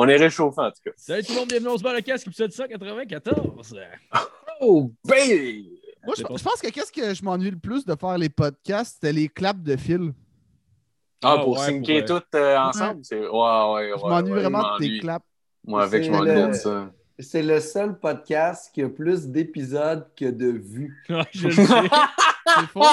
On 0.00 0.06
est 0.06 0.16
réchauffé 0.16 0.60
en 0.60 0.70
tout 0.70 0.80
cas. 0.84 0.92
Salut 0.96 1.24
tout 1.24 1.32
le 1.32 1.40
monde, 1.40 1.48
bienvenue 1.48 1.70
au 1.70 1.76
Sport 1.78 1.92
le 1.92 2.02
casque, 2.02 2.28
épisode 2.28 2.52
194. 2.52 3.34
Oh, 4.60 4.92
baby! 5.04 5.80
Moi, 6.06 6.14
je, 6.16 6.22
je 6.22 6.44
pense 6.44 6.60
que 6.62 6.70
qu'est-ce 6.70 6.92
que 6.92 7.12
je 7.12 7.24
m'ennuie 7.24 7.50
le 7.50 7.58
plus 7.58 7.84
de 7.84 7.96
faire 7.96 8.16
les 8.16 8.28
podcasts, 8.28 8.94
c'était 8.94 9.12
les 9.12 9.28
claps 9.28 9.60
de 9.60 9.76
fil. 9.76 10.12
Ah, 11.20 11.32
Ah, 11.32 11.38
pour 11.38 11.58
ouais, 11.58 11.66
syncer 11.66 12.04
pour, 12.04 12.20
tout 12.20 12.36
euh, 12.36 12.58
ensemble? 12.58 13.00
C'est... 13.02 13.18
Ouais, 13.18 13.26
ouais, 13.26 13.92
ouais. 13.92 13.92
Je 13.96 14.06
m'ennuie 14.06 14.32
ouais, 14.34 14.40
vraiment 14.42 14.76
de 14.76 14.78
tes 14.78 15.00
claps. 15.00 15.26
Moi, 15.66 15.82
avec, 15.82 16.04
je 16.04 16.12
C'est 16.12 16.16
m'ennuie 16.16 16.48
de 16.48 16.52
ça. 16.52 16.90
C'est 17.18 17.42
le 17.42 17.58
seul 17.58 17.98
podcast 17.98 18.70
qui 18.72 18.82
a 18.82 18.88
plus 18.88 19.26
d'épisodes 19.26 20.06
que 20.16 20.26
de 20.26 20.46
vues. 20.46 20.96
Je 21.32 21.48
le 21.48 21.54
sais. 21.54 21.64
C'est 22.46 22.66
faux. 22.68 22.84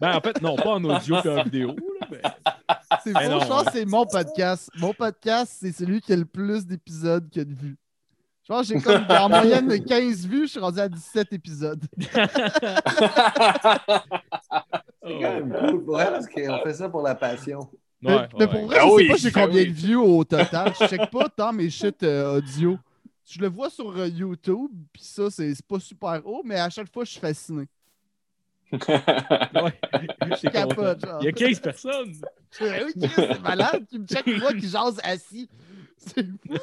Ben, 0.00 0.16
en 0.16 0.20
fait, 0.20 0.40
non, 0.40 0.54
pas 0.54 0.74
en 0.74 0.84
audio 0.84 1.16
et 1.24 1.28
en 1.28 1.42
vidéo. 1.42 1.74
Mais... 2.10 2.20
C'est 3.02 3.12
Ben 3.12 3.40
je 3.40 3.46
pense 3.46 3.64
que 3.64 3.72
c'est 3.72 3.84
mon 3.84 4.06
podcast. 4.06 4.70
Mon 4.76 4.92
podcast, 4.92 5.56
c'est 5.60 5.72
celui 5.72 6.00
qui 6.00 6.12
a 6.12 6.16
le 6.16 6.24
plus 6.24 6.66
d'épisodes 6.66 7.28
que 7.30 7.40
de 7.40 7.54
vues. 7.54 7.76
Je 8.42 8.52
pense 8.52 8.68
que 8.68 8.74
j'ai 8.74 8.80
comme 8.80 9.04
en 9.08 9.28
moyenne 9.28 9.68
de 9.68 9.76
15 9.76 10.26
vues, 10.26 10.42
je 10.46 10.50
suis 10.52 10.60
rendu 10.60 10.78
à 10.78 10.88
17 10.88 11.32
épisodes. 11.32 11.82
C'est 15.06 15.20
quand 15.20 15.32
même 15.34 15.52
cool 15.52 15.84
pour 15.84 16.00
elle 16.00 16.12
parce 16.12 16.26
qu'on 16.26 16.58
fait 16.62 16.74
ça 16.74 16.88
pour 16.88 17.02
la 17.02 17.14
passion. 17.14 17.60
Mais, 18.00 18.14
Ouais, 18.14 18.28
mais 18.34 18.44
ouais. 18.44 18.50
pour 18.50 18.66
vrai, 18.66 18.76
Ah 18.80 18.84
je 18.84 18.88
sais 18.88 18.94
oui, 18.94 19.08
pas 19.08 19.16
j'ai 19.16 19.30
ben 19.30 19.46
combien 19.46 19.62
oui. 19.62 19.68
de 19.68 19.72
vues 19.72 19.96
au 19.96 20.24
total. 20.24 20.72
Je 20.78 20.86
check 20.86 21.10
pas 21.10 21.28
tant 21.30 21.52
mes 21.54 21.70
shit 21.70 22.02
euh, 22.02 22.36
audio. 22.36 22.78
Je 23.24 23.40
le 23.40 23.48
vois 23.48 23.70
sur 23.70 23.96
euh, 23.96 24.08
YouTube, 24.08 24.70
puis 24.92 25.02
ça, 25.02 25.30
c'est 25.30 25.54
c'est 25.54 25.66
pas 25.66 25.80
super 25.80 26.20
haut, 26.26 26.42
mais 26.44 26.56
à 26.60 26.68
chaque 26.68 26.92
fois, 26.92 27.04
je 27.04 27.12
suis 27.12 27.20
fasciné. 27.20 27.66
Ouais. 28.72 28.80
Je 30.30 30.36
C'est 30.40 30.50
capote, 30.50 31.00
content. 31.00 31.06
genre. 31.12 31.18
Il 31.22 31.24
y 31.24 31.28
a 31.28 31.32
15 31.32 31.60
personnes. 31.60 32.12
Je 32.50 32.56
fais, 32.64 32.84
oui, 32.84 32.92
Chris, 33.00 33.10
c'est 33.16 33.42
malade. 33.42 33.84
Tu 33.90 33.98
me 33.98 34.06
check 34.06 34.26
moi 34.26 34.52
qui 34.52 34.68
jase 34.68 35.00
assis. 35.02 35.48
C'est 35.96 36.26
fou. 36.26 36.54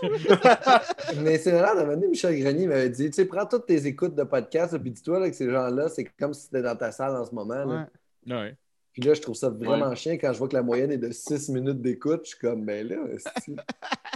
Mais 1.22 1.38
c'est 1.38 1.52
là, 1.54 1.74
d'un 1.74 1.82
moment 1.82 1.94
donné, 1.94 2.08
Michel 2.10 2.38
Grenier 2.40 2.68
m'avait 2.68 2.90
dit 2.90 3.06
Tu 3.10 3.14
sais, 3.14 3.26
prends 3.26 3.46
toutes 3.46 3.66
tes 3.66 3.86
écoutes 3.88 4.16
de 4.16 4.24
podcast, 4.24 4.78
puis 4.78 4.92
dis-toi 4.92 5.20
là, 5.20 5.30
que 5.30 5.36
ces 5.36 5.50
gens-là, 5.50 5.90
c'est 5.90 6.04
comme 6.04 6.34
si 6.34 6.44
c'était 6.44 6.62
dans 6.62 6.76
ta 6.76 6.92
salle 6.92 7.16
en 7.16 7.26
ce 7.26 7.34
moment. 7.34 7.66
là. 7.66 7.88
Ouais. 8.28 8.36
Ouais. 8.36 8.56
Puis 8.94 9.02
là, 9.04 9.14
je 9.14 9.22
trouve 9.22 9.36
ça 9.36 9.48
vraiment 9.50 9.96
chiant 9.96 10.14
quand 10.16 10.34
je 10.34 10.38
vois 10.38 10.50
que 10.50 10.56
la 10.56 10.64
moyenne 10.64 10.92
est 10.92 10.98
de 10.98 11.12
6 11.12 11.48
minutes 11.50 11.82
d'écoute. 11.82 12.22
Je 12.26 12.30
suis 12.32 12.40
comme, 12.40 12.66
ben 12.66 12.88
là. 12.88 12.98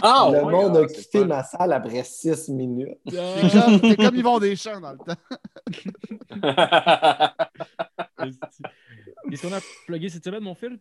Ah, 0.02 0.28
le 0.30 0.44
ouais, 0.44 0.52
monde 0.52 0.76
ah, 0.76 0.80
a 0.80 0.84
quitté 0.84 1.24
ma 1.24 1.42
salle 1.42 1.72
après 1.72 2.04
6 2.04 2.50
minutes. 2.50 2.98
C'est 3.08 3.50
comme, 3.50 3.96
comme 3.96 4.14
Yvon 4.16 4.38
Deschamps 4.38 4.78
dans 4.78 4.92
le 4.92 4.98
temps. 4.98 5.14
Qu'est-ce 9.30 9.42
qu'on 9.42 9.54
a 9.54 9.60
plugué 9.86 10.08
cette 10.08 10.24
semaine, 10.24 10.42
mon 10.42 10.54
fil? 10.54 10.78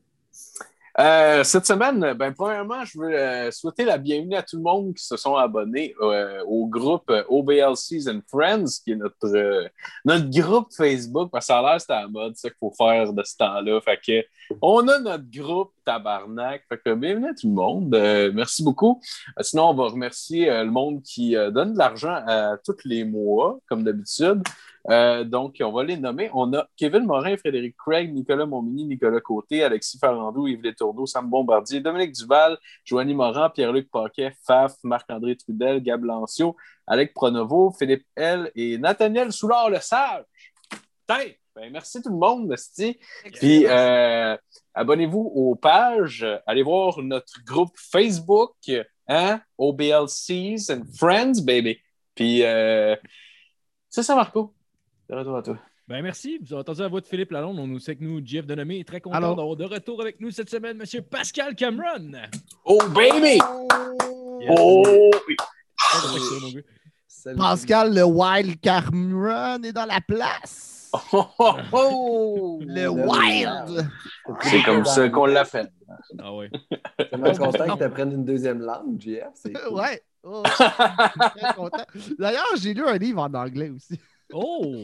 Euh, 0.97 1.43
cette 1.43 1.65
semaine, 1.65 2.13
ben, 2.13 2.33
premièrement, 2.33 2.85
je 2.85 2.97
veux 2.97 3.13
euh, 3.13 3.51
souhaiter 3.51 3.83
la 3.83 3.97
bienvenue 3.97 4.35
à 4.35 4.43
tout 4.43 4.55
le 4.55 4.63
monde 4.63 4.93
qui 4.93 5.03
se 5.03 5.17
sont 5.17 5.35
abonnés 5.35 5.93
euh, 5.99 6.41
au 6.45 6.67
groupe 6.67 7.11
OBLCs 7.27 8.07
and 8.07 8.21
Friends, 8.29 8.79
qui 8.81 8.93
est 8.93 8.95
notre, 8.95 9.69
notre 10.05 10.29
groupe 10.29 10.71
Facebook, 10.73 11.31
parce 11.31 11.47
que 11.47 11.53
ça 11.53 11.59
a 11.59 11.61
l'air 11.61 11.81
c'était 11.81 11.95
la 11.95 12.07
mode, 12.07 12.37
ça 12.37 12.49
qu'il 12.49 12.57
faut 12.59 12.71
faire 12.71 13.11
de 13.11 13.23
ce 13.23 13.35
temps-là. 13.35 13.81
Fait 13.81 13.99
que 14.05 14.55
on 14.61 14.87
a 14.87 14.99
notre 14.99 15.29
groupe 15.29 15.73
tabarnak. 15.83 16.63
Fait 16.69 16.77
que 16.77 16.93
bienvenue 16.93 17.27
à 17.27 17.33
tout 17.33 17.47
le 17.47 17.53
monde. 17.53 17.89
Merci 18.33 18.63
beaucoup. 18.63 19.01
Sinon, 19.41 19.71
on 19.71 19.73
va 19.73 19.87
remercier 19.87 20.45
le 20.45 20.71
monde 20.71 21.01
qui 21.03 21.35
donne 21.51 21.73
de 21.73 21.77
l'argent 21.77 22.23
à 22.25 22.55
tous 22.63 22.77
les 22.85 23.03
mois, 23.03 23.59
comme 23.67 23.83
d'habitude. 23.83 24.43
Euh, 24.89 25.23
donc, 25.23 25.57
on 25.61 25.71
va 25.71 25.83
les 25.83 25.97
nommer. 25.97 26.29
On 26.33 26.53
a 26.53 26.67
Kevin 26.77 27.05
Morin, 27.05 27.37
Frédéric 27.37 27.75
Craig, 27.77 28.13
Nicolas 28.13 28.45
Montmini, 28.45 28.85
Nicolas 28.85 29.19
Côté, 29.19 29.63
Alexis 29.63 29.97
Farandou, 29.97 30.47
Yves 30.47 30.61
Létourneau, 30.61 31.05
Sam 31.05 31.29
Bombardier, 31.29 31.79
Dominique 31.79 32.13
Duval, 32.13 32.57
Joanie 32.83 33.15
Morin, 33.15 33.49
Pierre-Luc 33.49 33.89
Paquet, 33.89 34.33
Faf, 34.45 34.73
Marc-André 34.83 35.35
Trudel, 35.35 35.81
Gab 35.81 36.03
Lancio, 36.03 36.55
Alec 36.85 37.13
Pronovo, 37.13 37.71
Philippe 37.71 38.05
L 38.15 38.51
et 38.55 38.77
Nathaniel 38.77 39.31
Soulard-Le 39.31 39.79
Sage. 39.79 40.23
Ben, 41.07 41.71
merci 41.71 42.01
tout 42.01 42.09
le 42.09 42.17
monde, 42.17 42.47
merci. 42.47 42.99
Puis, 43.33 43.65
euh, 43.65 44.35
abonnez-vous 44.73 45.31
aux 45.35 45.55
pages. 45.55 46.25
Allez 46.45 46.63
voir 46.63 47.01
notre 47.01 47.43
groupe 47.45 47.73
Facebook, 47.75 48.55
hein? 49.07 49.41
OBLCs 49.57 50.69
and 50.69 50.83
Friends, 50.97 51.41
baby. 51.43 51.79
Puis, 52.13 52.43
euh, 52.43 52.95
c'est 53.89 54.03
ça, 54.03 54.15
Marco. 54.15 54.53
De 55.09 55.15
retour 55.15 55.37
à 55.37 55.43
toi. 55.43 55.57
Ben 55.87 56.01
merci. 56.01 56.39
Vous 56.41 56.53
avez 56.53 56.61
entendu 56.61 56.81
la 56.81 56.87
voix 56.87 57.01
de 57.01 57.05
Philippe 57.05 57.31
Lalonde. 57.31 57.59
On 57.59 57.67
nous 57.67 57.79
sait 57.79 57.95
que 57.95 58.03
nous, 58.03 58.19
Jeff 58.25 58.47
Denomé, 58.47 58.79
est 58.79 58.87
très 58.87 59.01
content 59.01 59.19
d'avoir 59.19 59.55
de 59.55 59.65
retour 59.65 60.01
avec 60.01 60.19
nous 60.19 60.31
cette 60.31 60.49
semaine, 60.49 60.77
Monsieur 60.77 61.01
Pascal 61.03 61.55
Cameron. 61.55 62.11
Oh, 62.63 62.79
baby! 62.89 63.39
Yes. 64.41 64.55
Oh! 64.57 65.11
oui. 65.27 65.35
Pascal, 67.37 67.93
le 67.93 68.03
Wild 68.03 68.59
Cameron 68.59 69.61
est 69.63 69.73
dans 69.73 69.85
la 69.85 70.01
place. 70.01 70.89
Oh, 71.11 71.25
oh, 71.39 71.53
oh! 71.71 72.59
Le 72.65 72.83
Le 72.83 72.89
Wild. 72.89 73.87
C'est 74.41 74.63
comme 74.63 74.85
ça 74.85 75.09
qu'on 75.09 75.25
l'a 75.25 75.45
fait. 75.45 75.71
Ah 76.19 76.33
ouais. 76.33 76.49
tellement 77.09 77.31
content 77.33 77.73
que 77.73 77.77
tu 77.77 77.83
apprennes 77.83 78.11
une 78.11 78.25
deuxième 78.25 78.59
langue, 78.59 78.99
JF. 78.99 79.23
C'est 79.35 79.53
cool. 79.67 79.73
Ouais. 79.77 80.01
Oh, 80.23 80.41
je 80.45 80.51
suis 80.51 80.71
très 80.71 81.53
content. 81.53 81.85
D'ailleurs, 82.17 82.55
j'ai 82.57 82.73
lu 82.73 82.83
un 82.85 82.97
livre 82.97 83.21
en 83.21 83.33
anglais 83.33 83.69
aussi. 83.69 83.99
Oh! 84.37 84.83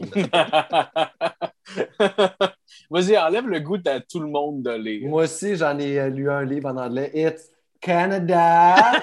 Vas-y, 2.90 3.18
enlève 3.18 3.46
le 3.46 3.60
goût 3.60 3.76
à 3.84 4.00
tout 4.00 4.20
le 4.20 4.28
monde 4.28 4.62
de 4.62 4.70
lire. 4.70 5.06
Moi 5.10 5.24
aussi, 5.24 5.56
j'en 5.56 5.78
ai 5.78 5.98
euh, 5.98 6.08
lu 6.08 6.30
un 6.30 6.42
livre 6.42 6.70
en 6.70 6.78
anglais. 6.78 7.10
It's 7.12 7.50
Canada 7.78 8.86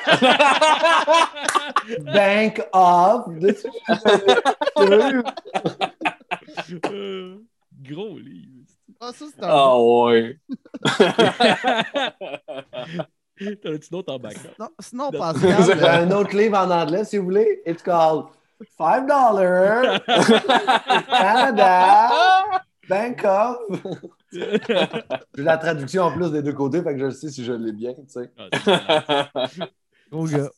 Bank 2.02 2.64
of. 2.74 3.28
Euh, 6.92 7.38
gros 7.81 8.18
livre. 8.18 8.66
Ah, 9.00 9.12
ça, 9.14 9.26
c'est 9.34 9.44
un. 9.44 9.48
Ah 9.50 9.80
ouais. 9.80 10.38
T'en 13.64 13.74
as-tu 13.74 13.90
d'autres 13.92 14.14
en? 14.14 14.20
Non, 14.60 14.70
sinon, 14.80 15.10
Non. 15.12 15.20
Pascal. 15.20 15.64
J'ai 15.64 15.84
euh, 15.84 16.04
un 16.04 16.12
autre 16.12 16.36
livre 16.36 16.58
en 16.58 16.70
anglais, 16.70 17.06
si 17.06 17.18
vous 17.18 17.26
voulez? 17.26 17.62
It's 17.66 17.81
called 17.81 18.26
Five 18.78 19.06
Dollar 19.08 20.02
Canada 21.08 22.62
Bank 22.90 23.24
of. 23.24 23.58
J'ai 24.31 25.44
la 25.44 25.58
traduction 25.58 26.03
en 26.03 26.12
plus 26.12 26.31
des 26.31 26.42
deux 26.42 26.53
côtés, 26.53 26.81
fait 26.84 26.94
que 26.94 27.00
je 27.00 27.06
le 27.06 27.12
sais 27.12 27.30
si 27.30 27.44
je 27.44 27.53
l'ai 27.53 27.72
bien, 27.72 27.94
tu 27.94 28.02
sais. 28.08 28.31
Ah, 28.38 29.30
gros 30.12 30.25
gars. 30.25 30.50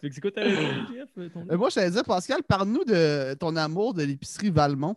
Fait 0.00 0.08
que 0.08 0.14
c'est 0.14 0.20
quoi 0.20 0.30
ta 0.30 0.44
Jeff? 0.48 1.08
ton 1.32 1.46
Euh, 1.50 1.56
moi, 1.56 1.70
je 1.70 1.74
t'allais 1.76 1.90
dire, 1.90 2.04
Pascal, 2.04 2.42
parle-nous 2.42 2.84
de 2.84 3.34
ton 3.34 3.56
amour 3.56 3.94
de 3.94 4.02
l'épicerie 4.04 4.50
Valmont. 4.50 4.96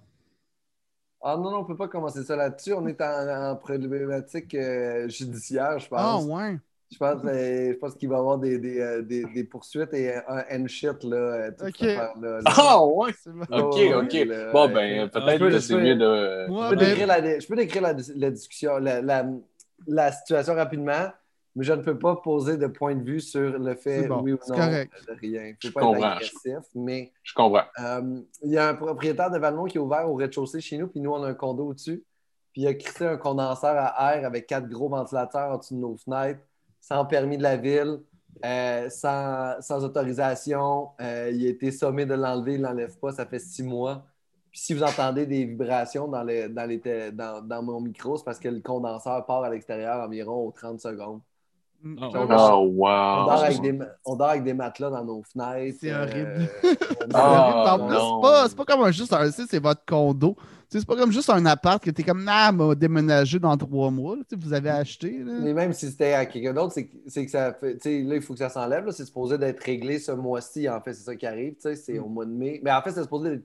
Ah 1.23 1.35
non, 1.37 1.51
non, 1.51 1.57
on 1.59 1.65
peut 1.65 1.77
pas 1.77 1.87
commencer 1.87 2.23
ça 2.23 2.35
là-dessus. 2.35 2.73
On 2.73 2.85
est 2.87 2.99
en, 3.01 3.51
en 3.51 3.55
problématique 3.55 4.55
euh, 4.55 5.07
judiciaire, 5.07 5.77
je 5.79 5.85
Ah, 5.91 6.13
pense. 6.17 6.25
ouais. 6.25 6.57
Je 6.91 6.97
pense, 6.97 7.21
euh, 7.25 7.71
je 7.73 7.77
pense 7.77 7.95
qu'il 7.95 8.09
va 8.09 8.15
y 8.17 8.19
avoir 8.19 8.37
des, 8.37 8.57
des, 8.59 8.79
euh, 8.81 9.01
des, 9.01 9.23
des 9.33 9.43
poursuites 9.45 9.93
et 9.93 10.13
un 10.13 10.43
end 10.51 10.67
shit, 10.67 11.03
là, 11.03 11.15
euh, 11.17 11.51
Ok. 11.65 11.81
là. 11.81 12.39
Ah 12.45 12.85
ouais. 12.85 13.11
C'est 13.23 13.31
bon. 13.31 13.43
Ok, 13.49 13.75
Ouais, 13.75 13.93
ok. 13.93 14.13
là, 14.27 14.51
Bon, 14.51 14.67
ben, 14.69 15.09
peut-être 15.09 15.31
je 15.31 15.37
peux- 15.37 15.49
que 15.51 15.59
c'est 15.59 15.73
je 15.73 15.77
peux- 15.77 15.83
mieux 15.83 15.95
de. 15.95 16.45
Je 16.47 16.69
peux 16.69 16.75
ben, 16.75 16.85
décrire 16.87 17.07
la, 17.07 17.39
je 17.39 17.47
peux 17.47 17.55
décrire 17.55 17.81
la, 17.81 17.93
la 18.15 18.31
discussion, 18.31 18.77
la, 18.77 19.01
la, 19.01 19.25
la 19.87 20.11
situation 20.11 20.53
rapidement, 20.53 21.07
mais 21.55 21.63
je 21.63 21.71
ne 21.73 21.81
peux 21.81 21.97
pas 21.97 22.17
poser 22.17 22.57
de 22.57 22.67
point 22.67 22.93
de 22.95 23.03
vue 23.03 23.21
sur 23.21 23.57
le 23.57 23.75
fait, 23.75 24.07
bon, 24.07 24.21
oui 24.21 24.33
ou 24.33 24.39
non, 24.49 24.55
correct. 24.55 24.91
de 25.07 25.13
rien. 25.13 25.43
Il 25.45 25.49
ne 25.51 25.55
Je 25.59 25.67
faut 25.69 25.73
pas 25.73 25.81
être 25.81 25.87
comprends. 25.93 26.11
agressif, 26.11 26.57
mais 26.75 27.13
Je 27.23 27.33
comprends. 27.33 27.63
euh, 27.79 28.19
il 28.43 28.51
y 28.51 28.57
a 28.57 28.67
un 28.67 28.73
propriétaire 28.73 29.31
de 29.31 29.37
Valmont 29.39 29.63
qui 29.65 29.77
est 29.77 29.81
ouvert 29.81 30.09
au 30.09 30.15
rez-de-chaussée 30.15 30.59
chez 30.59 30.77
nous, 30.77 30.87
puis 30.87 30.99
nous, 30.99 31.11
on 31.11 31.23
a 31.23 31.27
un 31.29 31.33
condo 31.35 31.67
au-dessus. 31.67 32.03
Puis 32.51 32.63
il 32.63 32.67
a 32.67 32.73
crissé 32.73 33.05
un 33.05 33.15
condenseur 33.15 33.75
à 33.77 34.13
air 34.17 34.25
avec 34.25 34.45
quatre 34.45 34.67
gros 34.67 34.89
ventilateurs 34.89 35.53
en 35.53 35.57
dessous 35.57 35.73
de 35.73 35.79
nos 35.79 35.95
fenêtres, 35.95 36.41
sans 36.81 37.05
permis 37.05 37.37
de 37.37 37.43
la 37.43 37.57
ville, 37.57 37.99
euh, 38.45 38.89
sans, 38.89 39.83
autorisation. 39.83 40.89
Euh, 41.01 41.31
il 41.33 41.45
a 41.47 41.49
été 41.49 41.71
sommé 41.71 42.05
de 42.05 42.15
l'enlever, 42.15 42.55
il 42.55 42.61
ne 42.61 42.67
l'enlève 42.67 42.97
pas, 42.99 43.11
ça 43.13 43.25
fait 43.25 43.39
six 43.39 43.63
mois. 43.63 44.05
Si 44.53 44.73
vous 44.73 44.83
entendez 44.83 45.25
des 45.25 45.45
vibrations 45.45 46.07
dans, 46.07 46.25
dans, 46.25 47.41
dans 47.47 47.63
mon 47.63 47.79
micro, 47.81 48.17
c'est 48.17 48.25
parce 48.25 48.39
que 48.39 48.49
le 48.49 48.61
condenseur 48.61 49.25
part 49.25 49.43
à 49.43 49.49
l'extérieur 49.49 50.03
environ 50.05 50.47
aux 50.47 50.51
30 50.51 50.81
secondes. 50.81 51.21
Ah, 51.99 52.09
On, 52.13 52.25
dort 53.25 53.43
avec 53.43 53.61
des, 53.61 53.71
ma- 53.73 53.85
on 54.05 54.15
dort 54.15 54.29
avec 54.29 54.43
des 54.43 54.53
matelas 54.53 54.89
dans 54.89 55.03
nos 55.03 55.23
fenêtres. 55.23 55.77
C'est 55.81 55.93
horrible. 55.93 56.27
euh, 56.37 56.45
C'est 56.63 57.07
Ah, 57.13 57.75
horrible. 57.75 57.83
En 57.83 57.87
plus, 57.87 57.95
non. 57.95 58.15
c'est 58.15 58.21
pas, 58.29 58.49
c'est 58.49 58.55
pas 58.57 58.65
comme 58.65 58.81
un, 58.83 58.91
juste 58.91 59.13
un, 59.13 59.31
sais, 59.31 59.43
c'est 59.49 59.59
votre 59.61 59.83
condo. 59.85 60.35
C'est 60.69 60.85
pas 60.85 60.95
comme 60.95 61.11
juste 61.11 61.29
un 61.29 61.45
appart 61.47 61.83
que 61.83 61.91
t'es 61.91 62.03
comme, 62.03 62.25
ah, 62.29 62.49
m'a 62.53 62.73
déménagé 62.75 63.39
dans 63.39 63.57
trois 63.57 63.91
mois. 63.91 64.15
là. 64.15 64.21
Vous 64.37 64.53
avez 64.53 64.69
acheté. 64.69 65.19
là. 65.21 65.33
Mais 65.41 65.53
même 65.53 65.73
si 65.73 65.87
c'était 65.91 66.13
à 66.13 66.25
quelqu'un 66.25 66.53
d'autre, 66.53 66.71
c'est 66.73 66.87
que, 66.87 66.95
c'est 67.07 67.25
que 67.25 67.31
ça 67.31 67.51
fait. 67.53 67.73
tu 67.73 67.81
sais, 67.89 68.01
Là, 68.03 68.15
il 68.15 68.21
faut 68.21 68.33
que 68.33 68.39
ça 68.39 68.47
s'enlève. 68.49 68.85
là. 68.85 68.91
C'est 68.93 69.05
supposé 69.05 69.37
d'être 69.37 69.59
réglé 69.61 69.99
ce 69.99 70.13
mois-ci. 70.13 70.69
En 70.69 70.79
fait, 70.79 70.93
c'est 70.93 71.03
ça 71.03 71.15
qui 71.17 71.25
arrive. 71.25 71.55
C'est 71.59 71.75
Mm. 71.99 72.03
au 72.03 72.07
mois 72.07 72.25
de 72.25 72.31
mai. 72.31 72.61
Mais 72.63 72.71
en 72.71 72.81
fait, 72.81 72.91
c'est 72.91 73.01
supposé 73.03 73.41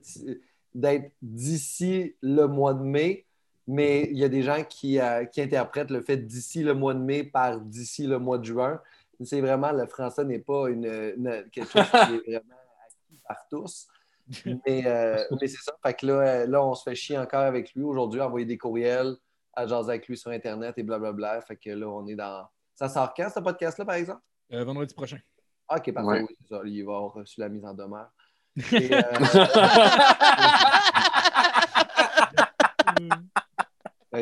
d'être 0.73 1.11
d'ici 1.21 2.15
le 2.21 2.45
mois 2.47 2.73
de 2.73 2.83
mai. 2.83 3.25
Mais 3.67 4.03
il 4.11 4.17
y 4.17 4.23
a 4.23 4.29
des 4.29 4.43
gens 4.43 4.63
qui, 4.63 4.99
euh, 4.99 5.25
qui 5.25 5.41
interprètent 5.41 5.91
le 5.91 6.01
fait 6.01 6.17
d'ici 6.17 6.63
le 6.63 6.73
mois 6.73 6.93
de 6.93 6.99
mai 6.99 7.23
par 7.23 7.59
d'ici 7.59 8.07
le 8.07 8.17
mois 8.17 8.37
de 8.37 8.45
juin. 8.45 8.81
C'est 9.23 9.41
vraiment, 9.41 9.71
le 9.71 9.85
français 9.87 10.23
n'est 10.23 10.39
pas 10.39 10.69
une, 10.69 10.85
une- 10.85 11.45
quelque 11.51 11.69
chose 11.71 11.89
qui 11.91 12.31
est 12.31 12.37
vraiment 12.37 12.55
acquis 12.85 13.21
par 13.27 13.47
tous. 13.49 13.87
Mais, 14.45 14.83
euh, 14.85 15.17
mais 15.41 15.47
c'est 15.47 15.61
ça. 15.61 15.73
Fait 15.85 15.93
que 15.95 16.05
là, 16.05 16.13
euh, 16.13 16.47
là, 16.47 16.63
on 16.63 16.75
se 16.75 16.83
fait 16.83 16.95
chier 16.95 17.17
encore 17.17 17.41
avec 17.41 17.73
lui 17.73 17.83
aujourd'hui, 17.83 18.21
envoyer 18.21 18.45
des 18.45 18.57
courriels, 18.57 19.15
à 19.53 19.65
jaser 19.65 19.89
avec 19.89 20.07
lui 20.07 20.17
sur 20.17 20.31
Internet 20.31 20.77
et 20.77 20.83
blablabla. 20.83 21.41
Fait 21.41 21.55
que 21.55 21.69
là, 21.71 21.87
on 21.89 22.05
est 22.07 22.15
dans. 22.15 22.47
Ça 22.75 22.89
sort 22.89 23.13
quand, 23.15 23.29
ce 23.33 23.39
podcast-là, 23.39 23.85
par 23.85 23.95
exemple? 23.95 24.21
Euh, 24.53 24.63
vendredi 24.63 24.93
prochain. 24.93 25.17
Ah, 25.67 25.77
ok, 25.77 25.91
parfait. 25.93 26.09
Ouais. 26.09 26.21
Oui, 26.21 26.35
c'est 26.41 26.47
ça. 26.55 26.61
Il 26.65 26.85
va 26.85 26.95
avoir 26.95 27.13
reçu 27.13 27.39
la 27.39 27.49
mise 27.49 27.65
en 27.65 27.73
demeure. 27.73 28.09
Et, 28.71 28.93
euh, 28.93 29.01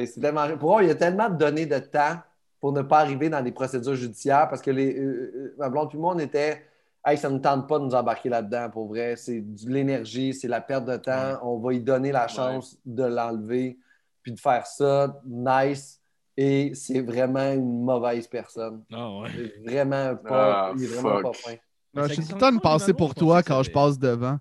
c'est 0.05 0.19
tellement... 0.19 0.57
Pour 0.57 0.79
eux, 0.79 0.83
il 0.83 0.87
y 0.87 0.91
a 0.91 0.95
tellement 0.95 1.29
de 1.29 1.35
données 1.37 1.65
de 1.65 1.79
temps 1.79 2.17
pour 2.59 2.71
ne 2.71 2.81
pas 2.81 2.99
arriver 2.99 3.29
dans 3.29 3.41
des 3.41 3.51
procédures 3.51 3.95
judiciaires 3.95 4.49
parce 4.49 4.61
que 4.61 4.71
les, 4.71 4.97
euh, 4.97 5.31
euh, 5.35 5.55
ma 5.57 5.69
blonde 5.69 5.91
et 5.93 5.97
moi, 5.97 6.15
on 6.15 6.19
était. 6.19 6.65
Hey, 7.05 7.17
ça 7.17 7.29
ne 7.29 7.37
tente 7.37 7.67
pas 7.67 7.77
de 7.77 7.83
nous 7.83 7.93
embarquer 7.93 8.29
là-dedans, 8.29 8.71
pour 8.71 8.87
vrai. 8.87 9.15
C'est 9.15 9.41
de 9.41 9.69
l'énergie, 9.69 10.33
c'est 10.33 10.47
la 10.47 10.61
perte 10.61 10.85
de 10.85 10.97
temps. 10.97 11.37
On 11.43 11.59
va 11.59 11.73
y 11.73 11.79
donner 11.79 12.11
la 12.11 12.27
chance 12.27 12.79
de 12.83 13.03
l'enlever 13.03 13.77
puis 14.23 14.33
de 14.33 14.39
faire 14.39 14.65
ça 14.65 15.21
nice. 15.23 16.01
Et 16.35 16.73
c'est 16.73 17.01
vraiment 17.01 17.51
une 17.53 17.83
mauvaise 17.83 18.27
personne. 18.27 18.83
Ah 18.91 19.19
ouais. 19.19 19.29
C'est 19.35 19.71
vraiment 19.71 20.15
pas. 20.15 20.69
Ah, 20.69 20.73
il 20.75 20.83
est 20.83 20.87
vraiment 20.87 21.21
fuck. 21.21 21.23
pas 21.23 21.33
fin. 21.33 21.55
Ça 21.93 22.07
J'ai 22.07 22.23
tout 22.23 22.33
le 22.33 22.39
temps 22.39 22.57
pensée 22.57 22.87
les 22.87 22.93
pour 22.93 23.13
toi 23.13 23.41
Je 23.41 23.45
quand 23.45 23.61
je 23.61 23.71
passe 23.71 23.99
devant. 23.99 24.39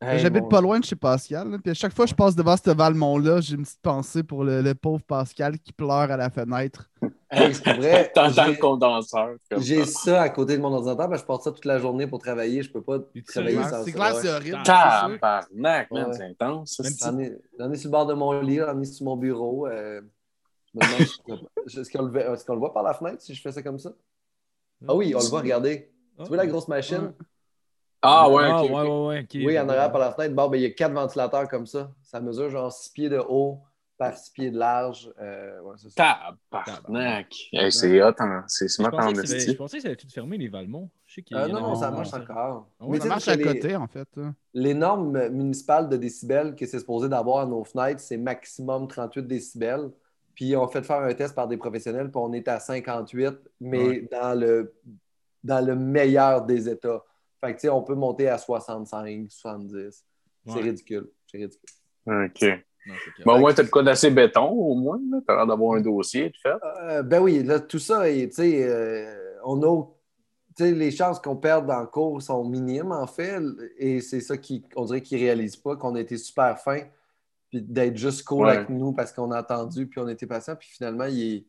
Hey, 0.00 0.20
J'habite 0.20 0.42
mon- 0.44 0.48
pas 0.48 0.60
loin 0.60 0.78
de 0.78 0.84
chez 0.84 0.94
Pascal. 0.94 1.50
là, 1.50 1.58
puis 1.58 1.72
à 1.72 1.74
chaque 1.74 1.92
fois 1.92 2.04
que 2.04 2.10
je 2.10 2.14
passe 2.14 2.36
devant 2.36 2.56
ce 2.56 2.70
Valmont-là, 2.70 3.40
j'ai 3.40 3.56
une 3.56 3.62
petite 3.64 3.80
pensée 3.82 4.22
pour 4.22 4.44
le, 4.44 4.62
le 4.62 4.74
pauvre 4.76 5.02
Pascal 5.02 5.58
qui 5.58 5.72
pleure 5.72 5.90
à 6.10 6.16
la 6.16 6.30
fenêtre. 6.30 6.88
Hey, 7.30 7.54
c'est 7.54 7.74
vrai. 7.74 8.10
T'entends 8.14 8.46
le 8.46 8.52
j'ai- 8.54 8.58
condenseur. 8.58 9.28
J'ai 9.58 9.84
ça. 9.84 10.22
à 10.22 10.28
côté 10.30 10.56
de 10.56 10.62
mon 10.62 10.72
ordinateur, 10.72 11.10
parce 11.10 11.20
que 11.20 11.24
je 11.24 11.26
porte 11.26 11.42
ça 11.42 11.52
toute 11.52 11.66
la 11.66 11.78
journée 11.78 12.06
pour 12.06 12.20
travailler. 12.20 12.62
Je 12.62 12.72
peux 12.72 12.80
pas 12.80 13.00
travailler 13.26 13.62
sans 13.64 13.84
C'est 13.84 13.90
ça. 13.90 13.96
clair, 13.98 14.14
c'est 14.16 14.28
horrible. 14.30 14.56
c'est 14.64 14.64
sûr. 14.64 15.20
Tabarnak, 15.20 15.90
Ouais. 15.90 16.04
c'est 16.12 16.24
intense. 16.24 16.80
J'en 17.02 17.18
ai, 17.18 17.76
sur 17.76 17.88
le 17.88 17.90
bord 17.90 18.06
de 18.06 18.14
mon 18.14 18.40
lit, 18.40 18.56
j'en 18.56 18.80
ai 18.80 18.84
sur 18.86 19.04
mon 19.04 19.16
bureau. 19.18 19.66
euh, 19.66 20.00
est-ce 20.80 21.90
qu'on 21.90 22.04
le, 22.06 22.12
le 22.12 22.54
voit 22.58 22.72
par 22.72 22.82
la 22.82 22.94
fenêtre 22.94 23.20
si 23.20 23.34
je 23.34 23.42
fais 23.42 23.52
ça 23.52 23.62
comme 23.62 23.78
ça? 23.78 23.90
Ah 24.88 24.94
oui, 24.94 25.14
on 25.14 25.18
le 25.20 25.26
voit, 25.26 25.40
regardez. 25.40 25.92
Tu 26.18 26.28
vois 26.28 26.36
la 26.38 26.46
grosse 26.46 26.68
machine? 26.68 27.12
Ah 28.02 28.30
ouais, 28.30 28.44
Ah, 28.46 28.62
ok, 28.62 28.70
ouais. 29.08 29.26
Oui, 29.34 29.58
en 29.58 29.68
arrière 29.68 29.90
par 29.90 30.00
la 30.00 30.12
fenêtre. 30.12 30.34
Bon, 30.34 30.48
ben, 30.48 30.56
il 30.58 30.62
y 30.62 30.66
a 30.66 30.70
quatre 30.70 30.92
ventilateurs 30.92 31.48
comme 31.48 31.66
ça. 31.66 31.90
Ça 32.02 32.20
mesure 32.20 32.48
genre 32.50 32.72
6 32.72 32.90
pieds 32.90 33.08
de 33.08 33.18
haut 33.18 33.58
par 33.96 34.16
6 34.16 34.30
pieds 34.30 34.50
de 34.52 34.58
large. 34.58 35.10
Euh, 35.20 35.60
ouais. 35.62 35.74
Tabarnak. 35.96 37.34
Hey, 37.52 37.72
c'est 37.72 38.00
hot, 38.02 38.12
hein. 38.20 38.44
c'est 38.46 38.68
Je 38.68 38.72
smart 38.74 38.92
en 38.94 38.98
pensais, 38.98 39.12
que 39.22 39.26
ça 39.26 39.34
avait- 39.34 39.46
je 39.46 39.52
pensais 39.56 39.76
que 39.78 39.82
ça 39.82 39.88
avait 39.88 39.96
tout 39.96 40.08
fermé, 40.08 40.38
les 40.38 40.48
Valmont. 40.48 40.88
Je 41.06 41.14
sais 41.14 41.22
qu'il 41.22 41.36
y 41.36 41.40
Euh, 41.40 41.48
non, 41.48 41.60
non, 41.60 41.74
ça 41.74 41.90
marche 41.90 42.12
encore. 42.14 42.68
Ouais, 42.80 42.88
Mais 42.98 43.00
Ça 43.00 43.08
marche 43.08 43.28
à 43.28 43.34
les- 43.36 43.42
côté, 43.44 43.74
en 43.76 43.86
fait. 43.88 44.08
hein. 44.18 44.34
Les 44.54 44.74
normes 44.74 45.28
municipales 45.30 45.88
de 45.88 45.96
décibels 45.96 46.54
que 46.54 46.66
c'est 46.66 46.78
supposé 46.78 47.08
d'avoir 47.08 47.38
à 47.40 47.46
nos 47.46 47.64
fenêtres, 47.64 48.00
c'est 48.00 48.16
maximum 48.16 48.86
38 48.86 49.26
décibels. 49.26 49.90
Puis 50.34 50.54
on 50.56 50.68
fait 50.68 50.82
faire 50.84 51.00
un 51.02 51.14
test 51.14 51.34
par 51.34 51.48
des 51.48 51.56
professionnels, 51.56 52.10
puis 52.12 52.20
on 52.22 52.32
est 52.32 52.46
à 52.46 52.60
58, 52.60 53.34
mais 53.60 53.84
Ouais. 53.88 54.08
dans, 54.12 54.38
le, 54.38 54.72
dans 55.42 55.64
le 55.66 55.74
meilleur 55.74 56.42
des 56.42 56.68
états. 56.68 57.02
Fait 57.40 57.52
que, 57.54 57.60
tu 57.60 57.62
sais, 57.62 57.68
on 57.68 57.82
peut 57.82 57.94
monter 57.94 58.28
à 58.28 58.38
65, 58.38 59.26
70. 59.30 60.04
C'est 60.46 60.52
Ouais. 60.54 60.60
ridicule. 60.62 61.10
C'est 61.30 61.38
ridicule. 61.38 61.68
Ok. 62.06 62.42
Non. 62.86 62.94
Bon, 63.26 63.34
au 63.34 63.38
moins, 63.38 63.52
t'as 63.52 63.64
de 63.64 63.68
quoi 63.68 63.82
d'assez 63.82 64.10
béton, 64.10 64.48
au 64.48 64.74
moins. 64.74 64.98
là. 65.10 65.18
T'as 65.26 65.36
l'air 65.36 65.46
d'avoir 65.46 65.76
un 65.76 65.80
dossier, 65.82 66.30
tu 66.30 66.40
fais. 66.40 66.54
Euh, 66.82 67.02
ben 67.02 67.20
oui, 67.20 67.42
là, 67.42 67.60
tout 67.60 67.78
ça, 67.78 68.08
et, 68.08 68.28
tu 68.28 68.36
sais, 68.36 68.66
euh, 68.66 69.36
on 69.44 69.62
a. 69.62 69.84
tu 70.56 70.64
sais, 70.64 70.72
les 70.72 70.90
chances 70.90 71.20
qu'on 71.20 71.36
perde 71.36 71.66
dans 71.66 71.80
le 71.80 71.86
cours 71.86 72.22
sont 72.22 72.48
minimes, 72.48 72.92
en 72.92 73.06
fait. 73.06 73.40
Et 73.76 74.00
c'est 74.00 74.20
ça 74.20 74.36
qu'on 74.38 74.84
dirait 74.86 75.02
qu'ils 75.02 75.18
ne 75.18 75.24
réalisent 75.24 75.56
pas, 75.56 75.76
qu'on 75.76 75.94
a 75.96 76.00
été 76.00 76.16
super 76.16 76.58
fin, 76.58 76.80
puis 77.50 77.60
d'être 77.60 77.96
juste 77.98 78.24
cool 78.24 78.46
Ouais. 78.46 78.56
avec 78.56 78.70
nous 78.70 78.92
parce 78.92 79.12
qu'on 79.12 79.30
a 79.32 79.38
attendu, 79.38 79.86
puis 79.86 80.00
on 80.00 80.08
était 80.08 80.26
patient, 80.26 80.56
puis 80.56 80.68
finalement, 80.70 81.04
il 81.04 81.22
est, 81.34 81.44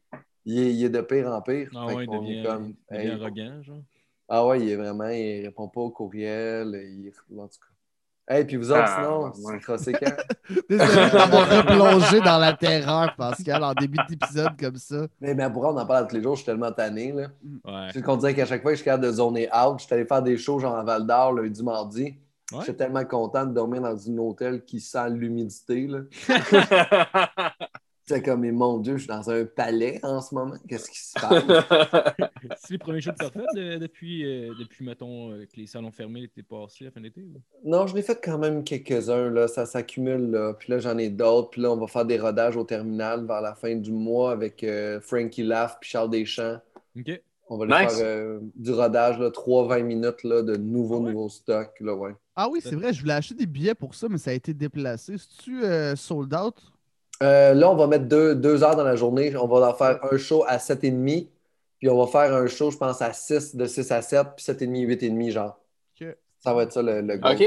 il 0.45 0.59
est, 0.59 0.73
il 0.73 0.83
est 0.83 0.89
de 0.89 1.01
pire 1.01 1.29
en 1.31 1.41
pire. 1.41 1.69
Ah 1.73 1.85
ouais, 1.87 2.03
il 2.05 2.09
devient, 2.09 2.43
comme, 2.45 2.73
il 2.91 2.97
devient 2.97 3.07
hey, 3.07 3.21
arrogant, 3.21 3.63
genre. 3.63 3.77
Ah 4.29 4.45
ouais, 4.45 4.61
il 4.61 4.69
est 4.69 4.75
vraiment, 4.75 5.09
il 5.09 5.45
répond 5.45 5.67
pas 5.67 5.81
aux 5.81 5.89
courriels, 5.89 6.75
il, 6.75 7.11
en 7.39 7.47
tout 7.47 7.57
cas. 7.59 7.65
Hey, 8.31 8.45
puis 8.45 8.57
vous 8.57 8.71
autres, 8.71 8.83
Ah, 8.85 9.01
sinon, 9.01 9.23
ouais. 9.23 9.31
c'est 9.55 9.59
crossé 9.59 9.91
quand? 9.93 10.13
Désolé 10.69 11.09
d'avoir 11.09 11.49
replongé 11.57 12.19
dans 12.21 12.37
la 12.37 12.53
terreur, 12.53 13.15
Pascal, 13.17 13.63
en 13.63 13.73
début 13.73 13.97
d'épisode 14.07 14.51
comme 14.59 14.75
ça. 14.75 15.07
mais, 15.19 15.33
mais 15.33 15.49
pour 15.49 15.63
vrai, 15.63 15.71
on 15.73 15.77
en 15.79 15.85
parle 15.87 16.07
tous 16.07 16.15
les 16.15 16.21
jours, 16.21 16.35
je 16.35 16.41
suis 16.41 16.45
tellement 16.45 16.71
tanné, 16.71 17.11
là. 17.11 17.29
Ouais. 17.65 17.89
C'est 17.91 18.03
qu'on 18.03 18.17
dirait 18.17 18.35
qu'à 18.35 18.45
chaque 18.45 18.61
fois 18.61 18.69
que 18.69 18.75
je 18.75 18.81
suis 18.81 18.85
capable 18.85 19.05
de 19.05 19.11
zoner 19.13 19.49
out, 19.51 19.79
je 19.79 19.85
suis 19.85 19.95
allé 19.95 20.05
faire 20.05 20.21
des 20.21 20.37
shows 20.37 20.59
genre 20.59 20.75
à 20.75 20.83
Val 20.83 21.07
d'Or 21.07 21.33
lundi, 21.33 21.63
mardi. 21.63 22.03
Ouais. 22.51 22.59
J'étais 22.61 22.83
tellement 22.83 23.05
content 23.05 23.47
de 23.47 23.53
dormir 23.53 23.81
dans 23.81 24.09
un 24.09 24.17
hôtel 24.19 24.63
qui 24.63 24.79
sent 24.79 25.09
l'humidité. 25.09 25.87
C'est 28.09 28.23
comme, 28.23 28.41
mais 28.41 28.51
mon 28.51 28.79
Dieu, 28.79 28.93
je 28.97 29.03
suis 29.03 29.07
dans 29.07 29.29
un 29.29 29.45
palais 29.45 29.99
en 30.03 30.19
ce 30.21 30.33
moment. 30.33 30.55
Qu'est-ce 30.67 30.89
qui 30.89 30.97
se 30.99 31.13
passe? 31.19 31.43
C'est 32.57 32.71
les 32.71 32.77
premiers 32.79 33.01
shows 33.01 33.11
que 33.11 33.17
tu 33.19 33.25
as 33.25 33.29
fait 33.29 33.45
de- 33.55 33.77
depuis, 33.77 34.25
euh, 34.25 34.53
depuis, 34.59 34.83
mettons, 34.83 35.31
euh, 35.31 35.45
que 35.45 35.55
les 35.57 35.67
salons 35.67 35.91
fermés 35.91 36.21
l'été 36.21 36.41
passé, 36.41 36.85
la 36.85 36.91
fin 36.91 37.01
d'été? 37.01 37.21
ou? 37.21 37.39
non, 37.69 37.85
je 37.85 37.95
l'ai 37.95 38.01
fait 38.01 38.19
quand 38.23 38.37
même 38.39 38.63
quelques-uns. 38.63 39.29
Là. 39.29 39.47
Ça 39.47 39.65
s'accumule. 39.65 40.31
Là. 40.31 40.53
Puis 40.53 40.71
là, 40.71 40.79
j'en 40.79 40.97
ai 40.97 41.09
d'autres. 41.09 41.51
Puis 41.51 41.61
là, 41.61 41.71
on 41.71 41.77
va 41.77 41.85
faire 41.87 42.05
des 42.05 42.17
rodages 42.19 42.57
au 42.57 42.63
terminal 42.63 43.25
vers 43.27 43.41
la 43.41 43.53
fin 43.53 43.75
du 43.75 43.91
mois 43.91 44.31
avec 44.31 44.63
euh, 44.63 44.99
Frankie 45.01 45.43
Laff 45.43 45.77
puis 45.79 45.89
Charles 45.91 46.09
Deschamps. 46.09 46.57
OK. 46.97 47.21
On 47.51 47.57
va 47.57 47.65
aller 47.65 47.85
Nice. 47.85 47.95
faire 47.97 48.05
euh, 48.05 48.39
du 48.55 48.71
rodage, 48.71 49.19
là, 49.19 49.29
3-20 49.29 49.81
minutes 49.83 50.23
là, 50.23 50.41
de 50.43 50.55
nouveaux, 50.55 50.97
Ah 50.97 50.99
ouais? 51.01 51.11
nouveaux 51.13 51.29
stocks. 51.29 51.79
Là, 51.79 51.93
ouais. 51.95 52.11
Ah 52.35 52.47
oui, 52.49 52.59
c'est 52.63 52.75
vrai, 52.75 52.93
je 52.93 53.01
voulais 53.01 53.13
acheter 53.13 53.35
des 53.35 53.45
billets 53.47 53.75
pour 53.75 53.93
ça, 53.95 54.07
mais 54.09 54.17
ça 54.17 54.31
a 54.31 54.33
été 54.33 54.53
déplacé. 54.53 55.15
C'est-tu 55.17 55.63
euh, 55.63 55.95
sold 55.95 56.33
out? 56.33 56.55
Euh, 57.21 57.53
là, 57.53 57.69
on 57.71 57.75
va 57.75 57.87
mettre 57.87 58.05
deux, 58.05 58.35
deux 58.35 58.63
heures 58.63 58.75
dans 58.75 58.83
la 58.83 58.95
journée. 58.95 59.35
On 59.35 59.47
va 59.47 59.69
en 59.69 59.73
faire 59.73 59.99
un 60.11 60.17
show 60.17 60.43
à 60.47 60.57
7h30. 60.57 61.27
Puis 61.79 61.89
on 61.89 61.97
va 62.03 62.07
faire 62.07 62.33
un 62.35 62.47
show, 62.47 62.71
je 62.71 62.77
pense, 62.77 63.01
à 63.01 63.13
6, 63.13 63.55
de 63.55 63.65
6 63.65 63.91
à 63.91 64.01
7, 64.01 64.27
puis 64.35 64.45
7h30, 64.45 64.85
8h30, 64.85 65.31
genre. 65.31 65.59
Ça 66.41 66.53
va 66.53 66.63
être 66.63 66.71
ça 66.71 66.81
le, 66.81 67.01
le 67.01 67.17
goal. 67.17 67.33
OK. 67.35 67.43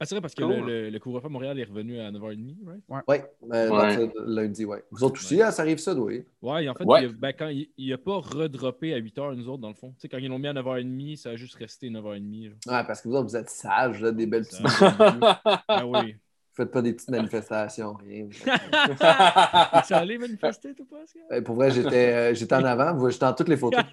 Ah, 0.00 0.06
c'est 0.06 0.14
vrai, 0.16 0.22
parce 0.22 0.34
que 0.34 0.42
Cool. 0.42 0.54
le, 0.56 0.60
le, 0.84 0.90
le 0.90 0.98
couvre-feu 0.98 1.26
à 1.26 1.28
Montréal 1.30 1.58
est 1.58 1.64
revenu 1.64 2.00
à 2.00 2.10
9h30, 2.10 2.56
right? 2.66 3.04
Oui, 3.06 3.16
euh, 3.52 3.70
Ouais. 3.70 3.96
de 4.08 4.12
lundi, 4.26 4.64
oui. 4.64 4.78
Vous 4.90 5.04
autres 5.04 5.20
aussi, 5.20 5.36
Ouais. 5.36 5.42
hein, 5.42 5.50
ça 5.50 5.62
arrive 5.62 5.78
ça, 5.78 5.94
oui. 5.94 6.24
Ouais, 6.42 6.64
et 6.64 6.68
en 6.68 6.74
fait, 6.74 6.84
Ouais. 6.84 7.04
il, 7.04 7.12
ben, 7.12 7.32
quand 7.32 7.48
il, 7.48 7.68
il 7.78 7.92
a 7.92 7.98
pas 7.98 8.16
redroppé 8.18 8.92
à 8.92 8.98
8h, 8.98 9.34
nous 9.36 9.48
autres, 9.48 9.60
dans 9.62 9.68
le 9.68 9.74
fond. 9.74 9.90
Tu 9.92 10.00
sais, 10.00 10.08
quand 10.08 10.18
ils 10.18 10.28
l'ont 10.28 10.38
mis 10.38 10.48
à 10.48 10.52
9h30, 10.52 11.16
ça 11.16 11.30
a 11.30 11.36
juste 11.36 11.54
resté 11.56 11.90
9h30. 11.90 12.48
genre. 12.48 12.74
Ouais, 12.74 12.84
parce 12.86 13.02
que 13.02 13.08
vous 13.08 13.14
autres, 13.14 13.28
vous 13.28 13.36
êtes 13.36 13.50
sages, 13.50 14.00
là, 14.00 14.10
des 14.10 14.26
belles 14.26 14.44
petites. 14.46 14.60
Ah 15.68 15.86
oui. 15.86 16.16
Faites 16.54 16.70
pas 16.70 16.82
des 16.82 16.92
petites 16.92 17.10
manifestations, 17.10 17.94
rien. 18.06 18.26
Es-tu 18.28 19.92
allé 19.94 20.18
manifester, 20.18 20.74
toi, 20.74 20.86
Pascal? 20.90 21.22
Euh, 21.32 21.42
Pour 21.42 21.56
vrai, 21.56 21.70
j'étais 21.70 22.32
euh, 22.32 22.56
en 22.56 22.64
avant, 22.64 22.94
vous- 22.94 23.10
j'étais 23.10 23.26
dans 23.26 23.34
toutes 23.34 23.48
les 23.48 23.56
photos. 23.56 23.82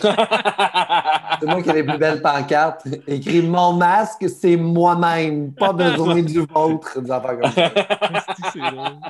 C'est 0.00 1.46
moi 1.46 1.62
qui 1.62 1.70
ai 1.70 1.74
les 1.74 1.84
plus 1.84 1.98
belles 1.98 2.20
pancartes. 2.20 2.86
Écrit 3.06 3.42
Mon 3.42 3.74
masque, 3.74 4.28
c'est 4.28 4.56
moi-même, 4.56 5.52
pas 5.54 5.72
besoin 5.72 6.20
du 6.20 6.40
vôtre. 6.40 7.00
Des 7.00 7.10
affaires 7.10 7.38
comme 7.38 7.50
ça. 7.52 7.72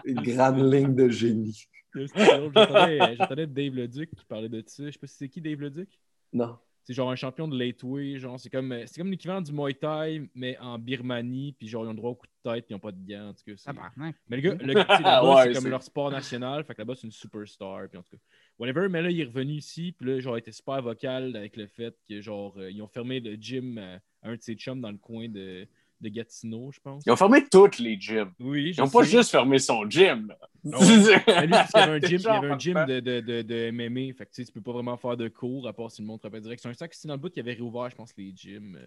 Une 0.04 0.20
grande 0.20 0.58
ligne 0.72 0.94
de 0.94 1.08
génie. 1.08 1.66
J'entendais 1.94 3.46
Dave 3.46 3.74
Leduc 3.74 4.10
qui 4.14 4.24
parlait 4.26 4.48
de 4.48 4.62
ça. 4.66 4.82
Je 4.86 4.90
sais 4.90 4.98
pas 4.98 5.06
si 5.06 5.14
c'est 5.16 5.28
qui 5.28 5.40
Dave 5.40 5.60
Leduc? 5.60 5.88
Non. 6.32 6.58
C'est 6.86 6.92
genre 6.92 7.10
un 7.10 7.16
champion 7.16 7.48
de 7.48 7.58
lightweight, 7.58 8.18
genre 8.18 8.38
c'est 8.38 8.50
comme 8.50 8.74
c'est 8.86 9.00
comme 9.00 9.10
l'équivalent 9.10 9.40
du 9.40 9.52
Muay 9.52 9.72
Thai 9.74 10.28
mais 10.34 10.58
en 10.58 10.78
Birmanie, 10.78 11.54
puis 11.58 11.66
genre 11.66 11.84
ils 11.84 11.88
ont 11.88 11.92
le 11.92 11.96
droit 11.96 12.10
au 12.10 12.14
coup 12.14 12.26
de 12.26 12.50
tête, 12.52 12.66
puis 12.66 12.72
ils 12.72 12.76
ont 12.76 12.80
pas 12.80 12.92
de 12.92 13.02
gants 13.10 13.28
en 13.28 13.32
tout 13.32 13.42
cas. 13.46 13.52
c'est- 13.56 13.64
Tabarnak. 13.64 14.16
Mais 14.28 14.36
le 14.36 14.42
gars, 14.42 14.54
le 14.60 14.74
gars, 14.74 14.86
là-bas, 14.88 15.34
Ouais, 15.36 15.42
c'est 15.54 15.54
comme 15.62 15.70
leur 15.70 15.82
sport 15.82 16.10
national. 16.10 16.62
Fait 16.64 16.74
que 16.74 16.80
là-bas, 16.82 16.94
c'est 16.94 17.06
une 17.06 17.12
superstar. 17.12 17.88
Puis 17.88 17.98
en 17.98 18.02
tout 18.02 18.10
cas, 18.16 18.22
whatever. 18.58 18.88
Mais 18.90 19.00
là, 19.00 19.10
il 19.10 19.18
est 19.20 19.24
revenu 19.24 19.54
ici. 19.54 19.92
Puis 19.98 20.06
là, 20.10 20.20
genre, 20.20 20.36
il 20.36 20.40
était 20.40 20.52
super 20.52 20.82
vocal 20.82 21.34
avec 21.36 21.56
le 21.56 21.66
fait 21.66 21.96
que, 22.06 22.20
genre, 22.20 22.54
euh, 22.58 22.70
ils 22.70 22.82
ont 22.82 22.86
fermé 22.88 23.18
le 23.20 23.34
gym 23.36 23.78
à 23.78 24.00
un 24.22 24.36
de 24.36 24.42
ses 24.42 24.54
chums 24.54 24.80
dans 24.82 24.90
le 24.90 24.98
coin 24.98 25.28
de, 25.28 25.66
de 26.00 26.08
Gatineau, 26.08 26.70
je 26.72 26.80
pense. 26.80 27.02
Ils 27.06 27.12
ont 27.12 27.16
fermé 27.16 27.44
toutes 27.50 27.78
les 27.78 27.98
gyms. 27.98 28.30
Oui, 28.40 28.72
je 28.72 28.80
Ils 28.80 28.84
n'ont 28.84 28.90
pas 28.90 29.02
juste 29.04 29.30
fermé 29.30 29.58
son 29.58 29.88
gym. 29.88 30.28
là. 30.28 30.38
Ouais. 30.64 31.22
Mais 31.26 31.42
lui, 31.46 31.50
parce 31.50 31.70
qu'il 31.72 31.80
y 31.80 31.82
avait 31.84 31.92
un 31.92 32.00
gym, 32.08 32.18
il 32.18 32.24
y 32.24 32.26
avait 32.28 32.50
un 32.50 32.58
gym 32.58 32.84
de, 32.86 33.00
de, 33.00 33.20
de, 33.20 33.42
de 33.42 33.70
MMA. 33.70 34.14
Fait 34.16 34.26
que 34.26 34.30
tu 34.32 34.42
sais, 34.42 34.44
tu 34.44 34.52
peux 34.52 34.60
pas 34.62 34.72
vraiment 34.72 34.96
faire 34.96 35.16
de 35.16 35.28
cours 35.28 35.66
à 35.68 35.72
part 35.72 35.90
si 35.90 36.02
le 36.02 36.06
monde 36.08 36.20
te 36.20 36.28
direct. 36.38 36.60
C'est 36.62 36.68
un 36.68 36.74
sac 36.74 36.94
ici 36.94 37.06
dans 37.06 37.14
le 37.14 37.20
bout 37.20 37.30
qui 37.30 37.40
avait 37.40 37.52
réouvert, 37.54 37.88
je 37.90 37.96
pense, 37.96 38.10
les 38.16 38.32
gyms. 38.34 38.76
euh. 38.76 38.86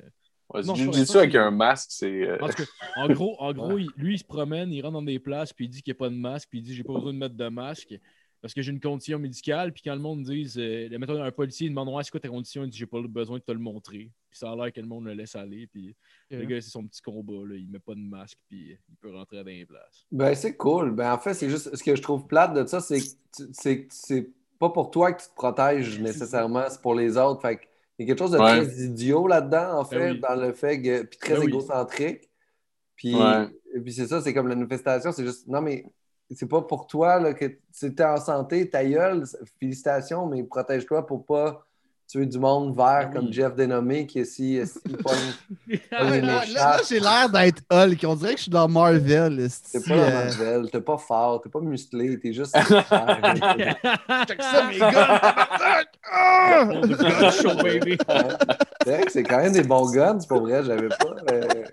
Ouais, 0.54 0.62
Non, 0.64 0.76
je 0.76 0.84
jiu-jitsu 0.84 1.06
pense 1.08 1.16
avec 1.18 1.36
un 1.36 1.52
masque, 1.52 1.90
c'est. 1.92 2.22
euh, 2.24 2.38
En 2.96 3.08
gros, 3.10 3.36
en 3.42 3.52
gros 3.54 3.78
il- 3.78 3.90
lui, 3.98 4.14
il 4.16 4.18
se 4.20 4.24
promène, 4.24 4.72
il 4.72 4.82
rentre 4.82 4.94
dans 4.94 5.02
des 5.02 5.20
places, 5.20 5.52
puis 5.52 5.66
il 5.66 5.70
dit 5.70 5.82
qu'il 5.82 5.92
n'y 5.92 5.98
a 5.98 6.00
pas 6.00 6.10
de 6.10 6.16
masque, 6.16 6.48
puis 6.50 6.60
il 6.60 6.62
dit 6.62 6.74
j'ai 6.74 6.84
pas 6.84 6.94
besoin 6.94 7.12
de 7.14 7.18
mettre 7.18 7.36
de 7.36 7.48
masque 7.50 7.94
parce 8.48 8.54
que 8.54 8.62
j'ai 8.62 8.72
une 8.72 8.80
condition 8.80 9.20
médicale. 9.20 9.74
Puis 9.74 9.82
quand 9.84 9.94
le 9.94 10.00
monde 10.00 10.24
dit, 10.24 10.50
euh, 10.56 10.98
mettons, 10.98 11.22
un 11.22 11.32
policier 11.32 11.68
demande 11.68 11.90
ouais, 11.90 12.02
c'est 12.02 12.12
quoi 12.12 12.22
ta 12.22 12.30
condition, 12.30 12.64
il 12.64 12.70
dit 12.70 12.78
j'ai 12.78 12.86
pas 12.86 13.02
besoin 13.02 13.40
de 13.40 13.44
te 13.44 13.52
le 13.52 13.60
montrer. 13.60 14.10
Puis 14.30 14.40
ça 14.40 14.50
a 14.52 14.56
l'air 14.56 14.72
que 14.72 14.80
le 14.80 14.88
monde 14.88 15.04
le 15.06 15.14
laisse 15.14 15.36
aller. 15.36 15.68
Puis 15.68 15.94
le 16.32 16.46
gars, 16.46 16.62
c'est 16.62 16.70
son 16.70 16.86
petit 16.88 17.02
combat, 17.02 17.46
là, 17.46 17.56
il 17.56 17.70
met 17.70 17.80
pas 17.80 17.94
de 17.94 18.00
masque, 18.00 18.38
puis 18.48 18.78
il 18.90 18.96
peut 19.02 19.14
rentrer 19.14 19.36
dans 19.38 19.44
les 19.46 19.66
places. 19.66 20.06
Ben, 20.14 20.34
c'est 20.34 20.56
cool. 20.56 20.92
Ben, 20.92 21.12
en 21.14 21.18
fait, 21.18 21.34
c'est 21.34 21.50
juste 21.50 21.76
ce 21.76 21.84
que 21.84 21.94
je 21.96 22.02
trouve 22.02 22.26
plate 22.26 22.54
de 22.54 22.66
ça, 22.66 22.80
c'est 22.80 23.02
que 23.02 23.06
c'est- 23.52 23.88
c'est 23.92 24.30
pas 24.58 24.70
pour 24.70 24.92
toi 24.92 25.12
que 25.12 25.22
tu 25.22 25.28
te 25.30 25.36
protèges 25.36 26.00
nécessairement, 26.00 26.64
c'est 26.70 26.82
pour 26.82 26.96
les 26.96 27.18
autres. 27.18 27.42
Fait 27.42 27.58
que 27.58 27.64
il 28.00 28.04
y 28.04 28.06
a 28.06 28.16
quelque 28.16 28.20
chose 28.26 28.32
de 28.32 28.38
Ouais. 28.38 28.64
très 28.66 28.84
idiot 28.86 29.28
là-dedans, 29.28 29.80
en 29.80 29.84
fait, 29.84 29.98
Ben 30.00 30.14
oui. 30.14 30.20
dans 30.22 30.36
le 30.42 30.54
fait 30.54 30.82
que. 30.82 31.04
Puis 31.04 31.20
très 31.20 31.34
Ben 31.34 31.40
oui. 31.42 31.48
égocentrique. 31.48 32.30
Puis, 32.96 33.14
Ouais. 33.14 33.48
puis 33.84 33.92
c'est 33.92 34.08
ça, 34.08 34.22
c'est 34.22 34.34
comme 34.34 34.48
la 34.48 34.56
manifestation, 34.56 35.12
c'est 35.12 35.26
juste. 35.26 35.48
Non, 35.48 35.62
mais 35.62 35.84
c'est 36.36 36.50
pas 36.50 36.62
pour 36.62 36.88
toi 36.88 37.20
là, 37.20 37.34
que 37.34 37.46
tu 37.46 37.86
es 37.86 38.04
en 38.04 38.18
santé, 38.18 38.70
ta 38.70 38.84
gueule, 38.84 39.24
félicitations, 39.60 40.26
mais 40.26 40.44
protège-toi 40.44 41.06
pour 41.06 41.26
pas 41.26 41.64
tuer 42.08 42.26
du 42.26 42.40
monde 42.40 42.76
vert 42.76 43.10
Ben 43.10 43.20
comme. 43.22 43.34
Jeff 43.34 43.54
Dénommé 43.54 44.08
qui 44.08 44.20
est 44.20 44.26
si. 44.26 44.60
si 44.66 44.80
Ah, 45.92 46.06
oui, 46.10 46.22
là, 46.22 46.78
j'ai 46.88 47.00
l'air 47.02 47.30
d'être 47.30 47.62
Hulk. 47.70 48.00
On 48.06 48.16
dirait 48.16 48.32
que 48.32 48.38
je 48.38 48.44
suis 48.44 48.52
dans 48.52 48.68
Marvel. 48.70 49.48
T'es 49.72 49.80
pas 49.82 49.96
dans 49.96 50.02
euh, 50.04 50.26
Marvel, 50.26 50.72
t'es 50.72 50.82
pas 50.82 50.98
fort, 50.98 51.42
t'es 51.42 51.50
pas 51.50 51.60
musclé, 51.60 52.18
t'es 52.20 52.32
juste. 52.32 52.56
Check 54.28 54.42
ça, 54.42 54.68
mes 54.70 54.80
gars! 54.80 55.22
Ah! 56.10 56.66
The 56.66 56.98
gun 56.98 57.32
show, 57.32 57.56
baby. 57.62 57.98
c'est 58.84 58.92
vrai 58.92 59.04
que 59.04 59.12
c'est 59.12 59.24
quand 59.24 59.40
même 59.40 59.52
des 59.52 59.64
bons 59.64 59.92
guns, 59.92 60.20
c'est 60.22 60.30
pas 60.30 60.40
vrai, 60.40 60.64
j'avais 60.64 60.88
pas. 60.88 61.16
euh, 61.34 61.64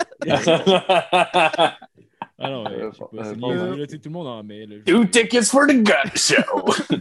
Ah 2.39 2.51
non, 2.51 2.65
Euh, 2.67 2.71
ouais, 2.71 2.91
je 2.93 2.97
sais 2.99 3.05
pas, 3.05 3.17
euh, 3.17 3.25
c'est 3.25 3.37
niaiseux, 3.37 3.87
tout 3.87 4.01
le 4.07 4.11
monde 4.11 4.27
en 4.27 4.43
met. 4.43 4.67
Là. 4.67 4.77
Two 4.85 5.05
tickets 5.05 5.45
for 5.45 5.67
the 5.67 5.83
gun 5.83 6.11
show. 6.17 6.35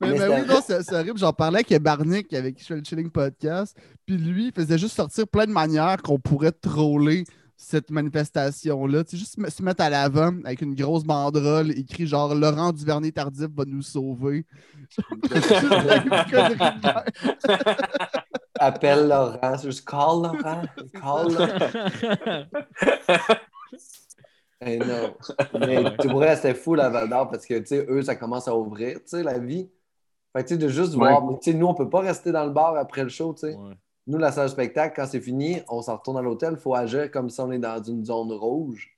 Mais, 0.00 0.08
Mais 0.12 0.12
mais 0.12 0.18
c'est- 0.18 0.28
oui, 0.28 0.46
non, 0.48 0.60
c'est 0.66 0.92
horrible. 0.94 1.18
J'en 1.18 1.32
parlais 1.32 1.58
avec 1.68 1.82
Barnick, 1.82 2.32
avec 2.32 2.54
qui 2.56 2.62
je 2.62 2.68
fais 2.68 2.76
le 2.76 2.84
Chilling 2.84 3.10
Podcast. 3.10 3.76
Puis 4.06 4.16
lui, 4.16 4.46
il 4.46 4.52
faisait 4.52 4.78
juste 4.78 4.94
sortir 4.96 5.26
plein 5.28 5.46
de 5.46 5.50
manières 5.52 6.00
qu'on 6.02 6.18
pourrait 6.18 6.52
troller 6.52 7.24
cette 7.56 7.90
manifestation-là. 7.90 9.04
Tu 9.04 9.10
sais, 9.10 9.16
juste 9.18 9.36
me- 9.38 9.50
se 9.50 9.62
mettre 9.62 9.82
à 9.82 9.90
l'avant 9.90 10.32
avec 10.44 10.62
une 10.62 10.74
grosse 10.74 11.04
banderole 11.04 11.72
écrit 11.72 12.06
genre 12.06 12.34
Laurent 12.34 12.72
Duvernay 12.72 13.10
Tardif 13.12 13.48
va 13.54 13.64
nous 13.66 13.82
sauver. 13.82 14.46
Appelle 18.60 19.08
Laurent, 19.08 19.56
c'est 19.58 19.66
juste 19.68 19.88
call 19.88 20.22
Laurent, 20.22 20.62
call 20.94 21.32
Laurent. 21.34 22.44
Hey, 24.60 24.78
non. 24.78 25.14
Mais 25.60 25.96
tu 25.98 26.08
pourrais 26.08 26.30
rester 26.30 26.54
fou 26.54 26.74
la 26.74 26.88
Val 26.88 27.08
d'Or 27.08 27.28
parce 27.30 27.46
que, 27.46 27.58
tu 27.58 27.66
sais, 27.66 27.86
eux, 27.88 28.02
ça 28.02 28.16
commence 28.16 28.48
à 28.48 28.56
ouvrir, 28.56 28.96
tu 28.96 29.02
sais, 29.06 29.22
la 29.22 29.38
vie. 29.38 29.70
Fait 30.36 30.42
que, 30.42 30.48
tu 30.48 30.54
sais, 30.54 30.58
de 30.58 30.68
juste 30.68 30.94
Ouais. 30.94 31.08
voir. 31.08 31.24
mais, 31.24 31.38
Tu 31.38 31.52
sais, 31.52 31.56
nous, 31.56 31.66
on 31.66 31.74
peut 31.74 31.88
pas 31.88 32.00
rester 32.00 32.32
dans 32.32 32.44
le 32.44 32.50
bar 32.50 32.76
après 32.76 33.02
le 33.02 33.08
show, 33.08 33.32
tu 33.34 33.40
sais. 33.48 33.54
Ouais. 33.54 33.74
Nous, 34.06 34.18
la 34.18 34.32
salle 34.32 34.46
de 34.46 34.50
spectacle, 34.52 34.94
quand 34.96 35.06
c'est 35.06 35.20
fini, 35.20 35.60
on 35.68 35.82
s'en 35.82 35.96
retourne 35.96 36.16
à 36.16 36.22
l'hôtel, 36.22 36.54
il 36.54 36.58
faut 36.58 36.74
agir 36.74 37.10
comme 37.10 37.28
si 37.30 37.40
on 37.40 37.52
est 37.52 37.58
dans 37.58 37.82
une 37.82 38.04
zone 38.04 38.32
rouge. 38.32 38.90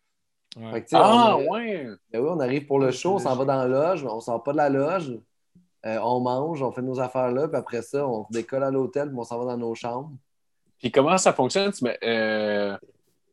Ouais. 0.57 0.71
Fait 0.73 0.83
que, 0.83 0.88
tu 0.88 0.97
sais, 0.97 1.02
ah, 1.02 1.37
on, 1.37 1.52
ouais. 1.52 1.87
ben 2.12 2.21
oui, 2.21 2.29
on 2.31 2.40
arrive 2.40 2.67
pour 2.67 2.79
le 2.79 2.90
show, 2.90 3.14
on 3.14 3.19
s'en 3.19 3.37
va 3.37 3.45
dans 3.45 3.57
la 3.57 3.69
loge, 3.69 4.05
on 4.05 4.21
sort 4.21 4.43
pas 4.43 4.52
de 4.52 4.57
la 4.57 4.69
loge, 4.69 5.19
euh, 5.87 5.99
on 6.02 6.21
mange, 6.21 6.62
on 6.62 6.73
fait 6.73 6.83
nos 6.83 7.00
affaires 7.00 7.31
là, 7.33 7.49
puis 7.49 7.57
après 7.57 7.83
ça, 7.83 8.07
on 8.07 8.26
décolle 8.31 8.64
à 8.64 8.71
l'hôtel, 8.71 9.09
puis 9.09 9.19
on 9.19 9.25
s'en 9.25 9.38
va 9.38 9.45
dans 9.52 9.59
nos 9.59 9.75
chambres. 9.75 10.12
Puis 10.79 10.90
comment 10.90 11.19
ça 11.19 11.33
fonctionne? 11.33 11.71
Tu, 11.73 11.85
mets, 11.85 11.99
euh, 12.05 12.76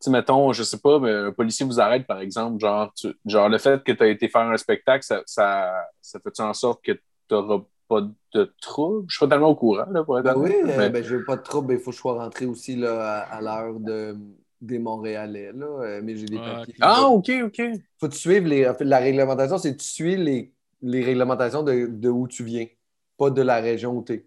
sais, 0.01 0.10
mettons, 0.12 0.54
je 0.54 0.63
sais 0.63 0.77
pas, 0.80 1.00
mais 1.00 1.12
un 1.12 1.32
policier 1.32 1.66
vous 1.66 1.80
arrête, 1.80 2.06
par 2.08 2.20
exemple, 2.20 2.60
genre, 2.60 2.92
tu- 2.96 3.13
genre 3.25 3.50
le 3.50 3.58
fait 3.58 3.84
que 3.84 3.92
tu 3.92 4.04
as 4.04 4.08
été 4.08 4.27
faire 4.30 4.42
un 4.42 4.58
spectacle, 4.58 5.04
ça, 5.04 5.22
ça, 5.25 5.74
ça 6.01 6.20
fait 6.20 6.39
en 6.39 6.54
sorte 6.54 6.84
que 6.84 6.92
tu 6.94 7.01
n'auras 7.32 7.62
pas 7.88 8.01
de 8.34 8.54
trouble? 8.62 9.06
Je 9.10 9.16
suis 9.18 9.25
pas 9.25 9.30
tellement 9.30 9.50
au 9.50 9.56
courant, 9.56 9.86
là, 9.92 10.04
pour 10.04 10.20
être 10.20 10.25
Ben 10.25 10.36
oui, 10.36 10.51
honnête, 10.51 10.77
mais- 10.77 10.89
ben, 10.89 11.04
je 11.04 11.16
veux 11.16 11.24
pas 11.24 11.38
de 11.38 11.42
trouble, 11.44 11.74
il 11.74 11.80
faut 11.80 11.92
que 11.92 11.96
je 11.96 12.01
sois 12.01 12.22
rentré 12.24 12.46
aussi 12.46 12.75
là, 12.75 13.22
à, 13.22 13.38
à 13.38 13.42
l'heure 13.42 13.80
de, 13.80 14.18
des 14.62 14.80
Montréalais, 14.80 15.51
là, 15.54 15.66
euh, 15.66 16.01
mais 16.04 16.16
j'ai 16.16 16.25
des 16.25 16.38
Ah, 16.39 16.60
papiers. 16.60 16.74
ok. 16.74 16.80
Ah, 16.82 17.04
OK, 17.10 17.32
OK. 17.46 17.62
faut 18.00 18.08
que 18.08 18.13
tu 18.13 18.20
suives 18.20 18.46
les, 18.46 18.68
en 18.68 18.74
fait, 18.75 18.84
la 18.86 19.00
réglementation, 19.00 19.58
c'est 19.58 19.74
que 19.75 19.82
tu 19.82 19.88
suis 19.88 20.16
les, 20.18 20.54
les 20.82 21.04
réglementations 21.04 21.63
de, 21.63 21.88
de 21.88 22.10
où 22.10 22.27
tu 22.27 22.44
viens, 22.44 22.68
pas 23.18 23.30
de 23.30 23.42
la 23.42 23.58
région 23.62 23.96
où 23.98 24.04
tu 24.04 24.13
es. 24.13 24.26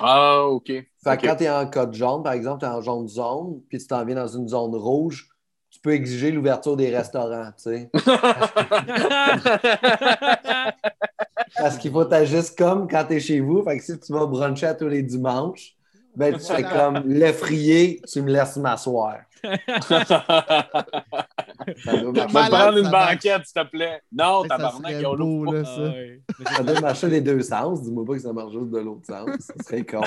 Ah, 0.00 0.44
OK. 0.46 0.66
Fait 0.66 0.86
que 1.04 1.10
Ok. 1.10 1.22
quand 1.22 1.36
tu 1.36 1.44
es 1.44 1.50
en 1.50 1.66
code 1.68 1.94
jaune, 1.94 2.22
par 2.22 2.32
exemple, 2.32 2.60
tu 2.60 2.66
es 2.66 2.68
en 2.68 2.80
jaune 2.80 3.08
zone, 3.08 3.60
puis 3.68 3.78
tu 3.78 3.86
t'en 3.86 4.04
viens 4.04 4.16
dans 4.16 4.26
une 4.28 4.48
zone 4.48 4.74
rouge, 4.74 5.28
tu 5.70 5.80
peux 5.80 5.92
exiger 5.92 6.30
l'ouverture 6.30 6.76
des 6.76 6.94
restaurants, 6.94 7.50
tu 7.56 7.62
sais. 7.70 7.90
Parce 11.56 11.78
qu'il 11.78 11.90
faut 11.92 12.04
t'agir 12.04 12.42
comme 12.56 12.88
quand 12.88 13.04
tu 13.06 13.14
es 13.14 13.20
chez 13.20 13.40
vous. 13.40 13.62
Fait 13.62 13.78
que 13.78 13.84
si 13.84 13.98
tu 13.98 14.12
vas 14.12 14.26
bruncher 14.26 14.66
à 14.66 14.74
tous 14.74 14.88
les 14.88 15.02
dimanches, 15.02 15.74
ben 16.14 16.36
tu 16.36 16.44
fais 16.44 16.62
comme 16.62 17.02
l'effrier, 17.06 18.00
tu 18.10 18.22
me 18.22 18.30
laisses 18.30 18.56
m'asseoir. 18.56 19.18
Malade, 22.32 22.50
prendre 22.50 22.78
une 22.78 22.90
banquette, 22.90 23.46
s'il 23.46 23.62
te 23.62 23.68
plaît. 23.68 24.00
Non, 24.12 24.42
Ça 24.42 24.48
tabarnak, 24.48 25.06
ont 25.06 25.14
l'eau 25.14 25.44
beau, 25.44 25.52
là, 25.52 25.62
Ah 26.44 26.54
ça. 26.56 26.62
doit 26.62 26.80
marcher 26.80 27.08
des 27.08 27.20
deux 27.20 27.42
sens. 27.42 27.82
Dis-moi 27.82 28.04
pas 28.04 28.14
que 28.14 28.20
ça 28.20 28.32
marche 28.32 28.52
juste 28.52 28.70
de 28.70 28.78
l'autre 28.78 29.06
sens. 29.06 29.28
Ça 29.40 29.54
serait 29.64 29.84
con. 29.84 30.00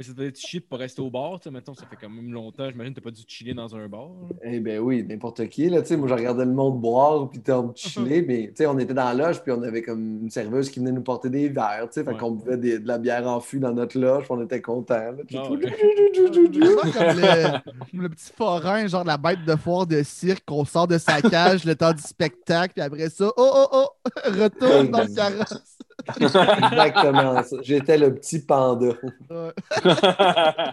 Mais 0.00 0.06
ça 0.06 0.14
doit 0.14 0.24
être 0.24 0.38
shit 0.40 0.66
pour 0.66 0.78
rester 0.78 1.02
au 1.02 1.10
bar, 1.10 1.38
tu 1.38 1.44
sais, 1.44 1.50
mettons, 1.50 1.74
ça 1.74 1.84
fait 1.84 1.94
quand 2.00 2.08
même 2.08 2.32
longtemps, 2.32 2.70
j'imagine 2.70 2.94
que 2.94 3.00
t'as 3.00 3.04
pas 3.04 3.10
dû 3.10 3.20
chiller 3.28 3.52
dans 3.52 3.76
un 3.76 3.86
bar. 3.86 4.08
là. 4.08 4.36
Eh 4.44 4.58
ben 4.58 4.78
oui, 4.80 5.04
n'importe 5.06 5.46
qui. 5.48 5.68
Là, 5.68 5.82
tu 5.82 5.88
sais, 5.88 5.96
moi, 5.98 6.08
je 6.08 6.14
regardais 6.14 6.46
le 6.46 6.52
monde 6.54 6.80
boire 6.80 7.28
puis 7.28 7.38
t'en 7.40 7.72
chiller, 7.76 8.22
mais 8.22 8.46
tu 8.46 8.52
sais, 8.54 8.66
on 8.66 8.78
était 8.78 8.94
dans 8.94 9.04
la 9.04 9.12
loge 9.28 9.42
puis 9.42 9.52
on 9.52 9.62
avait 9.62 9.82
comme 9.82 10.22
une 10.22 10.30
serveuse 10.30 10.70
qui 10.70 10.78
venait 10.80 10.92
nous 10.92 11.02
porter 11.02 11.28
des 11.28 11.50
verres. 11.50 11.88
tu 11.92 12.00
sais, 12.00 12.04
Fait 12.04 12.12
Ouais. 12.12 12.16
qu'on 12.16 12.30
buvait 12.30 12.56
des- 12.56 12.78
de 12.78 12.88
la 12.88 12.96
bière 12.96 13.28
en 13.28 13.40
fût 13.40 13.58
dans 13.60 13.74
notre 13.74 13.98
loge 13.98 14.24
puis 14.24 14.32
on 14.32 14.42
était 14.42 14.62
contents. 14.62 14.94
là. 14.94 15.18
Puis 15.28 15.36
Ah 15.38 15.42
tout, 15.46 15.52
ouais. 15.56 15.68
Vraiment 15.68 16.80
comme 16.92 17.20
le, 17.20 17.90
comme 17.90 18.00
le 18.00 18.08
petit 18.08 18.32
forain, 18.34 18.86
genre 18.86 19.04
la 19.04 19.18
bête 19.18 19.44
de 19.44 19.54
foire 19.54 19.86
de 19.86 20.02
cirque 20.02 20.44
qu'on 20.46 20.64
sort 20.64 20.88
de 20.88 20.96
sa 20.96 21.20
cage 21.20 21.64
le 21.66 21.74
temps 21.74 21.92
du 21.92 22.00
spectacle, 22.00 22.72
puis 22.72 22.82
après 22.82 23.10
ça, 23.10 23.30
oh 23.36 23.52
oh 23.54 23.66
oh, 23.70 23.86
retourne 24.30 24.90
dans 24.90 25.02
le 25.02 25.14
carrosse. 25.14 25.76
Exactement 26.20 27.42
ça. 27.42 27.56
J'étais 27.62 27.98
le 27.98 28.14
petit 28.14 28.40
panda. 28.40 28.88
Ouais. 29.30 29.52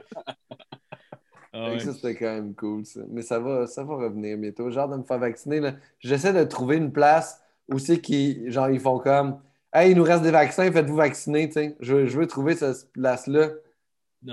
Ah 1.54 1.70
Fait 1.70 1.72
ouais. 1.74 1.80
Ça, 1.80 1.94
c'était 1.94 2.16
quand 2.16 2.26
même 2.26 2.54
cool, 2.56 2.86
ça. 2.86 3.00
Mais 3.10 3.22
ça 3.22 3.40
va, 3.40 3.66
ça 3.68 3.84
va 3.84 3.96
revenir 3.96 4.38
bientôt. 4.38 4.70
Genre 4.70 4.90
de 4.90 4.98
me 4.98 5.04
faire 5.04 5.18
vacciner. 5.18 5.60
là. 5.60 5.74
J'essaie 6.00 6.34
de 6.34 6.44
trouver 6.44 6.76
une 6.76 6.92
place 6.92 7.42
où 7.70 7.80
c'est 7.80 8.00
qu'ils 8.00 8.52
genre, 8.52 8.70
ils 8.70 8.80
font 8.80 9.00
comme 9.00 9.40
Hey, 9.74 9.92
il 9.92 9.98
nous 9.98 10.04
reste 10.04 10.24
des 10.24 10.32
vaccins, 10.32 10.72
faites-vous 10.72 10.96
vacciner. 10.96 11.48
tu 11.48 11.54
sais. 11.54 11.76
Je, 11.80 11.96
veux- 11.96 12.06
je 12.06 12.18
veux 12.20 12.28
trouver 12.28 12.56
cette 12.56 12.92
place-là. 12.94 13.50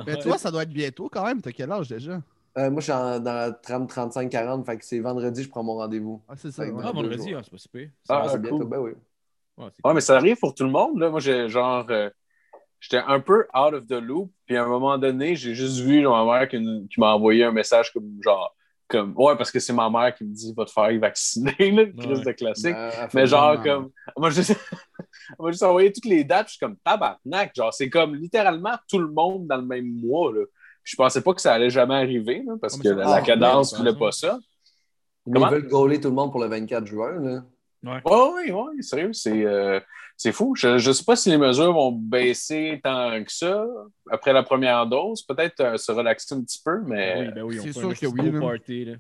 Mais 0.07 0.17
toi, 0.19 0.39
ça 0.39 0.51
doit 0.51 0.65
être 0.65 0.71
bientôt 0.73 1.09
quand 1.09 1.25
même. 1.25 1.41
T'as 1.41 1.53
quel 1.53 1.71
âge 1.73 1.89
déjà? 1.89 2.21
Euh, 2.59 2.71
moi, 2.71 2.81
je 2.81 2.85
suis 2.85 2.93
en- 2.93 3.19
dans 3.21 3.33
la 3.33 3.53
trame 3.53 3.87
35-40, 3.87 4.65
fait 4.65 4.79
que 4.79 4.85
c'est 4.85 5.01
vendredi, 5.01 5.43
je 5.43 5.49
prends 5.49 5.63
mon 5.65 5.75
rendez-vous. 5.75 6.21
Ah, 6.29 6.35
c'est 6.37 6.51
ça. 6.53 6.63
Ouais. 6.65 6.71
Ah, 6.79 6.89
deux 6.89 6.93
vendredi, 6.93 7.31
jours. 7.31 7.39
ah, 7.39 7.43
c'est 7.45 7.51
pas 7.51 7.59
super. 7.59 7.89
Ah, 8.09 8.23
Ah, 8.25 8.29
c'est 8.29 8.39
bientôt, 8.41 8.59
cool. 8.59 8.69
ben 8.69 8.79
oui. 8.81 8.93
Ouais, 9.57 9.67
c'est 9.67 9.67
Ouais, 9.67 9.71
cool. 9.85 9.95
mais 9.95 10.01
ça 10.01 10.17
arrive 10.17 10.37
pour 10.39 10.55
tout 10.55 10.65
le 10.65 10.71
monde. 10.71 10.99
Là. 10.99 11.11
Moi, 11.11 11.21
j'ai 11.21 11.49
genre. 11.49 11.87
euh, 11.91 12.11
J'étais 12.81 12.99
un 13.07 13.19
peu 13.19 13.47
out 13.57 13.73
of 13.73 13.87
the 13.87 13.93
loop. 13.93 14.31
Puis 14.47 14.57
à 14.59 14.65
un 14.65 14.69
moment 14.69 14.99
donné, 14.99 15.37
j'ai 15.37 15.55
juste 15.55 15.81
vu 15.81 16.03
genre, 16.03 16.27
ma 16.27 16.39
mère 16.41 16.49
qui, 16.49 16.59
qui 16.91 17.01
m'a 17.01 17.15
envoyé 17.15 17.45
un 17.45 17.53
message 17.53 17.93
comme 17.93 18.19
genre. 18.23 18.55
Comme, 18.87 19.15
ouais, 19.17 19.35
parce 19.37 19.51
que 19.51 19.59
c'est 19.61 19.73
ma 19.73 19.89
mère 19.89 20.15
qui 20.15 20.25
me 20.25 20.35
dit 20.35 20.53
va 20.55 20.67
te 20.67 20.71
faire 20.71 20.99
vacciner, 21.01 21.55
là, 21.59 21.83
une 21.85 21.97
crise 21.97 22.21
de 22.21 22.33
classique. 22.33 22.75
Ben, 22.75 23.09
Mais 23.15 23.27
genre, 23.27 23.57
vraiment. 23.57 23.83
comme. 23.83 23.91
Moi, 24.19 24.29
je 24.31 24.43
on 25.39 25.45
m'a 25.45 25.51
juste 25.53 25.63
envoyé 25.63 25.91
toutes 25.93 26.05
les 26.05 26.23
dates. 26.25 26.47
puis 26.47 26.53
Je 26.53 26.57
suis 26.59 26.67
comme 26.67 26.77
tabarnak. 26.85 27.53
Genre, 27.57 27.73
c'est 27.73 27.89
comme 27.89 28.15
littéralement 28.17 28.77
tout 28.91 28.99
le 28.99 29.09
monde 29.09 29.47
dans 29.47 29.57
le 29.57 29.65
même 29.65 29.87
mois. 30.05 30.31
Là. 30.35 30.43
Puis 30.83 30.93
je 30.93 30.97
pensais 30.97 31.23
pas 31.23 31.33
que 31.33 31.41
ça 31.41 31.55
allait 31.55 31.71
jamais 31.71 31.95
arriver, 31.95 32.43
là, 32.47 32.53
parce 32.61 32.77
Ah, 32.79 32.83
que 32.83 32.89
la, 32.91 33.21
cadence 33.23 33.73
de 33.73 33.79
voulait 33.79 33.95
pas 33.95 34.13
ça. 34.13 34.39
Comment? 35.25 35.49
ils 35.49 35.51
veulent 35.53 35.69
gauler 35.69 35.99
tout 35.99 36.09
le 36.09 36.15
monde 36.15 36.31
pour 36.31 36.43
le 36.43 36.49
24 36.49 36.85
juin. 36.87 37.13
Là. 37.23 37.43
Oui, 37.85 38.51
oui, 38.51 38.51
oui, 38.53 38.83
sérieux, 38.83 39.13
c'est 39.13 39.45
euh, 39.45 39.81
c'est 40.17 40.33
fou. 40.33 40.55
Je 40.57 40.69
ne 40.69 40.93
sais 40.93 41.05
pas 41.05 41.17
si 41.17 41.31
les 41.31 41.39
mesures 41.39 41.73
vont 41.73 41.93
baisser 41.93 42.81
tant 42.83 43.23
que 43.23 43.33
ça 43.33 43.67
après 44.11 44.33
la 44.33 44.43
première 44.43 44.87
dose. 44.87 45.23
Peut-être 45.23 45.61
euh, 45.61 45.77
se 45.77 45.93
relaxer 45.93 46.35
un 46.35 46.43
petit 46.43 46.61
peu, 46.65 46.79
Ben 46.79 46.89
mais. 46.89 47.17
oui, 47.19 47.33
ben 47.35 47.43
oui, 47.43 47.59
on 47.61 47.63
c'est 47.65 47.73
sûr 47.73 47.91
un 47.91 47.95
que 47.95 48.07
oui, 48.07 48.41
party, 48.41 48.85
là. 48.87 48.95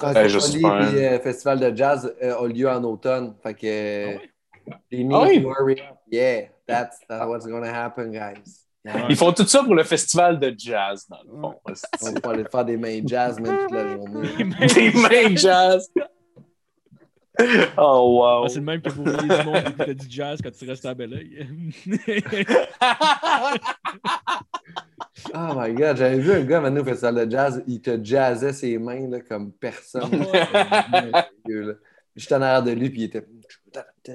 Ben, 0.00 0.16
euh, 0.16 1.18
Festival 1.20 1.60
de 1.60 1.76
jazz 1.76 2.14
euh, 2.22 2.38
a 2.38 2.48
lieu 2.48 2.68
en 2.68 2.82
automne. 2.84 3.34
Fait 3.42 3.54
que. 3.54 4.16
Ah 4.16 4.76
Ah 5.12 5.22
oui? 5.64 5.74
up. 5.80 5.96
Yeah, 6.10 6.48
that's, 6.66 7.00
that's 7.08 7.26
what's 7.26 7.46
gonna 7.46 7.72
happen, 7.72 8.12
guys. 8.12 8.66
Yeah. 8.84 9.06
Ils 9.10 9.16
font 9.16 9.32
tout 9.32 9.46
ça 9.46 9.62
pour 9.62 9.74
le 9.74 9.82
festival 9.84 10.38
de 10.38 10.54
jazz, 10.56 11.06
dans 11.08 11.18
le 11.22 11.40
fond. 11.40 11.54
On 12.02 12.28
va 12.28 12.30
aller 12.32 12.44
faire 12.50 12.64
des 12.64 12.76
mains 12.76 13.00
jazz 13.04 13.38
même 13.38 13.58
toute 13.58 13.72
la 13.72 13.88
journée. 13.94 14.28
Des 14.74 14.90
mains 14.92 15.36
jazz. 15.36 15.90
Oh, 17.76 18.18
wow. 18.18 18.44
Ah, 18.44 18.48
c'est 18.48 18.58
le 18.58 18.64
même 18.64 18.80
que 18.80 18.90
pour 18.90 19.00
oublier 19.00 19.38
du 19.38 19.44
monde 19.44 19.62
qui 19.64 19.70
écoutait 19.70 19.94
du 19.94 20.06
jazz 20.08 20.40
quand 20.42 20.50
tu 20.50 20.68
restes 20.68 20.86
à 20.86 20.94
Bel 20.94 21.12
Oeil. 21.14 21.48
Oh 25.34 25.52
my 25.54 25.72
god, 25.74 25.96
j'avais 25.96 26.18
vu 26.18 26.32
un 26.32 26.42
gars 26.42 26.60
maintenant 26.60 26.80
au 26.80 26.84
festival 26.84 27.26
de 27.26 27.30
jazz, 27.30 27.62
il 27.66 27.80
te 27.82 28.02
jazzait 28.02 28.52
ses 28.52 28.78
mains 28.78 29.08
là, 29.08 29.20
comme 29.20 29.52
personne. 29.52 30.10
J'étais 32.16 32.34
en 32.34 32.42
arrière 32.42 32.62
de 32.62 32.72
lui, 32.72 32.90
puis 32.90 33.02
il 33.02 33.04
était. 33.04 33.26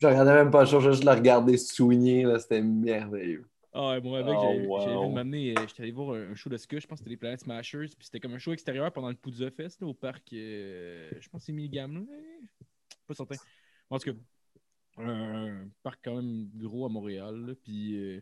Je 0.00 0.06
regardais 0.06 0.34
même 0.34 0.50
pas 0.50 0.60
le 0.60 0.66
show, 0.66 0.80
je 0.80 0.92
juste 0.92 1.04
le 1.04 1.10
regarder 1.10 1.56
swinger, 1.56 2.22
là, 2.22 2.38
c'était 2.38 2.62
merveilleux. 2.62 3.44
Ah 3.80 3.90
ouais, 3.90 4.00
moi, 4.00 4.18
avec, 4.18 4.34
Oh, 4.36 4.80
j'avais 4.80 4.96
wow. 4.96 5.08
vu 5.08 5.14
m'amener, 5.14 5.56
euh, 5.56 5.66
j'étais 5.68 5.82
allé 5.84 5.92
voir 5.92 6.16
un, 6.16 6.32
un 6.32 6.34
show 6.34 6.50
de 6.50 6.56
ska, 6.56 6.80
je 6.80 6.86
pense 6.88 6.98
que 6.98 7.04
c'était 7.04 7.10
les 7.10 7.16
Planet 7.16 7.40
Smashers, 7.40 7.86
puis 7.96 8.06
c'était 8.06 8.18
comme 8.18 8.34
un 8.34 8.38
show 8.38 8.52
extérieur 8.52 8.92
pendant 8.92 9.08
le 9.08 9.14
Poudza 9.14 9.50
Fest, 9.52 9.80
là, 9.80 9.86
au 9.86 9.94
parc, 9.94 10.32
euh, 10.32 11.08
je 11.20 11.28
pense 11.28 11.42
que 11.42 11.46
c'est 11.46 11.52
Milligam, 11.52 12.04
pas 13.06 13.14
certain. 13.14 13.36
En 13.88 13.98
tout 13.98 14.12
cas, 14.12 14.18
un 15.00 15.68
parc 15.84 16.00
quand 16.04 16.16
même 16.16 16.50
gros 16.56 16.86
à 16.86 16.88
Montréal. 16.88 17.36
là, 17.46 17.54
Puis, 17.62 17.96
euh, 17.96 18.20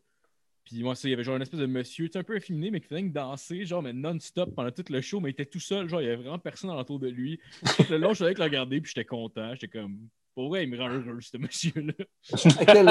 puis 0.63 0.83
moi, 0.83 0.93
il 1.03 1.11
y 1.11 1.13
avait 1.15 1.25
genre 1.25 1.37
une 1.37 1.43
espèce 1.43 1.61
de 1.61 1.67
monsieur, 1.67 2.07
tu 2.07 2.13
sais, 2.13 2.19
un 2.19 2.23
peu 2.25 2.37
efféminé, 2.37 2.71
mais 2.71 2.81
qui 2.81 2.89
faisait 2.89 3.03
danser, 3.05 3.65
genre, 3.65 3.83
mais 3.83 3.95
non-stop 3.95 4.55
pendant 4.55 4.71
tout 4.71 4.85
le 4.91 5.01
show, 5.01 5.21
mais 5.21 5.31
il 5.31 5.33
était 5.33 5.47
tout 5.47 5.61
seul, 5.61 5.89
genre, 5.89 6.03
il 6.03 6.05
y 6.05 6.09
avait 6.09 6.17
vraiment 6.23 6.39
personne 6.39 6.69
autour 6.71 6.99
de 6.99 7.09
lui. 7.09 7.41
Tout 7.79 7.85
le 7.89 7.97
long, 7.97 8.13
je 8.13 8.19
savais 8.19 8.35
que 8.35 8.41
le 8.41 8.45
regarder, 8.45 8.81
puis 8.83 8.93
j'étais 8.95 9.07
content. 9.07 9.55
J'étais 9.55 9.69
comme, 9.69 10.09
pour 10.37 10.51
vrai, 10.51 10.65
il 10.65 10.71
me 10.71 10.79
rend 10.79 10.91
heureux, 10.91 11.19
ce 11.21 11.39
monsieur-là. 11.39 11.95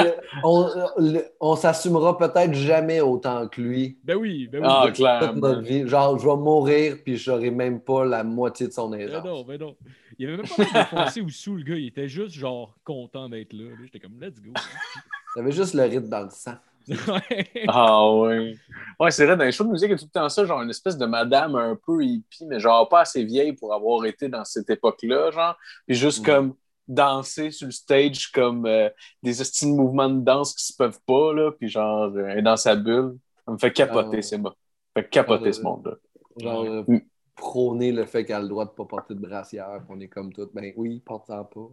Le- 0.98 1.22
on 1.40 1.56
s'assumera 1.56 2.18
peut-être 2.18 2.52
jamais 2.54 3.00
autant 3.00 3.46
que 3.48 3.60
lui. 3.62 3.98
Ben 4.04 4.16
oui, 4.16 4.48
ben 4.48 4.58
oui. 4.60 4.66
Ah, 4.68 4.80
ben- 4.82 4.86
toute 4.88 4.96
clairement. 4.96 5.32
notre 5.40 5.60
vie. 5.62 5.86
Genre, 5.86 6.18
je 6.18 6.26
vais 6.28 6.36
mourir, 6.36 6.96
puis 7.04 7.16
j'aurai 7.16 7.50
même 7.50 7.80
pas 7.80 8.04
la 8.04 8.24
moitié 8.24 8.66
de 8.66 8.72
son 8.72 8.88
Ben 8.90 9.00
aisance. 9.00 9.24
non, 9.24 9.44
ben 9.44 9.58
non. 9.60 9.76
Il 10.18 10.26
avait 10.26 10.38
même 10.38 10.46
pas 10.46 10.64
défoncé 10.64 11.20
ou 11.20 11.28
sous 11.30 11.54
le 11.56 11.62
gars, 11.62 11.76
il 11.76 11.86
était 11.86 12.08
juste 12.08 12.34
genre 12.34 12.74
content 12.84 13.28
d'être 13.28 13.52
là. 13.52 13.70
là. 13.70 13.76
J'étais 13.84 14.00
comme 14.00 14.18
let's 14.20 14.40
go. 14.42 14.52
J'avais 15.36 15.52
juste 15.52 15.74
le 15.74 15.82
rythme 15.84 16.08
dans 16.08 16.22
le 16.24 16.30
sang. 16.30 16.54
Ouais. 16.88 17.48
Ah 17.68 18.12
ouais. 18.12 18.56
Ouais, 18.98 19.10
c'est 19.10 19.26
vrai, 19.26 19.36
dans 19.36 19.44
les 19.44 19.52
shows 19.52 19.64
de 19.64 19.70
musique, 19.70 19.88
il 19.88 19.92
y 19.92 19.94
a 19.94 19.98
tout 19.98 20.04
le 20.06 20.10
temps 20.20 20.28
ça, 20.28 20.44
genre 20.44 20.62
une 20.62 20.70
espèce 20.70 20.96
de 20.96 21.04
madame 21.06 21.54
un 21.56 21.76
peu 21.76 22.02
hippie, 22.02 22.46
mais 22.46 22.58
genre 22.60 22.88
pas 22.88 23.00
assez 23.00 23.24
vieille 23.24 23.52
pour 23.52 23.74
avoir 23.74 24.04
été 24.06 24.28
dans 24.28 24.44
cette 24.44 24.70
époque-là, 24.70 25.30
genre. 25.32 25.56
Puis 25.86 25.96
juste 25.96 26.22
Mm. 26.22 26.24
comme 26.26 26.54
danser 26.88 27.50
sur 27.50 27.66
le 27.66 27.72
stage 27.72 28.30
comme 28.32 28.66
euh, 28.66 28.88
des 29.22 29.40
estimes 29.40 29.72
de 29.76 29.80
mouvements 29.82 30.08
de 30.08 30.20
danse 30.24 30.54
qui 30.54 30.64
se 30.64 30.74
peuvent 30.76 31.00
pas, 31.06 31.32
là, 31.32 31.50
puis 31.52 31.68
genre 31.68 32.12
euh, 32.16 32.40
dans 32.42 32.56
sa 32.56 32.76
bulle. 32.76 33.16
Ça 33.44 33.52
me 33.52 33.58
fait 33.58 33.72
capoter, 33.72 34.18
Ah 34.18 34.22
c'est 34.22 34.38
moi. 34.38 34.50
Ça 34.52 35.00
me 35.00 35.02
fait 35.02 35.08
capoter 35.10 35.48
Ah, 35.48 35.52
ce 35.52 35.60
monde-là. 35.62 35.92
Genre, 36.38 36.64
euh, 36.64 36.84
Mm. 36.86 36.98
prôner 37.34 37.92
le 37.92 38.06
fait 38.06 38.24
qu'elle 38.24 38.36
a 38.36 38.40
le 38.40 38.48
droit 38.48 38.64
de 38.64 38.70
pas 38.70 38.84
porter 38.84 39.14
de 39.14 39.20
brassière, 39.20 39.80
qu'on 39.86 40.00
est 40.00 40.08
comme 40.08 40.32
tout. 40.32 40.48
Ben 40.54 40.72
oui, 40.76 41.00
porte-en 41.04 41.44
pas. 41.44 41.68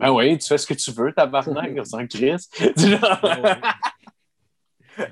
Ah 0.00 0.12
oui, 0.12 0.38
tu 0.38 0.46
fais 0.46 0.58
ce 0.58 0.66
que 0.66 0.74
tu 0.74 0.92
veux, 0.92 1.12
tabarnak, 1.12 1.72
on 1.78 1.84
s'en 1.84 2.06
crisse. 2.06 2.48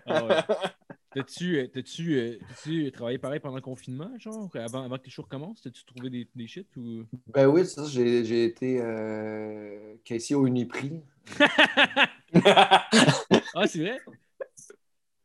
Ah 0.07 0.25
ouais. 0.25 0.37
T'as-tu, 1.19 1.59
euh, 1.59 1.67
t'as-tu, 1.67 2.15
euh, 2.17 2.39
t'as-tu 2.49 2.93
travaillé 2.93 3.19
pareil 3.19 3.41
pendant 3.41 3.57
le 3.57 3.61
confinement, 3.61 4.09
genre, 4.19 4.49
avant, 4.55 4.85
avant 4.85 4.99
que 4.99 5.05
les 5.05 5.11
shows 5.11 5.23
recommencent? 5.23 5.61
T'as-tu 5.63 5.85
trouvé 5.85 6.11
des, 6.11 6.29
des 6.33 6.47
shit 6.47 6.69
ou? 6.77 7.03
Ben 7.27 7.49
oui, 7.49 7.67
c'est 7.67 7.75
ça, 7.75 7.87
j'ai 7.87 8.25
j'ai 8.25 8.45
été 8.45 8.81
euh, 8.81 9.95
caissier 10.05 10.37
au 10.37 10.47
Uniprix. 10.47 11.03
Ah, 13.55 13.67
c'est 13.67 13.81
vrai? 13.81 13.99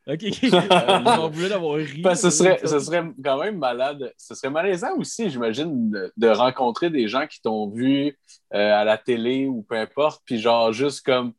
Ok, 0.08 0.20
ok. 0.24 0.40
Je 0.42 1.04
m'en 1.04 1.30
voulais 1.30 1.50
d'avoir 1.50 1.76
ri. 1.76 2.02
Ben, 2.02 2.16
ce, 2.16 2.30
serait, 2.30 2.60
ce 2.66 2.80
serait 2.80 3.04
quand 3.24 3.40
même 3.40 3.58
malade. 3.58 4.12
Ce 4.18 4.34
serait 4.36 4.50
malaisant 4.50 4.96
aussi, 4.98 5.30
j'imagine, 5.30 5.92
de, 5.92 6.12
de 6.18 6.28
rencontrer 6.30 6.90
des 6.90 7.08
gens 7.08 7.28
qui 7.28 7.42
t'ont 7.42 7.70
vu 7.70 8.18
euh, 8.54 8.74
à 8.74 8.84
la 8.84 8.98
télé 8.98 9.46
ou 9.46 9.62
peu 9.62 9.76
importe, 9.76 10.22
puis 10.26 10.40
genre 10.40 10.74
juste 10.74 11.06
comme 11.06 11.34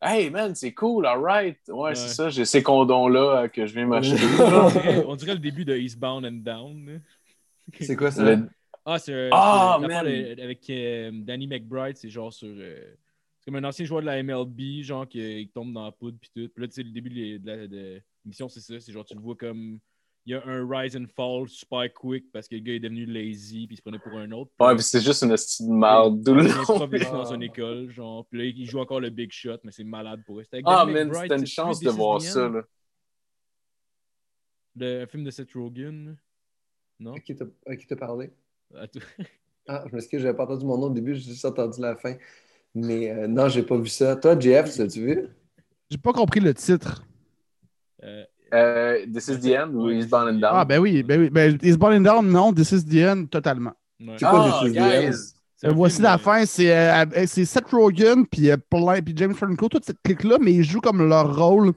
Hey 0.00 0.30
man, 0.30 0.54
c'est 0.54 0.72
cool, 0.74 1.06
alright. 1.06 1.58
Ouais, 1.68 1.74
Ouais. 1.90 1.94
c'est 1.96 2.08
ça, 2.14 2.30
j'ai 2.30 2.44
ces 2.44 2.62
condoms-là 2.62 3.42
euh, 3.42 3.48
que 3.48 3.66
je 3.66 3.74
viens 3.74 3.86
m'acheter. 3.86 4.16
on, 4.40 4.68
dirait, 4.70 5.04
on 5.06 5.16
dirait 5.16 5.32
le 5.34 5.40
début 5.40 5.64
de 5.64 5.76
Eastbound 5.76 6.24
and 6.24 6.42
Down. 6.44 6.86
là. 6.86 6.92
C'est 7.80 7.96
quoi 7.96 8.10
ça? 8.10 8.22
Le- 8.36 8.48
Ah, 8.84 8.98
c'est 8.98 9.12
euh, 9.12 9.28
Ah, 9.32 9.78
avec 9.82 10.70
euh, 10.70 11.10
Danny 11.12 11.46
McBride, 11.46 11.96
c'est 11.96 12.08
genre 12.08 12.32
sur. 12.32 12.48
euh, 12.48 12.94
c'est 13.38 13.44
comme 13.50 13.56
un 13.62 13.68
ancien 13.68 13.84
joueur 13.84 14.00
de 14.00 14.06
la 14.06 14.22
MLB, 14.22 14.82
genre 14.82 15.06
qui, 15.06 15.18
qui 15.18 15.50
tombe 15.52 15.72
dans 15.74 15.84
la 15.84 15.92
poudre 15.92 16.16
puis 16.20 16.30
tout. 16.34 16.48
Puis 16.54 16.62
là, 16.62 16.68
tu 16.68 16.74
sais, 16.74 16.82
le 16.82 16.90
début 16.90 17.10
de, 17.10 17.46
la- 17.46 17.66
de 17.66 18.00
l'émission, 18.24 18.48
c'est 18.48 18.60
ça. 18.60 18.80
C'est 18.80 18.92
genre, 18.92 19.04
tu 19.04 19.14
le 19.14 19.20
vois 19.20 19.34
comme. 19.36 19.78
Il 20.28 20.32
y 20.32 20.34
a 20.34 20.46
un 20.46 20.68
rise 20.68 20.94
and 20.94 21.06
fall 21.16 21.48
super 21.48 21.90
quick 21.94 22.30
parce 22.30 22.48
que 22.48 22.54
le 22.54 22.60
gars 22.60 22.74
est 22.74 22.80
devenu 22.80 23.06
lazy 23.06 23.66
puis 23.66 23.72
il 23.72 23.76
se 23.78 23.82
prenait 23.82 23.98
pour 23.98 24.12
un 24.12 24.30
autre. 24.32 24.50
Ouais, 24.60 24.74
puis 24.74 24.84
c'est 24.84 25.00
juste 25.00 25.22
une 25.22 25.30
petite 25.30 25.66
de 25.66 25.72
marde. 25.72 26.22
tout 26.22 26.34
long. 26.34 26.42
Ah. 26.68 27.12
dans 27.12 27.32
une 27.32 27.42
école, 27.44 27.88
genre. 27.88 28.26
Puis 28.26 28.38
là, 28.38 28.44
il 28.44 28.66
joue 28.68 28.78
encore 28.78 29.00
le 29.00 29.08
big 29.08 29.32
shot, 29.32 29.56
mais 29.64 29.72
c'est 29.72 29.84
malade 29.84 30.22
pour 30.26 30.38
eux. 30.38 30.44
Ah, 30.66 30.84
man, 30.84 31.08
McBride, 31.08 31.22
c'était 31.22 31.40
une 31.40 31.46
chance 31.46 31.80
de 31.80 31.88
voir 31.88 32.18
the 32.18 32.24
ça. 32.24 32.46
End? 32.46 32.50
Là. 32.50 32.62
Le 34.76 35.06
film 35.06 35.24
de 35.24 35.30
Seth 35.30 35.50
Rogen. 35.54 36.18
Non? 37.00 37.14
À 37.14 37.20
qui 37.20 37.32
à 37.32 37.36
t'as 37.88 37.96
parlé? 37.96 38.30
Attends. 38.74 39.00
Ah, 39.66 39.84
je 39.86 39.94
m'excuse, 39.94 40.20
j'avais 40.20 40.36
pas 40.36 40.44
entendu 40.44 40.66
mon 40.66 40.76
nom 40.76 40.86
au 40.88 40.90
début, 40.90 41.14
j'ai 41.14 41.30
juste 41.30 41.44
entendu 41.46 41.80
la 41.80 41.96
fin. 41.96 42.16
Mais 42.74 43.10
euh, 43.10 43.26
non, 43.26 43.48
j'ai 43.48 43.62
pas 43.62 43.78
vu 43.78 43.88
ça. 43.88 44.14
Toi, 44.16 44.38
JF, 44.38 44.74
tu 44.74 44.78
l'as-tu 44.80 45.00
vu? 45.00 45.28
J'ai 45.90 45.98
pas 45.98 46.12
compris 46.12 46.40
le 46.40 46.52
titre. 46.52 47.02
Euh, 48.02 48.24
Euh, 48.54 49.04
This 49.12 49.28
is 49.28 49.38
the 49.40 49.54
end 49.56 49.74
ou 49.74 49.90
Eastbound 49.90 50.28
and 50.28 50.40
Down? 50.40 50.50
Ah, 50.54 50.64
ben 50.64 50.78
oui, 50.80 51.02
ben 51.02 51.20
oui. 51.20 51.30
Ben, 51.30 51.58
Is 51.62 51.76
Born 51.76 51.94
and 51.94 52.00
Down, 52.00 52.30
non, 52.30 52.52
This 52.52 52.72
is 52.72 52.84
the 52.84 52.96
end, 53.06 53.26
totalement. 53.26 53.72
ouais. 54.00 54.16
C'est 54.18 54.26
quoi 54.26 54.46
Ah, 54.46 54.60
This 54.64 54.70
is 54.70 54.74
the 54.74 54.78
End? 54.78 55.34
Euh, 55.64 55.72
voici 55.74 55.96
film, 55.96 56.04
la 56.04 56.18
fin, 56.18 56.46
c'est 56.46 56.72
euh, 56.72 57.04
c'est 57.26 57.44
Seth 57.44 57.68
Rogen 57.72 58.24
puis 58.30 58.48
euh, 58.48 58.56
plein 58.70 59.02
puis 59.02 59.12
James 59.16 59.34
Franco, 59.34 59.68
toute 59.68 59.84
cette 59.84 60.00
clique-là, 60.04 60.36
mais 60.40 60.52
ils 60.54 60.62
jouent 60.62 60.80
comme 60.80 61.08
leur 61.08 61.36
rôle 61.36 61.72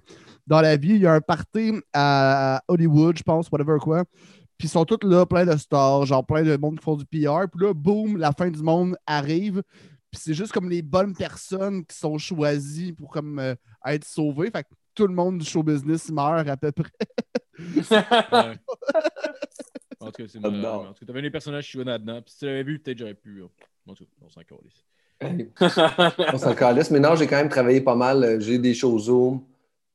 dans 0.45 0.61
la 0.61 0.77
vie. 0.77 0.91
Il 0.91 1.01
y 1.01 1.07
a 1.07 1.13
un 1.13 1.19
party 1.21 1.73
à 1.91 2.61
Hollywood, 2.67 3.17
je 3.17 3.23
pense, 3.23 3.49
whatever 3.51 3.79
quoi. 3.79 4.03
Puis 4.59 4.67
ils 4.67 4.69
sont 4.69 4.85
tous 4.85 4.99
là, 5.01 5.25
plein 5.25 5.45
de 5.47 5.57
stars, 5.57 6.05
genre 6.05 6.23
plein 6.23 6.43
de 6.43 6.55
monde 6.57 6.77
qui 6.77 6.83
font 6.83 6.95
du 6.95 7.05
PR. 7.05 7.47
Puis 7.51 7.65
là, 7.65 7.73
boum, 7.73 8.17
la 8.17 8.31
fin 8.33 8.51
du 8.51 8.61
monde 8.61 8.95
arrive. 9.07 9.63
Puis 10.11 10.21
c'est 10.23 10.35
juste 10.35 10.51
comme 10.51 10.69
les 10.69 10.83
bonnes 10.83 11.15
personnes 11.15 11.83
qui 11.83 11.97
sont 11.97 12.19
choisies 12.19 12.93
pour 12.93 13.09
comme 13.09 13.39
euh, 13.39 13.55
être 13.87 14.05
sauvées. 14.05 14.51
Fait 14.51 14.61
que 14.61 14.67
tout 15.01 15.07
le 15.07 15.15
monde 15.15 15.39
du 15.39 15.45
show 15.45 15.63
business 15.63 16.11
meurt 16.11 16.47
à 16.47 16.57
peu 16.57 16.71
près. 16.71 16.91
Ouais. 17.91 18.53
En 19.99 20.07
tout 20.07 20.23
cas, 20.23 20.27
c'est 20.27 20.39
non. 20.39 20.67
En 20.67 20.93
tout 20.93 21.01
cas, 21.01 21.05
t'avais 21.07 21.21
des 21.21 21.29
personnages 21.29 21.65
qui 21.67 21.73
jouaient 21.73 21.83
là-dedans. 21.83 22.21
Puis 22.23 22.31
si 22.33 22.39
tu 22.39 22.45
l'avais 22.45 22.63
vu, 22.63 22.79
peut-être 22.79 22.97
j'aurais 22.97 23.13
pu. 23.13 23.41
oh. 23.43 23.51
En 23.87 23.93
tout 23.93 24.03
cas, 24.05 24.11
on 24.25 24.29
s'en 24.29 24.41
calisse. 24.41 24.83
On 26.33 26.37
s'en 26.39 26.55
calisse. 26.55 26.89
Mais 26.89 26.99
non, 26.99 27.15
j'ai 27.15 27.27
quand 27.27 27.37
même 27.37 27.49
travaillé 27.49 27.81
pas 27.81 27.95
mal. 27.95 28.23
Euh, 28.23 28.39
J'ai 28.39 28.57
des 28.57 28.73
shows 28.73 28.97
Zoom, 28.97 29.43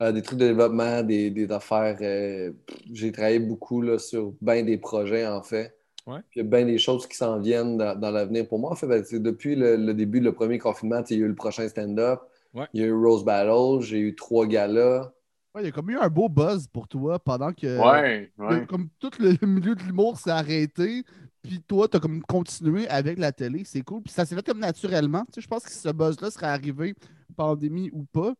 euh, 0.03 0.13
des 0.13 0.23
trucs 0.23 0.39
de 0.39 0.47
développement, 0.47 1.03
des, 1.03 1.31
des 1.31 1.51
affaires. 1.51 1.97
euh, 2.01 2.53
j'ai 2.93 3.11
travaillé 3.11 3.41
beaucoup 3.41 3.83
là, 3.83 3.99
sur 3.99 4.33
bien 4.41 4.63
des 4.63 4.79
projets, 4.79 5.27
en 5.27 5.43
fait. 5.43 5.77
Ouais. 6.07 6.21
Puis 6.31 6.39
il 6.41 6.45
y 6.45 6.47
a 6.47 6.49
bien 6.49 6.65
des 6.65 6.79
choses 6.79 7.09
qui 7.09 7.17
s'en 7.17 7.41
viennent 7.41 7.77
dans, 7.77 7.99
dans 7.99 8.13
l'avenir. 8.13 8.47
Pour 8.47 8.61
moi, 8.61 8.71
en 8.71 8.77
fait, 8.77 8.87
ben, 8.87 9.03
c'est 9.05 9.21
depuis 9.21 9.57
le, 9.57 9.75
le 9.77 9.93
début, 9.93 10.21
le 10.21 10.33
premier 10.33 10.59
confinement, 10.59 11.03
il 11.11 11.19
y 11.19 11.21
a 11.21 11.25
eu 11.25 11.29
le 11.29 11.35
prochain 11.35 11.69
stand-up. 11.69 12.21
Ouais. 12.57 12.67
Il 12.73 12.81
y 12.81 12.85
a 12.85 12.87
eu 12.87 12.93
Rose 12.95 13.25
Battle, 13.25 13.81
j'ai 13.83 13.99
eu 13.99 14.15
trois 14.17 14.47
galas. 14.47 15.13
Ouais, 15.55 15.63
il 15.63 15.67
y 15.67 15.69
a 15.69 15.73
comme 15.73 15.91
eu 15.91 15.99
un 15.99 16.09
beau 16.09 16.29
buzz 16.29 16.67
pour 16.69 16.89
toi 16.89 17.19
pendant 17.19 17.53
que. 17.53 17.79
ouais, 17.79 18.33
Le- 18.39 18.45
ouais. 18.47 18.67
Comme 18.67 18.89
tout 18.99 19.11
le 19.19 19.35
milieu 19.47 19.75
de 19.75 19.83
l'humour 19.83 20.19
s'est 20.19 20.31
arrêté, 20.31 21.05
puis 21.43 21.61
toi, 21.67 21.87
t'as 21.89 22.01
comme 22.01 22.23
continué 22.23 22.89
avec 22.89 23.19
la 23.19 23.31
télé, 23.33 23.63
c'est 23.65 23.83
cool. 23.83 24.03
Puis 24.03 24.13
ça 24.13 24.25
s'est 24.25 24.35
fait 24.35 24.45
comme 24.47 24.59
naturellement. 24.59 25.25
Tu 25.27 25.35
sais, 25.35 25.41
je 25.43 25.49
pense 25.49 25.65
que 25.65 25.71
ce 25.71 25.89
buzz-là 25.91 26.31
serait 26.31 26.47
arrivé, 26.47 26.95
pandémie 27.37 27.91
ou 27.93 28.05
pas. 28.05 28.35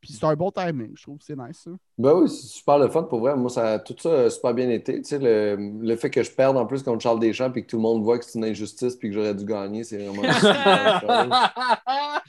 Puis 0.00 0.12
c'est 0.14 0.24
un 0.26 0.34
bon 0.34 0.50
timing, 0.50 0.92
je 0.96 1.02
trouve 1.04 1.18
que 1.18 1.24
c'est 1.24 1.36
nice. 1.38 1.60
Ça. 1.62 1.70
Ben 1.96 2.12
oui, 2.14 2.28
c'est 2.28 2.48
super 2.48 2.76
le 2.78 2.88
fun 2.88 3.04
pour 3.04 3.20
vrai. 3.20 3.36
Moi, 3.36 3.48
ça, 3.50 3.78
tout 3.78 3.94
ça 3.98 4.22
a 4.24 4.30
super 4.30 4.52
bien 4.52 4.68
été. 4.68 4.96
Tu 5.00 5.04
sais, 5.04 5.18
le, 5.20 5.56
le 5.80 5.96
fait 5.96 6.10
que 6.10 6.22
je 6.24 6.30
perde 6.32 6.56
en 6.56 6.66
plus 6.66 6.82
contre 6.82 7.00
Charles 7.02 7.20
Deschamps 7.20 7.52
puis 7.52 7.62
que 7.64 7.68
tout 7.70 7.76
le 7.76 7.82
monde 7.82 8.02
voit 8.02 8.18
que 8.18 8.24
c'est 8.24 8.36
une 8.38 8.44
injustice 8.44 8.96
puis 8.96 9.10
que 9.10 9.14
j'aurais 9.14 9.34
dû 9.34 9.44
gagner, 9.44 9.84
c'est 9.84 9.98
vraiment 10.04 10.22
super. 10.32 11.02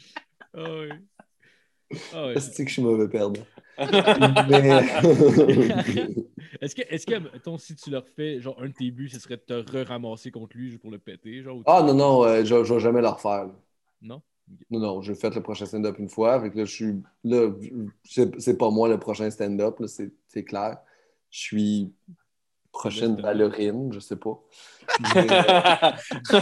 Ah 0.56 0.60
oui. 0.70 0.90
Ah 2.14 2.28
ouais. 2.28 2.40
C'est 2.40 2.64
que 2.64 2.70
je 2.70 2.74
suis 2.74 2.82
mauvais 2.82 3.08
perdant. 3.08 3.42
Mais... 3.78 4.84
Est-ce 6.62 6.76
que, 6.76 6.82
est-ce 6.90 7.06
que, 7.06 7.16
mettons, 7.16 7.58
si 7.58 7.76
tu 7.76 7.90
leur 7.90 8.08
fais, 8.08 8.40
genre, 8.40 8.56
un 8.62 8.68
de 8.68 8.74
tes 8.74 8.90
buts, 8.90 9.10
ce 9.10 9.20
serait 9.20 9.36
de 9.36 9.42
te 9.42 9.54
re-ramasser 9.54 10.32
contre 10.32 10.56
lui 10.56 10.78
pour 10.78 10.92
le 10.92 10.98
péter, 10.98 11.42
genre? 11.44 11.58
ou 11.58 11.64
ah 11.66 11.84
non, 11.84 11.94
non, 11.94 12.24
euh, 12.24 12.46
je 12.46 12.64
je 12.64 12.74
vais 12.74 12.80
jamais 12.80 13.02
le 13.02 13.10
refaire. 13.10 13.46
là. 13.48 13.52
Non? 14.02 14.22
Non, 14.70 14.80
non, 14.80 15.02
j'ai 15.02 15.16
fait 15.16 15.34
le 15.36 15.42
prochain 15.42 15.66
stand-up 15.66 15.98
une 16.00 16.08
fois. 16.08 16.40
Fait 16.42 16.52
que 16.52 16.60
là, 16.60 16.66
je 16.66 16.72
suis. 16.72 16.96
Là, 17.24 17.52
c'est 18.04 18.40
c'est 18.40 18.58
pas 18.58 18.70
moi 18.70 18.88
le 18.88 18.98
prochain 18.98 19.30
stand-up, 19.30 19.80
là, 19.80 19.88
c'est 19.88 20.12
c'est 20.28 20.44
clair. 20.44 20.78
Je 21.32 21.40
suis 21.40 21.94
prochaine 22.72 23.16
ballerine, 23.16 23.92
je 23.92 24.00
sais 24.00 24.18
pas. 24.18 24.40
Mais, 25.16 25.28
euh, 25.32 26.42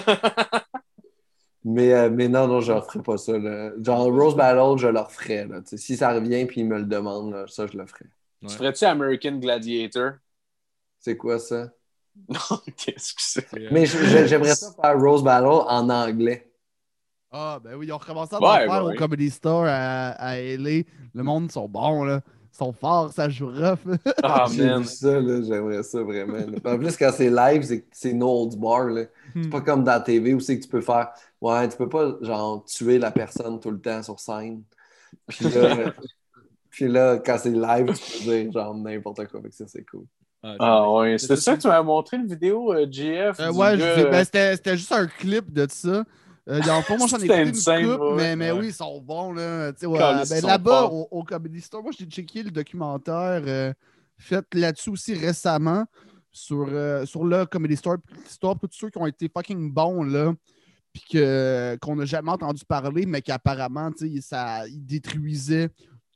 mais, 1.64 1.94
euh, 1.94 2.10
mais 2.10 2.28
non, 2.28 2.48
non, 2.48 2.60
je 2.62 2.72
ne 2.72 2.78
referai 2.80 3.02
pas 3.02 3.18
ça. 3.18 3.38
là. 3.38 3.72
Genre, 3.82 4.06
Rose 4.06 4.36
Battle, 4.36 4.78
je 4.82 4.88
le 4.88 5.00
referais. 5.00 5.46
Là. 5.48 5.62
Si 5.66 5.96
ça 5.98 6.14
revient 6.14 6.46
puis 6.46 6.62
il 6.62 6.68
me 6.68 6.78
le 6.80 6.86
demande, 6.86 7.32
là, 7.34 7.46
ça, 7.48 7.68
je 7.68 7.78
le 7.78 7.86
ferai. 7.86 8.06
Ouais. 8.42 8.50
Tu 8.50 8.56
ferais-tu 8.56 8.86
American 8.86 9.34
Gladiator? 9.38 10.14
C'est 11.00 11.18
quoi 11.18 11.40
ça? 11.40 11.70
Non, 12.28 12.38
qu'est-ce 12.76 13.14
que 13.14 13.22
c'est? 13.22 13.54
Euh, 13.58 13.70
Mais 13.72 13.86
j'aimerais 14.28 14.54
ça 14.56 14.74
faire 14.82 15.00
Rose 15.00 15.24
Battle 15.24 15.46
en 15.68 15.90
anglais. 15.90 16.52
Ah, 17.32 17.58
ben 17.64 17.76
oui, 17.76 17.88
ils 17.88 17.94
ont 17.94 17.98
recommencé 17.98 18.36
à 18.36 18.40
Ouais, 18.40 18.46
en 18.48 18.52
faire 18.58 18.68
ben 18.68 18.82
au 18.82 18.90
oui. 18.90 18.98
Comedy 18.98 19.30
Store 19.30 19.64
à, 19.66 20.10
à 20.12 20.38
LA. 20.38 20.84
Le 21.14 21.24
monde 21.24 21.50
sont 21.52 21.70
bons, 21.70 22.04
là. 22.04 22.20
Ils 22.54 22.58
sont 22.58 22.74
forts, 22.74 23.14
ça 23.14 23.30
joue 23.30 23.48
rough. 23.48 23.80
Ah, 24.22 24.46
J'ai 24.52 24.66
man. 24.66 24.82
vu 24.82 24.88
ça, 24.88 25.22
là, 25.22 25.42
j'aimerais 25.42 25.84
ça 25.84 26.02
vraiment. 26.04 26.34
là. 26.38 26.74
En 26.74 26.78
plus, 26.78 26.98
quand 26.98 27.12
c'est 27.16 27.30
live, 27.30 27.64
c'est 27.64 27.86
c'est 27.94 28.12
no 28.12 28.28
holds 28.28 28.58
bar. 28.58 28.88
là. 28.88 29.06
C'est 29.34 29.50
pas 29.50 29.62
comme 29.62 29.86
dans 29.86 29.94
la 29.94 30.02
TV 30.02 30.34
où 30.34 30.42
c'est 30.42 30.58
que 30.60 30.64
tu 30.64 30.70
peux 30.70 30.82
faire. 30.82 31.12
Ouais, 31.42 31.68
tu 31.70 31.78
peux 31.78 31.90
pas 31.90 32.16
genre 32.22 32.64
tuer 32.66 33.00
la 33.00 33.12
personne 33.12 33.60
tout 33.60 33.72
le 33.72 33.80
temps 33.82 34.04
sur 34.04 34.20
scène. 34.20 34.64
Puis 35.28 35.50
là, 35.50 35.94
puis 36.70 36.88
là 36.88 37.18
quand 37.18 37.38
c'est 37.40 37.50
live, 37.52 37.94
tu 37.94 38.18
peux 38.26 38.32
dire 38.44 38.52
genre 38.52 38.76
n'importe 38.76 39.28
quoi. 39.28 39.42
Fait 39.42 39.50
que 39.50 39.56
ça, 39.56 39.66
c'est 39.68 39.84
cool. 39.86 40.06
ah, 40.44 40.56
Ah 40.60 40.92
ouais, 40.92 41.18
C'est 41.18 41.28
c'était 41.28 41.42
ça, 41.42 41.56
que 41.58 41.62
tu 41.62 41.68
m'avais 41.68 41.84
montré 41.84 42.18
une 42.18 42.28
vidéo, 42.28 42.74
euh, 42.74 42.86
GF? 42.90 43.40
Euh, 43.40 43.52
du 43.52 43.58
ouais, 43.58 43.82
euh, 43.82 44.10
ben, 44.12 44.24
c'était 44.24 44.56
c'était 44.56 44.78
juste 44.78 44.92
un 44.92 45.08
clip 45.08 45.52
de 45.52 45.68
ça. 45.70 46.04
Euh, 46.50 46.60
dans 46.62 46.78
le 46.78 46.82
fond, 46.84 46.98
moi, 46.98 47.08
j'en 47.08 47.20
ai 47.20 47.26
écouté 47.26 47.82
une 47.82 47.88
ouais. 47.90 48.16
mais, 48.16 48.36
mais 48.36 48.52
Ouais. 48.52 48.60
oui, 48.60 48.68
ils 48.68 48.74
sont 48.74 49.00
bons. 49.00 49.32
Là. 49.34 49.72
Ouais, 49.84 50.00
ben, 50.30 50.64
forts. 50.64 50.94
au, 50.94 51.08
au 51.12 51.24
Comedy 51.24 51.62
Store, 51.62 51.84
moi, 51.84 51.92
j'ai 51.98 52.06
checké 52.06 52.42
le 52.44 52.50
documentaire 52.52 53.44
euh, 53.46 53.74
fait 54.18 54.46
là-dessus 54.54 54.90
aussi 54.90 55.14
récemment 55.14 55.86
sur, 56.32 56.68
euh, 56.72 57.06
sur 57.06 57.24
le 57.26 57.46
Comedy 57.46 57.76
Store. 57.78 57.98
Store, 58.28 58.58
tous 58.60 58.70
ceux 58.72 58.90
qui 58.90 58.98
ont 58.98 59.06
été 59.06 59.30
fucking 59.30 59.72
bons, 59.72 60.04
là, 60.04 60.34
puis 60.94 61.04
que- 61.12 61.78
qu'on 61.82 61.96
n'a 61.96 62.06
jamais 62.06 62.32
entendu 62.32 62.64
parler, 62.66 63.06
mais 63.06 63.22
qu'apparemment, 63.22 63.92
tu 63.92 64.16
sais, 64.16 64.22
ça, 64.22 64.68
ils 64.68 64.86
détruisaient 64.86 65.70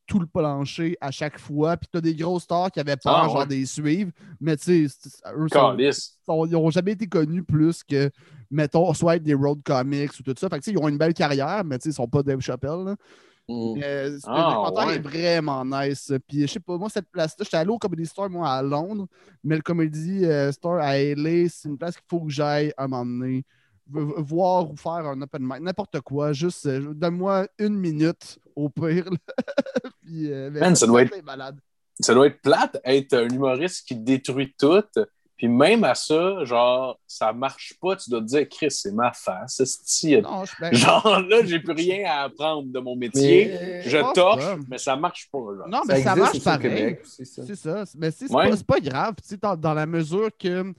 tout 0.08 0.20
le 0.20 0.28
plancher 0.28 0.98
à 1.02 1.10
chaque 1.10 1.40
fois. 1.40 1.78
Puis 1.78 1.90
tu 1.92 1.98
as 1.98 2.02
des 2.02 2.16
gros 2.16 2.40
stars 2.40 2.70
qui 2.72 2.80
avaient 2.80 2.96
peur, 2.98 3.24
Ah, 3.26 3.28
genre, 3.28 3.48
des 3.48 3.66
suivre. 3.66 4.12
Mais 4.40 4.56
tu 4.58 4.88
sais, 4.88 5.10
eux 5.36 5.48
sont, 5.50 6.46
ils 6.46 6.52
n'ont 6.52 6.70
jamais 6.70 6.92
été 6.92 7.08
connus 7.08 7.44
plus 7.44 7.84
que, 7.84 8.12
mettons, 8.52 8.94
soit 8.94 9.16
être 9.16 9.24
des 9.24 9.34
road 9.34 9.62
comics 9.64 10.12
ou 10.20 10.24
tout 10.24 10.36
ça. 10.38 10.48
Fait 10.48 10.60
que, 10.60 10.64
tu 10.64 10.72
sais, 10.72 10.78
ils 10.78 10.84
ont 10.84 10.88
une 10.90 10.98
belle 11.00 11.14
carrière, 11.16 11.64
mais 11.66 11.80
tu 11.80 11.84
sais, 11.86 11.90
ils 11.90 11.94
sont 11.94 12.08
pas 12.08 12.22
Dave 12.22 12.40
Chappelle. 12.40 12.84
là. 12.86 12.96
Mm. 13.48 13.76
Le 13.80 14.18
Ah, 14.26 14.72
ouais. 14.88 14.96
est 14.96 15.00
vraiment 15.00 15.64
nice. 15.66 16.12
Puis, 16.28 16.42
je 16.42 16.48
sais 16.54 16.60
pas, 16.60 16.78
moi, 16.78 16.90
cette 16.90 17.10
place-là, 17.12 17.44
j'étais 17.44 17.58
allé 17.58 17.70
au 17.70 17.78
Comedy 17.78 18.06
Store, 18.06 18.30
moi, 18.30 18.50
à 18.50 18.62
Londres, 18.62 19.08
mais 19.44 19.56
le 19.56 19.62
Comedy 19.62 20.26
euh, 20.26 20.52
Store 20.52 20.80
à 20.82 20.98
LA, 21.00 21.48
c'est 21.50 21.68
une 21.70 21.78
place 21.78 21.96
qu'il 21.96 22.06
faut 22.08 22.22
que 22.22 22.32
j'aille 22.32 22.74
à 22.78 22.84
un 22.84 22.88
moment 22.88 23.06
donné. 23.06 23.44
Voir 23.88 24.72
ou 24.72 24.76
faire 24.76 24.92
un 25.06 25.22
open 25.22 25.44
mic, 25.44 25.60
n'importe 25.62 26.02
quoi. 26.02 26.34
Juste, 26.34 26.66
euh, 26.66 26.94
donne-moi 26.94 27.48
une 27.60 27.76
minute, 27.78 28.40
au 28.56 28.68
pire. 28.70 29.10
Puis, 30.02 30.32
euh, 30.32 30.50
Man, 30.52 30.76
ça 30.76 30.88
doit 30.88 31.04
c'est 31.08 31.22
malade. 31.24 31.60
Ça 32.00 32.14
doit 32.14 32.28
être 32.28 32.42
plate 32.42 32.78
être 32.84 33.14
un 33.14 33.28
humoriste 33.30 33.88
qui 33.88 33.96
détruit 33.96 34.54
tout. 34.60 34.84
Puis 35.38 35.48
même 35.50 35.84
à 35.84 35.96
ça, 35.96 36.44
genre, 36.46 36.98
ça 37.06 37.32
marche 37.34 37.76
pas. 37.82 37.96
Tu 37.98 38.10
dois 38.10 38.22
te 38.22 38.26
dire, 38.26 38.48
Chris, 38.50 38.72
c'est 38.72 38.92
ma 38.94 39.12
face. 39.14 39.60
esti. 39.60 40.20
Non, 40.22 40.46
je 40.46 40.54
Genre, 40.78 41.20
là, 41.30 41.46
j'ai 41.46 41.60
plus 41.60 41.74
rien 41.74 42.10
à 42.10 42.24
apprendre 42.24 42.72
de 42.72 42.80
mon 42.80 42.96
métier. 42.96 43.48
Mais- 43.48 43.82
Je 43.84 44.14
torche, 44.14 44.44
pas. 44.46 44.58
mais 44.70 44.78
ça 44.78 44.96
marche 44.96 45.30
pas. 45.32 45.38
genre. 45.40 45.68
Non, 45.68 45.82
Ça 45.86 45.94
mais 45.94 46.04
ça, 46.04 46.12
existe 46.16 46.46
marche 46.46 46.62
pareil. 46.62 46.98
Ça. 47.04 47.44
C'est 47.46 47.56
ça. 47.56 47.84
Mais 47.98 48.12
c'est 48.12 48.32
Ouais. 48.32 48.50
pas, 48.50 48.56
c'est 48.58 48.66
pas 48.68 48.80
grave. 48.80 49.16
Tu 49.22 49.28
sais, 49.28 49.38
dans, 49.38 49.56
dans 49.58 49.74
la 49.74 49.86
mesure 49.86 50.30
que 50.40 50.74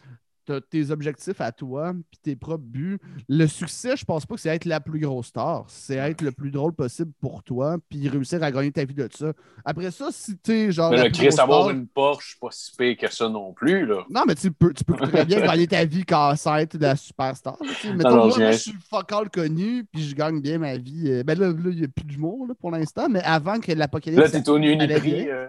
as 0.53 0.61
tes 0.61 0.91
objectifs 0.91 1.41
à 1.41 1.53
toi 1.53 1.93
puis 2.11 2.21
tes 2.23 2.37
propres 2.37 2.65
buts, 2.65 2.99
le 3.29 3.47
succès, 3.47 3.97
je 3.97 4.05
pense 4.05 4.27
pas 4.27 4.35
que 4.35 4.41
c'est 4.41 4.49
être 4.55 4.65
la 4.65 4.81
plus 4.81 5.01
grosse 5.01 5.27
star. 5.29 5.65
C'est 5.69 5.97
être 5.97 6.23
le 6.23 6.33
plus 6.33 6.51
drôle 6.51 6.73
possible 6.73 7.13
pour 7.21 7.43
toi 7.43 7.77
puis 7.89 8.09
réussir 8.09 8.43
à 8.43 8.51
gagner 8.51 8.73
ta 8.73 8.85
vie 8.85 8.95
de 8.95 9.09
ça. 9.15 9.33
Après 9.65 9.91
ça, 9.91 10.09
si 10.11 10.37
tu 10.39 10.71
genre. 10.73 10.91
Mais 10.91 11.05
plus 11.11 11.13
Chris, 11.13 11.41
avoir 11.41 11.63
star- 11.65 11.71
une 11.77 11.87
Porsche, 11.87 12.37
pas 12.41 12.49
si 12.51 12.75
pire 12.77 12.97
que 12.97 13.13
ça 13.13 13.29
non 13.29 13.53
plus. 13.53 13.87
Là. 13.87 14.05
Non, 14.11 14.23
mais 14.27 14.35
tu 14.35 14.51
peux, 14.51 14.73
tu 14.73 14.85
peux 14.85 14.95
très 14.95 15.25
bien 15.25 15.41
gagner 15.47 15.67
ta 15.67 15.85
vie 15.85 16.05
casse-tête 16.05 16.77
de 16.77 16.83
la 16.83 16.97
superstar. 16.97 17.57
non, 17.97 18.27
moi, 18.29 18.51
je 18.53 18.57
suis 18.57 18.73
fuck 18.91 19.13
all 19.13 19.31
connu, 19.31 19.85
puis 19.93 20.03
je 20.03 20.15
gagne 20.15 20.41
bien 20.41 20.59
ma 20.59 20.77
vie. 20.77 21.11
Euh, 21.11 21.23
Ben 21.25 21.39
là, 21.39 21.49
là, 21.49 21.55
il 21.71 21.79
n'y 21.79 21.85
a 21.85 21.89
plus 21.89 22.05
d'humour 22.05 22.47
pour 22.61 22.71
l'instant, 22.71 23.09
mais 23.09 23.23
avant 23.23 23.59
que 23.61 23.73
l'apocalypse. 23.73 24.33
Là, 24.33 24.41
t'es 24.41 24.49
au 24.49 24.57
Uniprix. 24.59 25.29
euh. 25.31 25.49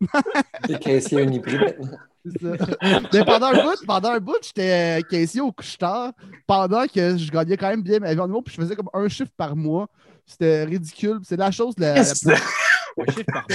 Les 0.68 0.78
caissiers 0.78 1.22
Uniprix 1.22 1.56
maintenant. 1.58 1.98
C'est 2.40 2.58
ça. 2.58 2.66
Mais 3.12 3.24
pendant 3.24 3.46
un 3.46 3.62
bout, 3.64 3.86
pendant 3.86 4.10
un 4.10 4.20
bout, 4.20 4.36
j'étais 4.42 4.98
euh, 4.98 5.02
caissier 5.08 5.40
au 5.40 5.52
couche-tard 5.52 6.12
pendant 6.46 6.86
que 6.86 7.16
je 7.16 7.30
gagnais 7.30 7.56
quand 7.56 7.68
même 7.68 7.82
bien 7.82 7.98
ma 7.98 8.12
vie 8.14 8.20
en 8.20 8.26
humour, 8.28 8.42
puis 8.44 8.54
je 8.56 8.60
faisais 8.60 8.76
comme 8.76 8.90
un 8.92 9.08
chiffre 9.08 9.30
par 9.36 9.54
mois. 9.56 9.88
C'était 10.26 10.64
ridicule. 10.64 11.20
C'est 11.22 11.36
la 11.38 11.50
chose 11.50 11.74
la, 11.78 11.94
plus- 11.94 12.04
Un 13.00 13.06
chiffre 13.12 13.24
par 13.32 13.46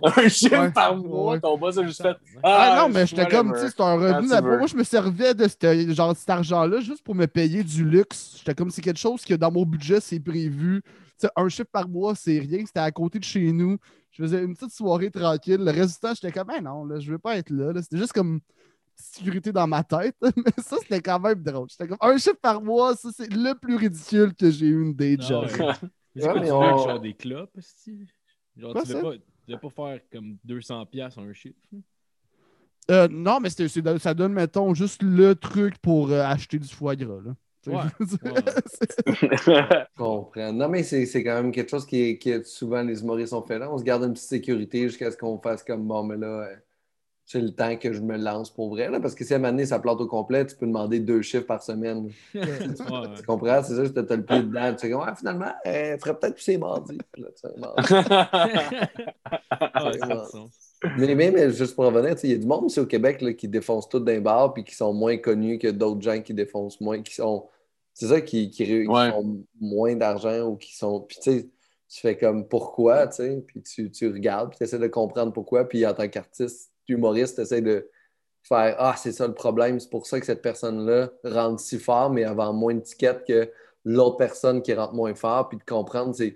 mois? 0.00 0.12
Un 0.24 0.28
chiffre 0.28 0.60
Ouais. 0.62 0.70
par 0.70 0.96
mois, 0.96 1.32
Ouais. 1.34 1.40
ton 1.40 1.58
boss 1.58 1.76
a 1.78 1.82
juste 1.84 2.02
fait. 2.02 2.16
Ah, 2.42 2.76
non, 2.80 2.88
je 2.88 2.98
mais 2.98 3.06
j'étais 3.06 3.26
comme, 3.26 3.52
tu 3.52 3.58
sais, 3.60 3.68
c'était 3.68 3.82
un 3.82 3.94
revenu. 3.94 4.28
Moi, 4.28 4.66
je 4.66 4.76
me 4.76 4.84
servais 4.84 5.34
de 5.34 5.46
ce- 5.48 5.92
genre, 5.92 6.16
cet 6.16 6.30
argent-là 6.30 6.80
juste 6.80 7.02
pour 7.02 7.14
me 7.14 7.26
payer 7.26 7.62
du 7.64 7.84
luxe. 7.84 8.36
J'étais 8.38 8.54
comme, 8.54 8.70
c'est 8.70 8.80
quelque 8.82 8.98
chose 9.00 9.24
que 9.24 9.34
dans 9.34 9.50
mon 9.50 9.64
budget, 9.66 9.98
c'est 10.00 10.20
prévu. 10.20 10.82
Tu 10.84 11.26
sais, 11.26 11.28
un 11.36 11.48
chiffre 11.48 11.68
par 11.72 11.88
mois, 11.88 12.14
c'est 12.14 12.38
rien. 12.38 12.60
C'était 12.64 12.80
à 12.80 12.90
côté 12.92 13.18
de 13.18 13.24
chez 13.24 13.52
nous. 13.52 13.76
Je 14.12 14.22
faisais 14.22 14.42
une 14.44 14.54
petite 14.54 14.72
soirée 14.72 15.10
tranquille. 15.10 15.56
Le 15.58 15.70
reste 15.70 15.94
du 15.94 16.00
temps, 16.00 16.14
j'étais 16.14 16.32
comme, 16.32 16.46
ben 16.48 16.62
non, 16.62 16.84
là, 16.84 17.00
je 17.00 17.10
veux 17.10 17.18
pas 17.18 17.36
être 17.38 17.50
là. 17.50 17.72
là. 17.72 17.82
C'était 17.82 17.96
juste 17.98 18.12
comme 18.12 18.40
sécurité 18.94 19.52
dans 19.52 19.66
ma 19.66 19.82
tête. 19.82 20.14
Mais 20.36 20.52
ça, 20.62 20.76
c'était 20.82 21.00
quand 21.00 21.18
même 21.18 21.42
drôle. 21.42 21.68
J'étais 21.70 21.88
comme, 21.88 21.98
un 22.00 22.16
chiffre 22.18 22.36
par 22.40 22.62
mois, 22.62 22.94
ça, 22.94 23.08
c'est 23.16 23.32
le 23.32 23.54
plus 23.54 23.76
ridicule 23.76 24.34
que 24.34 24.50
j'ai 24.50 24.66
eu 24.66 24.82
une 24.82 24.94
day 24.94 25.16
Ah 25.18 25.22
job. 25.26 25.44
ouais. 25.50 25.66
Mais 26.14 26.22
c'est 26.22 26.28
Ouais, 26.28 26.40
mais 26.40 26.46
tu 26.46 26.52
on- 26.52 26.60
veux, 26.60 26.82
genre 26.90 27.00
des 27.00 27.14
clopes, 27.14 27.56
esti? 27.56 28.06
Genre, 28.56 28.72
Quoi, 28.72 28.82
tu 28.82 28.88
veux 28.88 28.94
ça? 28.96 29.00
pas, 29.02 29.12
tu 29.48 29.58
pas 29.58 29.70
faire 29.70 30.00
comme 30.12 30.36
200$ 30.44 30.86
piastres 30.90 31.20
un 31.20 31.32
chiffre? 31.32 31.56
Euh, 32.90 33.08
non, 33.08 33.40
mais 33.40 33.48
c'était- 33.48 33.68
c'est- 33.68 33.98
ça 33.98 34.12
donne, 34.12 34.32
mettons, 34.34 34.74
juste 34.74 35.02
le 35.02 35.34
truc 35.34 35.78
pour 35.78 36.10
euh, 36.10 36.20
acheter 36.22 36.58
du 36.58 36.68
foie 36.68 36.96
gras. 36.96 37.20
Là. 37.24 37.34
Ouais. 37.66 37.82
je 38.00 38.16
Je 39.06 39.84
comprends. 39.96 40.52
Non, 40.52 40.68
mais 40.68 40.82
c'est 40.82 41.06
c'est 41.06 41.22
quand 41.22 41.34
même 41.34 41.52
quelque 41.52 41.70
chose 41.70 41.86
qui 41.86 42.02
est, 42.02 42.18
qui 42.18 42.30
est- 42.30 42.44
souvent 42.46 42.82
les 42.82 43.00
humoristes 43.02 43.32
ont 43.32 43.42
fait 43.42 43.58
là. 43.58 43.70
On 43.72 43.78
se 43.78 43.84
garde 43.84 44.02
une 44.04 44.12
petite 44.14 44.28
sécurité 44.28 44.82
jusqu'à 44.88 45.10
ce 45.10 45.16
qu'on 45.16 45.38
fasse 45.38 45.62
comme 45.62 45.86
bon, 45.86 46.02
mais 46.02 46.16
là, 46.16 46.26
euh, 46.26 46.54
c'est 47.24 47.40
le 47.40 47.54
temps 47.54 47.76
que 47.76 47.92
je 47.92 48.00
me 48.00 48.16
lance 48.18 48.50
pour 48.52 48.70
vrai. 48.70 48.90
Là, 48.90 49.00
parce 49.00 49.14
que 49.14 49.24
si 49.24 49.32
à 49.32 49.36
un 49.36 49.38
moment 49.38 49.52
donné, 49.52 49.64
ça 49.66 49.78
plante 49.78 50.00
au 50.00 50.06
complet, 50.06 50.44
tu 50.44 50.56
peux 50.56 50.66
demander 50.66 50.98
deux 51.00 51.22
chiffres 51.22 51.46
par 51.46 51.62
semaine. 51.62 52.10
Ouais, 52.34 52.40
ouais. 52.42 53.14
Tu 53.16 53.22
comprends? 53.22 53.62
C'est 53.62 53.76
ça, 53.76 53.88
tu 53.88 54.12
as 54.12 54.16
le 54.16 54.24
pied 54.24 54.42
dedans. 54.42 54.72
Tu 54.74 54.88
sais, 54.88 54.94
ouais, 54.94 55.14
finalement, 55.16 55.52
elle 55.64 55.98
ferait 56.00 56.18
peut-être 56.18 56.34
plus 56.34 56.42
ses 56.42 56.58
mardis. 56.58 56.98
Puis 57.12 57.22
là, 57.22 57.28
tu 57.30 57.48
sais, 57.48 57.54
mardi. 57.58 57.82
Mais 60.98 61.14
même, 61.14 61.36
euh, 61.36 61.50
juste 61.50 61.74
pour 61.74 61.84
revenir, 61.84 62.16
il 62.22 62.30
y 62.30 62.34
a 62.34 62.38
du 62.38 62.46
monde 62.46 62.64
aussi 62.64 62.80
au 62.80 62.86
Québec 62.86 63.20
là, 63.22 63.32
qui 63.32 63.48
défonce 63.48 63.88
tout 63.88 64.00
d'un 64.00 64.20
bar 64.20 64.52
puis 64.52 64.64
qui 64.64 64.74
sont 64.74 64.92
moins 64.92 65.16
connus 65.16 65.58
que 65.58 65.68
d'autres 65.68 66.00
gens 66.02 66.20
qui 66.20 66.34
défoncent 66.34 66.80
moins, 66.80 67.02
qui 67.02 67.14
sont. 67.14 67.48
C'est 67.94 68.06
ça 68.08 68.20
qui, 68.20 68.50
qui, 68.50 68.64
qui 68.64 68.86
Ouais. 68.88 69.10
font 69.10 69.44
moins 69.60 69.94
d'argent 69.96 70.48
ou 70.48 70.56
qui 70.56 70.74
sont. 70.74 71.00
Puis 71.02 71.18
tu 71.22 71.30
sais, 71.30 71.48
tu 71.88 72.00
fais 72.00 72.16
comme 72.16 72.48
pourquoi, 72.48 73.06
tu 73.08 73.16
sais, 73.16 73.44
puis 73.46 73.62
tu, 73.62 73.90
tu 73.90 74.10
regardes, 74.10 74.50
puis 74.50 74.58
tu 74.58 74.64
essaies 74.64 74.78
de 74.78 74.86
comprendre 74.88 75.32
pourquoi, 75.32 75.68
puis 75.68 75.86
en 75.86 75.92
tant 75.94 76.08
qu'artiste, 76.08 76.72
humoriste, 76.88 77.36
tu 77.36 77.42
essaies 77.42 77.60
de 77.60 77.88
faire 78.42 78.74
Ah, 78.78 78.94
c'est 78.96 79.12
ça 79.12 79.26
le 79.26 79.34
problème, 79.34 79.78
c'est 79.78 79.90
pour 79.90 80.06
ça 80.06 80.18
que 80.18 80.26
cette 80.26 80.42
personne-là 80.42 81.10
rentre 81.22 81.60
si 81.60 81.78
fort, 81.78 82.10
mais 82.10 82.22
elle 82.22 82.34
vend 82.34 82.52
moins 82.54 82.74
de 82.74 82.80
tickets 82.80 83.24
que 83.26 83.50
l'autre 83.84 84.16
personne 84.16 84.62
qui 84.62 84.72
rentre 84.74 84.94
moins 84.94 85.14
fort, 85.14 85.48
puis 85.48 85.58
de 85.58 85.64
comprendre 85.64 86.14
c'est, 86.14 86.34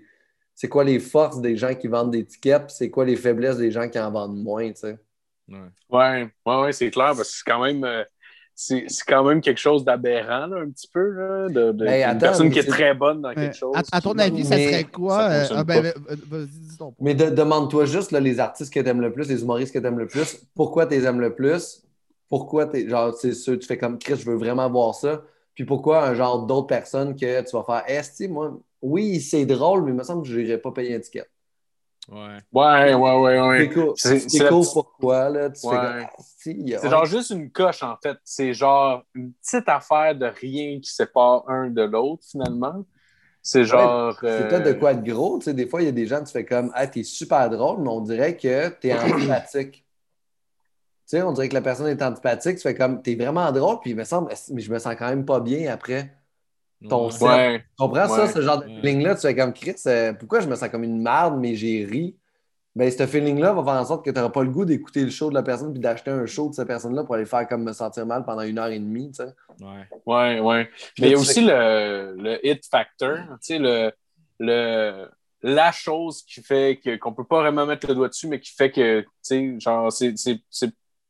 c'est 0.57 0.67
quoi 0.69 0.83
les 0.83 0.99
forces 0.99 1.39
des 1.39 1.55
gens 1.55 1.75
qui 1.75 1.87
vendent 1.87 2.11
des 2.11 2.25
tickets, 2.25 2.65
puis 2.65 2.75
c'est 2.75 2.89
quoi 2.89 3.05
les 3.05 3.15
faiblesses 3.15 3.57
des 3.57 3.69
gens 3.71 3.87
qui 3.87 3.99
en 3.99 4.11
vendent 4.11 4.41
moins, 4.43 4.67
tu 4.69 4.75
sais? 4.81 4.97
Ouais. 5.47 5.57
Ouais, 5.89 6.29
ouais, 6.45 6.61
ouais, 6.61 6.73
c'est 6.73 6.89
clair, 6.89 7.13
parce 7.15 7.29
que 7.29 7.37
c'est 7.37 7.43
quand 7.45 7.63
même. 7.63 7.83
euh, 7.83 8.03
c'est 8.55 8.85
c'est 8.89 9.05
quand 9.05 9.23
même 9.23 9.39
quelque 9.39 9.59
chose 9.59 9.85
d'aberrant, 9.85 10.51
un 10.51 10.69
petit 10.71 10.87
peu, 10.91 11.11
là, 11.11 11.47
de, 11.47 11.71
de- 11.71 11.85
Ben, 11.85 12.11
une 12.11 12.19
personne 12.19 12.49
qui 12.49 12.59
est 12.59 12.67
très 12.67 12.95
bonne 12.95 13.21
dans 13.21 13.35
quelque 13.35 13.55
chose. 13.55 13.75
à, 13.91 13.97
à 13.97 14.01
ton 14.01 14.17
avis, 14.17 14.43
ça 14.45 14.57
serait 14.59 14.83
quoi? 14.85 15.19
ça 15.19 15.31
euh, 15.31 15.47
ah, 15.57 15.63
ben, 15.63 15.93
ben, 16.27 16.47
ton. 16.79 16.93
Mais 16.99 17.13
de- 17.13 17.29
demande-toi 17.29 17.85
juste 17.85 18.11
là, 18.11 18.19
les 18.19 18.39
artistes 18.39 18.73
que 18.73 18.79
tu 18.79 18.87
aimes 18.87 19.01
le 19.01 19.13
plus, 19.13 19.29
les 19.29 19.41
humoristes 19.43 19.73
que 19.73 19.79
tu 19.79 19.85
aimes 19.85 19.99
le 19.99 20.07
plus, 20.07 20.37
pourquoi 20.55 20.87
tu 20.87 20.95
les 20.95 21.05
aimes 21.05 21.21
le 21.21 21.35
plus, 21.35 21.83
pourquoi 22.29 22.65
tu 22.65 22.89
genre, 22.89 23.13
c'est 23.13 23.33
sûr, 23.33 23.59
tu 23.59 23.67
fais 23.67 23.77
comme 23.77 23.99
Chris, 23.99 24.15
je 24.17 24.25
veux 24.29 24.35
vraiment 24.35 24.69
voir 24.69 24.95
ça, 24.95 25.23
puis 25.53 25.65
pourquoi 25.65 26.07
un 26.07 26.15
genre 26.15 26.45
d'autres 26.45 26.67
personnes 26.67 27.15
que 27.15 27.41
tu 27.41 27.55
vas 27.55 27.63
faire, 27.63 27.83
est 27.87 28.27
moi, 28.27 28.57
oui, 28.81 29.19
c'est 29.21 29.45
drôle, 29.45 29.83
mais 29.83 29.91
il 29.91 29.95
me 29.95 30.03
semble 30.03 30.23
que 30.23 30.29
je 30.29 30.39
n'irais 30.39 30.57
pas 30.57 30.71
payer 30.71 30.95
un 30.95 30.99
ticket. 30.99 31.25
Ouais. 32.09 32.37
Ouais, 32.53 32.93
ouais, 32.93 33.19
ouais, 33.19 33.41
ouais. 33.41 33.57
C'est 33.67 33.73
cool. 33.73 33.93
C'est- 33.97 34.47
cool 34.47 34.65
pourquoi, 34.73 35.29
là, 35.29 35.49
tu 35.49 35.65
Ouais. 35.67 35.75
fais 35.75 35.81
comme, 35.81 36.05
ah, 36.05 36.09
si, 36.37 36.51
il 36.51 36.69
y 36.69 36.75
a- 36.75 36.79
C'est 36.79 36.89
genre 36.89 37.05
juste 37.05 37.31
une 37.31 37.51
coche, 37.51 37.83
en 37.83 37.97
fait. 38.01 38.17
C'est 38.23 38.53
genre 38.53 39.03
une 39.13 39.33
petite 39.33 39.67
affaire 39.67 40.15
de 40.15 40.25
rien 40.27 40.79
qui 40.79 40.89
sépare 40.89 41.43
un 41.49 41.69
de 41.69 41.81
l'autre, 41.83 42.23
finalement. 42.29 42.85
C'est 43.41 43.65
genre. 43.65 44.17
C'est 44.21 44.25
euh, 44.25 44.47
peut-être 44.47 44.63
de 44.63 44.73
quoi 44.73 44.91
être 44.93 45.03
gros. 45.03 45.37
Tu 45.39 45.45
sais, 45.45 45.53
des 45.53 45.67
fois, 45.67 45.81
il 45.81 45.85
y 45.85 45.89
a 45.89 45.93
des 45.93 46.05
gens, 46.05 46.23
tu 46.23 46.31
fais 46.31 46.45
comme, 46.45 46.71
ah, 46.75 46.87
t'es 46.87 47.03
super 47.03 47.49
drôle, 47.49 47.81
mais 47.81 47.89
on 47.89 48.01
dirait 48.01 48.37
que 48.37 48.69
t'es 48.69 48.93
antipathique. 48.93 49.83
Tu 51.09 51.17
sais, 51.17 51.21
on 51.21 51.31
dirait 51.31 51.47
que 51.49 51.53
la 51.53 51.61
personne 51.61 51.87
est 51.87 52.01
antipathique, 52.01 52.55
tu 52.57 52.61
fais 52.63 52.75
comme, 52.75 53.01
t'es 53.01 53.15
vraiment 53.15 53.49
drôle, 53.51 53.79
puis 53.79 53.91
il 53.91 53.95
me 53.95 54.03
semble, 54.03 54.33
mais 54.51 54.61
je 54.61 54.71
me 54.71 54.79
sens 54.79 54.95
quand 54.97 55.07
même 55.09 55.25
pas 55.25 55.39
bien 55.39 55.71
après. 55.71 56.13
Ton 56.89 57.05
Ouais. 57.05 57.11
set. 57.11 57.27
Ouais. 57.27 57.59
Tu 57.59 57.65
comprends 57.77 58.07
ça, 58.07 58.27
ce 58.27 58.41
genre 58.41 58.59
de 58.59 58.65
feeling-là? 58.65 59.15
Tu 59.15 59.21
fais 59.21 59.35
comme, 59.35 59.53
Chris, 59.53 59.75
euh, 59.87 60.13
pourquoi 60.13 60.39
je 60.41 60.47
me 60.47 60.55
sens 60.55 60.69
comme 60.69 60.83
une 60.83 61.01
merde, 61.01 61.37
mais 61.39 61.55
j'ai 61.55 61.85
ri? 61.85 62.15
Ben, 62.75 62.91
ce 62.91 63.07
feeling-là 63.07 63.53
va 63.53 63.63
faire 63.63 63.81
en 63.81 63.85
sorte 63.85 64.05
que 64.05 64.11
tu 64.11 64.17
n'auras 64.17 64.29
pas 64.29 64.43
le 64.43 64.51
goût 64.51 64.63
d'écouter 64.63 65.03
le 65.03 65.09
show 65.09 65.29
de 65.29 65.33
la 65.33 65.41
personne 65.41 65.71
puis 65.73 65.79
d'acheter 65.81 66.11
un 66.11 66.27
show 66.27 66.49
de 66.49 66.53
cette 66.53 66.67
personne-là 66.67 67.03
pour 67.05 67.15
aller 67.15 67.25
faire 67.25 67.47
comme 67.47 67.63
me 67.63 67.73
sentir 67.73 68.05
mal 68.05 68.23
pendant 68.23 68.43
une 68.43 68.59
heure 68.59 68.67
et 68.67 68.77
demie, 68.77 69.09
tu 69.09 69.23
sais. 69.23 69.33
Ouais. 69.59 69.87
Ouais, 70.05 70.39
ouais. 70.39 70.69
Mais 70.99 71.07
il 71.07 71.11
y 71.13 71.15
a 71.15 71.17
aussi 71.17 71.41
le, 71.41 72.13
le 72.15 72.45
hit 72.45 72.63
factor, 72.69 73.17
tu 73.17 73.37
sais, 73.41 73.57
le, 73.57 73.91
le, 74.39 75.07
la 75.41 75.71
chose 75.71 76.21
qui 76.21 76.43
fait 76.43 76.79
que, 76.83 76.97
qu'on 76.97 77.13
peut 77.13 77.23
pas 77.25 77.39
vraiment 77.41 77.65
mettre 77.65 77.87
le 77.87 77.95
doigt 77.95 78.09
dessus, 78.09 78.27
mais 78.27 78.39
qui 78.39 78.53
fait 78.53 78.69
que, 78.69 79.01
tu 79.01 79.07
sais, 79.23 79.55
genre, 79.59 79.91
c'est, 79.91 80.13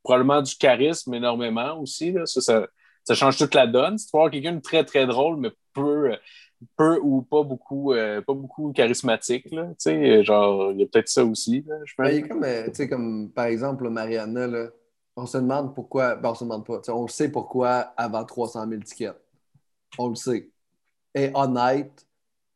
probablement 0.03 0.41
du 0.41 0.56
charisme 0.56 1.13
énormément 1.15 1.82
aussi, 1.82 2.13
là. 2.13 2.25
Ça, 2.25 2.39
ça, 2.39 2.65
ça 3.08 3.15
change 3.15 3.38
toute 3.38 3.56
la 3.56 3.67
donne. 3.67 3.98
Si 3.98 4.08
tu 4.08 4.17
avoir 4.17 4.30
quelqu'un 4.30 4.54
de 4.54 4.60
très, 4.60 4.84
très 4.84 5.06
drôle, 5.08 5.38
mais 5.38 5.52
peu, 5.74 6.12
peu 6.76 7.00
ou 7.02 7.22
pas 7.22 7.43
beaucoup, 7.43 7.93
euh, 7.93 8.22
pas 8.22 8.34
beaucoup 8.34 8.74
charismatique, 8.74 9.50
là, 9.52 9.70
genre, 10.24 10.72
il 10.74 10.82
y 10.82 10.84
a 10.84 10.88
peut-être 10.88 11.08
ça 11.08 11.24
aussi, 11.24 11.63
Ben, 11.98 12.28
comme, 12.28 12.43
euh, 12.43 12.67
comme 12.89 13.32
par 13.32 13.46
exemple, 13.46 13.89
Mariana, 13.89 14.48
là, 14.48 14.67
on 15.15 15.26
se 15.26 15.38
demande 15.38 15.74
pourquoi, 15.74 16.15
ben, 16.15 16.32
on 16.32 16.36
se 16.36 16.43
demande 16.43 16.65
pas, 16.65 16.82
on 16.89 17.08
sait 17.08 17.30
pourquoi 17.30 17.93
avant 17.96 18.26
300 18.26 18.67
000 18.70 18.82
tickets. 18.82 19.15
On 19.98 20.10
le 20.10 20.15
sait. 20.15 20.50
est 21.13 21.32
honnête. 21.34 22.06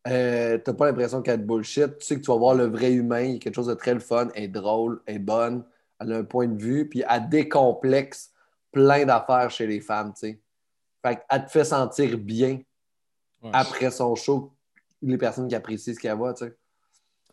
Euh, 0.08 0.58
t'as 0.58 0.74
pas 0.74 0.88
l'impression 0.88 1.22
qu'elle 1.22 1.40
est 1.40 1.44
bullshit. 1.44 1.98
Tu 2.00 2.06
sais 2.06 2.16
que 2.16 2.22
tu 2.22 2.32
vas 2.32 2.38
voir 2.38 2.56
le 2.56 2.66
vrai 2.66 2.92
humain. 2.92 3.22
Il 3.22 3.34
y 3.34 3.36
a 3.36 3.40
quelque 3.40 3.56
chose 3.56 3.68
de 3.68 3.74
très 3.74 3.94
le 3.94 4.00
fun. 4.00 4.28
Elle 4.36 4.46
est 4.46 4.48
drôle, 4.48 5.02
elle 5.06 5.16
est 5.16 5.20
bonne. 5.20 5.64
Elle 6.00 6.14
a 6.14 6.18
un 6.18 6.24
point 6.24 6.48
de 6.48 6.62
vue. 6.62 6.90
Puis 6.90 7.04
elle 7.08 7.30
décomplexe 7.30 8.32
plein 8.72 9.06
d'affaires 9.06 9.52
chez 9.52 9.68
les 9.68 9.80
femmes. 9.80 10.14
Fait 11.04 11.20
qu'elle 11.30 11.46
te 11.46 11.52
fait 11.52 11.64
sentir 11.64 12.18
bien 12.18 12.60
Ouais. 13.44 13.50
après 13.54 13.90
son 13.90 14.14
show, 14.16 14.54
les 15.02 15.18
personnes 15.18 15.48
qui 15.48 15.56
apprécient 15.56 15.94
ce 15.96 16.00
qu'elle 16.00 16.16
voit, 16.16 16.34
tu 16.36 16.46
sais. 16.46 16.56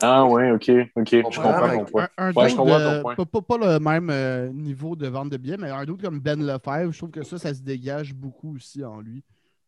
Ah, 0.01 0.25
ouais, 0.25 0.51
ok, 0.53 0.71
ok. 0.97 1.09
Je 1.11 1.23
comprends, 1.23 1.69
ton 1.77 1.85
point. 1.85 2.09
Un, 2.17 2.29
un 2.29 2.33
Ouais, 2.33 2.45
je 2.45 2.49
dude 2.49 2.57
comprends 2.57 2.79
de- 2.79 2.97
ton 2.97 3.03
point. 3.03 3.15
pas, 3.17 3.27
pas- 3.27 3.43
pas 3.43 3.59
le 3.59 3.79
même 3.81 4.09
euh, 4.11 4.49
niveau 4.49 4.97
de 4.97 5.07
vente 5.09 5.29
de 5.29 5.37
billets, 5.37 5.57
mais 5.59 5.69
un 5.71 5.85
doute 5.85 6.01
comme 6.01 6.19
Ben 6.21 6.41
Lefebvre, 6.43 6.93
je 6.93 6.99
trouve 6.99 7.11
que 7.11 7.23
ça, 7.25 7.37
ça 7.39 7.53
se 7.53 7.61
dégage 7.61 8.15
beaucoup 8.15 8.55
aussi 8.55 8.83
en 8.85 9.01
lui. 9.01 9.23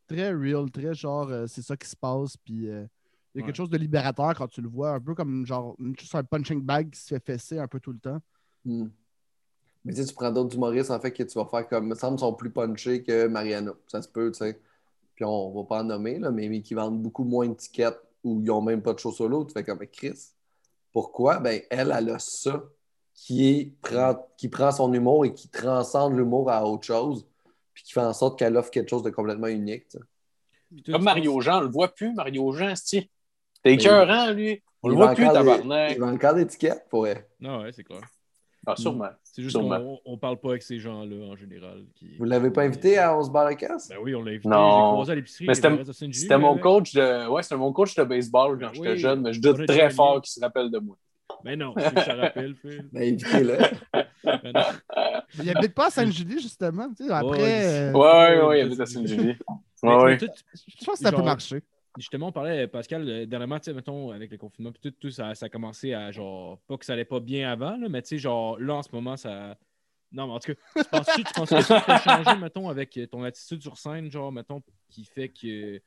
Très 0.06 0.32
real, 0.32 0.70
très 0.70 0.94
genre, 0.94 1.28
euh, 1.28 1.46
c'est 1.46 1.62
ça 1.62 1.76
qui 1.76 1.88
se 1.88 1.96
passe, 1.96 2.36
puis 2.38 2.68
euh, 2.70 2.86
il 3.34 3.38
y 3.38 3.42
a 3.42 3.42
Ouais. 3.42 3.46
quelque 3.48 3.56
chose 3.56 3.70
de 3.70 3.76
libérateur 3.76 4.32
quand 4.34 4.48
tu 4.48 4.62
le 4.62 4.68
vois, 4.68 4.92
un 4.92 5.00
peu 5.00 5.14
comme 5.14 5.44
genre 5.44 5.76
juste 5.98 6.14
un 6.14 6.24
punching 6.24 6.62
bag 6.62 6.90
qui 6.90 7.00
se 7.00 7.08
fait 7.08 7.20
fesser 7.24 7.58
un 7.58 7.66
peu 7.68 7.80
tout 7.80 7.92
le 7.92 7.98
temps. 7.98 8.18
Hmm. 8.64 8.86
Mais 9.84 9.94
tu 9.94 10.00
sais, 10.00 10.06
tu 10.06 10.14
prends 10.14 10.30
d'autres 10.30 10.54
humoristes, 10.54 10.90
en 10.90 11.00
fait, 11.00 11.10
que 11.10 11.22
tu 11.22 11.38
vas 11.38 11.46
faire 11.46 11.68
comme, 11.68 11.88
me 11.88 11.94
semble, 11.94 12.18
sont 12.18 12.34
plus 12.34 12.50
punchés 12.50 13.02
que 13.02 13.26
Mariana. 13.26 13.72
Ça 13.86 14.02
se 14.02 14.08
peut, 14.08 14.30
tu 14.30 14.38
sais. 14.38 14.60
Puis 15.14 15.24
on 15.24 15.50
va 15.50 15.64
pas 15.64 15.80
en 15.80 15.84
nommer, 15.84 16.18
là, 16.18 16.30
mais, 16.30 16.48
mais 16.48 16.60
qui 16.60 16.74
vendent 16.74 17.00
beaucoup 17.00 17.24
moins 17.24 17.48
de 17.48 17.54
tickets 17.54 17.98
ou 18.22 18.40
ils 18.42 18.50
ont 18.50 18.60
même 18.60 18.82
pas 18.82 18.92
de 18.92 18.98
show 18.98 19.12
solo. 19.12 19.44
Tu 19.44 19.52
fais 19.52 19.64
comme, 19.64 19.78
Chris, 19.86 20.18
pourquoi? 20.92 21.38
Ben, 21.38 21.60
elle, 21.70 21.94
elle 21.96 22.10
a 22.10 22.18
ça 22.18 22.62
qui, 23.14 23.74
prend, 23.82 24.16
qui 24.36 24.48
prend 24.48 24.72
son 24.72 24.92
humour 24.92 25.24
et 25.24 25.32
qui 25.32 25.48
transcende 25.48 26.16
l'humour 26.16 26.50
à 26.50 26.66
autre 26.66 26.84
chose, 26.84 27.26
puis 27.72 27.84
qui 27.84 27.92
fait 27.92 28.00
en 28.00 28.12
sorte 28.12 28.38
qu'elle 28.38 28.56
offre 28.56 28.70
quelque 28.70 28.88
chose 28.88 29.02
de 29.02 29.10
complètement 29.10 29.46
unique. 29.46 29.88
tu 29.88 29.98
sais. 29.98 30.92
Comme 30.92 31.02
Mario 31.02 31.40
Jean, 31.40 31.58
on 31.58 31.62
le 31.62 31.68
voit 31.68 31.88
plus, 31.88 32.12
Mario 32.14 32.52
Jean, 32.52 32.74
c'est 32.76 33.08
T'es 33.62 33.74
écœurant, 33.74 34.30
lui. 34.32 34.62
On 34.82 34.88
le 34.88 34.94
voit 34.94 35.14
plus, 35.14 35.26
tabarnak. 35.26 35.92
Il 35.92 36.00
vend 36.00 36.12
encore 36.12 36.34
des 36.34 36.46
tickets 36.46 36.88
pour 36.88 37.06
elle. 37.06 37.26
Non, 37.40 37.62
ouais, 37.62 37.72
c'est 37.72 37.84
clair. 37.84 38.00
Ah, 38.72 38.76
sûrement. 38.80 39.09
C'est 39.22 39.42
juste 39.42 39.56
Sûrement. 39.56 39.78
qu'on 39.78 39.98
on 40.04 40.18
parle 40.18 40.38
pas 40.38 40.50
avec 40.50 40.62
ces 40.62 40.78
gens-là 40.78 41.26
en 41.33 41.37
général. 41.37 41.85
Qui... 41.94 42.16
Vous 42.18 42.24
l'avez 42.24 42.50
pas 42.50 42.62
invité 42.62 42.98
à 42.98 43.16
On 43.16 43.22
se 43.22 43.30
barre 43.30 43.44
la 43.44 43.54
casse? 43.54 43.88
Ben 43.88 43.96
oui, 44.02 44.14
on 44.14 44.22
l'a 44.22 44.33
invité. 44.33 44.48
Non. 44.48 44.56
J'ai 44.56 44.92
croisé 44.94 45.12
à 45.12 45.14
l'épicerie. 45.14 45.46
Mais 45.46 45.54
c'était- 45.54 46.38
mon 46.38 46.59
coach 46.59 46.92
de. 46.94 47.28
Ouais, 47.28 47.42
c'était 47.42 47.56
mon 47.56 47.72
coach 47.72 47.94
de 47.94 48.02
baseball 48.04 48.59
quand 48.59 48.66
Ben 48.66 48.74
j'étais 48.74 48.90
oui. 48.92 48.98
jeune, 48.98 49.20
mais 49.22 49.33
je 49.33 49.40
doute 49.40 49.66
très 49.66 49.90
fort 49.90 50.20
qu'il 50.20 50.33
se 50.33 50.40
rappelle 50.40 50.70
de 50.70 50.78
moi. 50.78 50.96
Ben 51.44 51.59
non, 51.59 51.72
que 51.74 51.80
ça 51.80 52.14
rappelle, 52.16 52.54
Phil. 52.56 52.88
Ben, 52.92 53.02
invitez-le. 53.14 53.56
Ben. 54.24 54.52
Il 55.42 55.50
habite 55.56 55.74
pas 55.74 55.87
à 55.87 55.90
Sainte-Julie, 55.90 56.40
justement. 56.40 56.88
tu 56.96 57.06
sais, 57.06 57.12
Après, 57.12 57.30
Ouais, 57.40 57.64
euh, 57.64 57.92
Ouais, 57.92 58.00
ouais, 58.00 58.37
ouais, 58.40 58.46
ouais, 58.48 58.61
il 58.61 58.66
habite 58.66 58.80
à 58.80 58.87
Saint-Julie. 58.87 59.37
Mais- 59.83 59.94
Ouais, 59.94 60.18
je 60.18 60.85
pense 60.85 60.98
que 60.98 61.04
ça 61.04 61.12
peut 61.12 61.22
marcher. 61.22 61.62
Justement, 61.98 62.29
on 62.29 62.33
parlait, 62.33 62.68
Pascal, 62.68 63.26
dernièrement, 63.26 63.59
tu 63.59 63.64
sais, 63.64 63.74
mettons, 63.74 64.11
avec 64.11 64.31
le 64.31 64.38
confinement, 64.38 64.70
puis 64.70 64.81
tout, 64.81 64.96
tout 64.98 65.11
ça, 65.11 65.35
ça 65.35 65.46
a 65.46 65.48
commencé 65.48 65.92
à, 65.92 66.12
genre, 66.12 66.59
pas 66.68 66.76
que 66.76 66.85
ça 66.85 66.92
allait 66.92 67.05
pas 67.05 67.20
bien 67.20 67.50
avant, 67.50 67.76
là, 67.76 67.88
mais 67.88 68.03
tu 68.03 68.09
sais, 68.09 68.18
genre, 68.18 68.59
là, 68.61 68.74
en 68.76 68.83
ce 68.83 68.90
moment, 68.92 69.16
ça. 69.16 69.57
Non, 70.12 70.26
mais 70.26 70.33
en 70.33 70.38
tout 70.40 70.55
cas, 70.55 70.83
tu 70.83 70.88
penses-tu 70.90 71.24
tu 71.24 71.33
penses 71.35 71.50
que 71.50 71.61
ça 71.62 71.81
peut 71.81 71.96
changer, 71.98 72.37
mettons, 72.40 72.68
avec 72.68 72.98
ton 73.11 73.22
attitude 73.24 73.62
sur 73.62 73.76
scène, 73.76 74.11
genre, 74.11 74.33
mettons, 74.33 74.62
qui 74.88 75.05
fait 75.05 75.29
que. 75.29 75.81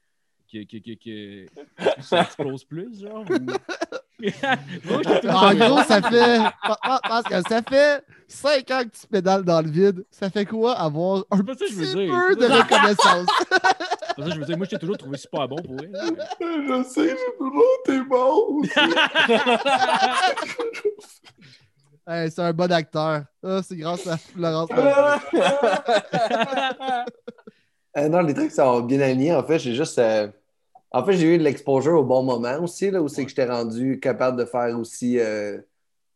Que, 0.54 0.78
que, 0.78 0.78
que, 0.78 0.94
que 1.04 2.02
ça 2.02 2.22
explose 2.22 2.64
plus, 2.64 3.02
genre? 3.02 3.26
ou- 3.30 3.54
En 5.30 5.54
gros, 5.56 5.82
ça 5.84 6.02
fait. 6.02 6.40
Pa- 6.66 7.02
Parce 7.04 7.24
que 7.26 7.42
ça 7.50 7.62
fait 7.62 8.02
5 8.28 8.72
ans 8.72 8.84
que 8.84 8.98
tu 8.98 9.08
pédales 9.12 9.44
dans 9.44 9.62
le 9.62 9.70
vide. 9.70 10.06
Ça 10.12 10.30
fait 10.30 10.46
quoi 10.46 10.76
avoir 10.80 11.26
un 11.32 11.38
je 11.38 11.42
veux 11.42 11.56
petit 11.56 11.74
dire. 11.76 12.14
peu 12.30 12.36
de 12.36 12.46
reconnaissance? 12.46 13.28
ça 14.18 14.30
je 14.30 14.40
veux 14.40 14.46
dire. 14.46 14.56
Moi, 14.56 14.66
je 14.66 14.70
t'ai 14.72 14.80
toujours 14.80 14.98
trouvé 14.98 15.18
super 15.18 15.46
bon 15.50 15.58
pour 15.58 15.76
elle. 15.82 15.92
Je 16.40 16.84
sais, 16.88 17.10
j'ai 17.10 17.38
toujours 17.38 17.64
été 17.86 18.02
bon. 18.04 18.62
Hey, 22.08 22.30
c'est 22.32 22.42
un 22.42 22.54
bon 22.54 22.72
acteur. 22.72 23.24
Ah, 23.44 23.62
c'est 23.64 23.76
grâce 23.78 24.08
à 24.08 24.18
Florence. 24.18 24.70
Euh, 27.98 28.10
non, 28.10 28.22
les 28.22 28.34
trucs 28.34 28.52
sont 28.52 28.82
bien 28.82 29.00
alignés. 29.02 29.34
En 29.36 29.44
fait, 29.44 29.60
j'ai 29.60 29.74
juste. 29.76 30.00
euh, 30.00 30.28
En 30.94 31.04
fait, 31.06 31.14
j'ai 31.14 31.36
eu 31.36 31.38
de 31.40 31.44
l'exposure 31.44 31.94
au 32.00 32.04
bon 32.04 32.24
moment 32.24 32.60
aussi, 32.64 32.92
là, 32.92 33.02
où 33.02 33.08
c'est 33.08 33.24
que 33.26 33.30
j'étais 33.30 33.46
rendu 33.50 34.00
capable 34.00 34.38
de 34.38 34.46
faire 34.46 34.78
aussi. 34.80 35.20
euh, 35.20 35.60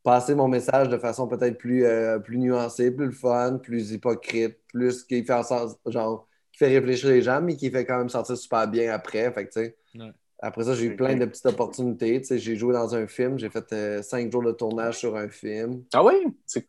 passer 0.04 0.36
mon 0.36 0.48
message 0.48 0.90
de 0.90 0.98
façon 0.98 1.28
peut-être 1.28 1.58
plus, 1.58 1.86
euh, 1.86 2.20
plus 2.20 2.38
nuancée, 2.40 2.92
plus 2.92 3.12
fun, 3.12 3.58
plus 3.62 3.92
hypocrite, 3.92 4.58
plus 4.74 5.04
qui 5.04 5.24
fait 5.24 5.34
en 5.34 5.44
sorte, 5.44 5.80
genre, 5.88 6.28
qui 6.54 6.60
fait 6.60 6.68
réfléchir 6.70 7.10
les 7.10 7.22
gens, 7.22 7.42
mais 7.42 7.56
qui 7.58 7.70
fait 7.72 7.86
quand 7.86 7.98
même 8.00 8.10
sentir 8.10 8.38
super 8.38 8.68
bien 8.70 8.94
après. 8.94 9.32
Fait 9.34 9.46
que, 9.48 9.52
tu 9.54 9.62
sais, 9.66 9.78
Ouais. 9.96 10.12
Après 10.40 10.64
ça, 10.64 10.76
j'ai 10.76 10.86
eu 10.86 10.96
plein 10.96 11.16
de 11.16 11.26
petites 11.26 11.46
opportunités. 11.48 12.22
Tu 12.22 12.28
sais, 12.28 12.38
j'ai 12.38 12.56
joué 12.56 12.74
dans 12.74 12.96
un 12.96 13.08
film, 13.08 13.40
j'ai 13.40 13.50
fait 13.50 13.74
euh, 13.74 14.02
cinq 14.04 14.32
jours 14.32 14.44
de 14.44 14.52
tournage 14.52 14.98
sur 15.00 15.16
un 15.18 15.30
film. 15.30 15.84
Ah 15.94 16.04
oui? 16.06 16.14
C'est. 16.46 16.66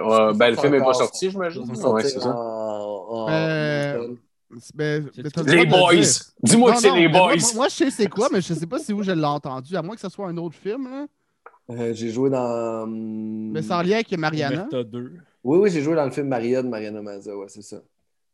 euh, 0.00 0.32
ben, 0.34 0.50
le 0.50 0.56
film 0.56 0.72
n'est 0.72 0.78
pas 0.78 0.94
sorti, 0.94 1.30
j'imagine. 1.30 1.62
Ouais, 1.62 2.02
c'est 2.04 2.20
ça. 2.20 2.30
en- 2.30 3.06
en- 3.10 3.28
Euh, 3.30 4.08
en- 4.12 4.16
Mais- 4.50 5.02
C'est- 5.12 5.22
mais 5.22 5.30
t'as 5.30 5.42
le 5.42 5.52
Les 5.52 5.66
boys! 5.66 5.92
Dis-moi 6.42 6.72
que 6.72 6.78
c'est 6.80 6.94
les 6.94 7.08
boys! 7.08 7.36
Moi, 7.36 7.50
moi, 7.54 7.68
je 7.68 7.74
sais 7.74 7.90
c'est 7.90 8.08
quoi, 8.08 8.28
mais 8.32 8.40
je 8.40 8.54
sais 8.54 8.66
pas 8.66 8.78
si 8.78 8.92
où 8.92 9.02
je 9.02 9.10
l'ai 9.12 9.24
entendu, 9.24 9.76
à 9.76 9.82
moins 9.82 9.94
que 9.94 10.00
ce 10.00 10.08
soit 10.08 10.26
un 10.28 10.36
autre 10.38 10.56
film. 10.56 10.88
Là. 10.90 11.06
Euh, 11.70 11.92
j'ai 11.92 12.10
joué 12.10 12.30
dans. 12.30 12.84
hum, 12.84 13.50
Mais 13.52 13.60
sans 13.62 13.82
lien 13.82 13.96
avec 13.96 14.10
Mariana. 14.16 14.62
Omerta 14.70 14.84
2. 14.84 15.12
Oui, 15.44 15.58
oui, 15.58 15.70
j'ai 15.70 15.82
joué 15.82 15.94
dans 15.94 16.04
le 16.06 16.10
film 16.10 16.28
Maria 16.28 16.62
de 16.62 16.68
Mariana 16.68 17.02
Mazza, 17.02 17.36
ouais, 17.36 17.46
c'est 17.48 17.62
ça. 17.62 17.76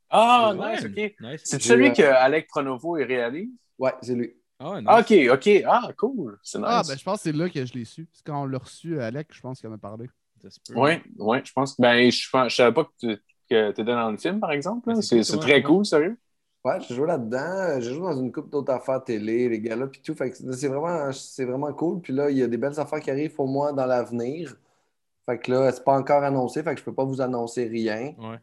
Ah, 0.08 0.52
nice, 0.56 0.84
ok. 0.84 1.14
Nice. 1.20 1.40
C'est 1.44 1.60
celui 1.60 1.92
que 1.92 2.02
Alec 2.02 2.46
Pronovo 2.46 2.92
réalise? 2.92 3.50
Ouais, 3.78 3.92
c'est 4.00 4.14
lui. 4.14 4.32
Ah, 4.60 4.76
nice. 4.80 4.86
Ah, 4.88 5.00
ok, 5.00 5.12
ok. 5.32 5.62
Ah, 5.66 5.88
cool. 5.98 6.38
C'est 6.44 6.58
nice. 6.58 6.66
Ah, 6.70 6.82
ben 6.86 6.96
je 6.96 7.02
pense 7.02 7.16
que 7.18 7.22
c'est 7.24 7.32
là 7.36 7.48
que 7.48 7.66
je 7.66 7.72
l'ai 7.74 7.84
su. 7.84 8.06
C'est 8.12 8.24
quand 8.24 8.40
on 8.42 8.46
l'a 8.46 8.58
reçu, 8.58 9.00
Alec, 9.00 9.26
je 9.32 9.40
pense 9.40 9.58
qu'il 9.58 9.68
en 9.68 9.72
a 9.74 9.78
parlé. 9.78 10.08
Ouais, 10.76 11.02
ouais, 11.18 11.42
je 11.44 11.52
pense 11.52 11.74
que. 11.74 11.82
Ben, 11.82 12.10
je, 12.10 12.18
je 12.48 12.54
savais 12.54 12.72
pas 12.72 12.84
que 12.84 12.90
tu 13.00 13.16
que 13.48 13.70
étais 13.70 13.84
dans 13.84 14.10
le 14.10 14.16
film, 14.16 14.40
par 14.40 14.52
exemple. 14.52 14.94
c'est 15.02 15.38
très 15.38 15.62
cool, 15.62 15.84
sérieux? 15.84 16.16
Ouais, 16.64 16.80
j'ai 16.80 16.94
joué 16.94 17.06
là-dedans. 17.06 17.80
J'ai 17.80 17.92
joué 17.92 18.02
dans 18.02 18.18
une 18.18 18.32
couple 18.32 18.48
d'autres 18.48 18.72
affaires 18.72 19.04
télé, 19.04 19.50
les 19.50 19.60
gars-là, 19.60 19.86
puis 19.86 20.00
tout. 20.00 20.14
Fait 20.14 20.30
que 20.30 20.36
c'est 20.36 20.68
vraiment, 20.68 21.12
c'est 21.12 21.44
vraiment 21.44 21.72
cool. 21.74 22.00
Puis 22.00 22.12
là, 22.14 22.30
il 22.30 22.38
y 22.38 22.42
a 22.42 22.46
des 22.46 22.56
belles 22.56 22.80
affaires 22.80 23.00
qui 23.00 23.10
arrivent 23.10 23.34
pour 23.34 23.48
moi 23.48 23.72
dans 23.72 23.84
l'avenir. 23.84 24.56
Fait 25.26 25.38
que 25.38 25.50
là, 25.50 25.72
c'est 25.72 25.84
pas 25.84 25.98
encore 25.98 26.22
annoncé, 26.22 26.62
fait 26.62 26.74
que 26.74 26.80
je 26.80 26.84
peux 26.84 26.94
pas 26.94 27.04
vous 27.04 27.20
annoncer 27.20 27.66
rien. 27.66 28.14
Ouais. 28.18 28.38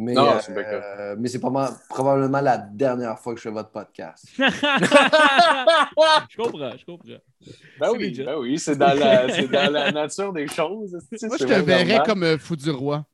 Mais, 0.00 0.12
Non, 0.14 0.28
euh, 0.28 0.40
euh, 0.56 1.16
mais 1.18 1.28
c'est 1.28 1.40
probablement 1.40 2.40
la 2.40 2.56
dernière 2.56 3.18
fois 3.18 3.34
que 3.34 3.40
je 3.40 3.48
fais 3.48 3.50
votre 3.50 3.70
podcast. 3.70 4.28
je 4.38 6.36
comprends, 6.36 6.70
je 6.78 6.84
comprends. 6.84 7.18
Ben 7.80 7.90
oui, 7.90 8.12
ben 8.24 8.36
oui, 8.38 8.60
c'est 8.60 8.76
dans, 8.76 8.96
la, 8.96 9.28
c'est 9.28 9.48
dans 9.48 9.72
la 9.72 9.90
nature 9.90 10.32
des 10.32 10.46
choses. 10.46 10.96
tu 11.18 11.26
Moi, 11.26 11.36
je 11.40 11.44
te 11.44 11.52
verrais 11.52 12.00
comme 12.06 12.22
euh, 12.22 12.38
fou 12.38 12.54
du 12.54 12.70
roi. 12.70 13.04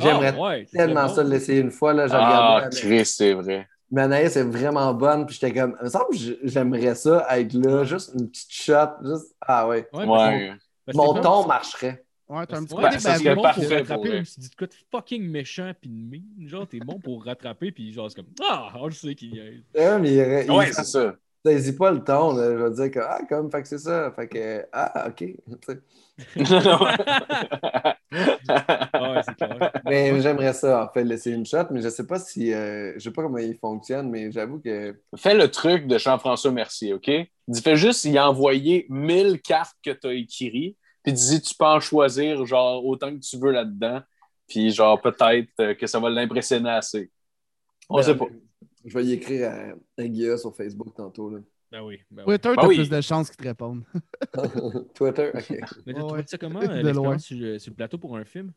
J'aimerais 0.00 0.34
Ah, 0.36 0.40
ouais, 0.40 0.66
tellement 0.66 1.06
bon. 1.06 1.14
ça 1.14 1.24
de 1.24 1.30
l'essayer 1.30 1.60
une 1.60 1.70
fois. 1.70 1.92
Là, 1.92 2.06
j'ai 2.08 2.14
Ah, 2.16 2.54
regardé. 2.56 2.76
Chris, 2.76 3.06
c'est 3.06 3.32
vrai. 3.34 3.68
Mais 3.92 4.02
Anaïs 4.02 4.36
est 4.36 4.42
vraiment 4.44 4.92
bonne. 4.94 5.26
Puis 5.26 5.38
j'étais 5.40 5.58
comme, 5.58 5.76
il 5.80 5.84
me 5.84 5.90
semble 5.90 6.10
que 6.10 6.16
j'aimerais 6.44 6.94
ça 6.94 7.26
être 7.38 7.52
là, 7.54 7.84
juste 7.84 8.12
une 8.18 8.28
petite 8.30 8.52
shot. 8.52 8.74
Juste... 9.04 9.34
Ah 9.40 9.66
ouais. 9.68 9.88
Ouais, 9.92 10.06
Mon 10.94 11.12
comme- 11.14 11.22
ton 11.22 11.46
marcherait. 11.46 12.04
Ouais, 12.28 12.46
t'as 12.46 12.58
un 12.58 12.64
petit 12.64 12.74
Ouais, 12.74 12.92
ça 12.92 13.16
c'est 13.16 13.24
serait 13.24 13.34
parfait 13.34 13.62
pour 13.66 13.76
rattraper, 13.96 14.22
tu 14.22 14.38
dis 14.40 14.50
quoi 14.56 14.66
de 14.68 14.72
fucking 14.92 15.28
méchant 15.28 15.72
puis 15.80 15.90
de 15.90 15.96
mine, 15.96 16.22
genre 16.46 16.64
t'es 16.68 16.78
bon 16.78 17.00
pour 17.00 17.24
rattraper 17.24 17.72
puis 17.72 17.92
genre 17.92 18.08
c'est 18.08 18.14
comme 18.22 18.30
ah 18.48 18.70
on 18.76 18.86
le 18.86 18.92
sait 18.92 19.16
qu'il 19.16 19.34
y 19.34 19.40
a. 19.40 19.44
Ouais, 19.94 19.98
mais 19.98 20.10
il, 20.10 20.44
il, 20.46 20.50
Ouais, 20.52 20.68
il 20.68 20.72
c'est 20.74 20.84
ça. 20.84 21.16
saisit 21.44 21.72
pas 21.76 21.90
le 21.90 22.04
ton. 22.04 22.34
là. 22.36 22.52
Je 22.56 22.62
vais 22.62 22.70
dire 22.70 22.90
que, 22.92 23.00
ah, 23.00 23.18
comme, 23.28 23.50
fait 23.50 23.62
que 23.62 23.66
c'est 23.68 23.78
ça. 23.78 24.12
Fait 24.14 24.28
que, 24.28 24.64
ah, 24.72 25.08
OK. 25.08 25.24
Ouais 28.12 29.22
c'est 29.24 29.34
clair. 29.36 29.72
Mais 29.84 30.20
j'aimerais 30.20 30.52
ça, 30.52 30.84
en 30.84 30.92
fait, 30.92 31.04
laisser 31.04 31.30
une 31.30 31.46
shot. 31.46 31.64
Mais 31.70 31.80
je 31.80 31.88
sais 31.88 32.06
pas 32.06 32.18
si, 32.18 32.52
euh, 32.52 32.92
je 32.94 33.00
sais 33.00 33.10
pas 33.10 33.22
comment 33.22 33.38
il 33.38 33.56
fonctionne, 33.56 34.10
mais 34.10 34.30
j'avoue 34.30 34.60
que. 34.60 34.98
Fais 35.16 35.34
le 35.34 35.50
truc 35.50 35.86
de 35.86 35.98
Jean-François 35.98 36.50
Mercier, 36.50 36.94
OK? 36.94 37.10
Dis, 37.48 37.62
fais 37.62 37.76
juste 37.76 38.04
y 38.04 38.18
envoyer 38.18 38.86
1000 38.88 39.40
cartes 39.40 39.76
que 39.84 39.90
tu 39.90 40.06
as 40.06 40.14
écrites, 40.14 40.76
puis 41.02 41.12
dis, 41.12 41.40
tu 41.40 41.54
peux 41.54 41.64
en 41.64 41.80
choisir, 41.80 42.44
genre, 42.46 42.84
autant 42.84 43.14
que 43.14 43.20
tu 43.20 43.38
veux 43.38 43.52
là-dedans, 43.52 44.00
puis 44.48 44.70
genre, 44.70 45.00
peut-être 45.00 45.48
euh, 45.60 45.74
que 45.74 45.86
ça 45.86 46.00
va 46.00 46.10
l'impressionner 46.10 46.70
assez. 46.70 47.10
On 47.88 48.02
sait 48.02 48.16
pas. 48.16 48.26
Je 48.84 48.96
vais 48.96 49.04
y 49.04 49.12
écrire 49.12 49.50
à, 49.50 50.02
à 50.02 50.08
Guilla 50.08 50.36
sur 50.36 50.54
Facebook 50.54 50.94
tantôt. 50.94 51.30
Là. 51.30 51.38
Ben 51.70 51.82
oui. 51.82 52.00
Ben 52.10 52.24
oui. 52.26 52.32
Twitter, 52.34 52.48
Ben 52.48 52.56
t'as 52.56 52.66
oui. 52.68 52.76
plus 52.76 52.90
de 52.90 53.00
chances 53.00 53.28
qu'ils 53.30 53.36
te 53.36 53.48
répondent. 53.48 53.84
Twitter, 54.94 55.30
OK. 55.34 55.50
Mais 55.50 55.64
t'as 55.94 56.00
Ouais, 56.00 56.06
trouvé 56.06 56.24
ça 56.26 56.38
comment 56.38 56.60
De 56.60 56.66
loin. 56.66 56.82
l'expérience 56.82 57.24
sur, 57.24 57.36
le- 57.38 57.58
sur 57.58 57.70
le 57.70 57.76
plateau 57.76 57.98
pour 57.98 58.16
un 58.16 58.24
film? 58.24 58.52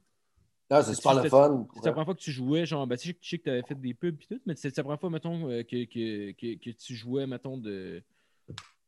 Ah, 0.69 0.81
c'est 0.81 0.95
super 0.95 1.13
le 1.21 1.29
fun. 1.29 1.67
C'est 1.75 1.85
la 1.85 1.91
première 1.91 2.05
fois 2.05 2.15
que 2.15 2.19
tu 2.19 2.31
jouais, 2.31 2.65
genre, 2.65 2.87
ben, 2.87 2.97
tu 2.97 3.09
sais, 3.09 3.17
je 3.21 3.29
sais 3.29 3.37
que 3.37 3.43
tu 3.43 3.49
avais 3.49 3.61
fait 3.63 3.75
des 3.75 3.93
pubs 3.93 4.17
et 4.19 4.25
tout, 4.35 4.41
mais 4.45 4.55
c'est 4.55 4.75
la 4.75 4.83
première 4.83 4.99
fois, 4.99 5.09
mettons, 5.09 5.49
euh, 5.49 5.61
que, 5.63 5.85
que, 5.85 6.31
que, 6.31 6.57
que 6.57 6.69
tu 6.71 6.95
jouais, 6.95 7.27
mettons, 7.27 7.57
de. 7.57 8.01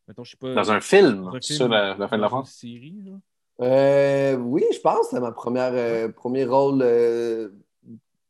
Mettons, 0.07 0.23
je 0.23 0.31
sais 0.31 0.37
pas. 0.37 0.53
Dans 0.53 0.71
un 0.71 0.81
film, 0.81 1.27
un 1.33 1.41
ça 1.41 1.67
la, 1.67 1.95
la 1.95 2.07
fin 2.07 2.17
de 2.17 2.21
la 2.21 2.27
dans 2.29 2.37
une 2.37 2.45
France? 2.45 2.51
série, 2.55 3.03
là. 3.03 3.19
Euh, 3.61 4.35
oui, 4.37 4.63
je 4.73 4.79
pense 4.79 5.09
c'est 5.11 5.19
ma 5.21 5.31
première 5.31 5.71
euh, 5.73 6.09
premier 6.11 6.43
rôle 6.43 6.81
euh, 6.81 7.49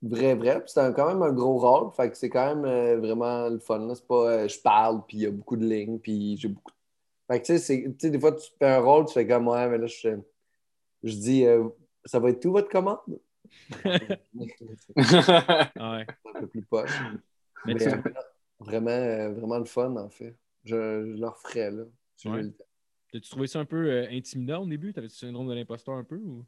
vrai, 0.09 0.35
vrai. 0.35 0.61
Puis 0.61 0.71
c'est 0.73 0.93
quand 0.95 1.07
même 1.07 1.21
un 1.23 1.31
gros 1.33 1.57
rôle. 1.59 1.91
Fait 1.93 2.09
que 2.09 2.17
c'est 2.17 2.29
quand 2.29 2.55
même 2.55 2.65
euh, 2.65 2.97
vraiment 2.99 3.49
le 3.49 3.59
fun. 3.59 3.79
là. 3.79 3.95
C'est 3.95 4.07
pas 4.07 4.31
euh, 4.43 4.47
je 4.47 4.59
parle, 4.59 5.05
puis 5.07 5.17
il 5.17 5.23
y 5.23 5.25
a 5.25 5.31
beaucoup 5.31 5.57
de 5.57 5.65
lignes, 5.65 5.99
puis 5.99 6.37
j'ai 6.37 6.47
beaucoup. 6.49 6.71
Fait 7.29 7.41
que 7.41 7.45
tu 7.47 7.53
sais, 7.53 7.59
c'est- 7.59 7.83
tu 7.83 7.95
sais, 7.99 8.09
des 8.11 8.19
fois, 8.19 8.31
tu 8.33 8.49
fais 8.59 8.67
un 8.67 8.79
rôle, 8.79 9.05
tu 9.07 9.13
fais 9.13 9.27
comme 9.27 9.47
ouais, 9.47 9.67
mais 9.69 9.77
là, 9.79 9.87
je, 9.87 10.09
je 11.03 11.15
dis 11.15 11.45
euh, 11.45 11.67
ça 12.05 12.19
va 12.19 12.29
être 12.29 12.41
tout 12.41 12.51
votre 12.51 12.69
commande? 12.69 12.99
Ouais. 14.95 16.05
un 16.25 16.39
peu 16.39 16.47
plus 16.47 16.61
poche. 16.63 16.91
Mais 17.65 17.73
Mais, 17.73 17.79
tu- 17.79 18.03
vraiment, 18.59 18.89
euh, 18.91 19.33
vraiment 19.33 19.59
le 19.59 19.65
fun, 19.65 19.95
en 19.95 20.09
fait. 20.09 20.35
Je, 20.63 20.75
je 20.75 21.19
le 21.19 21.27
referais, 21.27 21.71
là. 21.71 21.83
si 22.15 22.29
Ouais. 22.29 22.43
T'as-tu 23.11 23.29
trouvé 23.29 23.47
ça 23.47 23.59
un 23.59 23.65
peu 23.65 23.89
euh, 23.89 24.07
intimidant 24.11 24.63
au 24.63 24.67
début? 24.67 24.93
T'avais-tu 24.93 25.13
le 25.25 25.29
syndrome 25.29 25.47
de 25.47 25.53
l'imposteur 25.53 25.95
un 25.95 26.03
peu? 26.03 26.17
Ou... 26.17 26.45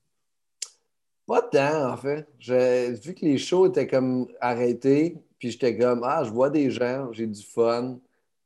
Pas 1.27 1.41
tant, 1.41 1.91
en 1.93 1.97
fait. 1.97 2.25
Je- 2.39 2.93
vu 2.93 3.13
que 3.13 3.25
les 3.25 3.37
shows 3.37 3.67
étaient 3.67 3.85
comme 3.87 4.27
arrêtés, 4.41 5.17
puis 5.37 5.51
j'étais 5.51 5.77
comme, 5.77 6.01
ah, 6.03 6.23
je 6.23 6.31
vois 6.31 6.49
des 6.49 6.71
gens, 6.71 7.11
j'ai 7.11 7.27
du 7.27 7.43
fun. 7.43 7.99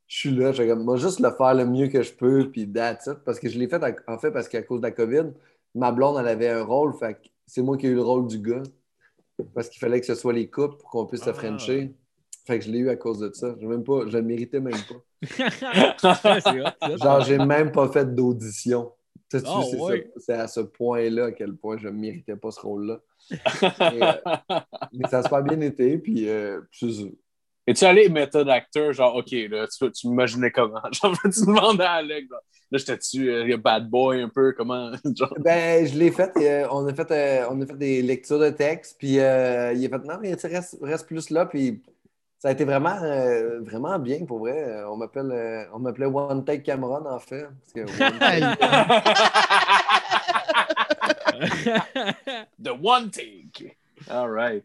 Je 0.07 0.17
suis 0.17 0.31
là, 0.31 0.51
j'ai 0.51 0.67
comme, 0.67 0.83
moi, 0.83 0.97
juste 0.97 1.19
le 1.21 1.29
faire 1.31 1.53
le 1.53 1.65
mieux 1.65 1.87
que 1.87 2.01
je 2.01 2.11
peux, 2.11 2.49
puis 2.51 2.69
that's 2.69 3.05
it. 3.05 3.19
Parce 3.23 3.39
que 3.39 3.47
je 3.47 3.57
l'ai 3.59 3.67
fait, 3.69 3.81
à- 3.83 3.95
en 4.07 4.17
fait, 4.17 4.31
parce 4.31 4.49
qu'à 4.49 4.61
cause 4.63 4.81
de 4.81 4.87
la 4.87 4.91
COVID, 4.91 5.31
ma 5.75 5.91
blonde, 5.91 6.17
elle 6.19 6.27
avait 6.27 6.49
un 6.49 6.63
rôle, 6.63 6.93
fait 6.95 7.13
que 7.13 7.27
c'est 7.45 7.61
moi 7.61 7.77
qui 7.77 7.85
ai 7.87 7.89
eu 7.91 7.95
le 7.95 8.01
rôle 8.01 8.27
du 8.27 8.39
gars. 8.39 8.63
Parce 9.53 9.69
qu'il 9.69 9.79
fallait 9.79 9.99
que 9.99 10.05
ce 10.05 10.15
soit 10.15 10.33
les 10.33 10.49
couples 10.49 10.77
pour 10.77 10.89
qu'on 10.89 11.05
puisse 11.05 11.23
se 11.23 11.29
Ah. 11.29 11.33
frencher. 11.33 11.93
Fait 12.45 12.57
que 12.59 12.65
je 12.65 12.71
l'ai 12.71 12.79
eu 12.79 12.89
à 12.89 12.95
cause 12.95 13.19
de 13.19 13.31
ça. 13.33 13.55
Je, 13.61 13.67
même 13.67 13.83
pas, 13.83 14.01
je 14.07 14.17
le 14.17 14.23
méritais 14.23 14.59
même 14.59 14.73
pas. 14.73 15.01
Genre, 17.01 17.21
j'ai 17.21 17.37
même 17.37 17.71
pas 17.71 17.87
fait 17.89 18.13
d'audition. 18.13 18.91
Ah, 19.33 19.61
c'est 19.69 19.79
ouais. 19.79 20.11
à 20.29 20.47
ce 20.47 20.59
point-là 20.61 21.25
à 21.25 21.31
quel 21.31 21.55
point 21.55 21.77
je 21.77 21.87
ne 21.87 21.93
méritais 21.93 22.35
pas 22.35 22.51
ce 22.51 22.59
rôle-là. 22.59 22.99
Mais, 23.31 24.01
euh, 24.01 24.59
mais 24.93 25.07
ça 25.09 25.19
a 25.19 25.23
super 25.23 25.43
bien 25.43 25.61
été, 25.61 25.97
puis 25.97 26.27
euh. 26.27 26.59
Es-tu 27.67 27.85
allé 27.85 28.09
méthode 28.09 28.49
acteur, 28.49 28.91
genre, 28.91 29.15
OK, 29.15 29.31
là, 29.31 29.67
tu, 29.67 29.91
tu 29.91 30.07
m'imaginais 30.07 30.49
comment? 30.51 30.81
Genre, 30.91 31.15
tu 31.23 31.45
demandais 31.45 31.83
à 31.83 31.91
Alec, 31.93 32.27
genre, 32.27 32.41
là, 32.71 32.77
j'étais-tu 32.79 33.29
euh, 33.29 33.57
bad 33.57 33.87
boy 33.87 34.21
un 34.21 34.29
peu, 34.29 34.53
comment? 34.53 34.91
Genre, 35.15 35.33
Ben, 35.39 35.85
je 35.85 35.97
l'ai 35.97 36.11
fait. 36.11 36.31
euh, 36.37 36.67
on, 36.71 36.87
a 36.87 36.93
fait 36.93 37.11
euh, 37.11 37.47
on 37.51 37.61
a 37.61 37.65
fait 37.67 37.77
des 37.77 38.01
lectures 38.01 38.39
de 38.39 38.49
texte, 38.49 38.95
puis 38.97 39.13
il 39.13 39.19
a 39.21 39.73
fait 39.75 40.05
non, 40.05 40.17
mais 40.19 40.33
reste, 40.33 40.79
reste 40.81 41.05
plus 41.05 41.29
là, 41.29 41.45
puis 41.45 41.81
ça 42.41 42.47
a 42.49 42.51
été 42.53 42.65
vraiment, 42.65 42.97
euh, 43.03 43.59
vraiment 43.61 43.99
bien 43.99 44.25
pour 44.25 44.39
vrai. 44.39 44.83
On 44.89 44.97
m'appelle, 44.97 45.29
euh, 45.31 45.63
on 45.75 45.79
m'appelait 45.79 46.07
One 46.07 46.43
Take 46.43 46.63
Cameron, 46.63 47.05
en 47.07 47.19
fait. 47.19 47.45
Parce 47.45 47.71
que 47.73 47.81
One 47.81 48.17
Take- 48.19 48.57
The 52.61 52.71
one 52.81 53.09
take. 53.11 53.77
All 54.09 54.29
right. 54.31 54.63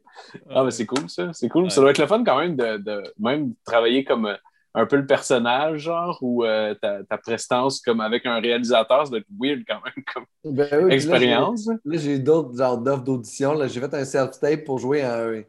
Ah, 0.50 0.64
mais 0.64 0.70
c'est 0.70 0.86
cool, 0.86 1.08
ça. 1.10 1.30
C'est 1.34 1.48
cool. 1.48 1.64
Ouais. 1.64 1.70
Ça 1.70 1.80
doit 1.80 1.90
être 1.90 1.98
le 1.98 2.06
fun 2.06 2.24
quand 2.24 2.38
même 2.38 2.56
de, 2.56 2.78
de 2.78 3.02
même 3.18 3.52
travailler 3.66 4.04
comme 4.04 4.26
euh, 4.26 4.34
un 4.74 4.86
peu 4.86 4.96
le 4.96 5.06
personnage, 5.06 5.80
genre, 5.80 6.18
ou 6.22 6.44
euh, 6.44 6.74
ta, 6.74 7.02
ta 7.04 7.18
prestance 7.18 7.80
comme 7.80 8.00
avec 8.00 8.24
un 8.26 8.40
réalisateur, 8.40 9.04
ça 9.06 9.10
doit 9.10 9.18
être 9.20 9.26
weird 9.38 9.60
quand 9.68 9.80
même 9.84 10.04
comme 10.14 10.24
Ben 10.54 10.68
oui, 10.84 10.88
là, 10.90 10.94
expérience. 10.94 11.64
j'ai- 11.66 11.90
Là, 11.90 11.98
j'ai 11.98 12.14
eu 12.16 12.20
d'autres 12.20 12.56
genres 12.56 12.78
d'offres 12.78 13.04
d'audition. 13.04 13.52
Là, 13.52 13.66
J'ai 13.66 13.80
fait 13.80 13.92
un 13.94 14.04
self-tape 14.04 14.64
pour 14.64 14.78
jouer 14.78 15.02
à 15.02 15.18
un, 15.24 15.42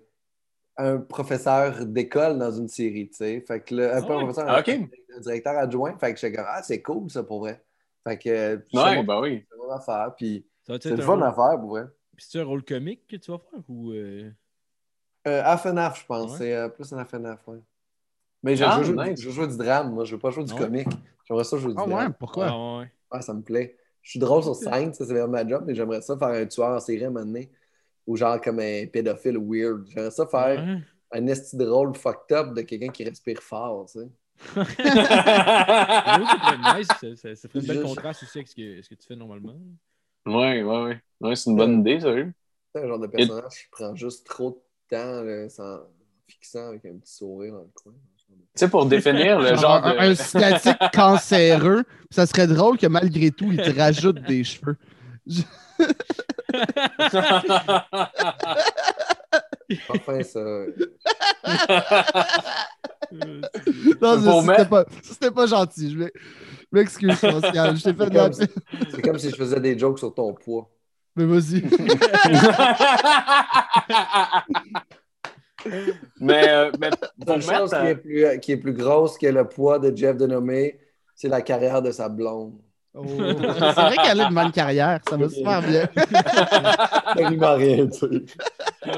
un 0.77 0.97
professeur 0.99 1.85
d'école 1.85 2.37
dans 2.39 2.51
une 2.51 2.67
série, 2.67 3.09
tu 3.09 3.17
sais. 3.17 3.41
Fait 3.47 3.61
que 3.63 3.75
là, 3.75 3.95
un, 3.97 3.99
un 3.99 4.03
ouais? 4.03 4.07
professeur, 4.19 4.47
Ah, 4.47 4.63
un- 4.67 5.19
directeur 5.21 5.57
adjoint. 5.57 5.97
Fait 5.97 6.13
que 6.13 6.19
j'étais 6.19 6.35
comme, 6.37 6.45
ah, 6.47 6.61
c'est 6.63 6.81
cool, 6.81 7.09
ça, 7.09 7.23
pour 7.23 7.39
vrai. 7.39 7.63
Fait 8.07 8.17
que 8.17 8.29
euh, 8.29 8.59
c'est 8.73 8.91
Ouais, 8.91 8.91
mon- 8.91 9.03
ben 9.03 9.19
oui. 9.21 9.45
c'est 9.49 9.57
mon 9.57 9.69
affaire. 9.71 10.13
Puis 10.15 10.47
c'est 10.81 10.91
être 10.91 10.99
le 10.99 11.01
un 11.01 11.05
fun 11.05 11.21
rôle- 11.21 11.23
à 11.23 11.33
faire, 11.33 11.59
pour 11.59 11.69
vrai. 11.71 11.85
Puis 12.15 12.25
c'est 12.29 12.39
un 12.41 12.45
rôle 12.45 12.63
comique 12.65 13.07
que 13.07 13.17
tu 13.17 13.31
vas 13.31 13.39
faire 13.39 13.63
ou. 13.69 13.91
euh, 13.91 14.31
Euh, 15.27 15.43
FNAF, 15.57 16.01
je 16.01 16.05
pense. 16.05 16.35
Ouais? 16.35 16.37
C'est 16.37 16.53
euh, 16.55 16.69
plus 16.69 16.91
un 16.93 17.03
FNAF, 17.05 17.47
ouais. 17.47 17.59
Mais 18.43 18.55
je, 18.57 18.69
Ah, 18.69 18.81
je, 18.83 18.83
joue, 18.83 18.93
nice. 18.93 19.17
je 19.17 19.29
joue 19.31 19.47
du 19.47 19.57
drame, 19.57 19.93
moi. 19.93 20.05
Je 20.05 20.15
veux 20.15 20.19
pas 20.21 20.31
jouer 20.31 20.45
du 20.45 20.53
Ouais? 20.53 20.55
comique. 20.55 20.89
J'aimerais 21.25 21.43
ça 21.45 21.57
jouer 21.57 21.75
du 21.75 21.81
Ah 21.81 21.85
ouais, 21.87 22.09
drame. 22.09 22.13
pourquoi? 22.19 22.53
Ah, 22.53 22.79
ouais. 22.79 22.91
Ah, 23.11 23.21
ça 23.21 23.33
me 23.33 23.41
plaît. 23.43 23.77
Je 24.03 24.11
suis 24.11 24.19
drôle 24.19 24.43
sur 24.43 24.55
scène, 24.55 24.93
ça 24.93 25.05
c'est 25.05 25.13
vraiment 25.13 25.29
ma 25.33 25.47
job, 25.47 25.63
mais 25.67 25.75
j'aimerais 25.75 26.01
ça 26.01 26.17
faire 26.17 26.29
un 26.29 26.45
tueur 26.47 26.69
en 26.77 26.79
série 26.79 27.03
à 27.05 27.07
un 27.07 27.11
moment 27.11 27.25
donné. 27.25 27.51
Ou 28.07 28.15
genre 28.15 28.39
comme 28.41 28.59
un 28.59 28.85
pédophile 28.87 29.37
weird. 29.37 29.85
J'aimerais 29.89 30.11
ça 30.11 30.25
faire 30.25 30.63
Ouais. 30.63 30.81
un 31.11 31.27
esti 31.27 31.55
drôle 31.57 31.95
fucked 31.95 32.35
up 32.35 32.53
de 32.55 32.61
quelqu'un 32.61 32.87
qui 32.89 33.03
respire 33.03 33.39
fort, 33.41 33.85
tu 33.91 33.99
sais. 33.99 34.07
Que 34.55 34.63
ça 34.63 36.37
pourrait 36.39 36.53
être 36.53 36.77
nice. 36.77 36.87
Ça, 36.87 37.15
ça- 37.15 37.35
ça 37.35 37.47
ferait 37.49 37.59
une 37.59 37.67
belle 37.67 37.77
Je- 37.77 37.83
contraste 37.83 38.23
aussi 38.23 38.37
avec 38.39 38.47
ce 38.47 38.55
que, 38.55 38.81
ce 38.81 38.89
que 38.89 38.95
tu 38.95 39.07
fais 39.07 39.15
normalement. 39.15 39.55
Ouais, 40.25 40.63
ouais, 40.63 40.83
ouais. 40.83 40.99
Ouais, 41.21 41.35
c'est 41.35 41.49
une 41.49 41.57
bonne 41.57 41.79
idée, 41.81 41.99
sérieux. 41.99 42.33
C'est 42.73 42.83
un 42.83 42.87
genre 42.87 42.99
de 42.99 43.07
personnage 43.07 43.51
qui 43.63 43.69
prend 43.71 43.95
juste 43.95 44.25
trop 44.27 44.51
de 44.51 44.95
temps 44.95 45.21
là, 45.23 45.49
sans 45.49 45.79
fixant 46.27 46.67
avec 46.69 46.85
un 46.85 46.97
petit 46.97 47.13
sourire 47.15 47.53
dans 47.53 47.59
le 47.61 47.69
coin. 47.73 47.93
Tu 48.27 48.33
sais, 48.55 48.69
pour 48.69 48.85
définir 48.85 49.39
le 49.39 49.55
genre 49.55 49.83
un, 49.85 49.97
un 49.97 50.09
de. 50.09 50.13
sciatique 50.15 50.77
cancéreux, 50.93 51.83
ça 52.11 52.25
serait 52.25 52.47
drôle 52.47 52.77
que 52.77 52.87
malgré 52.87 53.31
tout, 53.31 53.51
il 53.51 53.57
te 53.61 53.69
rajoute 53.77 54.21
des 54.23 54.43
cheveux. 54.43 54.77
Enfin, 59.89 60.23
ça. 60.23 60.39
Euh, 60.39 60.73
Non, 64.01 64.41
c'était 64.41 64.65
pas, 64.65 64.83
pas 65.33 65.45
gentil. 65.47 65.91
Je 65.91 65.97
m'ex- 65.97 66.11
je 66.15 66.77
m'excuse, 66.77 67.19
Pascal. 67.21 67.77
Je 67.81 67.83
t'ai 67.83 67.93
fait 67.93 68.09
de 68.09 68.15
la 68.15 68.31
C'est 68.33 68.51
C'est 68.91 69.01
comme 69.01 69.17
si 69.17 69.29
je 69.29 69.35
faisais 69.35 69.59
des 69.61 69.77
jokes 69.79 69.99
sur 69.99 70.13
ton 70.13 70.33
poids. 70.33 70.69
Mais 71.15 71.25
vas-y. 71.25 71.63
mais, 76.19 76.49
euh, 76.49 76.71
mais 76.79 76.89
La 77.25 77.39
chose 77.39 77.71
mettre. 77.73 77.81
qui 77.81 77.87
est, 77.87 77.91
euh, 78.25 78.29
plus, 78.35 78.39
qui 78.41 78.51
est 78.51 78.57
plus 78.57 78.73
grosse 78.73 79.17
que 79.17 79.27
le 79.27 79.47
poids 79.47 79.79
de 79.79 79.95
Jeff 79.95 80.17
Denomé, 80.17 80.79
c'est 81.15 81.29
la 81.29 81.41
carrière 81.41 81.81
de 81.81 81.91
sa 81.91 82.09
blonde. 82.09 82.59
Oh, 82.97 83.03
C'est 83.07 83.81
vrai 83.81 83.95
qu'elle 83.97 84.21
a 84.21 84.27
une 84.27 84.33
bonne 84.35 84.51
carrière. 84.51 84.99
Ça 85.07 85.17
va 85.17 85.29
super 85.29 85.61
bien. 85.61 85.87
Rien, 87.55 87.87
tu 87.87 87.99
sais. 87.99 88.25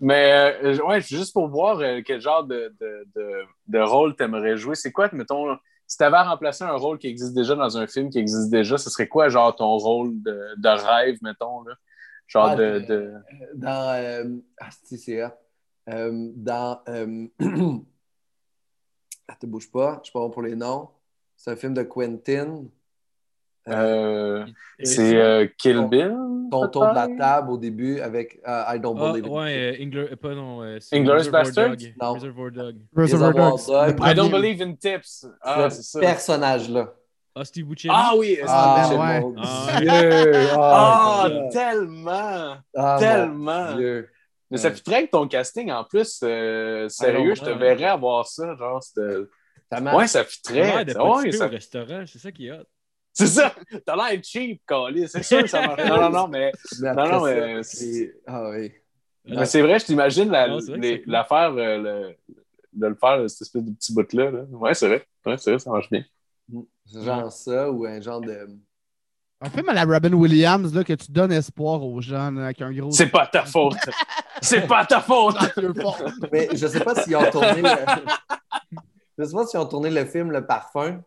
Mais 0.00 0.54
euh, 0.62 0.78
ouais, 0.86 1.00
juste 1.00 1.32
pour 1.32 1.48
voir 1.48 1.80
euh, 1.80 2.00
quel 2.04 2.20
genre 2.20 2.44
de, 2.44 2.72
de, 2.80 3.06
de, 3.16 3.42
de 3.66 3.78
rôle 3.80 4.14
tu 4.16 4.22
aimerais 4.22 4.56
jouer, 4.56 4.74
c'est 4.76 4.92
quoi, 4.92 5.08
mettons, 5.12 5.56
si 5.88 5.96
tu 5.96 6.04
avais 6.04 6.16
à 6.18 6.22
remplacer 6.24 6.62
un 6.64 6.76
rôle 6.76 6.98
qui 6.98 7.08
existe 7.08 7.34
déjà 7.34 7.54
dans 7.56 7.76
un 7.76 7.86
film 7.86 8.10
qui 8.10 8.18
existe 8.18 8.50
déjà, 8.50 8.78
ce 8.78 8.90
serait 8.90 9.08
quoi, 9.08 9.28
genre, 9.28 9.54
ton 9.56 9.76
rôle 9.76 10.22
de, 10.22 10.40
de 10.56 10.68
rêve, 10.68 11.18
mettons, 11.22 11.62
là? 11.62 11.74
Genre 12.28 12.46
Ah, 12.46 12.56
de. 12.56 12.62
euh, 12.62 12.80
de... 12.80 13.12
Dans. 13.54 13.94
Euh, 13.94 14.24
ah, 14.60 14.68
si, 14.84 14.98
c'est. 14.98 15.22
Euh, 15.22 15.30
dans. 16.34 16.80
Euh, 16.88 17.26
ah, 19.28 19.34
te 19.40 19.46
bouge 19.46 19.70
pas, 19.70 19.98
je 20.02 20.10
suis 20.10 20.12
pas 20.12 20.18
bon 20.20 20.30
pour 20.30 20.42
les 20.42 20.56
noms. 20.56 20.88
C'est 21.46 21.52
un 21.52 21.56
film 21.56 21.74
de 21.74 21.82
Quentin. 21.84 22.64
euh, 23.68 24.44
Et- 24.80 24.84
c'est 24.84 25.16
euh, 25.16 25.46
Kill 25.58 25.76
Ton- 25.76 25.88
Bill? 25.88 26.16
Ton 26.50 26.68
tour 26.68 26.88
de 26.88 26.94
la 26.94 27.08
table 27.16 27.50
au 27.52 27.56
début 27.56 28.00
avec 28.00 28.40
euh, 28.46 28.62
I 28.68 28.80
Don't 28.80 28.94
Believe 28.96 29.28
ouais, 29.30 29.78
euh, 29.80 30.06
euh, 30.12 30.16
pas 30.16 30.34
non. 30.34 30.62
euh, 30.62 30.78
Inglourious. 30.92 31.30
Non. 31.30 32.14
Reservoir 32.14 32.50
Dog. 32.50 32.76
Reservoir 32.96 33.32
I 34.10 34.14
don't 34.14 34.30
believe 34.30 34.60
in 34.60 34.74
tips. 34.74 35.26
Ah, 35.40 35.68
c'est 35.70 35.82
Ce 35.82 35.90
ça. 35.92 36.00
personnage-là. 36.00 36.92
Ah, 37.36 37.44
Steve 37.44 37.66
Buscemi? 37.66 37.92
Ah 37.94 38.12
oui, 38.16 38.38
Ah, 38.46 38.88
ben 38.90 38.98
ouais. 38.98 39.34
Ah. 40.56 41.24
Ah, 41.28 41.28
tellement! 41.52 42.56
Ah, 42.74 42.96
tellement. 42.98 43.74
Dieu. 43.76 44.08
Mais 44.50 44.56
ça 44.58 44.70
fitterait 44.72 44.96
avec 44.98 45.10
ton 45.10 45.26
casting 45.28 45.70
en 45.70 45.84
plus. 45.84 46.20
euh, 46.22 46.88
sérieux, 46.88 47.34
je 47.36 47.42
te 47.42 47.50
verrais 47.50 47.84
avoir 47.84 48.26
ça. 48.26 48.54
Genre, 48.56 48.82
c'était- 48.82 49.26
Ça 49.72 49.80
marche. 49.80 49.96
Ouais, 49.96 50.06
ça 50.06 50.24
l'air 50.52 50.84
de 50.84 50.92
Ouais, 50.94 51.32
ça- 51.32 51.46
au 51.46 51.50
restaurant, 51.50 52.04
c'est 52.06 52.18
ça 52.18 52.30
qui 52.32 52.46
est 52.46 52.52
hot. 52.52 52.64
C'est 53.12 53.26
ça. 53.26 53.54
T'as 53.86 53.96
l'air 53.96 54.20
cheap, 54.22 54.60
Carly. 54.66 55.08
C'est 55.08 55.22
sûr 55.22 55.42
que 55.42 55.48
ça 55.48 55.66
marche. 55.66 55.84
Non, 55.84 55.96
non, 56.02 56.10
non, 56.10 56.28
mais, 56.32 56.52
Mais 56.80 56.94
non, 56.94 57.08
non, 57.08 57.24
ça, 57.24 57.32
mais 57.34 57.62
c'est- 57.62 58.14
Ah 58.26 58.50
oui. 58.50 58.72
mais 59.24 59.46
c'est 59.46 59.62
vrai, 59.62 59.78
je 59.78 59.86
t'imagine 59.86 60.30
la- 60.30 60.48
Non, 60.48 60.60
c'est 60.60 60.70
vrai 60.72 60.76
que 60.80 60.82
les- 60.82 60.92
c'est 60.96 61.02
cool. 61.02 61.12
l'affaire 61.12 61.52
euh, 61.56 61.78
le- 61.78 62.16
de 62.74 62.86
le 62.86 62.94
faire, 62.94 63.30
cette 63.30 63.40
espèce 63.42 63.64
de 63.64 63.72
petit 63.72 63.94
bout-là. 63.94 64.30
là. 64.30 64.42
Ouais, 64.50 64.74
c'est 64.74 64.86
vrai. 64.86 65.06
Ouais, 65.24 65.38
c'est 65.38 65.50
vrai, 65.50 65.58
ça 65.58 65.70
marche 65.70 65.90
bien. 65.90 66.04
C'est 66.84 67.02
genre 67.02 67.32
ça 67.32 67.70
ou 67.70 67.86
un 67.86 68.00
genre 68.00 68.20
de. 68.20 68.46
Un 69.40 69.50
film 69.50 69.68
à 69.68 69.74
la 69.74 69.84
Robin 69.84 70.12
Williams 70.12 70.72
là, 70.74 70.84
que 70.84 70.92
tu 70.92 71.10
donnes 71.10 71.32
espoir 71.32 71.82
aux 71.82 72.00
gens 72.00 72.30
là, 72.30 72.44
avec 72.46 72.60
un 72.62 72.72
gros. 72.72 72.90
C'est 72.90 73.08
pas 73.08 73.26
ta 73.26 73.44
faute. 73.44 73.74
c'est 74.42 74.66
pas 74.66 74.84
ta 74.86 75.00
faute. 75.00 75.36
Mais 76.32 76.48
je 76.52 76.66
sais 76.66 76.80
pas 76.80 76.94
s'ils 77.02 77.16
ont 77.16 77.30
tourné. 77.30 77.62
Le... 77.62 77.68
je 79.18 79.24
sais 79.24 79.32
pas 79.32 79.46
s'ils 79.46 79.60
ont 79.60 79.66
tourné 79.66 79.90
le 79.90 80.04
film 80.04 80.30
Le 80.30 80.46
Parfum. 80.46 81.02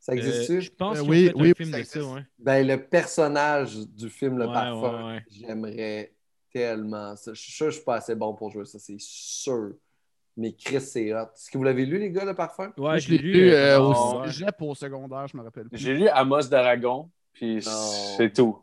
Ça 0.00 0.12
Euh, 0.12 0.16
existe-tu? 0.16 0.60
je 0.60 0.70
pense 0.70 0.98
Euh, 0.98 1.02
oui, 1.02 1.32
oui, 1.34 1.52
film 1.56 1.70
ça 1.70 1.78
de 1.78 1.84
ça, 1.84 1.98
existe. 1.98 2.14
ouais. 2.14 2.22
Ben, 2.38 2.66
le 2.66 2.84
personnage 2.86 3.76
du 3.88 4.10
film 4.10 4.38
Le 4.38 4.46
Ouais, 4.46 4.52
Parfum, 4.52 4.98
ouais, 5.06 5.12
ouais. 5.14 5.24
j'aimerais 5.30 6.12
tellement 6.52 7.16
ça. 7.16 7.32
Je 7.32 7.40
suis 7.40 7.52
sûr 7.52 7.66
que 7.66 7.70
je 7.70 7.76
suis 7.76 7.84
pas 7.84 7.96
assez 7.96 8.14
bon 8.14 8.34
pour 8.34 8.50
jouer 8.50 8.64
ça, 8.66 8.78
c'est 8.78 9.00
sûr. 9.00 9.72
Mais 10.36 10.52
Chris, 10.52 10.80
c'est 10.80 11.14
hot. 11.14 11.26
Est-ce 11.34 11.50
que 11.50 11.56
vous 11.58 11.64
l'avez 11.64 11.86
lu, 11.86 11.98
les 11.98 12.10
gars, 12.10 12.24
Le 12.24 12.34
Parfum? 12.34 12.72
Ouais, 12.76 12.98
je 12.98 13.08
l'ai 13.10 13.18
lu 13.18 13.50
euh, 13.52 13.78
euh, 13.78 13.80
au 13.80 14.24
cégep 14.26 14.56
secondaire, 14.74 15.26
je 15.28 15.36
me 15.36 15.42
rappelle 15.42 15.68
plus. 15.68 15.78
J'ai 15.78 15.94
lu 15.94 16.08
Amos 16.08 16.42
d'Aragon, 16.48 17.08
puis 17.32 17.62
c'est 17.62 18.32
tout. 18.32 18.58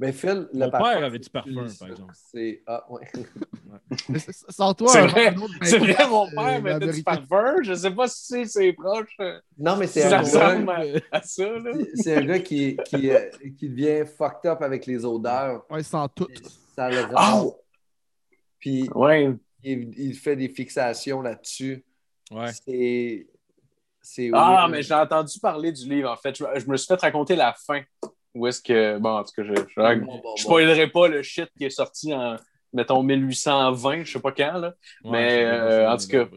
Mais 0.00 0.12
Phil, 0.12 0.48
le 0.52 0.58
Mon 0.64 0.70
parfum, 0.70 0.92
père 0.94 1.04
avait 1.04 1.18
du 1.20 1.30
parfum, 1.30 1.66
par 1.78 1.88
exemple? 1.88 2.12
C'est. 2.32 2.62
Ah, 2.66 2.84
ouais. 2.90 3.08
Mais 4.08 4.18
c- 4.18 4.32
Sans 4.48 4.74
toi, 4.74 4.88
C'est 4.88 4.98
un- 4.98 5.06
vrai, 5.06 5.34
c'est 5.62 5.78
vrai, 5.78 6.08
mon 6.08 6.26
euh, 6.26 6.30
père 6.34 6.62
mettait 6.62 6.92
du 6.92 7.02
parfum. 7.04 7.56
Je 7.62 7.74
sais 7.74 7.90
pas 7.92 8.08
si 8.08 8.24
c'est 8.26 8.44
ses 8.46 8.72
proches 8.72 9.14
euh, 9.20 9.38
Non, 9.56 9.76
mais 9.76 9.86
c'est 9.86 10.12
un, 10.12 10.20
ressemble 10.20 10.66
gars, 10.66 11.00
à, 11.12 11.18
à 11.18 11.22
ça. 11.22 11.44
Là. 11.48 11.70
c'est- 11.94 12.16
un 12.16 12.24
gars 12.26 12.40
qui, 12.40 12.76
qui, 12.86 13.10
euh, 13.10 13.30
qui 13.58 13.68
devient 13.68 14.04
fucked 14.06 14.50
up 14.50 14.62
avec 14.62 14.84
les 14.86 15.04
odeurs. 15.04 15.64
Ouais, 15.70 15.82
sans 15.84 16.08
tout. 16.08 16.28
Ça 16.74 16.90
le 16.90 17.02
rend. 17.02 17.12
Ah! 17.14 17.44
Puis 18.58 18.88
Ouais. 18.94 19.32
il, 19.62 19.92
il 19.96 20.14
fait 20.14 20.34
des 20.36 20.48
fixations 20.48 21.20
là-dessus. 21.22 21.84
Ouais. 22.32 22.50
C'est. 22.66 23.28
C'est 24.06 24.30
Ah, 24.34 24.66
mais 24.70 24.82
j'ai 24.82 24.92
entendu 24.92 25.38
parler 25.40 25.72
du 25.72 25.88
livre, 25.88 26.10
en 26.10 26.16
fait. 26.16 26.36
Je, 26.36 26.44
je 26.56 26.66
me 26.68 26.76
suis 26.76 26.86
fait 26.88 27.00
raconter 27.00 27.36
la 27.36 27.54
fin. 27.54 27.80
Où 28.34 28.46
est-ce 28.46 28.60
que. 28.60 28.98
Bon, 28.98 29.10
en 29.18 29.24
tout 29.24 29.32
cas, 29.36 29.42
je, 29.44 29.54
je, 29.54 29.80
Bon, 30.00 30.06
bon, 30.06 30.20
bon. 30.20 30.36
je 30.36 30.42
spoilerai 30.42 30.88
pas 30.90 31.08
le 31.08 31.22
shit 31.22 31.48
qui 31.56 31.64
est 31.64 31.70
sorti 31.70 32.12
en, 32.12 32.36
mettons, 32.72 33.02
1820, 33.02 34.04
je 34.04 34.12
sais 34.12 34.20
pas 34.20 34.32
quand, 34.32 34.58
là. 34.58 34.74
Ouais, 35.04 35.10
Mais, 35.10 35.44
euh, 35.44 35.90
en 35.90 35.96
tout 35.96 36.08
cas-. 36.08 36.28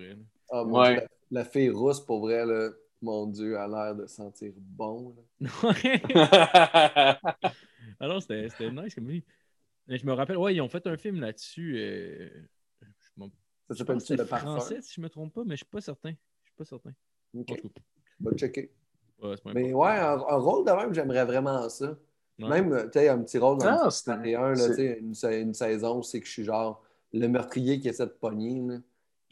Ah, 0.52 0.64
mon 0.64 0.80
Ouais. 0.80 0.93
Dieu, 0.95 1.08
la, 1.32 1.39
la 1.41 1.45
fille 1.45 1.70
rousse, 1.70 2.00
pour 2.00 2.20
vrai, 2.22 2.45
là, 2.45 2.70
mon 3.02 3.26
Dieu, 3.28 3.58
a 3.58 3.68
l'air 3.68 3.95
de 3.95 4.06
sentir 4.08 4.52
bon. 4.58 5.16
là. 5.41 7.20
Alors, 8.00 8.22
c'était 8.22 8.50
c'était 8.50 8.72
nice 8.72 8.93
comme 8.95 9.08
vie. 9.08 9.24
Mais 9.88 9.98
je 9.98 10.06
me 10.06 10.14
rappelle, 10.14 10.38
ouais, 10.38 10.54
ils 10.56 10.62
ont 10.62 10.70
fait 10.70 10.86
un 10.88 10.98
film 10.98 11.20
là-dessus. 11.22 11.76
euh, 11.78 12.30
Ça 13.70 13.76
s'appelle 13.76 13.98
parfum. 14.28 14.58
français, 14.58 14.82
si 14.82 14.93
je 14.95 15.02
me 15.02 15.10
trompe 15.10 15.34
pas, 15.34 15.43
mais 15.45 15.56
je 15.56 15.58
suis 15.58 15.66
pas 15.66 15.82
certain. 15.82 16.12
Je 16.12 16.50
suis 16.50 16.56
pas 16.58 16.66
certain. 16.66 16.91
Ok, 17.34 17.62
va 18.20 18.32
checker. 18.36 18.72
Ouais, 19.24 19.36
Mais 19.53 19.74
ouais, 19.74 19.89
un, 19.89 20.20
un 20.20 20.38
rôle 20.38 20.65
de 20.65 20.72
même, 20.72 20.93
j'aimerais 20.93 21.26
vraiment 21.26 21.68
ça. 21.70 21.95
Ouais. 22.39 22.47
Même, 22.49 22.89
tu 22.91 22.99
sais, 22.99 23.09
un 23.09 23.20
petit 23.24 23.38
rôle 23.39 23.57
dans 23.59 23.72
le 23.72 23.78
31, 24.05 24.55
là, 24.55 24.55
c'est- 24.55 24.76
tu 25.01 25.15
sais, 25.15 25.39
une, 25.39 25.47
une 25.49 25.53
saison, 25.53 26.01
c'est 26.03 26.20
que 26.22 26.28
je 26.28 26.32
suis 26.32 26.43
genre 26.43 26.84
le 27.13 27.28
meurtrier 27.28 27.80
qui 27.80 27.89
essaie 27.89 28.05
de 28.05 28.11
pogner. 28.11 28.61
là. 28.61 28.78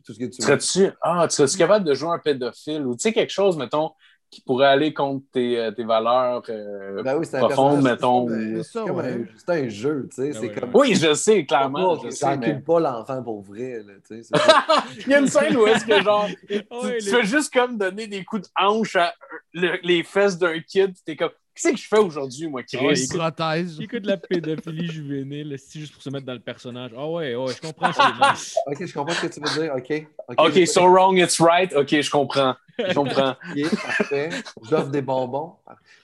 Tout 0.03 0.13
ce 0.13 0.19
que 0.19 0.25
tu 0.25 0.41
veux. 0.43 0.47
Serais-tu 0.47 0.89
ah, 1.01 1.27
tu 1.29 1.35
serais-tu 1.35 1.57
capable 1.57 1.85
de 1.85 1.93
jouer 1.93 2.09
un 2.09 2.19
pédophile 2.19 2.85
ou 2.85 2.95
tu 2.95 3.01
sais 3.01 3.13
quelque 3.13 3.31
chose, 3.31 3.57
mettons, 3.57 3.91
qui 4.29 4.41
pourrait 4.41 4.67
aller 4.67 4.93
contre 4.93 5.23
tes, 5.31 5.57
euh, 5.59 5.71
tes 5.71 5.83
valeurs 5.85 6.43
euh, 6.49 7.01
Ben 7.03 7.17
oui, 7.17 7.25
c'est 7.25 7.37
un 7.37 7.47
profondes, 7.47 7.81
mettons. 7.83 8.27
c'est 8.27 8.59
un- 8.59 8.63
ça, 8.63 8.85
ouais. 8.85 9.69
jeu, 9.69 10.07
tu 10.09 10.15
sais. 10.15 10.31
Ben 10.31 10.33
c'est 10.33 10.39
ouais, 10.49 10.53
comme. 10.53 10.71
Oui, 10.73 10.95
je 10.95 11.13
sais, 11.13 11.45
clairement. 11.45 11.95
Pas- 11.97 12.09
Je 12.09 12.15
J'encule 12.15 12.55
mais... 12.55 12.61
pas 12.61 12.79
l'enfant 12.81 13.23
pour 13.23 13.41
vrai, 13.41 13.81
là, 13.85 13.93
tu 14.07 14.21
sais. 14.23 14.29
Il 15.05 15.11
y 15.11 15.13
a 15.13 15.19
une 15.19 15.27
scène 15.27 15.55
où 15.55 15.65
est-ce 15.67 15.85
que 15.85 16.01
genre 16.01 16.27
tu, 16.49 16.55
Ouais, 16.55 16.97
tu 16.99 17.05
les- 17.05 17.11
fais 17.11 17.23
juste 17.23 17.53
comme 17.53 17.77
donner 17.77 18.07
des 18.07 18.23
coups 18.25 18.41
de 18.43 18.47
hanche 18.61 18.95
à 18.97 19.13
le- 19.53 19.79
les 19.83 20.03
fesses 20.03 20.37
d'un 20.37 20.59
kid, 20.59 20.93
t'es 21.05 21.15
comme 21.15 21.29
Qu'est-ce 21.55 21.71
que 21.73 21.77
je 21.79 21.87
fais 21.87 21.97
aujourd'hui, 21.99 22.47
moi, 22.47 22.61
Ah 22.63 22.77
Chris? 22.77 23.03
écoute- 23.05 23.17
Protège. 23.17 23.75
Qui 23.77 23.83
écoute 23.83 24.05
la 24.05 24.17
pédophilie 24.17 24.87
juvénile, 24.91 25.55
c'est 25.57 25.79
juste 25.79 25.93
pour 25.93 26.01
se 26.01 26.09
mettre 26.09 26.25
dans 26.25 26.33
le 26.33 26.39
personnage? 26.39 26.91
Ah 26.97 27.07
ouais, 27.09 27.33
ouais, 27.35 27.53
je 27.53 27.61
comprends. 27.61 27.89
Ok, 28.67 28.85
je 28.85 28.93
comprends 28.93 29.13
ce 29.15 29.25
que 29.25 29.33
tu 29.33 29.39
veux 29.39 29.61
dire. 29.61 29.73
Ok. 29.75 30.07
Ok, 30.37 30.67
so 30.67 30.81
wrong, 30.87 31.17
it's 31.17 31.39
right. 31.39 31.73
Ok, 31.73 32.01
je 32.01 32.09
comprends. 32.11 32.55
Je 32.77 32.93
comprends. 32.93 33.35
Ok, 33.55 33.71
parfait. 33.81 34.29
J'offre 34.69 34.89
des 34.89 35.01
bonbons. 35.01 35.53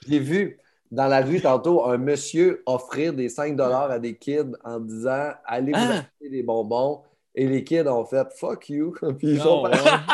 J'ai 0.08 0.20
vu 0.20 0.58
dans 0.90 1.08
la 1.08 1.22
rue 1.22 1.42
tantôt 1.42 1.86
un 1.86 1.98
monsieur 1.98 2.64
offrir 2.66 3.14
des 3.14 3.28
5 3.30 3.60
à 3.60 4.00
des 4.00 4.16
kids 4.16 4.54
en 4.64 4.80
disant 4.80 5.32
Allez 5.46 5.74
vous 5.74 5.78
Ah. 5.80 5.92
acheter 6.00 6.30
des 6.30 6.44
bonbons. 6.44 7.02
Et 7.36 7.48
les 7.48 7.64
kids 7.64 7.88
ont 7.88 8.04
fait 8.06 8.28
Fuck 8.38 8.70
you. 8.70 8.94
Puis, 9.20 9.28
ils 9.32 9.38
Non, 9.38 9.44
sont 9.44 9.64
ouais. 9.64 9.72
partis. 9.72 10.14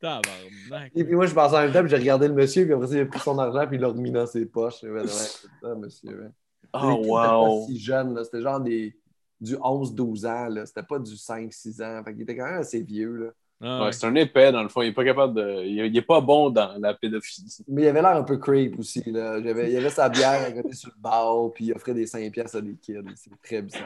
Tabarnak. 0.00 0.92
Et 0.94 1.04
puis 1.04 1.14
moi, 1.14 1.26
je 1.26 1.34
pensais 1.34 1.56
en 1.56 1.60
même 1.62 1.72
temps, 1.72 1.80
puis 1.80 1.90
j'ai 1.90 1.96
regardé 1.96 2.28
le 2.28 2.34
monsieur, 2.34 2.64
puis 2.64 2.72
après 2.74 2.88
il 2.90 3.00
a 3.00 3.06
pris 3.06 3.18
son 3.20 3.38
argent, 3.38 3.66
puis 3.66 3.76
il 3.76 3.80
l'a 3.80 3.88
remis 3.88 4.10
dans 4.10 4.26
ses 4.26 4.46
poches. 4.46 4.82
Ouais, 4.82 5.06
c'est 5.06 5.48
ça, 5.62 5.74
monsieur. 5.74 6.24
hein. 6.26 6.30
Oh, 6.72 7.02
wow. 7.04 7.60
pas 7.60 7.66
si 7.66 7.78
jeune, 7.80 8.14
là. 8.14 8.22
c'était 8.24 8.42
genre 8.42 8.60
des, 8.60 8.96
du 9.40 9.56
11-12 9.56 10.26
ans, 10.26 10.48
là. 10.48 10.66
c'était 10.66 10.82
pas 10.84 10.98
du 10.98 11.12
5-6 11.14 11.82
ans. 11.82 12.02
Fait 12.04 12.12
qu'il 12.12 12.22
était 12.22 12.36
quand 12.36 12.44
même 12.46 12.60
assez 12.60 12.80
vieux. 12.82 13.12
Là. 13.16 13.30
Ah, 13.62 13.84
Ouais, 13.86 13.92
c'est 13.92 14.06
un 14.06 14.14
épais, 14.14 14.52
dans 14.52 14.62
le 14.62 14.68
fond. 14.68 14.80
Il 14.82 14.88
est 14.88 14.92
pas 14.92 15.04
capable 15.04 15.34
de. 15.34 15.64
Il 15.64 15.80
est, 15.80 15.88
il 15.88 15.96
est 15.96 16.02
pas 16.02 16.20
bon 16.20 16.48
dans 16.48 16.78
la 16.78 16.94
pédophilie. 16.94 17.58
Mais 17.68 17.82
il 17.82 17.88
avait 17.88 18.00
l'air 18.02 18.16
un 18.16 18.22
peu 18.22 18.38
creep 18.38 18.78
aussi. 18.78 19.02
Là. 19.10 19.42
J'avais- 19.42 19.70
il 19.70 19.76
avait 19.76 19.90
sa 19.90 20.08
bière 20.08 20.42
à 20.46 20.52
côté 20.52 20.72
sur 20.74 20.90
le 20.96 21.00
bar, 21.02 21.50
puis 21.54 21.66
il 21.66 21.72
offrait 21.74 21.92
des 21.92 22.06
5 22.06 22.30
piastres 22.32 22.56
à 22.58 22.60
des 22.62 22.76
kids. 22.76 23.02
C'est 23.16 23.30
très 23.42 23.60
bizarre. 23.62 23.82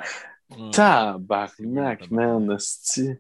ouais. 0.51 0.71
Tabarnak, 0.71 2.11
man, 2.11 2.51
hostie. 2.51 3.15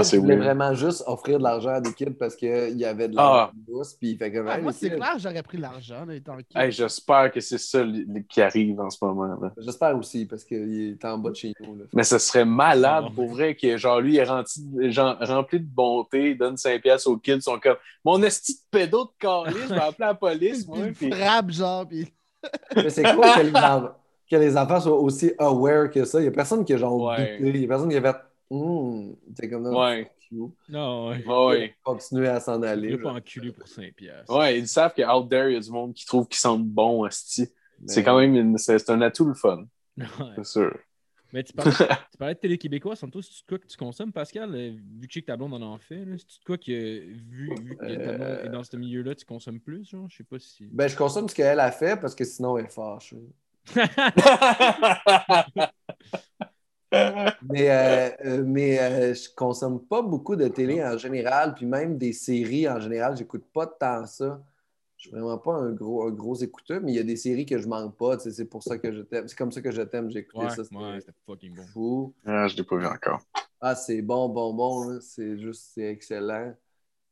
Ah, 0.00 0.02
qu'il 0.04 0.20
voulait 0.20 0.36
weird. 0.36 0.46
vraiment 0.46 0.74
juste 0.74 1.02
offrir 1.06 1.38
de 1.38 1.42
l'argent 1.44 1.70
à 1.70 1.80
des 1.80 1.92
kids 1.92 2.10
parce 2.18 2.34
qu'il 2.36 2.76
y 2.78 2.84
avait 2.84 3.08
de 3.08 3.14
Ah. 3.16 3.22
l'argent 3.22 3.52
douce, 3.68 3.94
puis 3.94 4.10
il 4.12 4.16
fait 4.18 4.32
comme 4.32 4.48
Ah, 4.48 4.56
Hey, 4.56 4.62
moi, 4.62 4.72
c'est 4.72 4.90
clair, 4.90 5.14
j'aurais 5.18 5.42
pris 5.42 5.58
l'argent, 5.58 6.08
étant 6.10 6.36
kid. 6.36 6.46
Hey, 6.56 6.70
J'espère 6.72 7.30
que 7.32 7.40
c'est 7.40 7.58
ça 7.58 7.82
qui 8.28 8.40
arrive 8.42 8.80
en 8.80 8.90
ce 8.90 8.98
moment. 9.04 9.38
J'espère 9.58 9.96
aussi, 9.96 10.26
parce 10.26 10.44
qu'il 10.44 10.90
est 10.92 11.04
en 11.04 11.18
bas 11.18 11.30
de 11.30 11.34
chez 11.36 11.52
nous. 11.60 11.76
Là. 11.76 11.84
Mais 11.92 12.04
ce 12.04 12.18
serait 12.18 12.44
malade 12.44 13.04
Ah, 13.08 13.12
pour 13.14 13.26
vrai 13.28 13.54
que 13.54 13.76
genre 13.76 14.00
lui 14.00 14.14
il 14.14 14.18
est 14.18 14.24
rempli, 14.24 14.92
genre, 14.92 15.16
rempli 15.20 15.60
de 15.60 15.66
bonté, 15.66 16.30
il 16.30 16.38
donne 16.38 16.56
5 16.56 16.80
piastres 16.82 17.08
aux 17.10 17.16
kids, 17.16 17.40
sont 17.40 17.58
comme 17.58 17.76
Mon 18.04 18.22
esti 18.22 18.54
de 18.54 18.58
pédo 18.70 19.04
de 19.04 19.10
calice, 19.18 19.56
je 19.68 19.74
vais 19.74 19.80
appeler 19.80 20.06
la 20.06 20.14
police, 20.14 20.66
moi. 20.68 20.78
Puis 20.94 21.10
frappe, 21.10 21.50
genre, 21.50 21.86
puis... 21.86 22.12
Mais 22.76 22.90
c'est 22.90 23.02
cool 23.02 23.24
que 23.34 23.40
les, 23.40 23.56
en- 23.56 23.90
que 24.30 24.36
les 24.36 24.56
enfants 24.56 24.80
soient 24.80 24.98
aussi 25.00 25.32
aware 25.38 25.90
que 25.90 26.04
ça. 26.04 26.18
Il 26.20 26.22
n'y 26.22 26.28
a 26.28 26.32
personne 26.32 26.64
qui 26.64 26.74
a 26.74 26.76
genre 26.76 26.96
Ouais. 27.00 27.38
douté. 27.38 27.50
Il 27.54 27.58
n'y 27.60 27.64
a 27.64 27.68
personne 27.68 27.88
qui 27.88 27.96
a 27.96 28.02
fait 28.02 28.16
Hum, 28.50 29.16
c'est 29.38 29.48
comme 29.50 29.64
ça. 29.64 29.70
Ouais. 29.70 30.10
Non, 30.68 31.08
ouais. 31.10 31.24
Ouais. 31.26 31.74
Continuer 31.84 32.28
à 32.28 32.40
s'en 32.40 32.60
Je 32.60 32.66
aller. 32.66 32.88
vais 32.96 32.98
pas 32.98 33.12
là. 33.12 33.18
enculer 33.18 33.52
pour 33.52 33.66
5 33.68 33.94
piastres. 33.94 34.36
ouais, 34.36 34.58
ils 34.58 34.66
savent 34.68 34.92
que 34.94 35.02
out 35.02 35.28
there, 35.30 35.48
il 35.50 35.54
y 35.54 35.56
a 35.56 35.60
du 35.60 35.70
monde 35.70 35.94
qui 35.94 36.04
trouve 36.04 36.26
qu'ils 36.26 36.38
sentent 36.40 36.66
bon, 36.66 37.06
esti. 37.06 37.46
C'est 37.86 38.00
Mais- 38.00 38.04
quand 38.04 38.18
même 38.18 38.34
une- 38.34 38.58
c'est 38.58 38.90
un 38.90 39.00
atout 39.02 39.24
le 39.26 39.34
fun, 39.34 39.66
Ouais. 39.98 40.04
c'est 40.36 40.44
sûr. 40.46 40.76
Mais 41.32 41.42
tu 41.44 41.52
parlais, 41.52 41.72
tu 42.12 42.18
parlais 42.18 42.34
de 42.34 42.38
télé 42.40 42.56
québécois, 42.58 42.96
sans 42.96 43.08
toi, 43.10 43.20
c'est 43.22 43.44
quoi 43.48 43.58
que 43.58 43.66
tu 43.66 43.76
consommes, 43.76 44.12
Pascal? 44.12 44.54
Euh, 44.54 44.72
Vu 45.00 45.06
que 45.08 45.14
sais 45.14 45.20
que 45.22 45.26
ta 45.26 45.36
blonde 45.36 45.54
en 45.54 45.60
en 45.62 45.78
fait, 45.78 46.04
là, 46.04 46.16
c'est 46.16 46.40
de 46.40 46.44
quoi 46.44 46.56
que, 46.56 46.70
vu, 46.72 47.50
vu 47.62 47.76
que 47.76 47.84
ta 47.84 48.12
blonde 48.16 48.40
est 48.44 48.48
dans 48.48 48.62
ce 48.64 48.76
milieu-là, 48.76 49.14
tu 49.14 49.24
consommes 49.26 49.60
plus, 49.60 49.88
genre? 49.90 50.08
Je 50.08 50.16
sais 50.18 50.24
pas 50.24 50.38
si. 50.38 50.66
Ben, 50.72 50.88
je 50.88 50.96
consomme 50.96 51.28
ce 51.28 51.34
qu'elle 51.34 51.60
a 51.60 51.70
fait 51.72 52.00
parce 52.00 52.14
que 52.14 52.24
sinon 52.24 52.56
elle 52.58 52.66
est 52.66 52.72
fâchée. 52.72 53.16
Mais, 57.42 57.70
euh, 57.70 58.10
euh, 58.24 58.44
mais 58.44 58.78
euh, 58.80 59.14
je 59.14 59.28
consomme 59.34 59.84
pas 59.86 60.02
beaucoup 60.02 60.36
de 60.36 60.48
télé 60.48 60.82
en 60.84 60.96
général, 60.98 61.54
puis 61.54 61.66
même 61.66 61.98
des 61.98 62.12
séries 62.12 62.68
en 62.68 62.80
général, 62.80 63.16
j'écoute 63.16 63.44
pas 63.52 63.66
tant 63.66 64.06
ça. 64.06 64.42
Je 64.96 65.02
suis 65.08 65.10
vraiment 65.10 65.36
pas 65.38 65.54
un 65.54 65.72
gros, 65.72 66.06
un 66.08 66.10
gros 66.10 66.34
écouteur, 66.36 66.80
mais 66.82 66.92
il 66.92 66.96
y 66.96 66.98
a 66.98 67.02
des 67.02 67.16
séries 67.16 67.44
que 67.44 67.58
je 67.58 67.68
manque 67.68 67.96
pas. 67.96 68.18
C'est 68.18 68.46
pour 68.46 68.62
ça 68.62 68.78
que 68.78 68.90
je 68.90 69.02
t'aime. 69.02 69.28
C'est 69.28 69.36
comme 69.36 69.52
ça 69.52 69.60
que 69.60 69.70
je 69.70 69.82
t'aime. 69.82 70.10
J'ai 70.10 70.20
écouté 70.20 70.38
ouais, 70.38 70.50
ça. 70.50 70.64
C'était 70.64 70.76
ouais, 70.76 70.98
fucking 71.26 71.54
bon. 71.54 71.66
fou. 71.66 72.14
ah, 72.24 72.48
je 72.48 72.56
l'ai 72.56 72.64
pas 72.64 72.76
vu 72.76 72.86
encore. 72.86 73.20
Ah, 73.60 73.74
c'est 73.74 74.00
bon, 74.02 74.28
bon, 74.30 74.54
bon. 74.54 74.88
là. 74.88 75.00
C'est 75.00 75.38
juste, 75.38 75.72
c'est 75.74 75.90
excellent. 75.90 76.54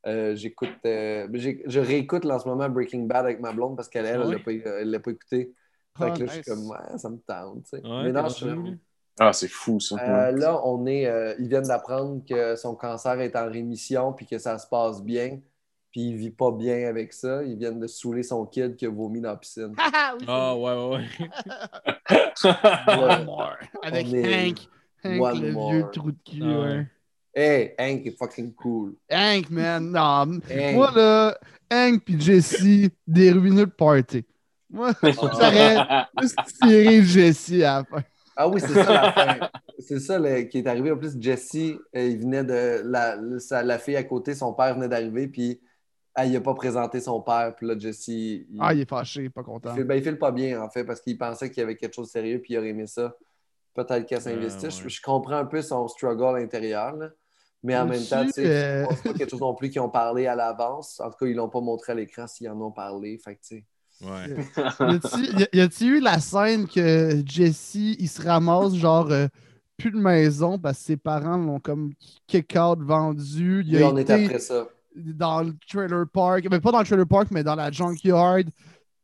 Euh, 0.07 0.35
j'écoute, 0.37 0.69
euh, 0.87 1.29
je 1.33 1.81
réécoute 1.81 2.25
là, 2.25 2.37
en 2.37 2.39
ce 2.39 2.49
moment 2.49 2.69
Breaking 2.69 3.05
Bad 3.05 3.25
avec 3.25 3.41
ma 3.41 3.53
blonde 3.53 3.77
parce 3.77 3.89
qu'elle, 3.89 4.07
elle, 4.07 4.21
Ah 4.23 4.27
l'a 4.27 4.39
pas, 4.39 4.53
elle 4.53 4.91
l'a 4.91 5.01
pas 5.01 5.11
écouté. 5.11 5.55
Fait 5.99 6.05
Ah, 6.05 6.11
que 6.11 6.21
là, 6.21 6.27
je 6.27 6.33
suis 6.33 6.45
comme, 6.45 6.67
ouais, 6.69 6.99
ça 6.99 7.09
me 7.09 7.19
tente. 7.19 7.63
tu 7.65 7.71
sais. 7.71 7.83
Ouais, 7.83 8.05
mais 8.05 8.13
non, 8.13 8.29
je 8.29 8.35
suis 8.35 8.47
Ah, 9.19 9.33
c'est 9.33 9.49
fou 9.49 9.79
ça. 9.81 9.97
euh, 9.97 10.31
là, 10.33 10.61
on 10.65 10.87
est, 10.87 11.07
euh, 11.07 11.35
ils 11.39 11.49
viennent 11.49 11.69
d'apprendre 11.69 12.23
que 12.29 12.57
son 12.57 12.75
cancer 12.75 13.21
est 13.21 13.37
en 13.37 13.49
rémission 13.49 14.13
puis 14.13 14.27
que 14.27 14.39
ça 14.39 14.59
se 14.59 14.67
passe 14.67 15.03
bien. 15.03 15.39
Puis 15.93 16.09
il 16.09 16.17
vit 16.17 16.31
pas 16.31 16.51
bien 16.51 16.89
avec 16.89 17.13
ça. 17.13 17.45
Ils 17.45 17.57
viennent 17.57 17.79
de 17.79 17.87
saouler 17.87 18.25
son 18.25 18.45
kid 18.47 18.75
qui 18.75 18.85
a 18.87 18.91
vomi 18.91 19.21
dans 19.21 19.31
la 19.31 19.37
piscine. 19.37 19.73
Ah, 19.79 20.15
oui, 20.19 20.25
Ah, 20.27 20.57
ouais, 20.57 20.73
ouais, 20.75 20.97
ouais. 20.97 22.19
One 22.89 23.25
more. 23.25 23.57
Avec 23.83 24.13
est- 24.13 24.49
Hank. 24.49 24.59
Hank, 25.05 25.21
One 25.23 25.43
le 25.43 25.53
more. 25.53 25.71
vieux 25.73 25.85
trou 25.93 26.11
de 26.11 26.17
cul, 26.25 26.43
Ah, 26.43 26.61
ouais. 26.61 26.87
Hey, 27.37 27.75
Hank 27.79 28.07
est 28.07 28.17
fucking 28.19 28.53
cool. 28.55 28.95
Hank, 29.11 29.51
man. 29.51 29.91
Non, 29.93 30.01
Hank. 30.51 30.75
moi, 30.75 30.91
là, 30.95 31.39
Hank 31.73 32.03
puis 32.05 32.21
Jesse, 32.21 32.89
des 33.07 33.31
ruineux 33.33 33.67
de 33.67 33.71
party. 33.71 34.25
Moi, 34.71 34.91
j'aurais 35.03 36.07
juste 36.21 36.37
tiré 36.63 37.03
Jesse 37.05 37.53
à 37.63 37.79
la 37.79 37.85
fin. 37.85 38.03
Ah 38.37 38.49
oui, 38.49 38.61
c'est 38.61 38.73
ça 38.75 38.93
la 38.93 39.13
fin. 39.13 39.51
C'est 39.79 40.01
ça 40.01 40.19
le- 40.19 40.43
qui 40.43 40.59
est 40.59 40.67
arrivé. 40.67 40.91
En 40.93 40.97
plus, 40.97 41.17
Jesse, 41.21 41.55
euh, 41.55 41.77
il 41.95 42.19
venait 42.21 42.45
de. 42.45 42.83
La, 42.85 43.17
la 43.63 43.79
fille 43.79 43.97
à 43.97 44.05
côté, 44.05 44.35
son 44.35 44.53
père 44.55 44.75
venait 44.75 44.89
d'arriver, 44.89 45.29
puis 45.29 45.61
elle, 46.17 46.29
il 46.29 46.33
n'a 46.35 46.41
pas 46.41 46.55
présenté 46.55 47.01
son 47.01 47.21
père. 47.21 47.55
Puis 47.57 47.67
là, 47.67 47.79
Jesse. 47.79 48.09
Il, 48.09 48.47
Ah, 48.61 48.73
il 48.75 48.81
est 48.81 48.89
fâché, 48.89 49.29
pas 49.31 49.43
il 49.43 49.45
content. 49.45 49.75
file, 49.75 49.85
ben, 49.85 49.95
il 49.97 50.03
file 50.03 50.19
pas 50.19 50.33
bien, 50.33 50.61
en 50.63 50.69
fait, 50.71 50.85
parce 50.85 51.01
qu'il 51.01 51.17
pensait 51.19 51.51
qu'il 51.51 51.61
y 51.61 51.63
avait 51.65 51.77
quelque 51.77 51.95
chose 51.95 52.07
de 52.09 52.13
sérieux, 52.13 52.41
puis 52.41 52.55
il 52.55 52.59
aurait 52.59 52.69
aimé 52.69 52.87
ça. 52.87 53.15
Peut-être 53.75 54.07
qu'elle 54.07 54.21
s'investit. 54.21 54.67
Ah, 54.67 54.71
Je, 54.71 54.83
ouais. 54.85 54.89
je 54.89 55.03
comprends 55.03 55.37
un 55.37 55.47
peu 55.47 55.61
son 55.63 55.87
struggle 55.89 56.39
intérieur, 56.41 56.95
là. 56.97 57.11
mais 57.65 57.77
en 57.77 57.87
même 57.87 58.05
temps, 58.05 58.25
tu 58.25 58.31
sais, 58.31 58.45
euh, 58.47 58.87
pas 58.87 59.13
quelque 59.15 59.29
chose 59.31 59.41
non 59.41 59.55
plus 59.55 59.69
qu'ils 59.71 59.81
ont 59.81 59.89
parlé 59.91 60.27
à 60.29 60.35
l'avance. 60.37 61.01
En 61.01 61.11
tout 61.11 61.17
cas, 61.19 61.27
ils 61.27 61.35
l'ont 61.35 61.49
pas 61.49 61.61
montré 61.61 61.93
à 61.93 61.95
l'écran 61.97 62.27
s'ils 62.29 62.49
en 62.49 62.61
ont 62.61 62.71
parlé. 62.71 63.19
Fait 63.19 63.35
que, 63.35 63.41
tu 63.41 63.57
sais. 63.57 63.65
Ouais. 64.01 64.37
Y 64.81 64.83
a-tu- 64.83 65.39
y 65.39 65.43
a- 65.45 65.49
y 65.53 65.61
a-tu 65.61 65.85
eu 65.97 66.01
la 66.01 66.19
scène 66.21 66.67
que 66.67 67.23
Jesse, 67.25 67.75
il 67.75 68.09
se 68.09 68.23
ramasse, 68.23 68.75
genre, 68.75 69.11
euh, 69.11 69.29
plus 69.77 69.91
de 69.91 69.99
maison 69.99 70.59
parce 70.59 70.79
que 70.79 70.85
ses 70.85 70.97
parents 70.97 71.37
l'ont 71.37 71.61
comme 71.61 71.93
kick-out, 72.27 72.79
vendu. 72.81 73.63
Il 73.67 73.83
a 73.83 73.89
on 73.91 73.97
est 73.97 74.03
été 74.03 74.13
après 74.25 74.39
ça. 74.39 74.67
dans 74.97 75.43
le 75.43 75.55
trailer 75.69 76.07
park, 76.13 76.47
mais 76.51 76.61
pas 76.61 76.71
dans 76.73 76.79
le 76.81 76.85
trailer 76.85 77.07
park, 77.07 77.29
mais 77.31 77.43
dans 77.45 77.55
la 77.57 77.71
junkyard. 77.71 78.45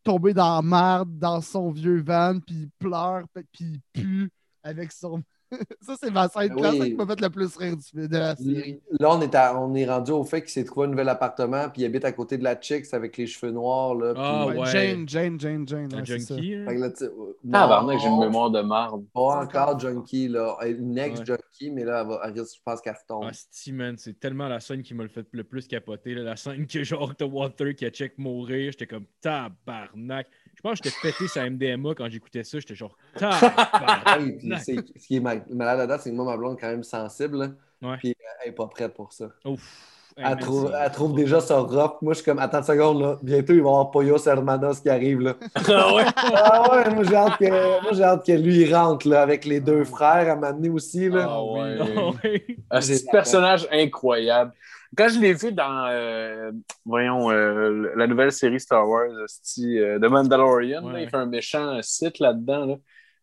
tomber 0.03 0.33
dans 0.33 0.57
la 0.57 0.63
merde, 0.63 1.19
dans 1.19 1.41
son 1.43 1.71
vieux 1.71 2.01
van, 2.03 2.39
puis 2.41 2.55
il 2.63 2.69
pleure, 2.79 3.25
puis 3.35 3.45
il 3.61 3.81
pue 3.93 4.31
avec 4.63 4.93
son. 4.93 5.23
ça, 5.81 5.95
c'est 6.01 6.11
ma 6.11 6.29
scène 6.29 6.53
Oui. 6.55 6.61
classique 6.61 6.83
qui 6.85 6.95
m'a 6.95 7.07
fait 7.07 7.21
le 7.21 7.31
plus 7.31 7.57
rire 7.57 7.77
du, 7.77 8.09
de 8.09 8.17
la 8.17 8.37
série. 8.37 8.81
Là, 8.99 9.11
on 9.17 9.21
est, 9.21 9.35
à- 9.35 9.61
on 9.61 9.75
est 9.75 9.87
rendu 9.87 10.13
au 10.13 10.25
fait 10.25 10.41
qu'il 10.43 10.51
s'est 10.51 10.65
trouvé 10.65 10.87
un 10.87 10.91
nouvel 10.91 11.09
appartement, 11.09 11.69
puis 11.69 11.83
il 11.83 11.85
habite 11.85 12.05
à 12.05 12.13
côté 12.13 12.39
de 12.39 12.45
la 12.45 12.61
chick 12.61 12.85
avec 12.93 13.17
les 13.17 13.27
cheveux 13.27 13.53
noirs. 13.53 13.95
Là, 13.95 14.13
puis- 14.15 14.23
Ah, 14.25 14.47
ouais. 14.49 14.67
Jane, 14.71 15.09
Jane, 15.09 15.41
Jane, 15.41 15.67
Jane. 15.67 15.89
Un 15.95 15.99
ouais, 15.99 16.05
c'est 16.07 16.19
ça. 16.21 16.35
junkie. 16.37 16.55
hein? 16.55 16.65
Là, 16.67 16.87
euh, 17.03 17.09
Ah, 17.11 17.63
non, 17.63 17.69
Barnac, 17.69 17.99
j'ai 18.01 18.09
une 18.09 18.19
mémoire 18.21 18.51
de 18.51 18.61
marde. 18.61 19.05
Pas 19.13 19.43
encore 19.45 19.79
junkie, 19.79 20.29
là. 20.29 20.57
Une 20.67 20.97
ex-junkie, 20.99 21.71
mais 21.73 21.85
là, 21.85 22.01
elle 22.03 22.09
va, 22.09 22.21
elle 22.25 22.39
risque, 22.41 22.57
je 22.57 22.63
pense 22.65 22.81
qu'elle 22.81 22.97
retombe. 23.01 23.25
Ah, 23.27 23.31
c'est 23.97 24.19
tellement 24.21 24.49
la 24.49 24.61
scène 24.61 24.83
qui 24.83 24.95
m'a 24.95 25.03
le 25.03 25.09
fait 25.09 25.27
le 25.33 25.45
plus 25.45 25.67
capoter. 25.67 26.15
là. 26.15 26.23
La 26.23 26.37
scène 26.37 26.67
que 26.67 26.83
genre 26.85 27.15
t'as 27.15 27.25
Walter 27.27 27.75
qui 27.75 27.85
a 27.85 27.91
check 27.91 28.17
mourir, 28.19 28.73
j'étais 28.73 28.87
comme 28.87 29.05
tabarnak. 29.21 30.27
Je 30.63 30.69
pense 30.69 30.79
que 30.81 30.91
j'étais 30.91 31.01
pété 31.01 31.27
sa 31.27 31.49
MDMA 31.49 31.95
quand 31.95 32.11
j'écoutais 32.11 32.45
ça, 32.45 32.59
j'étais 32.59 32.75
genre. 32.75 32.95
Hey, 34.07 34.39
ce 34.43 35.07
qui 35.07 35.17
est 35.17 35.21
ma- 35.21 35.37
malade 35.49 35.79
là-dedans, 35.79 35.97
c'est 35.99 36.11
que 36.11 36.15
moi, 36.15 36.27
ma 36.27 36.37
blonde 36.37 36.59
est 36.59 36.61
quand 36.61 36.69
même 36.69 36.85
sensible. 36.85 37.57
Ouais. 37.81 37.97
Puis 37.97 38.11
euh, 38.11 38.25
elle 38.43 38.51
n'est 38.51 38.55
pas 38.55 38.67
prête 38.67 38.93
pour 38.93 39.11
ça. 39.11 39.29
Ouf. 39.47 39.61
Elle 40.17 40.37
trouve, 40.37 40.75
elle 40.79 40.91
trouve 40.91 41.15
déjà 41.15 41.41
ça 41.41 41.61
rough. 41.61 42.03
Moi, 42.03 42.13
je 42.13 42.17
suis 42.17 42.25
comme, 42.27 42.39
attends 42.41 42.59
une 42.59 42.65
seconde, 42.65 43.01
là. 43.01 43.19
Bientôt, 43.23 43.55
il 43.55 43.61
va 43.63 43.69
y 43.69 43.71
avoir 43.71 43.91
Poyos 43.91 44.29
Hermanos 44.29 44.81
qui 44.81 44.91
arrive, 44.91 45.21
là. 45.21 45.37
Ah 45.67 45.95
ouais? 45.95 46.05
ah 46.35 46.73
ouais, 46.73 46.95
moi, 46.95 47.05
j'ai 47.05 47.15
hâte, 47.15 47.39
que, 47.39 48.03
hâte 48.03 48.27
que 48.27 48.33
lui, 48.33 48.61
il 48.61 48.75
rentre, 48.75 49.09
là, 49.09 49.23
avec 49.23 49.47
les 49.47 49.61
deux 49.61 49.85
frères 49.85 50.31
à 50.31 50.37
m'amener 50.37 50.69
aussi, 50.69 51.09
là. 51.09 51.27
Ah 51.27 51.43
ouais. 51.43 51.79
Ah 51.81 52.11
ouais. 52.23 52.47
Ah, 52.69 52.83
c'est 52.83 53.09
un 53.09 53.13
personnage 53.13 53.67
incroyable. 53.73 54.53
Quand 54.97 55.09
je 55.09 55.21
l'ai 55.21 55.35
vu 55.35 55.53
dans, 55.53 55.87
euh, 55.89 56.51
voyons, 56.85 57.31
euh, 57.31 57.93
la 57.95 58.07
nouvelle 58.07 58.33
série 58.33 58.59
Star 58.59 58.89
Wars, 58.89 59.09
euh, 59.09 59.99
The 59.99 60.05
Mandalorian, 60.05 60.85
Ouais, 60.85 60.93
là, 60.93 61.01
il 61.03 61.09
fait 61.09 61.17
un 61.17 61.27
méchant 61.27 61.81
site 61.83 62.19
là-dedans. 62.19 62.67
Là. 62.67 62.77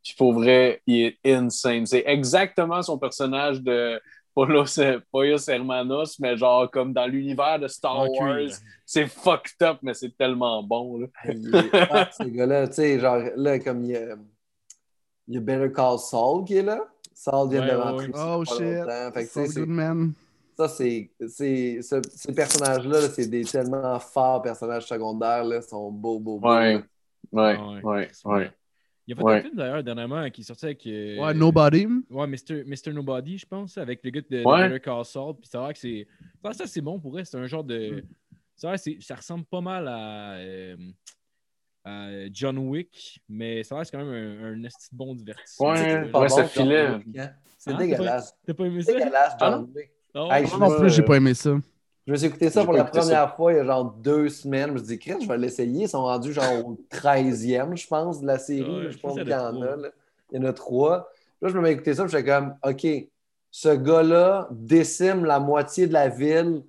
Puis 0.04 0.16
pour 0.18 0.34
vrai, 0.34 0.82
il 0.88 1.06
est 1.06 1.20
insane. 1.26 1.86
C'est 1.86 2.04
exactement 2.06 2.82
son 2.82 2.98
personnage 2.98 3.62
de 3.62 4.02
Poyos 5.12 5.50
Hermanos, 5.50 6.20
mais 6.20 6.38
genre 6.38 6.70
comme 6.72 6.94
dans 6.94 7.08
l'univers 7.08 7.60
de 7.60 7.68
Star 7.68 8.10
Wars. 8.12 8.50
C'est 8.86 9.08
fucked 9.08 9.62
up, 9.62 9.80
mais 9.82 9.94
c'est 9.94 10.16
tellement 10.16 10.64
bon. 10.64 11.00
Là. 11.00 11.08
Ce 12.18 12.24
gars-là. 12.24 12.68
Tu 12.68 12.76
sais, 12.76 13.00
genre, 13.00 13.22
là, 13.36 13.60
comme 13.60 13.84
il 13.84 13.92
y 13.92 13.96
a, 13.98 14.16
il 15.28 15.34
y 15.34 15.38
a 15.38 15.42
Better 15.42 15.74
Call 15.74 16.00
Saul 16.00 16.46
qui 16.46 16.58
est 16.58 16.64
là. 16.64 16.80
Saul 17.14 17.50
vient 17.50 17.62
Ouais, 17.62 17.72
de 17.72 17.76
rentrer 17.76 18.12
Oh 18.16 18.46
shit. 18.46 19.14
Fait 19.14 19.26
que, 19.26 19.30
Saul 19.30 19.66
Goodman. 19.66 20.14
Ça, 20.58 20.68
c'est, 20.68 21.12
c'est, 21.28 21.82
ce- 21.82 22.02
ces 22.16 22.34
personnages-là, 22.34 23.02
là, 23.02 23.10
c'est 23.10 23.28
des 23.28 23.44
tellement 23.46 24.00
forts 24.00 24.42
personnages 24.42 24.86
secondaires. 24.88 25.44
Là, 25.44 25.62
sont 25.62 25.92
beaux, 25.92 26.20
beaux, 26.20 26.40
beaux. 26.40 26.50
Ouais. 26.50 26.84
Ah 27.36 27.68
ouais, 27.74 28.10
ouais. 28.26 28.52
Il 29.10 29.14
a 29.14 29.16
fait 29.16 29.24
Ouais. 29.24 29.36
un 29.38 29.42
film 29.42 29.56
d'ailleurs 29.56 29.84
dernièrement 29.84 30.30
qui 30.30 30.42
est 30.42 30.44
sorti 30.44 30.66
avec. 30.66 30.86
euh, 30.88 31.18
Ouais, 31.20 31.34
Nobody. 31.34 31.88
Ouais, 32.10 32.28
Mr. 32.28 32.64
Mr. 32.66 32.92
Nobody, 32.94 33.38
je 33.38 33.46
pense, 33.46 33.78
avec 33.78 34.04
le 34.04 34.10
gars 34.10 34.22
de, 34.30 34.44
Ouais. 34.44 35.04
Saul. 35.06 35.36
Puis 35.36 35.48
c'est 35.50 35.58
vrai 35.58 35.74
que 35.74 35.80
c'est. 35.80 36.08
Ça, 36.44 36.54
ça, 36.54 36.68
c'est 36.68 36.82
bon 36.82 37.00
pour 37.00 37.12
vrai. 37.12 37.24
C'est 37.24 37.38
un 37.38 37.48
genre 37.48 37.64
de. 37.64 38.04
C'est 38.56 38.68
vrai, 38.68 38.78
c'est- 38.78 38.98
ça 39.02 39.16
ressemble 39.16 39.46
pas 39.46 39.62
mal 39.62 39.88
à, 39.88 40.34
euh, 40.40 40.76
à 41.86 42.10
John 42.34 42.58
Wick, 42.58 43.22
mais 43.30 43.64
ça 43.64 43.78
reste 43.78 43.92
quand 43.92 44.04
même 44.04 44.10
un, 44.58 44.66
un 44.66 44.70
bon 44.92 45.16
divertissement. 45.16 45.70
Ouais, 45.72 46.10
Pas 46.12 46.22
ouais, 46.22 46.30
ça 46.30 46.42
John 46.42 46.50
filait. 46.66 46.90
Wick. 46.96 47.20
C'est 47.58 47.72
Hein, 47.72 47.78
dégueulasse. 47.78 48.36
T'as 48.46 48.54
pas 48.54 48.66
aimé 48.66 48.82
ça? 48.82 48.94
Dégueulasse, 48.94 49.34
Ah 49.40 49.50
John? 49.52 49.72
Wick. 49.76 49.92
Ah 50.30 50.40
Hey, 50.40 50.48
Moi 50.48 50.70
non 50.70 50.80
plus, 50.80 50.90
j'ai 50.90 51.04
pas 51.04 51.18
aimé 51.18 51.34
ça. 51.34 51.52
Je 52.06 52.12
me 52.14 52.18
suis 52.18 52.28
écouté 52.28 52.50
ça 52.50 52.64
pour 52.64 52.74
la 52.74 52.84
écouté 52.84 53.00
première 53.00 53.28
ça. 53.30 53.34
fois 53.36 53.52
il 53.52 53.58
y 53.58 53.60
a 53.60 53.66
genre 53.66 53.84
deux 53.86 54.30
semaines. 54.30 54.68
Je 54.70 54.74
me 54.74 54.78
suis 54.78 54.88
dit, 54.88 55.00
Chris, 55.00 55.16
je 55.22 55.28
vais 55.28 55.38
l'essayer. 55.38 55.84
Ils 55.84 55.90
sont 55.90 56.04
rendus 56.04 56.32
genre 56.32 56.66
au 56.66 56.78
13e, 56.90 57.76
je 57.76 57.88
pense, 57.88 58.22
de 58.22 58.28
la 58.28 58.40
série. 58.40 58.64
Ouais, 58.64 58.84
je 58.86 58.90
je 58.92 58.98
pense 59.00 59.14
qu'il 59.16 59.28
y 59.28 59.34
en 59.34 59.62
a 59.62 59.76
là. 59.76 59.90
Il 60.32 60.42
y 60.42 60.46
en 60.46 60.48
a 60.48 60.54
trois. 60.54 61.10
Là, 61.42 61.50
je 61.50 61.54
me 61.56 61.62
mets 61.62 61.70
à 61.70 61.72
écouter 61.72 61.94
ça. 61.94 62.04
puis 62.04 62.12
J'étais 62.12 62.32
comme, 62.32 62.56
OK, 62.64 62.88
ce 63.52 63.70
gars-là 63.70 64.48
décime 64.52 65.26
la 65.26 65.40
moitié 65.40 65.88
de 65.88 65.94
la 65.94 66.08
ville 66.10 66.64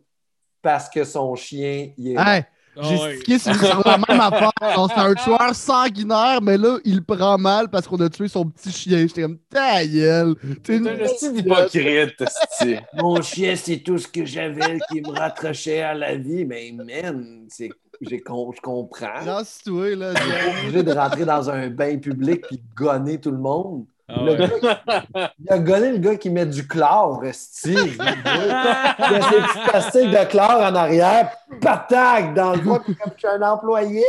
parce 0.61 0.89
que 0.89 1.05
son 1.05 1.35
chien, 1.37 1.93
il 1.97 2.09
est. 2.09 2.17
Hey, 2.19 2.45
j'ai 2.81 2.97
ouais. 2.97 3.15
expliqué 3.15 3.39
sur 3.39 3.55
sur 3.55 3.83
la 3.87 3.99
même 3.99 4.21
affaire. 4.21 4.51
C'est 4.61 5.01
un 5.01 5.15
tueur 5.15 5.55
sanguinaire, 5.55 6.41
mais 6.43 6.57
là, 6.57 6.79
il 6.85 7.03
prend 7.05 7.37
mal 7.39 7.69
parce 7.69 7.87
qu'on 7.89 8.01
a 8.01 8.09
tué 8.09 8.29
son 8.29 8.47
petit 8.47 8.71
chien. 8.71 8.99
J'étais 8.99 9.23
comme, 9.23 9.39
ta 9.51 9.85
gueule. 9.87 10.35
T'es 10.63 10.77
une- 10.77 10.89
un 10.89 10.99
esti 10.99 11.33
d'hypocrite, 11.33 12.21
esti. 12.21 12.77
Mon 12.95 13.21
chien, 13.23 13.55
c'est 13.57 13.79
tout 13.79 13.99
ce 13.99 14.09
que 14.09 14.25
j'avais 14.25 14.79
qui 14.91 15.01
me 15.01 15.11
rattachait 15.11 15.83
à 15.83 15.95
la 15.95 16.15
vie. 16.17 16.45
Mais 16.45 16.73
man, 16.73 17.45
c'est. 17.49 17.71
j'ai 18.01 18.19
Je 18.19 18.61
comprends. 18.61 19.25
Là. 19.25 19.43
Il 19.67 20.03
est 20.03 20.61
obligé 20.67 20.83
de 20.85 20.93
rentrer 20.93 21.25
dans 21.25 21.51
un 21.51 21.69
bain 21.69 21.99
public 21.99 22.43
puis 22.47 22.61
gonner 22.77 23.19
tout 23.21 23.31
le 23.33 23.39
monde. 23.39 23.85
Ah 24.11 24.23
Le 24.25 24.33
ouais. 24.33 24.49
gars, 24.63 25.33
il 25.39 25.53
a 25.53 25.59
gonné 25.59 25.91
le 25.93 25.99
gars 25.99 26.17
qui 26.17 26.31
met 26.31 26.47
du 26.47 26.67
chlore, 26.67 27.23
esti. 27.27 27.75
Il 27.75 28.01
a 28.01 28.97
ses 28.97 29.37
petits 29.37 29.69
plastiques 29.69 30.11
de 30.11 30.25
chlore 30.31 30.61
en 30.63 30.75
arrière, 30.75 31.31
patac, 31.61 32.35
dans 32.35 32.53
le 32.53 32.61
puis 32.61 32.95
comme 32.95 33.13
je 33.15 33.19
suis 33.19 33.29
un 33.29 33.43
employé. 33.43 34.03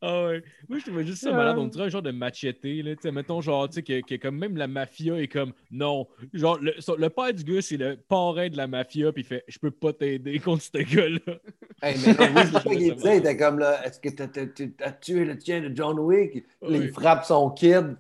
Ah 0.01 0.27
ouais. 0.27 0.43
Moi, 0.69 0.79
je 0.79 0.85
trouvais 0.87 1.05
juste 1.05 1.23
ça 1.23 1.33
malade. 1.33 1.57
On 1.59 1.67
dirait 1.67 1.85
un 1.85 1.89
genre 1.89 2.03
de 2.03 2.11
macheté. 2.11 2.83
Là. 2.83 2.95
Tu 2.95 3.03
sais, 3.03 3.13
mettons, 3.13 3.41
genre, 3.41 3.69
tu 3.69 3.75
sais, 3.77 3.83
que, 3.83 4.01
que 4.01 4.15
comme 4.17 4.39
même 4.39 4.57
la 4.57 4.67
mafia 4.67 5.21
est 5.21 5.29
comme 5.29 5.53
non. 5.71 6.07
Genre, 6.33 6.59
le, 6.61 6.75
le 6.99 7.11
père 7.11 7.33
du 7.33 7.45
gars, 7.45 7.63
c'est 7.63 7.77
le 7.77 7.97
parrain 7.97 8.49
de 8.49 8.57
la 8.57 8.67
mafia, 8.67 9.13
puis 9.13 9.23
il 9.23 9.27
fait 9.27 9.45
Je 9.49 9.59
peux 9.59 9.71
pas 9.71 9.93
t'aider 9.93 10.39
contre 10.39 10.63
ce 10.63 10.79
gars-là. 10.79 11.39
Hey, 11.83 11.97
mais 12.07 12.15
non, 12.15 12.35
oui, 12.35 12.43
c'est 12.53 12.63
qu'il 12.63 12.79
disait. 12.97 13.17
Il 13.17 13.19
était 13.21 13.37
comme 13.37 13.59
là, 13.59 13.85
est-ce 13.87 14.01
que 14.01 14.09
t'as, 14.11 14.29
t'as 14.29 14.93
tué 14.93 15.25
le 15.25 15.39
tien 15.39 15.61
de 15.61 15.75
John 15.75 15.99
Wick? 15.99 16.45
Il 16.69 16.89
frappe 16.89 17.25
son 17.25 17.51
kid. 17.51 17.97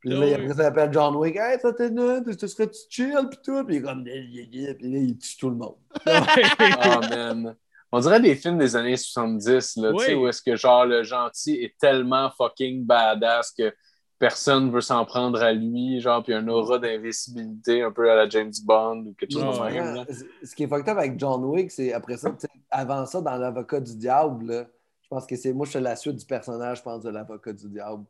Puis 0.00 0.10
là, 0.10 0.16
Ah 0.20 0.24
il- 0.24 0.28
ouais. 0.30 0.34
après, 0.34 0.48
ça 0.48 0.54
s'appelle 0.64 0.92
John 0.92 1.16
Wick. 1.16 1.36
Hey, 1.36 1.58
ça 1.60 1.72
t'es 1.72 1.90
nul, 1.90 2.22
tu 2.36 2.48
serais-tu 2.48 2.78
chill? 2.88 3.28
Puis 3.30 3.38
tout. 3.44 3.64
Puis 3.64 3.76
il 3.76 3.78
est 3.78 3.82
comme, 3.82 4.02
puis 4.04 4.90
là, 4.90 4.98
il 4.98 5.18
tue 5.18 5.36
tout 5.36 5.50
le 5.50 5.56
monde. 5.56 5.76
Man. 7.10 7.56
On 7.92 7.98
dirait 8.00 8.20
des 8.20 8.36
films 8.36 8.58
des 8.58 8.76
années 8.76 8.96
70, 8.96 9.76
là, 9.78 9.92
tu 9.98 10.04
sais, 10.04 10.14
où 10.14 10.28
est-ce 10.28 10.40
que 10.42 10.54
genre 10.54 10.86
le 10.86 11.02
gentil 11.02 11.56
est 11.56 11.74
tellement 11.78 12.30
fucking 12.38 12.84
badass 12.86 13.50
que 13.50 13.74
personne 14.16 14.70
veut 14.70 14.80
s'en 14.80 15.04
prendre 15.04 15.42
à 15.42 15.52
lui, 15.52 16.00
genre, 16.00 16.22
puis 16.22 16.32
un 16.34 16.46
aura 16.46 16.78
d'invisibilité 16.78 17.82
un 17.82 17.90
peu 17.90 18.08
à 18.10 18.14
la 18.14 18.28
James 18.28 18.52
Bond 18.64 19.06
ou 19.06 19.14
quelque 19.14 19.32
chose 19.32 19.60
même. 19.60 19.94
là. 19.96 20.04
Ce 20.44 20.54
qui 20.54 20.62
est 20.62 20.68
fucked 20.68 20.88
up 20.88 20.98
avec 20.98 21.18
John 21.18 21.42
Wick, 21.44 21.70
c'est 21.72 21.92
après 21.92 22.16
ça, 22.16 22.30
tu 22.30 22.36
sais, 22.40 22.48
avant 22.70 23.04
ça, 23.06 23.20
dans 23.20 23.36
l'avocat 23.36 23.80
du 23.80 23.96
diable, 23.96 24.46
là, 24.46 24.66
je 25.02 25.08
pense 25.08 25.26
que 25.26 25.34
c'est. 25.34 25.52
Moi, 25.52 25.66
je 25.66 25.72
fais 25.72 25.80
la 25.80 25.96
suite 25.96 26.14
du 26.16 26.24
personnage, 26.26 26.78
je 26.78 26.82
pense, 26.84 27.02
de 27.02 27.10
l'avocat 27.10 27.52
du 27.52 27.68
diable. 27.68 28.04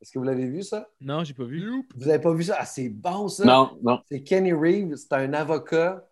Est-ce 0.00 0.12
que 0.12 0.18
vous 0.18 0.24
l'avez 0.24 0.46
vu, 0.46 0.62
ça? 0.62 0.88
Non, 1.00 1.24
j'ai 1.24 1.34
pas 1.34 1.44
vu. 1.44 1.84
Vous 1.96 2.06
n'avez 2.06 2.20
pas 2.20 2.32
vu 2.32 2.42
ça? 2.44 2.56
Ah, 2.60 2.66
c'est 2.66 2.88
bon, 2.88 3.28
ça! 3.28 3.44
Non, 3.44 3.78
non. 3.82 4.00
C'est 4.08 4.22
Kenny 4.22 4.52
Reeves, 4.52 4.96
c'est 4.96 5.12
un 5.14 5.32
avocat. 5.32 6.06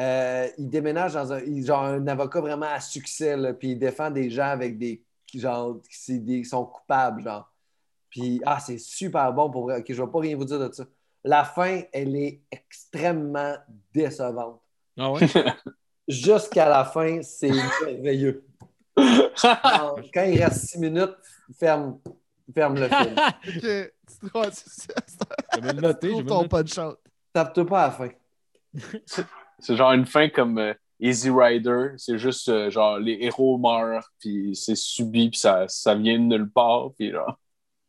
euh, 0.00 0.48
il 0.58 0.68
déménage 0.68 1.14
dans 1.14 1.32
un. 1.32 1.40
il- 1.40 1.64
genre 1.64 1.84
un 1.84 2.04
avocat 2.08 2.40
vraiment 2.40 2.66
à 2.66 2.80
succès, 2.80 3.36
là, 3.36 3.52
puis 3.54 3.72
il 3.72 3.78
défend 3.78 4.10
des 4.10 4.28
gens 4.30 4.48
avec 4.48 4.76
des. 4.78 5.02
Genre, 5.32 5.80
qui 5.90 5.98
c'est 5.98 6.18
des- 6.18 6.42
qui 6.42 6.48
sont 6.48 6.64
coupables, 6.64 7.22
genre. 7.22 7.50
Puis, 8.10 8.40
ah, 8.46 8.60
c'est 8.60 8.78
super 8.78 9.32
bon 9.32 9.50
pour 9.50 9.64
vrai. 9.64 9.78
Ok, 9.80 9.86
je 9.88 10.00
vais 10.00 10.08
pas 10.10 10.20
rien 10.20 10.36
vous 10.36 10.44
dire 10.44 10.60
de 10.60 10.72
ça. 10.72 10.84
La 11.24 11.42
fin, 11.44 11.82
elle 11.92 12.14
est 12.14 12.40
extrêmement 12.52 13.54
décevante. 13.92 14.60
Ah 14.96 15.10
ouais? 15.10 15.20
Jusqu'à 16.08 16.68
la 16.68 16.84
fin, 16.84 17.20
c'est 17.22 17.50
merveilleux. 17.84 18.44
Quand 18.96 20.22
il 20.24 20.42
reste 20.44 20.66
six 20.66 20.78
minutes, 20.78 21.14
ferme, 21.58 21.98
ferme 22.52 22.74
le 22.78 22.88
film. 22.88 23.14
Ok, 23.16 23.92
tu 24.20 24.28
trouves 24.28 24.50
c'est 24.52 24.70
ça. 24.70 24.94
Je 25.54 25.60
vais 25.60 25.72
me 25.72 25.72
le 25.72 25.80
noter. 25.80 26.08
Je 26.08 26.12
Trouve 26.12 26.22
vais 26.22 26.22
me 26.24 26.28
ton 26.28 26.42
le 26.42 26.42
noter. 26.42 26.48
punch-out. 26.48 26.98
Tape-toi 27.32 27.66
pas 27.66 27.82
à 27.82 27.86
la 27.86 27.92
fin. 27.92 28.08
C'est 29.60 29.76
genre 29.76 29.92
une 29.92 30.04
fin 30.06 30.28
comme 30.28 30.58
euh, 30.58 30.74
Easy 31.00 31.30
Rider. 31.30 31.92
C'est 31.96 32.18
juste 32.18 32.48
euh, 32.48 32.70
genre 32.70 32.98
les 32.98 33.18
héros 33.20 33.56
meurent, 33.56 34.10
puis 34.18 34.54
c'est 34.56 34.74
subi, 34.74 35.30
puis 35.30 35.38
ça, 35.38 35.66
ça 35.68 35.94
vient 35.94 36.18
de 36.18 36.24
nulle 36.24 36.50
part, 36.50 36.90
puis 36.98 37.10
genre. 37.12 37.38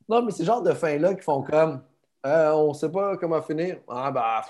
Non, 0.07 0.21
mais 0.23 0.31
c'est 0.31 0.45
genre 0.45 0.61
de 0.61 0.71
fin-là 0.73 1.15
qui 1.15 1.23
font 1.23 1.41
comme 1.41 1.81
euh, 2.25 2.51
on 2.53 2.73
sait 2.73 2.91
pas 2.91 3.17
comment 3.17 3.41
finir. 3.41 3.79
Ah, 3.89 4.11
bah. 4.11 4.45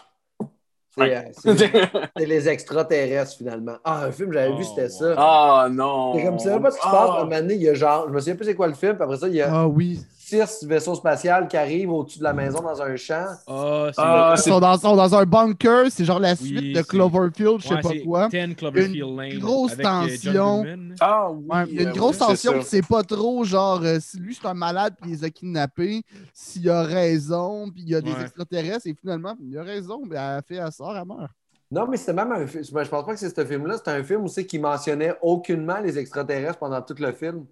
C'est 0.97 1.01
Ouais. 1.03 1.15
euh, 1.45 1.55
c'est- 2.17 2.25
les 2.25 2.47
extraterrestres, 2.49 3.33
finalement. 3.37 3.75
Ah, 3.83 4.05
un 4.05 4.11
film, 4.11 4.31
j'avais 4.31 4.51
Oh, 4.53 4.57
vu, 4.57 4.63
c'était 4.63 4.83
wow. 4.83 4.89
ça. 4.89 5.15
Ah 5.17 5.67
non! 5.71 6.13
C'est 6.15 6.23
comme, 6.23 6.37
tu 6.37 6.43
sais 6.45 6.59
pas 6.59 6.71
ce 6.71 6.77
qui 6.77 6.83
se 6.85 6.91
passe. 6.91 7.09
À 7.09 7.13
un 7.13 7.23
moment 7.25 7.35
donné, 7.37 7.55
il 7.55 7.61
y 7.63 7.69
a 7.69 7.73
genre, 7.73 8.05
je 8.07 8.13
me 8.13 8.19
souviens 8.19 8.35
plus 8.35 8.45
c'est 8.45 8.55
quoi 8.55 8.67
le 8.67 8.73
film, 8.73 8.93
puis 8.95 9.03
après 9.03 9.17
ça, 9.17 9.27
il 9.27 9.35
y 9.35 9.41
a 9.41 9.49
Ah 9.51 9.67
oui. 9.67 9.99
Six 10.45 10.65
vaisseaux 10.65 10.95
spatials 10.95 11.47
qui 11.47 11.57
arrivent 11.57 11.91
au-dessus 11.91 12.19
de 12.19 12.23
la 12.23 12.33
maison 12.33 12.61
dans 12.61 12.81
un 12.81 12.95
champ. 12.95 13.25
Ah, 13.47 13.91
Ah, 13.97 14.33
Ils 14.37 14.41
sont 14.41 14.59
dans, 14.59 14.77
sont 14.77 14.95
dans 14.95 15.15
un 15.15 15.25
bunker, 15.25 15.85
c'est 15.89 16.03
genre 16.05 16.19
la 16.19 16.35
suite 16.35 16.59
Oui, 16.59 16.73
de 16.73 16.81
Cloverfield, 16.81 17.61
je 17.61 17.67
sais 17.67 17.75
Ouais, 17.75 17.81
pas 17.81 17.93
quoi. 18.03 18.27
10 18.29 18.55
Cloverfield 18.55 19.17
Lane. 19.17 19.39
grosse 19.39 19.73
avec, 19.73 19.85
euh, 19.85 19.89
tension. 19.89 20.65
Ah 20.99 21.31
oui! 21.31 21.45
Ouais, 21.49 21.63
il 21.69 21.75
y 21.75 21.79
a 21.79 21.81
une 21.83 21.87
euh, 21.89 21.91
grosse 21.93 22.19
oui, 22.19 22.27
tension, 22.27 22.53
c'est 22.63 22.85
pas 22.85 23.03
trop 23.03 23.43
genre 23.43 23.81
euh, 23.83 23.97
si 23.99 24.17
lui 24.19 24.35
c'est 24.35 24.47
un 24.47 24.53
malade 24.53 24.95
puis 25.01 25.11
il 25.11 25.17
les 25.17 25.23
a 25.23 25.29
kidnappés, 25.29 26.03
s'il 26.33 26.69
a 26.69 26.83
raison, 26.83 27.69
puis 27.71 27.83
il 27.83 27.89
y 27.89 27.95
a 27.95 28.01
des 28.01 28.11
Ouais. 28.11 28.21
extraterrestres, 28.21 28.87
et 28.87 28.95
finalement, 28.99 29.35
il 29.41 29.57
a 29.57 29.63
raison, 29.63 30.01
mais 30.05 30.17
elle 30.17 30.41
fait 30.47 30.55
elle 30.55 30.71
sort, 30.71 30.95
elle 30.97 31.05
meurt. 31.05 31.31
Non, 31.71 31.87
mais 31.87 31.97
c'était 31.97 32.13
même 32.13 32.31
un 32.31 32.45
film. 32.45 32.63
Je 32.63 32.71
pense 32.71 33.05
pas 33.05 33.13
que 33.13 33.19
c'est 33.19 33.35
ce 33.35 33.43
film-là. 33.45 33.77
C'était 33.77 33.91
un 33.91 34.03
film 34.03 34.23
aussi 34.23 34.45
qui 34.45 34.59
mentionnait 34.59 35.15
aucunement 35.21 35.79
les 35.79 35.97
extraterrestres 35.97 36.59
pendant 36.59 36.81
tout 36.81 36.95
le 36.99 37.11
film. 37.11 37.45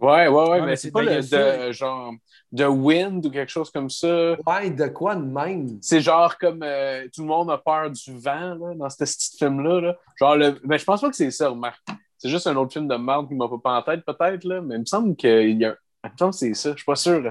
Ouais, 0.00 0.28
ouais, 0.28 0.28
ouais, 0.28 0.48
Ouais, 0.50 0.60
mais 0.60 0.66
mais 0.66 0.76
c'est 0.76 0.90
pas 0.90 1.02
le 1.02 1.20
de, 1.68 1.72
genre 1.72 2.12
de 2.52 2.64
Wind 2.66 3.24
ou 3.24 3.30
quelque 3.30 3.50
chose 3.50 3.70
comme 3.70 3.88
ça. 3.88 4.32
Ouais, 4.46 4.70
de 4.70 4.86
quoi 4.88 5.14
de 5.14 5.24
même? 5.24 5.78
C'est 5.80 6.00
genre 6.00 6.36
comme 6.38 6.62
euh, 6.62 7.06
tout 7.14 7.22
le 7.22 7.28
monde 7.28 7.50
a 7.50 7.58
peur 7.58 7.90
du 7.90 8.18
vent 8.18 8.54
là, 8.54 8.74
dans 8.74 8.90
ce 8.90 8.96
petit 9.04 9.36
film-là. 9.38 9.80
Là. 9.80 9.96
Genre 10.18 10.36
le. 10.36 10.60
Ben, 10.64 10.76
je 10.78 10.84
pense 10.84 11.00
pas 11.00 11.10
que 11.10 11.16
c'est 11.16 11.30
ça, 11.30 11.48
remarque. 11.48 11.80
C'est 12.18 12.28
juste 12.28 12.46
un 12.46 12.56
autre 12.56 12.72
film 12.72 12.88
de 12.88 12.96
merde 12.96 13.28
qui 13.28 13.34
m'a 13.34 13.46
pas 13.62 13.78
en 13.78 13.82
tête, 13.82 14.04
peut-être, 14.04 14.44
là, 14.44 14.60
mais 14.62 14.76
il 14.76 14.80
me 14.80 14.84
semble 14.86 15.14
qu'il 15.16 15.60
y 15.60 15.64
a. 15.64 15.76
Il 16.04 16.10
me 16.10 16.16
semble 16.18 16.32
que 16.32 16.36
c'est 16.38 16.54
ça. 16.54 16.70
Je 16.72 16.76
suis 16.76 16.84
pas 16.84 16.96
sûr. 16.96 17.22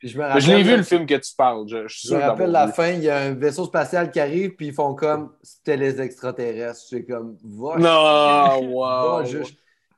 Puis 0.00 0.08
je 0.08 0.18
me 0.18 0.22
Mais 0.22 0.26
rappelle, 0.26 0.42
je 0.42 0.52
l'ai 0.52 0.62
vu 0.64 0.76
le 0.76 0.82
film 0.82 1.06
que 1.06 1.14
tu 1.14 1.32
parles. 1.36 1.68
Je, 1.68 1.86
je 1.86 1.98
suis 1.98 2.08
Je 2.08 2.14
me 2.14 2.20
sûr 2.20 2.28
rappelle 2.28 2.50
la 2.50 2.66
vu. 2.66 2.72
fin, 2.72 2.88
il 2.88 3.02
y 3.04 3.08
a 3.10 3.18
un 3.18 3.34
vaisseau 3.34 3.64
spatial 3.66 4.10
qui 4.10 4.18
arrive, 4.18 4.56
puis 4.56 4.68
ils 4.68 4.72
font 4.74 4.94
comme 4.94 5.32
c'était 5.42 5.76
les 5.76 6.00
extraterrestres. 6.00 6.86
C'est 6.88 7.04
comme, 7.04 7.36
va. 7.44 7.76
Non, 7.76 7.88
va, 8.80 9.20
wow. 9.22 9.22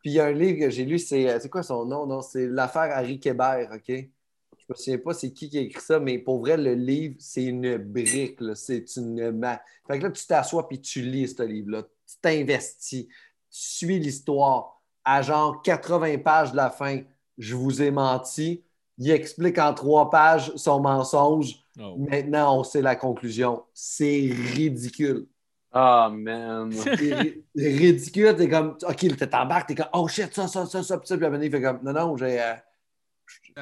Puis 0.00 0.10
il 0.10 0.14
y 0.14 0.20
a 0.20 0.26
un 0.26 0.32
livre 0.32 0.60
que 0.60 0.70
j'ai 0.70 0.84
lu, 0.84 0.98
c'est 0.98 1.28
euh, 1.28 1.38
c'est 1.40 1.48
quoi 1.48 1.62
son 1.62 1.84
nom? 1.84 2.06
Non, 2.06 2.22
c'est 2.22 2.46
l'affaire 2.46 2.90
Harry 2.96 3.18
Kébert, 3.18 3.70
OK? 3.74 3.86
Je 3.88 4.64
me 4.68 4.74
souviens 4.74 4.98
pas 4.98 5.14
c'est 5.14 5.32
qui 5.32 5.48
qui 5.48 5.58
a 5.58 5.62
écrit 5.62 5.82
ça, 5.82 5.98
mais 5.98 6.18
pour 6.18 6.40
vrai, 6.40 6.56
le 6.56 6.74
livre, 6.74 7.16
c'est 7.18 7.44
une 7.44 7.78
brique, 7.78 8.40
là. 8.40 8.54
c'est 8.54 8.84
une 8.96 9.30
ma... 9.32 9.62
Fait 9.86 9.98
que 9.98 10.04
là, 10.04 10.10
tu 10.10 10.26
t'assois 10.26 10.68
puis 10.68 10.80
tu 10.80 11.00
lis 11.00 11.28
ce 11.28 11.42
livre-là. 11.42 11.82
Tu 11.82 12.16
t'investis, 12.20 13.06
tu 13.06 13.14
suis 13.50 13.98
l'histoire. 13.98 14.82
À 15.04 15.22
genre 15.22 15.62
80 15.62 16.18
pages 16.18 16.52
de 16.52 16.56
la 16.56 16.70
fin, 16.70 17.00
je 17.38 17.54
vous 17.54 17.80
ai 17.80 17.90
menti. 17.90 18.62
Il 18.98 19.10
explique 19.10 19.58
en 19.58 19.72
trois 19.72 20.10
pages 20.10 20.52
son 20.56 20.80
mensonge. 20.80 21.64
Oh. 21.80 21.96
Maintenant, 21.96 22.58
on 22.58 22.64
sait 22.64 22.82
la 22.82 22.96
conclusion. 22.96 23.62
C'est 23.72 24.30
ridicule. 24.54 25.26
Ah, 25.72 26.10
man. 26.12 26.72
C'est 26.72 26.90
ri- 27.14 27.44
c'est 27.54 27.68
ridicule. 27.68 28.36
T'es 28.36 28.48
comme, 28.48 28.76
OK, 28.82 28.96
t'es 29.16 29.26
t'embarques, 29.26 29.68
t'es 29.68 29.74
comme, 29.74 29.88
oh 29.92 30.08
shit, 30.08 30.34
ça, 30.34 30.46
ça, 30.48 30.64
ça, 30.66 30.82
ça, 30.82 30.98
puis 30.98 31.06
ça. 31.06 31.16
Puis 31.18 31.26
il 31.42 31.50
fait 31.50 31.60
comme, 31.62 31.80
non, 31.82 31.92
non, 31.92 32.16
j'ai. 32.16 32.40
euh, 32.40 32.54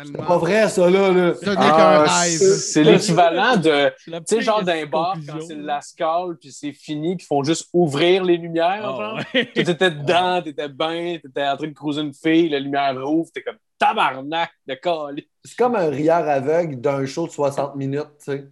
c'est 0.05 0.13
pas 0.27 0.37
vrai, 0.39 0.69
ça, 0.69 0.89
là. 0.91 1.11
là. 1.11 1.33
Ah, 1.57 2.25
c'est- 2.39 2.85
l'équivalent 2.93 3.57
de. 3.57 3.93
C'est 3.99 4.11
la 4.11 4.21
Tu 4.21 4.27
sais, 4.37 4.41
genre 4.43 4.63
d'un 4.63 4.87
bar, 4.87 5.17
quand 5.27 5.41
c'est 5.41 5.55
le 5.55 5.63
lascal, 5.63 6.37
puis 6.41 6.53
c'est 6.53 6.73
fini, 6.73 7.17
puis 7.17 7.25
ils 7.25 7.27
font 7.27 7.43
juste 7.43 7.69
ouvrir 7.73 8.23
les 8.25 8.37
lumières, 8.37 8.83
genre. 8.83 9.21
ouais. 9.35 9.51
Tu 9.55 9.61
étais 9.63 9.91
dedans, 9.91 10.43
t'étais 10.43 10.69
bien, 10.69 11.19
t'étais 11.23 11.47
en 11.49 11.57
train 11.57 11.67
de 11.69 11.73
cruiser 11.73 12.03
une 12.03 12.15
fille, 12.15 12.49
la 12.51 12.61
lumière 12.61 12.95
rouvre, 13.03 13.31
t'es 13.33 13.43
comme 13.43 13.57
tabarnak 13.79 14.51
de 14.67 14.75
colis. 14.75 15.29
C'est 15.45 15.57
comme 15.57 15.75
un 15.75 15.89
rieur 15.89 16.29
aveugle 16.29 16.81
d'un 16.81 17.05
show 17.07 17.27
de 17.27 17.33
60 17.33 17.75
minutes, 17.77 18.07
tu 18.25 18.33
sais. 18.33 18.49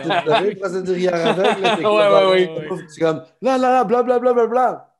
Tu 0.00 0.82
du 0.82 1.08
aveugle? 1.08 1.62
Là, 1.62 1.90
Ouais, 1.90 2.08
ouais, 2.08 2.24
ouais. 2.70 2.84
C'est 2.88 3.00
comme, 3.00 3.22
là, 3.42 3.58
là, 3.58 3.72
là, 3.72 3.84
bla, 3.84 4.02
bla, 4.02 4.18
bla, 4.18 4.32
bla, 4.34 4.46
bla. 4.46 4.94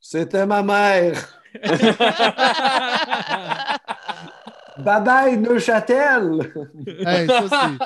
C'était 0.00 0.46
ma 0.46 0.62
mère. 0.62 1.40
Bye 4.76 5.00
bye, 5.02 5.36
Neuchâtel. 5.38 6.52
Hey, 7.04 7.30
ça, 7.30 7.48
c'est. 7.48 7.78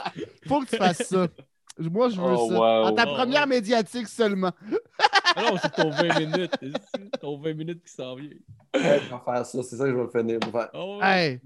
Faut 0.48 0.60
que 0.60 0.66
tu 0.66 0.76
fasses 0.76 1.08
ça. 1.08 1.26
Moi, 1.88 2.08
je 2.10 2.20
veux 2.20 2.26
Oh, 2.36 2.48
ça. 2.50 2.58
wow. 2.58 2.84
En 2.86 2.92
ta 2.92 3.04
Oh, 3.08 3.14
première 3.14 3.40
ouais. 3.42 3.46
médiatique 3.46 4.08
seulement. 4.08 4.52
Non, 5.36 5.56
c'est 5.62 5.70
ton 5.72 5.90
20 5.90 6.18
minutes. 6.18 6.52
C'est 6.60 7.20
ton 7.20 7.38
20 7.38 7.54
minutes 7.54 7.84
qui 7.86 7.92
s'en 7.92 8.16
vient. 8.16 8.30
Ouais, 8.74 8.80
je 8.82 8.82
vais 8.82 9.20
faire 9.24 9.46
ça, 9.46 9.62
c'est 9.62 9.76
ça 9.76 9.84
que 9.84 9.90
je 9.90 9.94
vais 9.96 10.02
le 10.02 10.08
finir. 10.08 10.40
Je 10.44 10.50
vais. 10.50 10.64
Oh, 10.74 10.98
Hey. 11.00 11.40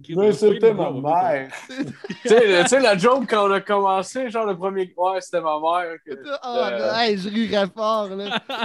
Va 0.59 0.73
ma 0.73 0.91
mère. 0.91 1.51
tu 2.23 2.29
sais, 2.29 2.81
la 2.81 2.97
joke 2.97 3.27
quand 3.29 3.47
on 3.47 3.53
a 3.53 3.61
commencé, 3.61 4.31
genre 4.31 4.47
le 4.47 4.57
premier. 4.57 4.93
Ouais, 4.97 5.21
c'était 5.21 5.43
ma 5.43 5.61
mère. 5.61 5.97
que- 6.05 6.13
Oh, 6.45 6.57
Euh. 6.73 6.95
hey, 6.95 7.19
je 7.19 7.29
rirais 7.29 7.67
fort, 7.75 8.09
là. 8.09 8.41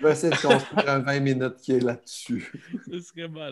Je 0.00 0.04
vais 0.06 0.12
essayer 0.12 0.32
de 0.32 0.36
construire 0.40 0.88
un 0.88 0.98
20 1.00 1.20
minutes 1.20 1.56
qui 1.62 1.72
est 1.72 1.80
là-dessus. 1.80 2.50
Ça 2.90 2.98
serait. 3.00 3.26
Ouais, 3.28 3.50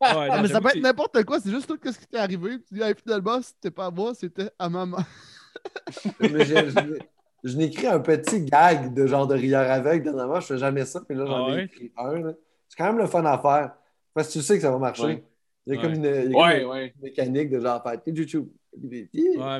Ah, 0.00 0.36
non, 0.36 0.42
mais 0.42 0.48
ça 0.48 0.60
peut 0.60 0.68
être 0.70 0.80
n'importe 0.82 1.22
quoi, 1.24 1.38
c'est 1.38 1.50
juste 1.50 1.66
tout 1.68 1.78
ce 1.92 1.98
qui 1.98 2.06
t'est 2.06 2.18
arrivé. 2.18 2.58
Tu 2.66 2.74
dis, 2.74 2.82
hey, 2.82 2.94
finalement, 3.00 3.40
c'était 3.42 3.70
pas 3.70 3.86
à 3.86 3.90
moi, 3.90 4.14
c'était 4.14 4.50
à 4.58 4.68
maman. 4.68 4.96
Mais 4.96 5.02
j'ai- 5.04 5.08
je 6.20 7.56
n'écris 7.56 7.86
un 7.86 8.00
petit 8.00 8.42
gag 8.44 8.94
de 8.94 9.06
genre 9.06 9.26
de 9.26 9.34
rieur 9.34 9.70
aveugle. 9.70 10.04
Dernièrement, 10.04 10.40
je 10.40 10.46
fais 10.46 10.58
jamais 10.58 10.84
ça, 10.84 11.02
mais 11.08 11.14
là, 11.14 11.26
j'en 11.26 11.46
Ah 11.46 11.50
ai 11.50 11.54
ouais? 11.54 11.64
écrit 11.64 11.92
un. 11.96 12.18
là. 12.20 12.32
C'est 12.68 12.76
quand 12.76 12.86
même 12.86 12.98
le 12.98 13.06
fun 13.06 13.24
à 13.24 13.38
faire. 13.38 13.74
Parce 14.14 14.28
que 14.28 14.32
tu 14.34 14.42
sais 14.42 14.56
que 14.56 14.62
ça 14.62 14.70
va 14.70 14.78
marcher. 14.78 15.02
Ouais. 15.04 15.24
Il 15.66 15.74
y 15.74 15.76
a 15.76 15.80
Ouais. 15.80 15.82
comme 15.86 15.94
une, 15.94 16.06
a 16.06 16.22
comme 16.60 17.02
mécanique 17.02 17.50
de 17.50 17.60
genre 17.60 17.82
faire 17.82 18.00
YouTube. 18.06 18.48
Ouais, 18.82 19.08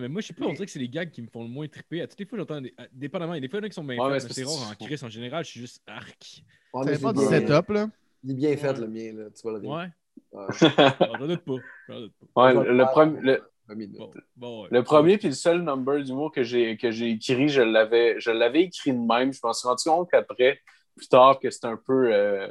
mais 0.00 0.08
moi, 0.08 0.20
je 0.20 0.26
sais 0.28 0.34
pas, 0.34 0.44
on 0.46 0.52
dirait 0.52 0.66
que 0.66 0.72
c'est 0.72 0.78
les 0.80 0.88
gags 0.88 1.10
qui 1.10 1.22
me 1.22 1.28
font 1.28 1.42
le 1.44 1.48
moins 1.48 1.68
triper. 1.68 2.02
À 2.02 2.06
toutes 2.08 2.18
les 2.18 2.26
fois, 2.26 2.38
j'entends, 2.38 2.60
des... 2.60 2.74
dépendamment, 2.92 3.34
il 3.34 3.36
y 3.36 3.38
a 3.38 3.40
des 3.42 3.48
fois, 3.48 3.60
il 3.60 3.62
y 3.62 3.64
en 3.64 3.66
a 3.66 3.68
qui 3.68 3.74
sont 3.74 3.84
bien 3.84 3.96
faits, 3.96 4.24
mais 4.24 4.32
c'est 4.34 4.44
rare 4.44 4.70
en 4.72 4.84
Chris. 4.84 5.00
En 5.04 5.08
général, 5.08 5.44
je 5.44 5.50
suis 5.50 5.60
juste 5.60 5.82
arc. 5.86 6.42
Ouais, 6.72 6.84
Ça 6.84 6.90
dépend 6.92 7.12
du 7.12 7.24
setup, 7.24 7.68
là. 7.70 7.88
Il 8.24 8.32
est 8.32 8.34
bien 8.34 8.56
fait, 8.56 8.72
le 8.78 8.88
mien. 8.88 9.12
Là. 9.14 9.24
Tu 9.30 9.46
le 9.46 9.58
rire. 9.58 9.70
Ouais, 9.70 9.86
Ouais. 10.32 10.46
J'en 10.60 11.26
doute 11.26 11.44
pas. 11.44 11.52
J'en 11.88 12.00
doute 12.00 12.12
pas. 12.34 12.44
Ouais, 12.44 12.54
le, 12.64 12.76
le, 12.76 12.84
20 12.84 13.06
minutes. 13.06 13.42
Bon, 13.68 14.10
bon, 14.36 14.62
ouais. 14.62 14.68
le 14.70 14.82
premier 14.82 15.16
puis 15.16 15.28
le 15.28 15.34
seul 15.34 15.62
number 15.62 16.02
d'humour 16.02 16.30
que 16.32 16.42
j'ai 16.42 16.76
que 16.76 16.90
j'ai 16.90 17.10
écrit, 17.10 17.48
je 17.48 17.62
l'avais 17.62 18.20
je 18.20 18.30
l'avais 18.30 18.62
écrit 18.64 18.92
de 18.92 18.98
même. 18.98 19.32
Je 19.32 19.40
m'en 19.42 19.52
suis 19.52 19.66
rendu 19.66 19.84
compte 19.84 20.10
qu'après, 20.10 20.60
plus 20.96 21.08
tard, 21.08 21.38
que 21.40 21.50
c'était 21.50 21.68
un 21.68 21.76
peu 21.78 22.12
euh, 22.12 22.48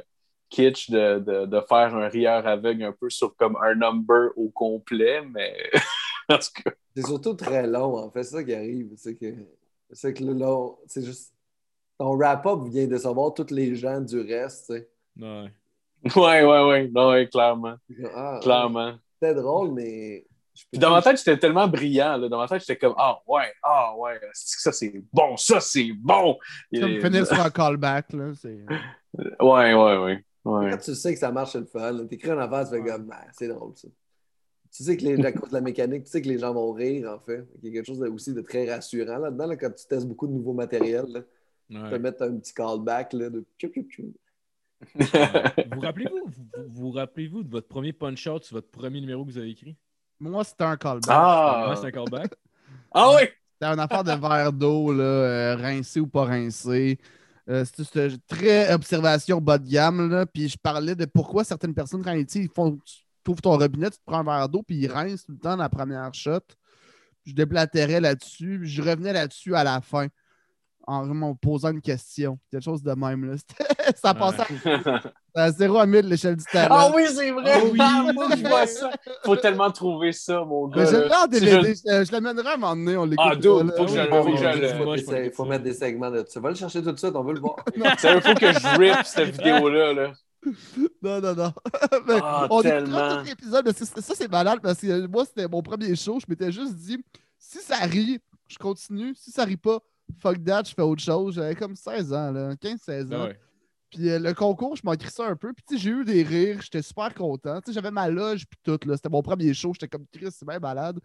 kitsch 0.50 0.90
de, 0.90 1.20
de, 1.20 1.46
de 1.46 1.60
faire 1.68 1.94
un 1.94 2.08
rieur 2.08 2.46
aveugle 2.46 2.82
un 2.84 2.92
peu 2.92 3.10
sur 3.10 3.34
comme 3.36 3.56
un 3.62 3.74
number 3.74 4.30
au 4.36 4.48
complet, 4.50 5.22
mais 5.22 5.54
en 6.28 6.38
tout 6.38 6.62
cas. 6.62 6.72
C'est 6.96 7.06
surtout 7.06 7.34
très 7.34 7.66
long, 7.66 7.96
en 7.96 8.10
fait. 8.10 8.24
C'est 8.24 8.36
ça 8.36 8.44
qui 8.44 8.54
arrive. 8.54 8.92
C'est 8.96 9.16
que, 9.16 9.34
c'est 9.92 10.14
que 10.14 10.24
le 10.24 10.32
long, 10.32 10.78
c'est 10.86 11.04
juste. 11.04 11.32
Ton 11.98 12.16
wrap-up 12.16 12.60
vient 12.66 12.86
décevoir 12.88 13.34
tous 13.34 13.50
les 13.52 13.76
gens 13.76 14.00
du 14.00 14.20
reste, 14.20 14.66
tu 14.66 14.74
sais. 14.74 14.90
Ouais. 15.20 15.50
Ouais, 16.16 16.44
ouais, 16.44 16.64
ouais. 16.68 16.88
Non, 16.88 17.10
ouais, 17.10 17.28
clairement. 17.28 17.76
Ah, 18.14 18.38
Clairement. 18.42 18.94
C'était 19.20 19.34
drôle, 19.34 19.72
mais. 19.72 20.26
Puis 20.72 20.80
dans 20.80 20.90
ma 20.90 21.02
tête, 21.02 21.18
j'étais 21.18 21.38
tellement 21.38 21.68
brillant. 21.68 22.16
Là. 22.16 22.28
Dans 22.28 22.38
ma 22.38 22.48
tête, 22.48 22.60
j'étais 22.60 22.76
comme 22.76 22.94
Ah 22.98 23.18
ouais, 23.28 23.52
ah 23.62 23.94
ouais, 23.96 24.20
c'est 24.32 24.56
que 24.56 24.62
ça 24.62 24.72
c'est 24.72 24.92
bon, 25.12 25.36
ça 25.36 25.60
c'est 25.60 25.92
bon. 25.92 26.36
Comme 26.74 26.90
Et- 26.90 27.00
finir 27.00 27.26
sur 27.26 27.40
un 27.40 27.50
callback, 27.50 28.12
là. 28.12 28.32
C'est... 28.34 28.64
Ouais, 29.40 29.72
ouais, 29.74 29.74
ouais. 29.74 30.24
ouais. 30.44 30.70
Quand 30.72 30.78
tu 30.78 30.94
sais 30.96 31.12
que 31.14 31.18
ça 31.20 31.30
marche, 31.30 31.52
c'est 31.52 31.60
le 31.60 31.66
fun. 31.66 32.06
T'écris 32.06 32.32
en 32.32 32.38
avance, 32.38 32.70
tu 32.70 32.76
fais 32.76 32.82
comme, 32.90 33.08
Ah, 33.12 33.24
c'est 33.32 33.46
drôle, 33.48 33.72
ça. 33.76 33.86
Tu 34.76 34.82
sais 34.82 34.96
que 34.96 35.04
les, 35.04 35.24
à 35.24 35.30
cause 35.30 35.50
de 35.50 35.54
la 35.54 35.60
mécanique, 35.60 36.02
tu 36.02 36.10
sais 36.10 36.20
que 36.20 36.26
les 36.28 36.38
gens 36.40 36.52
vont 36.52 36.72
rire, 36.72 37.08
en 37.08 37.20
fait. 37.20 37.46
Il 37.62 37.68
y 37.68 37.70
a 37.70 37.74
quelque 37.74 37.86
chose 37.86 38.00
de- 38.00 38.08
aussi 38.08 38.34
de 38.34 38.40
très 38.40 38.68
rassurant 38.74 39.18
là-dedans, 39.18 39.46
là, 39.46 39.56
quand 39.56 39.70
tu 39.70 39.86
testes 39.86 40.08
beaucoup 40.08 40.26
de 40.26 40.32
nouveaux 40.32 40.52
matériels. 40.52 41.06
Là. 41.06 41.20
Tu 41.70 41.78
Ouais. 41.78 41.90
peux 41.90 41.98
mettre 42.00 42.22
un 42.24 42.36
petit 42.36 42.52
callback 42.52 43.12
là, 43.12 43.30
de. 43.30 43.44
Vous 45.72 45.80
rappelez-vous, 45.80 46.24
vous, 46.26 46.44
vous 46.68 46.90
rappelez-vous 46.90 47.42
de 47.44 47.50
votre 47.50 47.68
premier 47.68 47.92
punch-out 47.92 48.44
sur 48.44 48.56
votre 48.56 48.68
premier 48.70 49.00
numéro 49.00 49.24
que 49.24 49.30
vous 49.30 49.38
avez 49.38 49.50
écrit? 49.50 49.76
Moi, 50.30 50.44
c'était 50.44 50.64
un 50.64 50.76
callback. 50.76 51.20
ah, 51.20 51.64
Moi, 51.66 51.76
c'est 51.76 51.86
un 51.86 51.90
callback. 51.90 52.32
ah 52.92 53.14
oui! 53.16 53.28
C'était 53.60 53.72
une 53.72 53.80
affaire 53.80 54.04
de 54.04 54.12
verre 54.12 54.52
d'eau, 54.52 54.92
là, 54.92 55.04
euh, 55.04 55.56
rincé 55.56 56.00
ou 56.00 56.06
pas 56.06 56.24
rincé. 56.24 56.98
Euh, 57.48 57.64
C'était 57.64 57.84
c'était 57.84 58.16
très 58.26 58.72
observation 58.72 59.40
bas 59.40 59.58
de 59.58 59.68
gamme. 59.68 60.10
Là, 60.10 60.26
puis 60.26 60.48
je 60.48 60.58
parlais 60.58 60.94
de 60.94 61.04
pourquoi 61.04 61.44
certaines 61.44 61.74
personnes, 61.74 62.02
quand 62.02 62.12
ils, 62.12 62.26
ils 62.36 62.48
font, 62.48 62.78
tu 62.84 63.30
ouvres 63.30 63.42
ton 63.42 63.56
robinet, 63.56 63.90
tu 63.90 63.98
te 63.98 64.02
prends 64.06 64.20
un 64.20 64.24
verre 64.24 64.48
d'eau, 64.48 64.62
puis 64.62 64.76
ils 64.76 64.90
rincent 64.90 65.24
tout 65.26 65.32
le 65.32 65.38
temps 65.38 65.56
la 65.56 65.68
première 65.68 66.12
shot. 66.14 66.40
Je 67.24 67.32
déplatérais 67.32 68.00
là-dessus. 68.00 68.58
puis 68.60 68.68
Je 68.68 68.82
revenais 68.82 69.12
là-dessus 69.12 69.54
à 69.54 69.64
la 69.64 69.80
fin 69.80 70.08
en 70.86 71.06
me 71.06 71.34
posant 71.34 71.70
une 71.70 71.80
question. 71.80 72.38
Quelque 72.50 72.62
chose 72.62 72.82
de 72.82 72.92
même. 72.92 73.24
Là. 73.24 73.34
Ça 73.96 74.12
passait 74.14 74.42
à 75.34 75.50
0 75.50 75.78
à 75.78 75.86
1000 75.86 76.06
l'échelle 76.08 76.36
du 76.36 76.44
talent. 76.44 76.74
ah 76.78 76.90
oui, 76.94 77.02
c'est 77.12 77.30
vrai! 77.30 77.52
Ah 77.54 77.58
oui, 77.70 77.78
Ah, 77.80 78.10
moi, 78.14 78.26
je 78.36 78.40
vois 78.46 78.66
ça. 78.66 78.90
Faut 79.24 79.36
tellement 79.36 79.70
trouver 79.70 80.12
ça, 80.12 80.44
mon 80.44 80.68
gars. 80.68 80.84
je 80.84 81.28
DVD. 81.28 81.74
L'amènerai 82.12 82.48
à 82.48 82.54
un 82.54 82.56
moment 82.56 82.76
donné. 82.76 82.96
On 82.96 83.04
l'écoute. 83.04 83.26
Ah, 83.30 83.34
dude, 83.34 83.44
faut 83.76 83.84
que 83.84 83.90
je 83.90 83.96
le- 84.00 84.08
faut 84.10 84.24
que 84.24 84.36
je 84.36 85.10
le- 85.10 85.24
Il 85.26 85.30
faut, 85.32 85.44
Moi, 85.44 85.54
mettre 85.54 85.64
des 85.64 85.74
segments 85.74 86.10
de 86.10 86.24
ça. 86.28 86.40
Va 86.40 86.50
le 86.50 86.54
chercher 86.54 86.82
tout 86.82 86.92
de 86.92 86.98
suite, 86.98 87.14
on 87.14 87.24
veut 87.24 87.34
le 87.34 87.40
voir. 87.40 87.56
Ça, 87.98 88.14
il 88.14 88.20
faut 88.20 88.34
que 88.34 88.52
je 88.52 88.78
rip 88.78 89.04
cette 89.04 89.30
vidéo-là. 89.36 89.92
Là. 89.92 90.12
Non, 91.02 91.20
non, 91.20 91.34
non. 91.34 91.52
Mais 92.06 92.14
Ah, 92.22 92.46
on 92.50 92.60
tellement. 92.62 92.98
écoutera 92.98 93.18
tout 93.22 93.24
l'épisode. 93.26 93.72
Ça, 93.72 94.14
c'est 94.14 94.30
malade 94.30 94.58
parce 94.62 94.78
que 94.80 95.06
moi, 95.06 95.24
c'était 95.24 95.48
mon 95.48 95.62
premier 95.62 95.96
show. 95.96 96.18
Je 96.20 96.26
m'étais 96.28 96.52
juste 96.52 96.74
dit, 96.74 97.02
si 97.38 97.58
ça 97.60 97.76
rit, 97.78 98.20
je 98.48 98.58
continue. 98.58 99.14
Si 99.16 99.30
ça 99.30 99.44
rit 99.44 99.56
pas, 99.56 99.78
fuck 100.20 100.42
that, 100.44 100.64
je 100.66 100.74
fais 100.74 100.82
autre 100.82 101.02
chose. 101.02 101.34
J'avais 101.34 101.54
comme 101.54 101.76
16 101.76 102.12
ans, 102.12 102.30
là, 102.32 102.54
15-16 102.56 103.06
ans. 103.06 103.08
Ah 103.12 103.24
ouais. 103.26 103.38
Puis 103.90 104.10
euh, 104.10 104.18
le 104.18 104.34
concours, 104.34 104.74
je 104.74 104.82
m'en 104.82 104.96
crissais 104.96 105.22
un 105.22 105.36
peu. 105.36 105.52
Puis 105.52 105.78
j'ai 105.78 105.90
eu 105.90 106.04
des 106.04 106.24
rires, 106.24 106.60
j'étais 106.62 106.82
super 106.82 107.14
content. 107.14 107.60
J'avais 107.68 107.92
ma 107.92 108.08
loge, 108.08 108.44
puis 108.46 108.58
tout. 108.64 108.88
là. 108.88 108.96
C'était 108.96 109.08
mon 109.08 109.22
premier 109.22 109.54
show. 109.54 109.72
J'étais 109.72 109.86
comme 109.86 110.04
Chris, 110.12 110.26
c'est 110.36 110.44
bien 110.46 110.58
malade. 110.58 110.98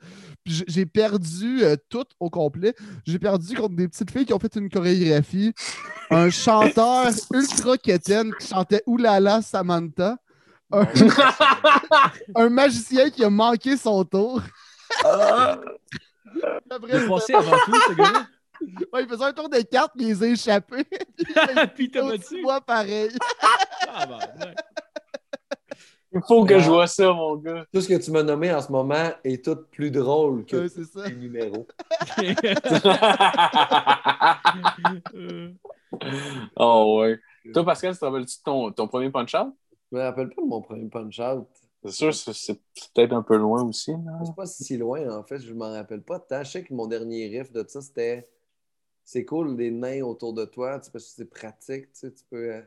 Puis 0.44 0.64
j'ai- 0.68 0.86
perdu 0.88 1.64
euh, 1.64 1.76
tout 1.88 2.06
au 2.20 2.32
complet. 2.32 2.74
J'ai 3.06 3.20
perdu 3.20 3.56
contre 3.56 3.76
des 3.76 3.88
petites 3.88 4.10
filles 4.10 4.26
qui 4.26 4.34
ont 4.34 4.40
fait 4.40 4.56
une 4.56 4.70
chorégraphie. 4.70 5.54
Un 6.10 6.30
chanteur 6.32 7.12
ultra 7.32 7.78
quétaine 7.78 8.34
qui 8.40 8.48
chantait 8.48 8.82
Oulala 8.88 9.44
Samantha. 9.44 10.18
Un, 10.72 10.88
un 12.36 12.50
magicien 12.50 13.10
qui 13.12 13.24
a 13.24 13.30
manqué 13.30 13.78
son 13.78 14.04
tour. 14.04 14.42
Ah, 15.06 15.60
Après, 16.72 17.04
est 17.04 17.08
passé 17.08 17.34
avant 17.34 17.58
tout, 17.66 17.76
ce 17.90 17.94
gars-là. 17.94 18.28
Ouais, 18.94 19.04
il 19.04 19.08
faisait 19.10 19.24
un 19.24 19.34
tour 19.34 19.50
des 19.50 19.64
cartes, 19.64 19.94
puis 19.96 20.08
il 20.08 20.10
les 20.10 20.24
a 20.24 20.28
échappés. 20.28 20.84
Puis 21.76 21.90
t'as 21.92 22.04
battu. 22.08 22.42
moi, 22.42 22.60
pareil. 22.62 23.10
Ah. 23.88 24.20
Il 26.12 26.22
faut 26.28 26.44
que 26.44 26.58
je 26.58 26.68
vois 26.68 26.88
ça, 26.88 27.14
mon 27.14 27.36
gars. 27.36 27.66
Tout 27.72 27.82
ce 27.82 27.88
que 27.88 27.94
tu 28.04 28.10
m'as 28.10 28.24
nommé 28.24 28.52
en 28.52 28.62
ce 28.64 28.72
moment 28.72 29.12
est 29.24 29.46
tout 29.46 29.56
plus 29.72 29.92
drôle 29.92 30.44
que 30.44 30.58
Ouais, 30.58 30.68
ça. 30.68 31.08
les 31.08 31.16
numéros. 31.16 31.68
Oh, 36.56 37.00
ouais. 37.02 37.20
Toi, 37.54 37.64
Pascal, 37.66 37.94
tu 37.94 38.00
te 38.00 38.06
rappelles-tu 38.06 38.38
de 38.38 38.44
ton, 38.44 38.72
ton 38.72 38.88
premier 38.88 39.10
punch-out? 39.12 39.54
Je 39.92 39.98
me 39.98 40.02
rappelle 40.04 40.30
pas 40.30 40.42
de 40.42 40.48
mon 40.48 40.62
premier 40.62 40.90
punch-out. 40.90 41.48
C'est 41.86 41.92
sûr, 41.92 42.14
c'est 42.14 42.34
c'est 42.34 42.60
peut-être 42.94 43.14
un 43.14 43.22
peu 43.24 43.38
loin 43.38 43.64
aussi. 43.64 43.92
non? 43.96 44.26
C'est 44.26 44.36
pas 44.36 44.46
si 44.46 44.78
loin, 44.78 45.10
en 45.18 45.24
fait. 45.24 45.40
Je 45.40 45.54
m'en 45.54 45.72
rappelle 45.72 46.02
pas 46.04 46.20
tant. 46.20 46.44
Je 46.44 46.50
sais 46.52 46.64
que 46.64 46.74
mon 46.74 46.88
dernier 46.88 47.28
riff 47.28 47.52
de 47.52 47.64
ça, 47.68 47.82
c'était 47.82 48.28
c'est 49.10 49.26
cool, 49.26 49.58
les 49.58 49.72
nains 49.72 50.02
autour 50.04 50.34
de 50.34 50.46
toi, 50.46 50.80
tu 50.80 50.86
sais, 50.86 50.92
parce 50.92 51.06
que 51.06 51.12
c'est 51.12 51.26
pratique, 51.30 51.86
tu 51.94 52.00
sais, 52.00 52.12
tu 52.14 52.24
peux. 52.30 52.54
euh, 52.56 52.62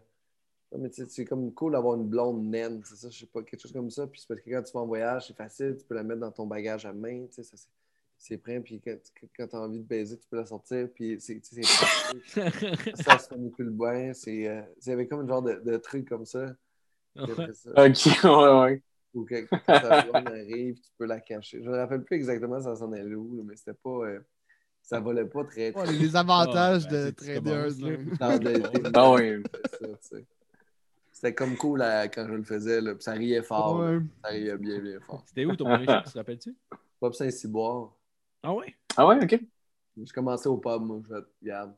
non, 0.73 0.81
mais 0.81 0.91
tu 0.91 1.03
sais, 1.05 1.09
c'est 1.09 1.25
comme 1.27 1.53
cool 1.55 1.73
d'avoir 1.73 1.97
une 1.97 2.09
blonde 2.09 2.45
naine, 2.47 2.83
c'est 2.85 2.97
ça, 2.97 3.11
je 3.11 3.19
sais 3.21 3.27
pas, 3.27 3.43
quelque 3.43 3.61
chose 3.61 3.73
comme 3.73 3.91
ça. 3.91 4.07
Puis 4.07 4.21
c'est 4.21 4.29
parce 4.29 4.41
que 4.41 4.51
quand 4.51 4.63
tu 4.63 4.73
vas 4.73 4.81
en 4.81 4.87
voyage, 4.87 5.27
c'est 5.29 5.37
facile, 5.37 5.77
tu 5.79 5.85
peux 5.87 5.95
la 5.95 6.03
mettre 6.05 6.21
dans 6.21 6.33
ton 6.33 6.47
bagage 6.47 6.87
à 6.87 6.93
main, 6.93 7.27
tu 7.27 7.35
sais, 7.35 7.43
ça, 7.45 7.57
c'est- 7.57 7.69
c'est 8.19 8.39
prêt, 8.39 8.61
puis 8.61 8.81
quand, 8.81 8.97
quand 9.37 9.49
tu 9.49 9.57
as 9.57 9.61
envie 9.61 9.79
de 9.81 9.85
baiser, 9.85 10.19
tu 10.19 10.27
peux 10.29 10.37
la 10.37 10.47
sortir, 10.47 10.89
puis 10.95 11.21
c'est 11.21 11.41
tu 11.41 11.49
sais, 11.49 11.57
c'est 11.57 11.67
pratique. 11.69 12.27
ça 12.95 13.19
se 13.19 13.35
manipule 13.35 13.71
bien, 13.71 14.13
c'est. 14.15 14.49
euh, 14.49 14.63
il 14.87 14.89
y 14.91 14.93
avait 14.93 15.09
comme 15.09 15.21
un 15.23 15.29
genre 15.29 15.43
de, 15.43 15.55
de 15.55 15.77
truc 15.79 16.09
comme 16.09 16.25
après 17.31 17.53
ça, 17.55 17.71
Ok, 17.77 18.07
ouais, 18.25 18.31
ouais. 18.61 18.83
ou 19.15 19.25
que 19.25 19.35
quand 19.67 19.79
ta 19.81 19.93
blonde 19.95 20.29
arrive, 20.29 20.81
tu 20.81 20.91
peux 20.99 21.07
la 21.07 21.21
cacher. 21.21 21.63
Je 21.63 21.69
me 21.69 21.77
rappelle 21.77 22.05
plus 22.05 22.17
exactement 22.17 22.61
ça 22.61 22.77
s'en 22.77 22.93
est 22.93 23.03
où, 23.15 23.43
mais 23.45 23.57
c'était 23.57 23.75
pas. 23.75 23.91
euh, 23.91 24.21
ça 24.83 25.01
volait 25.01 25.25
pas 25.25 25.45
très 25.45 25.73
Ouais, 25.73 25.85
très. 25.85 25.93
les, 25.93 25.99
les 25.99 26.17
avantages 26.17 26.87
Ah, 26.87 26.91
ben, 26.91 27.13
de 27.13 28.91
Ah 28.95 29.13
oui. 29.13 29.43
ça, 29.71 29.79
tu 29.79 29.97
sais. 30.01 30.27
C'était 31.13 31.35
comme 31.35 31.57
cool 31.57 31.81
quand 32.13 32.27
je 32.27 32.35
le 32.35 32.43
faisais, 32.43 32.81
là, 32.81 32.95
ça 32.99 33.13
riait 33.13 33.43
fort. 33.43 33.79
Ouais. 33.81 34.01
Ça 34.25 34.31
riait 34.31 34.57
bien, 34.59 34.81
bien 34.81 35.01
fort. 35.01 35.23
C'était 35.27 35.45
où 35.45 35.55
ton 35.55 35.65
premier 35.65 35.87
show, 35.87 35.93
tu 36.05 36.13
te 36.13 36.19
rappelles-tu? 36.19 36.57
Pop 36.99 37.15
Saint-Cyboire. 37.15 37.93
Ah 38.43 38.53
ouais? 38.55 38.75
Ah 38.97 39.07
ouais, 39.07 39.23
ok. 39.23 39.41
J'ai 39.97 40.13
commencé 40.13 40.49
au 40.49 40.57
pub, 40.57 40.83
moi. 40.83 41.01
Je 41.09 41.15
regarde. 41.41 41.75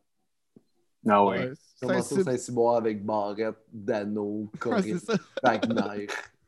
Ah 1.06 1.24
ouais. 1.24 1.38
Ouais. 1.48 1.52
J'ai 1.80 1.86
commencé 1.86 2.14
au 2.14 2.22
Saint-Cyboire 2.24 2.76
avec 2.76 3.04
Barrette, 3.04 3.56
Dano, 3.72 4.50
Corinne. 4.58 4.98
Wagner. 5.42 6.06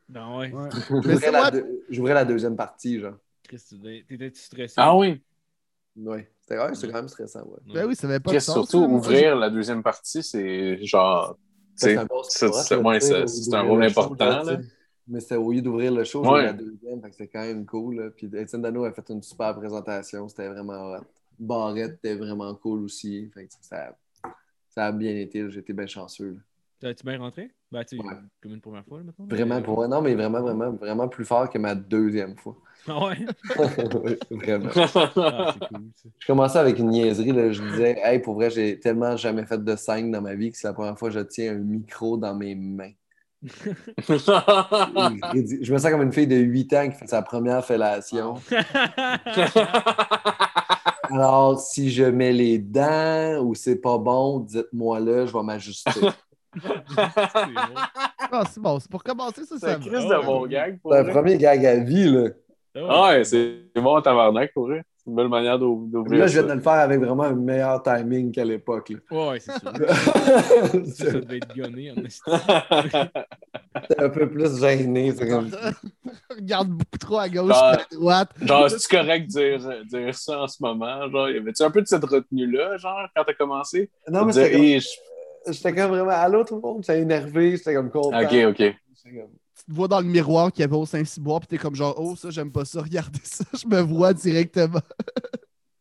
Non, 0.08 0.38
ouais. 0.38 0.52
Ouais. 0.52 0.68
J'ouvrais 1.90 2.12
la, 2.14 2.20
la 2.20 2.24
deuxième 2.24 2.56
partie, 2.56 3.00
genre. 3.00 3.16
Chris, 3.42 3.62
tu- 3.68 4.04
T'étais-tu 4.06 4.40
stressé? 4.40 4.74
Ah 4.76 4.96
oui. 4.96 5.22
Ouais. 5.96 6.30
C'était 6.48 6.60
ouais, 6.60 6.92
quand 6.92 6.98
même 6.98 7.08
stressant, 7.08 7.42
ouais. 7.42 7.74
Ben 7.74 7.86
oui, 7.86 7.96
ça 7.96 8.06
avait 8.06 8.20
pas 8.20 8.32
de 8.32 8.38
sens. 8.38 8.54
surtout. 8.54 8.86
Moi, 8.86 8.98
ouvrir 8.98 9.34
la 9.34 9.50
deuxième 9.50 9.82
partie, 9.82 10.22
c'est 10.22 10.84
genre. 10.84 11.30
un 11.30 11.36
c'est- 11.76 11.96
c'est- 11.96 12.48
c'est- 12.52 13.26
c'est 13.26 13.54
un 13.54 13.62
d'ouvrir 13.64 13.68
rôle 13.68 13.84
important, 13.84 14.42
là. 14.44 14.58
Mais 15.08 15.20
c'était 15.20 15.36
au 15.36 15.52
lieu 15.52 15.60
d'ouvrir 15.60 15.92
le 15.92 16.04
show, 16.04 16.24
Ouais. 16.26 16.44
la 16.46 16.52
deuxième, 16.52 17.00
fait 17.02 17.10
que 17.10 17.16
c'était 17.16 17.28
quand 17.28 17.42
même 17.42 17.66
cool. 17.66 17.96
là. 17.96 18.10
Puis 18.10 18.28
Étienne 18.34 18.62
Dano 18.62 18.84
a 18.84 18.92
fait 18.92 19.08
une 19.10 19.22
super 19.22 19.54
présentation, 19.56 20.28
c'était 20.28 20.48
vraiment 20.48 20.94
hot. 20.94 21.04
Barrette 21.38 21.94
était 21.94 22.14
vraiment 22.16 22.54
cool 22.54 22.82
aussi. 22.84 23.28
Fait 23.34 23.44
que 23.46 23.52
ça, 23.60 23.94
ça 24.70 24.86
a 24.86 24.92
bien 24.92 25.14
été, 25.16 25.50
j'étais 25.50 25.72
bien 25.72 25.86
chanceux. 25.86 26.30
là. 26.30 26.40
T'as-tu 26.80 27.04
bien 27.04 27.18
rentré? 27.18 27.50
Ben, 27.72 27.84
tu 27.84 27.96
sais, 27.96 28.02
Ouais. 28.02 28.14
comme 28.42 28.52
une 28.52 28.60
première 28.60 28.84
fois, 28.84 28.98
là, 28.98 29.04
maintenant. 29.04 29.26
Vraiment, 29.28 29.62
pour 29.62 29.74
moi, 29.76 29.88
non, 29.88 30.00
mais 30.02 30.14
vraiment, 30.14 30.40
vraiment, 30.42 30.70
vraiment 30.72 31.08
plus 31.08 31.24
fort 31.24 31.48
que 31.50 31.58
ma 31.58 31.74
deuxième 31.74 32.36
fois. 32.36 32.56
Ah 32.88 33.06
ouais? 33.06 33.18
Oui, 34.04 34.16
vraiment. 34.30 34.70
Ah, 34.76 35.54
cool, 35.68 35.90
ça. 35.94 36.08
Je 36.18 36.26
commençais 36.26 36.58
avec 36.58 36.78
une 36.78 36.90
niaiserie, 36.90 37.32
là. 37.32 37.50
je 37.52 37.62
disais, 37.62 37.98
hey, 38.02 38.18
pour 38.20 38.34
vrai, 38.34 38.50
j'ai 38.50 38.78
tellement 38.78 39.16
jamais 39.16 39.44
fait 39.44 39.62
de 39.62 39.76
scène 39.76 40.10
dans 40.10 40.22
ma 40.22 40.34
vie 40.34 40.50
que 40.50 40.58
c'est 40.58 40.68
la 40.68 40.74
première 40.74 40.98
fois 40.98 41.08
que 41.08 41.14
je 41.14 41.20
tiens 41.20 41.52
un 41.54 41.58
micro 41.58 42.16
dans 42.16 42.34
mes 42.34 42.54
mains. 42.54 42.92
Je 43.42 44.12
me 45.72 45.78
sens 45.78 45.90
comme 45.90 46.02
une 46.02 46.12
fille 46.12 46.26
de 46.26 46.36
8 46.36 46.72
ans 46.74 46.88
qui 46.90 46.96
fait 46.98 47.06
sa 47.06 47.22
première 47.22 47.64
fellation. 47.64 48.34
Alors, 51.10 51.60
si 51.60 51.90
je 51.90 52.02
mets 52.04 52.32
les 52.32 52.58
dents 52.58 53.40
ou 53.44 53.54
c'est 53.54 53.76
pas 53.76 53.98
bon, 53.98 54.40
dites-moi 54.40 54.98
là, 55.00 55.26
je 55.26 55.32
vais 55.32 55.42
m'ajuster. 55.42 55.90
C'est 55.92 56.00
bon. 56.00 56.12
Ah, 58.32 58.42
c'est 58.50 58.60
bon, 58.60 58.78
pour 58.90 59.04
commencer, 59.04 59.44
ça, 59.44 59.56
C'est 59.60 59.70
un 59.72 59.78
de 59.78 60.24
bon 60.24 60.46
gag 60.46 60.80
pour 60.80 60.92
C'est 60.92 61.00
un 61.00 61.04
premier 61.04 61.36
gag 61.38 61.64
à 61.64 61.76
vie, 61.76 62.10
là. 62.10 62.30
Ah 62.76 62.86
Ah 62.88 63.08
ouais, 63.10 63.24
c'est 63.24 63.62
bon 63.74 64.00
tabarnak 64.00 64.52
pour 64.52 64.66
vrai. 64.66 64.82
C'est 64.98 65.10
une 65.10 65.16
belle 65.16 65.28
manière 65.28 65.58
d'ou- 65.58 65.88
d'ouvrir 65.90 66.20
Là, 66.20 66.26
je 66.26 66.32
viens 66.32 66.42
ça. 66.42 66.48
de 66.48 66.54
le 66.54 66.60
faire 66.60 66.72
avec 66.72 67.00
vraiment 67.00 67.22
un 67.22 67.34
meilleur 67.34 67.82
timing 67.82 68.32
qu'à 68.32 68.44
l'époque. 68.44 68.92
Ouais, 69.10 69.28
ouais, 69.30 69.40
c'est 69.40 69.52
sûr. 69.58 69.72
Ça, 70.94 71.04
ça 71.12 71.20
devait 71.20 71.36
être 71.38 71.56
gonné, 71.56 71.92
en 71.92 71.94
esti. 72.04 72.22
un 73.98 74.08
peu 74.08 74.28
plus 74.28 74.60
gêné. 74.60 75.14
comme- 75.14 75.50
Regarde 76.30 76.68
beaucoup 76.68 76.98
trop 76.98 77.18
à 77.18 77.28
gauche 77.28 77.52
et 77.54 77.54
à 77.54 77.86
droite. 77.92 78.30
Genre, 78.42 78.70
c'est 78.70 78.90
correct 78.90 79.26
de 79.34 79.56
dire, 79.58 79.84
dire 79.84 80.14
ça 80.14 80.40
en 80.42 80.46
ce 80.48 80.62
moment? 80.62 81.08
Genre, 81.10 81.30
y 81.30 81.36
avait-tu 81.38 81.62
un 81.62 81.70
peu 81.70 81.82
de 81.82 81.86
cette 81.86 82.04
retenue-là, 82.04 82.76
genre, 82.76 83.06
quand 83.14 83.24
t'as 83.24 83.34
commencé? 83.34 83.90
Non, 84.08 84.24
mais 84.24 84.32
c'était 84.32 84.52
comme- 84.52 84.60
Hey, 84.62 84.80
j'étais 85.48 85.72
comme 85.74 85.90
vraiment 85.92 86.10
allô 86.10 86.44
tout 86.44 86.56
le 86.56 86.60
monde, 86.60 86.82
j'étais 86.82 87.00
énervé, 87.00 87.56
j'étais 87.56 87.74
comme 87.74 87.90
content. 87.90 88.20
Ok, 88.20 88.34
ok. 88.48 88.74
Tu 89.56 89.64
te 89.64 89.72
vois 89.72 89.88
dans 89.88 90.00
le 90.00 90.06
miroir 90.06 90.52
qu'il 90.52 90.60
y 90.60 90.64
avait 90.64 90.76
au 90.76 90.84
Saint-Cyboire, 90.84 91.40
puis 91.40 91.48
t'es 91.48 91.58
comme 91.58 91.74
genre, 91.74 91.94
oh, 91.98 92.14
ça, 92.14 92.28
j'aime 92.30 92.52
pas 92.52 92.66
ça, 92.66 92.80
regardez 92.82 93.20
ça, 93.22 93.44
je 93.54 93.66
me 93.66 93.80
vois 93.80 94.12
directement. 94.12 94.82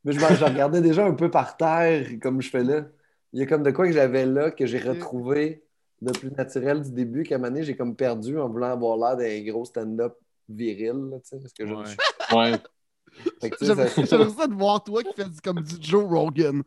Mais 0.06 0.14
je, 0.14 0.20
regardais 0.46 0.82
déjà 0.82 1.06
un 1.06 1.14
peu 1.14 1.30
par 1.30 1.58
terre, 1.58 2.08
comme 2.22 2.42
je 2.42 2.50
fais 2.50 2.64
là. 2.64 2.86
Il 3.34 3.40
y 3.40 3.44
a 3.44 3.46
comme 3.48 3.64
de 3.64 3.72
quoi 3.72 3.86
que 3.88 3.92
j'avais 3.92 4.26
là, 4.26 4.52
que 4.52 4.66
j'ai 4.66 4.80
retrouvé 4.80 5.64
de 6.02 6.12
plus 6.12 6.32
naturel 6.32 6.84
du 6.84 6.92
début, 6.92 7.24
qu'à 7.24 7.36
un 7.36 7.38
moment 7.40 7.50
donné, 7.52 7.64
j'ai 7.64 7.76
comme 7.76 7.96
perdu 7.96 8.40
en 8.40 8.48
voulant 8.48 8.72
avoir 8.72 8.98
l'air 8.98 9.18
d'un 9.18 9.52
gros 9.52 9.66
stand-up 9.66 10.16
viril, 10.48 11.10
là, 11.12 11.18
tu 11.20 11.30
sais, 11.30 11.40
parce 11.40 11.54
que 11.54 11.68
je 11.68 11.74
Ouais. 11.74 11.84
Ouais. 12.34 12.58
Fait 13.42 13.50
que, 13.50 13.58
tu 13.58 13.66
sais, 13.66 13.74
J'aimerais 13.74 13.90
ça- 13.90 14.30
ça 14.38 14.48
de 14.48 14.54
voir 14.54 14.84
toi 14.84 15.02
qui 15.02 15.14
fais 15.14 15.24
du- 15.26 15.42
comme 15.42 15.62
du 15.62 15.76
Joe 15.82 16.04
Rogan. 16.06 16.62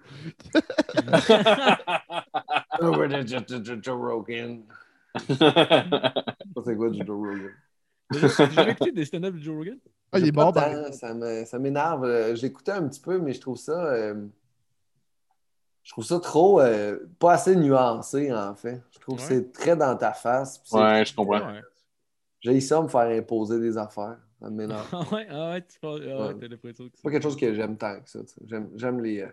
Joe 3.83 4.01
Rogan. 4.01 4.63
Je 5.17 5.35
sais 5.35 5.37
pas 5.39 6.63
c'est 6.65 6.77
quoi 6.77 6.91
du 6.91 7.05
Joe 7.05 7.17
Rogan? 7.17 7.51
J'ai 8.51 8.71
écouté 8.71 8.93
des 8.93 9.05
stand-up 9.05 9.35
de 9.35 9.41
Joe 9.41 9.57
Rogan. 9.57 9.79
Ah, 10.13 10.19
il 10.19 10.27
est 10.29 10.33
Pas 10.33 10.51
bon, 10.53 10.93
ça 10.93 11.59
m'énerve. 11.59 12.05
Euh, 12.05 12.35
J'écoutais 12.35 12.73
un 12.73 12.89
petit 12.89 13.01
peu, 13.01 13.19
mais 13.19 13.33
je 13.35 13.41
trouve 13.41 13.59
ça. 13.59 13.85
euh, 13.93 14.27
je 15.83 15.93
trouve 15.93 16.05
ça 16.05 16.19
trop. 16.21 16.61
euh, 16.61 16.99
pas 17.19 17.33
assez 17.35 17.55
nuancé, 17.57 18.33
en 18.33 18.55
fait. 18.55 18.83
Je 18.93 18.99
trouve 19.01 19.17
que 19.17 19.23
c'est 19.23 19.53
très 19.53 19.77
dans 19.77 19.97
ta 19.97 20.13
face. 20.13 20.63
Ouais, 20.73 21.05
je 21.05 21.15
comprends. 21.15 21.53
Ouais. 21.53 21.61
J'ai 22.41 22.61
ça 22.61 22.81
me 22.81 22.89
faire 22.89 23.01
imposer 23.19 23.59
des 23.61 23.77
affaires. 23.77 24.19
Ça 24.41 24.49
m'énerve. 24.51 24.87
Ah 24.93 25.03
ouais, 25.13 25.27
ah 25.29 25.51
ouais, 25.51 25.63
tu 25.67 25.79
penses- 25.81 26.01
ah 26.05 26.07
ouais, 26.07 26.27
Ouais. 26.29 26.35
t'as 26.41 26.49
l'impression 26.49 26.85
que 26.89 26.93
C'est 26.95 27.03
pas 27.03 27.11
quelque 27.11 27.23
chose 27.25 27.37
que 27.37 27.53
j'aime 27.55 27.77
tant 27.77 28.01
que 28.01 28.09
ça. 28.09 28.21
J'aime 28.47 28.71
j'aime 28.77 29.01
les. 29.03 29.21
euh, 29.23 29.29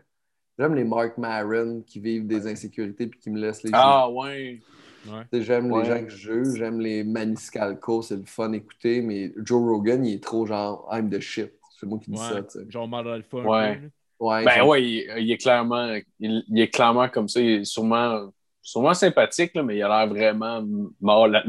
J'aime 0.58 0.74
les 0.74 0.86
Mark 0.86 1.18
Maron 1.18 1.84
qui 1.86 2.00
vivent 2.00 2.28
des 2.28 2.48
insécurités 2.48 3.08
puis 3.08 3.20
qui 3.20 3.30
me 3.30 3.38
laissent 3.40 3.62
les 3.64 3.72
Ah, 3.74 4.10
ouais. 4.10 4.62
Ouais. 5.08 5.42
J'aime 5.42 5.72
Ouais. 5.72 5.84
les 5.84 5.90
gens 5.90 6.04
que 6.04 6.10
je 6.10 6.18
juge, 6.18 6.58
j'aime 6.58 6.80
les 6.80 7.04
Maniscalco, 7.04 8.02
c'est 8.02 8.16
le 8.18 8.26
fun 8.26 8.50
d'écouter, 8.50 9.02
mais 9.02 9.34
Joe 9.38 9.62
Rogan, 9.62 10.06
il 10.06 10.14
est 10.16 10.24
trop 10.24 10.46
genre 10.46 10.88
I'm 10.92 11.10
the 11.10 11.20
shit. 11.20 11.52
C'est 11.80 11.86
moi 11.86 12.00
qui 12.00 12.12
dis 12.12 12.18
ça, 12.18 12.36
Ouais. 12.36 12.44
tu 12.44 12.60
sais. 12.60 12.66
Genre 12.70 12.88
mal 12.88 13.08
alpha. 13.08 13.38
Ouais. 13.38 13.82
Ouais, 14.18 14.46
Ben 14.46 14.64
ouais, 14.66 14.82
il, 14.84 15.14
il 15.20 15.32
est 15.32 15.38
clairement, 15.38 15.94
il, 16.20 16.44
il 16.48 16.60
est 16.60 16.70
clairement 16.70 17.10
comme 17.10 17.28
ça. 17.28 17.42
Il 17.42 17.50
est 17.62 17.66
sûrement, 17.66 18.32
sûrement 18.62 18.94
sympathique, 18.94 19.54
là, 19.54 19.62
mais 19.62 19.76
il 19.76 19.84
a 19.84 19.90
l'air 19.90 20.08
vraiment 20.08 20.66
mort 21.02 21.28
là. 21.28 21.44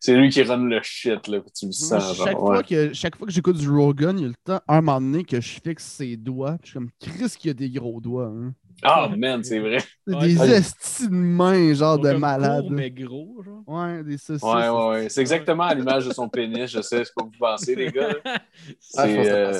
C'est 0.00 0.14
lui 0.16 0.28
qui 0.30 0.42
run 0.42 0.64
le 0.64 0.80
shit, 0.82 1.28
là, 1.28 1.40
tu 1.54 1.66
le 1.66 1.68
Moi, 1.68 1.72
sens, 1.72 2.16
chaque, 2.16 2.30
genre. 2.32 2.40
fois 2.40 2.56
ouais. 2.58 2.64
que, 2.64 2.92
chaque 2.92 3.16
fois 3.16 3.26
que 3.26 3.32
j'écoute 3.32 3.56
du 3.58 3.70
Rogan, 3.70 4.18
il 4.18 4.22
y 4.22 4.24
a 4.24 4.28
le 4.28 4.34
temps, 4.44 4.60
un 4.68 4.80
moment 4.80 5.00
donné, 5.00 5.24
que 5.24 5.40
je 5.40 5.60
fixe 5.64 5.84
ses 5.84 6.16
doigts. 6.16 6.56
Je 6.62 6.70
suis 6.70 6.74
comme, 6.74 6.90
Chris 7.00 7.34
qui 7.38 7.48
a 7.50 7.54
des 7.54 7.70
gros 7.70 8.00
doigts. 8.00 8.26
Hein. 8.34 8.52
Ah, 8.82 9.08
man, 9.16 9.42
c'est 9.44 9.58
vrai. 9.58 9.78
Des 10.06 10.36
Ouais. 10.38 10.50
estis 10.56 11.08
de 11.08 11.14
mains, 11.14 11.72
genre 11.74 11.98
de 11.98 12.12
malade. 12.12 12.66
mais 12.70 12.90
gros, 12.90 13.42
genre. 13.42 13.62
Ouais, 13.66 14.02
des 14.02 14.18
saucisses. 14.18 14.42
Ouais, 14.42 14.68
ouais, 14.68 14.88
ouais. 14.90 15.08
C'est 15.08 15.20
exactement 15.20 15.64
à 15.64 15.74
l'image 15.74 16.06
de 16.06 16.12
son 16.12 16.28
pénis. 16.28 16.70
Je 16.70 16.80
sais 16.82 17.04
ce 17.04 17.10
que 17.10 17.22
vous 17.22 17.30
pensez, 17.38 17.74
les 17.74 17.90
gars. 17.92 18.14
Ah, 18.96 19.08
je 19.08 19.14
que 19.14 19.20
euh, 19.28 19.52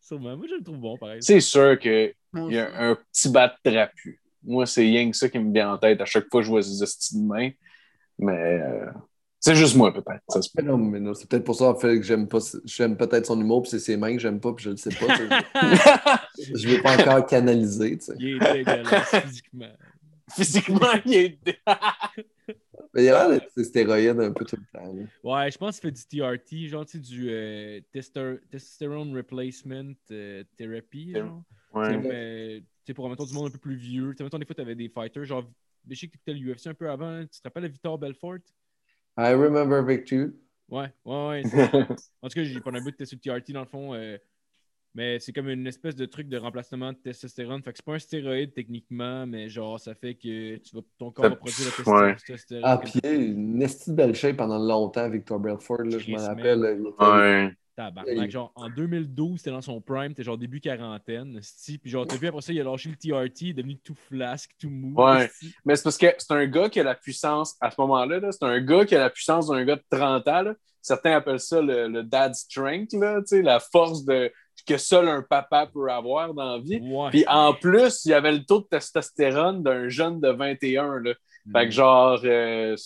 ça. 0.00 0.16
Moi, 0.16 0.36
je 0.48 0.54
le 0.56 0.62
trouve 0.62 0.78
bon, 0.78 0.96
pareil. 0.98 1.18
c'est 1.22 1.40
sûr 1.40 1.78
qu'il 1.78 2.14
y 2.34 2.58
a 2.58 2.68
un 2.82 2.94
petit 2.96 3.28
bat 3.30 3.54
trapu. 3.62 4.20
Moi, 4.42 4.66
c'est 4.66 4.82
rien 4.82 5.10
que 5.10 5.16
ça 5.16 5.28
qui 5.28 5.38
me 5.38 5.52
vient 5.52 5.72
en 5.74 5.78
tête 5.78 6.00
à 6.00 6.04
chaque 6.06 6.26
fois 6.30 6.40
que 6.40 6.46
je 6.46 6.50
vois 6.50 6.62
ses 6.62 6.82
estis 6.82 7.16
de 7.20 7.26
main. 7.26 7.50
Mais 8.18 8.60
euh, 8.62 8.86
c'est 9.40 9.54
juste 9.54 9.74
moi, 9.74 9.92
peut-être. 9.92 10.22
Ça 10.28 10.42
se 10.42 10.50
peut. 10.50 10.62
Mais 10.62 10.68
non, 10.68 10.76
mais 10.76 11.00
non, 11.00 11.14
c'est 11.14 11.28
peut-être 11.28 11.44
pour 11.44 11.56
ça 11.56 11.64
en 11.70 11.74
fait 11.74 11.98
que 11.98 12.02
j'aime 12.02 12.28
pas 12.28 12.38
j'aime 12.64 12.96
peut-être 12.96 13.24
son 13.24 13.40
humour 13.40 13.62
puis 13.62 13.70
c'est 13.70 13.78
ses 13.78 13.96
mains 13.96 14.12
que 14.12 14.20
j'aime 14.20 14.38
pas 14.38 14.52
puis 14.52 14.64
je 14.66 14.70
le 14.70 14.76
sais 14.76 14.90
pas. 14.90 15.16
je 16.38 16.68
l'ai 16.68 16.82
pas 16.82 17.00
encore 17.00 17.26
tu 17.26 17.36
sais. 17.36 18.14
Il 18.18 18.36
est 18.36 18.52
dégueulasse 18.52 19.16
physiquement. 19.22 19.72
Physiquement, 20.30 20.92
il 21.06 21.14
est. 21.14 21.38
Mais 22.94 23.04
il 23.04 23.08
a 23.08 23.12
l'air 23.12 23.30
d'être 23.30 23.50
ses 23.56 23.64
stéroïdes 23.64 24.20
un 24.20 24.32
peu 24.32 24.44
tout 24.44 24.56
le 24.56 24.78
temps. 24.78 24.92
là. 24.92 25.02
Ouais, 25.22 25.50
je 25.50 25.58
pense 25.58 25.78
qu'il 25.78 25.88
fait 25.88 25.96
du 25.96 26.04
TRT, 26.04 26.68
genre, 26.68 26.84
tu 26.84 26.92
sais, 26.92 26.98
du 26.98 27.30
euh, 27.30 27.80
testosterone 27.92 29.16
replacement 29.16 29.92
euh, 30.10 30.42
therapy, 30.56 31.12
genre. 31.12 31.42
Ouais. 31.72 32.00
Tu 32.02 32.66
sais, 32.86 32.94
pour 32.94 33.08
mettons 33.08 33.24
du 33.24 33.32
monde 33.32 33.46
un 33.46 33.50
peu 33.50 33.58
plus 33.58 33.76
vieux. 33.76 34.10
Tu 34.10 34.18
sais, 34.18 34.24
mettons, 34.24 34.38
des 34.38 34.44
fois, 34.44 34.56
tu 34.56 34.60
avais 34.60 34.74
des 34.74 34.88
fighters. 34.88 35.24
Genre, 35.24 35.48
je 35.88 35.94
sais 35.94 36.08
que 36.08 36.12
tu 36.12 36.16
écoutais 36.16 36.34
l'UFC 36.34 36.66
un 36.66 36.74
peu 36.74 36.90
avant. 36.90 37.22
Tu 37.22 37.40
te 37.40 37.44
rappelles 37.44 37.64
de 37.64 37.68
Victor 37.68 37.96
Belfort? 37.96 38.38
I 39.20 39.32
remember 39.34 39.82
Victor. 39.82 40.32
Ouais, 40.68 40.92
ouais, 41.04 41.26
ouais. 41.28 41.42
en 42.22 42.28
tout 42.28 42.34
cas, 42.34 42.44
j'ai 42.44 42.60
pas 42.60 42.70
un 42.70 42.80
bout 42.80 42.92
de 42.96 43.04
sur 43.04 43.16
le 43.16 43.20
TRT 43.20 43.52
dans 43.52 43.60
le 43.60 43.66
fond. 43.66 43.94
euh, 43.94 44.16
mais 44.94 45.20
c'est 45.20 45.32
comme 45.32 45.48
une 45.48 45.66
espèce 45.66 45.94
de 45.96 46.06
truc 46.06 46.28
de 46.28 46.36
remplacement 46.36 46.92
de 46.92 46.98
testostérone. 46.98 47.62
Fait 47.62 47.72
que 47.72 47.78
c'est 47.78 47.84
pas 47.84 47.94
un 47.94 47.98
stéroïde 47.98 48.52
techniquement, 48.54 49.26
mais 49.26 49.48
genre, 49.48 49.78
ça 49.78 49.94
fait 49.94 50.14
que 50.14 50.56
tu 50.56 50.74
vas, 50.76 50.82
ton 50.98 51.10
corps 51.12 51.28
va 51.28 51.36
produire 51.36 51.66
le 51.68 51.72
testostérone. 51.72 52.16
Ah, 52.62 52.78
puis 52.78 53.00
une 53.04 53.62
esti 53.62 53.90
de 53.90 53.96
belle 53.96 54.14
shape 54.14 54.36
pendant 54.36 54.58
longtemps, 54.58 55.08
Victor 55.08 55.38
Belfort, 55.40 55.82
là, 55.84 55.90
je 55.98 56.04
Chris, 56.04 56.12
me 56.12 56.16
man. 56.16 56.26
rappelle. 56.26 56.76
il 56.80 57.04
Ouais. 57.04 57.52
Tabarnak. 57.84 58.30
Genre, 58.30 58.52
en 58.54 58.68
2012, 58.68 59.38
c'était 59.38 59.50
dans 59.50 59.60
son 59.62 59.80
prime, 59.80 60.14
t'es 60.14 60.22
genre 60.22 60.36
début 60.38 60.60
quarantaine. 60.60 61.40
Puis 61.64 61.90
genre, 61.90 62.06
t'as 62.06 62.16
vu 62.16 62.26
après 62.28 62.40
ça, 62.42 62.52
il 62.52 62.60
a 62.60 62.64
lâché 62.64 62.90
le 62.90 62.96
TRT, 62.96 63.40
il 63.42 63.48
est 63.50 63.52
devenu 63.54 63.78
tout 63.78 63.94
flasque, 63.94 64.50
tout 64.60 64.70
mou. 64.70 64.94
Ouais. 65.02 65.30
Mais 65.64 65.76
c'est 65.76 65.82
parce 65.84 65.98
que 65.98 66.06
c'est 66.18 66.32
un 66.32 66.46
gars 66.46 66.68
qui 66.68 66.80
a 66.80 66.84
la 66.84 66.94
puissance, 66.94 67.56
à 67.60 67.70
ce 67.70 67.76
moment-là, 67.80 68.20
là, 68.20 68.32
c'est 68.32 68.44
un 68.44 68.60
gars 68.60 68.84
qui 68.84 68.94
a 68.96 68.98
la 68.98 69.10
puissance 69.10 69.48
d'un 69.48 69.64
gars 69.64 69.76
de 69.76 69.84
30 69.90 70.28
ans. 70.28 70.42
là. 70.42 70.54
Certains 70.82 71.12
appellent 71.12 71.40
ça 71.40 71.60
le, 71.60 71.88
le 71.88 72.02
dad 72.02 72.34
strength, 72.34 72.92
là, 72.94 73.20
la 73.32 73.60
force 73.60 74.04
de, 74.04 74.32
que 74.66 74.76
seul 74.78 75.08
un 75.08 75.22
papa 75.22 75.66
peut 75.72 75.90
avoir 75.90 76.32
dans 76.34 76.56
la 76.56 76.58
vie. 76.62 76.80
Ouais. 76.82 77.10
Puis 77.10 77.24
en 77.28 77.52
plus, 77.54 78.04
il 78.04 78.10
y 78.10 78.14
avait 78.14 78.32
le 78.32 78.44
taux 78.44 78.60
de 78.60 78.66
testostérone 78.66 79.62
d'un 79.62 79.88
jeune 79.88 80.20
de 80.20 80.28
21. 80.28 81.00
Là. 81.00 81.14
Fait 81.52 81.64
Mm. 81.64 81.68
que 81.68 81.70
genre, 81.70 82.20
euh, 82.24 82.76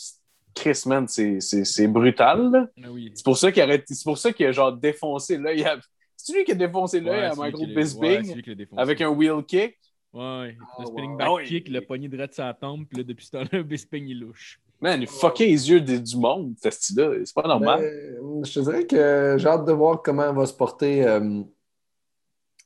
Chris, 0.54 0.82
man, 0.86 1.06
c'est- 1.08 1.40
c'est 1.40 1.64
c'est 1.64 1.88
brutal. 1.88 2.70
Ah 2.82 2.86
oui. 2.90 3.10
C'est 3.14 3.24
pour 3.24 3.36
ça 3.36 3.50
qu'il 3.52 3.62
arrête- 3.62 3.84
c'est 3.86 4.04
pour 4.04 4.18
ça 4.18 4.32
qu'il 4.32 4.46
a 4.46 4.52
genre 4.52 4.72
défoncé 4.72 5.36
l'œil. 5.36 5.64
à- 5.64 5.78
C'est 6.16 6.32
lui 6.32 6.44
qui 6.44 6.52
a 6.52 6.54
défoncé 6.54 7.00
l'œil 7.00 7.20
Ouais, 7.20 7.24
à 7.26 7.34
Michael 7.34 7.68
ouais, 7.68 7.74
Bisping 7.74 8.24
c'est 8.24 8.34
lui 8.34 8.42
qui 8.42 8.50
l'a 8.50 8.56
défoncé. 8.56 8.80
avec 8.80 9.00
un 9.00 9.08
wheel 9.08 9.42
kick. 9.46 9.78
Ouais, 10.12 10.56
Ah, 10.60 10.76
le 10.80 10.86
spinning 10.86 11.10
wow. 11.12 11.16
back 11.18 11.26
Ah 11.28 11.34
oui. 11.34 11.44
kick, 11.44 11.68
le 11.68 11.80
poignet 11.80 12.08
de 12.08 12.16
la 12.16 12.28
tempe, 12.28 12.88
puis 12.88 12.98
là, 12.98 13.04
depuis 13.04 13.26
ce 13.26 13.30
temps-là, 13.32 13.62
Bisping, 13.64 14.06
il 14.06 14.20
louche. 14.20 14.60
Man, 14.80 15.00
il 15.02 15.08
fuckait 15.08 15.46
les 15.46 15.70
yeux 15.70 15.80
des- 15.80 15.98
du 16.00 16.16
monde, 16.16 16.54
ce 16.62 16.70
style-là. 16.70 17.10
C'est 17.24 17.34
pas 17.34 17.46
normal. 17.48 17.80
Ben, 17.80 18.44
je 18.44 18.52
te 18.52 18.60
dirais 18.60 18.86
que 18.86 19.36
j'ai 19.38 19.46
hâte 19.48 19.64
de 19.66 19.72
voir 19.72 20.02
comment 20.02 20.32
va 20.32 20.46
se 20.46 20.52
porter 20.54 21.04
euh, 21.06 21.42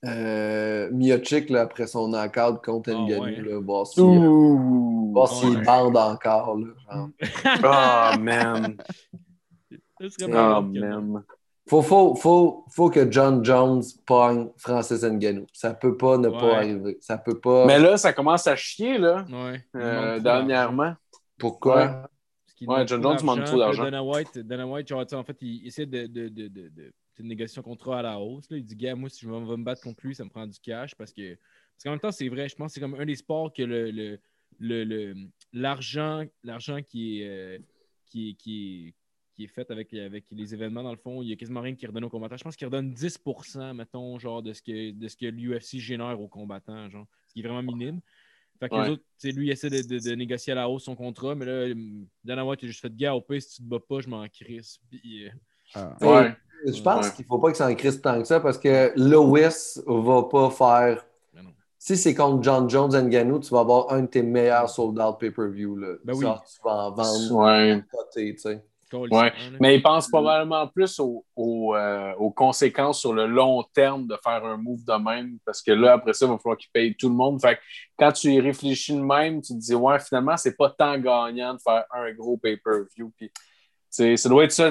euh, 0.05 0.90
Miocic 0.92 1.51
là, 1.51 1.62
après 1.62 1.86
son 1.86 2.09
knockout 2.09 2.62
contre 2.64 2.90
Ah, 2.94 3.01
Ngannou. 3.07 3.22
ouais. 3.24 3.36
là, 3.42 3.61
voir 3.61 3.86
si- 3.86 4.01
Ouh. 4.01 5.11
voir 5.12 5.28
s'il 5.28 5.57
Ouais. 5.59 5.64
bande 5.64 5.96
encore. 5.96 6.57
Là, 6.57 6.66
genre. 6.90 7.09
Ah, 7.64 8.16
man. 8.20 8.76
Ah, 10.32 10.62
non. 10.62 10.62
man. 11.03 11.22
Faut, 11.68 11.82
faut, 11.82 12.14
faut, 12.14 12.64
faut 12.70 12.88
que 12.88 13.11
John 13.12 13.44
Jones 13.44 13.82
pogne 14.07 14.49
Francis 14.57 15.03
Ngannou. 15.03 15.44
Ça 15.53 15.74
peut 15.74 15.96
pas 15.96 16.16
ne 16.16 16.28
Ouais. 16.28 16.38
pas 16.38 16.57
arriver. 16.57 16.96
Ça 17.01 17.18
peut 17.18 17.38
pas. 17.38 17.66
Mais 17.66 17.78
là, 17.78 17.96
ça 17.99 18.12
commence 18.14 18.46
à 18.46 18.57
chier, 18.57 18.96
là, 18.99 19.26
euh, 19.76 20.18
dernièrement. 20.20 20.94
Pourquoi? 21.38 22.09
Ouais. 22.62 22.86
John 22.86 23.03
Jones 23.03 23.16
demande 23.18 23.44
trop 23.44 23.59
d'argent. 23.59 23.84
Dana 23.84 24.03
White, 24.03 24.38
Dana 24.38 24.66
White 24.66 24.88
genre, 24.88 25.05
tu 25.05 25.11
sais, 25.11 25.16
en 25.16 25.24
fait, 25.24 25.36
il 25.42 25.66
essaie 25.66 25.86
de, 25.86 26.07
de, 26.07 26.28
de, 26.28 26.49
de, 26.49 26.70
de, 27.19 27.23
de 27.23 27.29
négocier 27.29 27.55
son 27.57 27.62
contrat 27.62 27.99
à 28.01 28.03
la 28.03 28.19
hausse. 28.21 28.49
Là. 28.51 28.57
Il 28.57 28.64
dit, 28.64 28.77
gars, 28.77 28.95
moi, 28.95 29.09
si 29.09 29.21
je 29.25 29.31
vais 29.31 29.39
me 29.57 29.64
battre 29.64 29.83
contre 29.83 30.07
lui, 30.07 30.14
ça 30.14 30.25
me 30.25 30.31
prend 30.31 30.47
du 30.47 30.59
cash 30.61 30.95
parce 30.95 31.12
que. 31.12 31.35
Parce 31.35 31.85
qu'en 31.85 31.91
même 31.91 32.01
temps, 32.01 32.11
c'est 32.11 32.29
vrai, 32.29 32.49
je 32.49 32.57
pense 32.57 32.69
que 32.71 32.75
c'est 32.75 32.81
comme 32.81 32.97
un 32.99 33.07
des 33.07 33.14
sports 33.14 33.53
que 33.53 33.62
le, 33.62 33.91
le, 33.93 34.19
le, 34.59 34.83
le- 34.85 35.14
l'argent, 35.53 36.25
l'argent 36.43 36.83
qui 36.83 37.21
est, 37.23 37.29
euh, 37.29 37.59
qui 38.07 38.31
est, 38.31 38.35
qui 38.35 38.87
est, 38.89 38.95
qui 39.35 39.45
est 39.45 39.47
fait 39.47 39.71
avec, 39.71 39.95
avec 39.95 40.25
les 40.33 40.53
événements, 40.55 40.83
dans 40.83 40.91
le 40.91 40.97
fond, 40.99 41.23
il 41.23 41.29
y 41.29 41.33
a 41.33 41.37
quasiment 41.37 41.61
rien 41.61 41.77
qui 41.77 41.87
redonne 41.87 42.03
aux 42.05 42.09
combattants. 42.11 42.37
Je 42.37 42.43
pense 42.43 42.57
qu'il 42.57 42.66
redonne 42.66 42.93
10%, 42.93 43.75
mettons, 43.75 44.19
genre, 44.19 44.43
de 44.43 44.53
ce 44.53 44.61
que, 44.61 44.91
de 44.91 45.07
ce 45.07 45.16
que 45.16 45.27
l'UFC 45.27 45.79
génère 45.79 46.21
aux 46.21 46.27
combattants, 46.27 46.89
genre, 46.91 47.07
ce 47.29 47.35
qui 47.35 47.41
est 47.41 47.43
vraiment 47.49 47.62
minime. 47.62 48.01
Fait 48.59 48.69
que 48.69 48.75
les 48.75 48.91
autres, 48.91 49.05
tu 49.21 49.29
sais, 49.29 49.31
lui, 49.31 49.47
il 49.47 49.51
essaie 49.53 49.71
de, 49.71 49.81
de- 49.83 50.01
de 50.11 50.14
négocier 50.16 50.53
à 50.55 50.57
la 50.57 50.69
hausse 50.69 50.83
son 50.83 50.97
contrat, 50.97 51.37
mais 51.37 51.45
là, 51.47 51.73
Dana 52.25 52.45
White, 52.45 52.61
il 52.62 52.64
a 52.64 52.69
juste 52.71 52.81
fait 52.81 52.97
gars 52.97 53.14
au 53.14 53.21
pire, 53.21 53.41
si 53.41 53.51
tu 53.59 53.62
te 53.62 53.69
bats 53.69 53.79
pas, 53.79 54.01
je 54.01 54.09
m'en 54.09 54.27
crisse. 54.29 54.81
Puis, 54.91 55.27
euh, 55.29 55.31
Ah. 55.75 55.97
Ouais. 56.01 56.37
Je 56.66 56.82
pense 56.82 57.06
Ouais. 57.06 57.12
qu'il 57.16 57.24
faut 57.24 57.38
pas 57.38 57.48
qu'il 57.48 57.56
s'en 57.56 57.74
crisse 57.74 58.00
tant 58.00 58.18
que 58.20 58.26
ça 58.26 58.40
parce 58.40 58.59
que 58.59 58.92
Lewis 58.96 59.80
va 59.86 60.22
pas 60.24 60.50
faire. 60.50 61.04
Si 61.80 61.96
c'est 61.96 62.14
contre 62.14 62.42
John 62.42 62.68
Jones 62.68 62.92
et 62.94 63.02
Ngannou, 63.02 63.38
tu 63.38 63.50
vas 63.50 63.61
avoir 63.61 63.92
un 63.92 64.02
de 64.02 64.06
tes 64.06 64.22
meilleurs 64.22 64.68
sold-out 64.68 65.16
pay-per-view. 65.20 65.76
là. 65.76 65.94
Ben 66.04 66.12
oui. 66.14 66.24
Ça, 66.24 66.42
tu 66.44 66.59
vas 66.64 66.86
en 66.86 66.90
vendre. 66.92 67.32
Ouais. 67.36 67.82
côté, 67.90 68.34
tu 68.34 68.40
sais. 68.40 68.62
Ouais. 68.92 69.32
Mais 69.61 69.76
il 69.76 69.82
pense 69.82 70.09
probablement 70.09 70.66
plus 70.66 70.98
aux, 70.98 71.24
aux, 71.36 71.76
euh, 71.76 72.14
aux 72.18 72.30
conséquences 72.30 72.98
sur 73.00 73.12
le 73.12 73.26
long 73.26 73.62
terme 73.74 74.06
de 74.06 74.16
faire 74.24 74.44
un 74.44 74.56
move 74.56 74.82
de 74.84 74.94
même, 74.94 75.38
parce 75.44 75.61
que 75.62 75.72
là, 75.72 75.92
après 75.92 76.14
ça, 76.14 76.24
il 76.24 76.30
va 76.32 76.38
falloir 76.38 76.56
qu'il 76.56 76.70
paye 76.72 76.96
tout 76.96 77.11
le 77.11 77.14
monde. 77.14 77.38
Fait 77.40 77.56
que 77.56 77.61
quand 77.98 78.12
tu 78.12 78.32
y 78.32 78.40
réfléchis 78.40 78.94
de 78.94 79.00
même, 79.02 79.40
tu 79.42 79.52
te 79.52 79.59
dis, 79.59 79.74
ouais, 79.74 80.00
finalement, 80.00 80.36
c'est 80.38 80.56
pas 80.56 80.70
tant 80.70 80.98
gagnant 80.98 81.52
de 81.54 81.61
faire 81.61 81.84
un 81.92 82.11
gros 82.12 82.38
pay-per-view. 82.38 83.12
Puis, 83.16 83.30
ça 83.90 84.28
doit 84.28 84.44
être 84.44 84.52
ça 84.52 84.70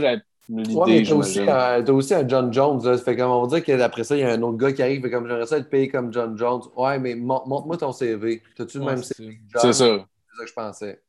Ouais, 0.50 0.86
mais 0.88 1.04
t'as 1.04 1.14
aussi, 1.16 1.40
un- 1.42 1.84
t'as 1.84 1.92
aussi 1.92 2.14
un 2.14 2.28
John 2.28 2.54
Jones. 2.54 2.82
Là. 2.84 2.98
Ça 2.98 3.04
fait 3.04 3.18
comme 3.18 3.32
on 3.32 3.46
va 3.46 3.60
dire 3.60 3.66
qu'après 3.66 4.04
ça, 4.06 4.16
il 4.16 4.22
y 4.22 4.24
a 4.24 4.32
un 4.32 4.42
autre 4.42 4.58
gars 4.58 4.72
qui 4.72 4.82
arrive. 4.82 5.02
Comme 5.10 5.28
j'aimerais 5.28 5.46
ça 5.46 5.58
être 5.58 5.70
payé 5.70 5.90
comme 5.90 6.12
John 6.14 6.38
Jones. 6.38 6.62
Ouais, 6.76 6.98
mais 7.00 7.16
mon- 7.16 7.46
montre-moi 7.46 7.78
ton 7.78 7.92
CV. 7.92 8.42
T'as-tu 8.56 8.78
le 8.80 8.86
Ouais, 8.86 8.94
même 8.96 9.04
CV? 9.04 9.40
C'est 9.56 9.74
ça. 9.74 9.86
C'est 9.86 10.38
ça 10.38 10.44
que 10.44 10.48
je 10.48 10.54
pensais. 10.54 11.02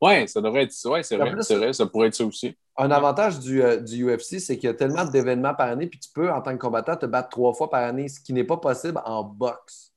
Ouais, 0.00 0.26
ça 0.26 0.40
devrait 0.40 0.62
être 0.62 0.72
ça. 0.72 0.90
Ouais, 0.90 1.02
c'est 1.02 1.16
vrai, 1.16 1.34
vrai, 1.34 1.72
ça 1.72 1.86
pourrait 1.86 2.08
être 2.08 2.14
ça 2.14 2.24
aussi. 2.24 2.56
Un 2.76 2.90
avantage 2.92 3.40
du, 3.40 3.60
euh, 3.62 3.78
du 3.78 4.04
UFC, 4.04 4.38
c'est 4.38 4.56
qu'il 4.56 4.68
y 4.68 4.70
a 4.70 4.74
tellement 4.74 5.04
d'événements 5.04 5.54
par 5.54 5.68
année, 5.68 5.88
puis 5.88 5.98
tu 5.98 6.08
peux, 6.14 6.30
en 6.30 6.40
tant 6.40 6.52
que 6.52 6.58
combattant, 6.58 6.96
te 6.96 7.06
battre 7.06 7.28
trois 7.30 7.52
fois 7.52 7.68
par 7.68 7.82
année, 7.82 8.08
ce 8.08 8.20
qui 8.20 8.32
n'est 8.32 8.44
pas 8.44 8.56
possible 8.58 9.02
en 9.04 9.24
boxe. 9.24 9.92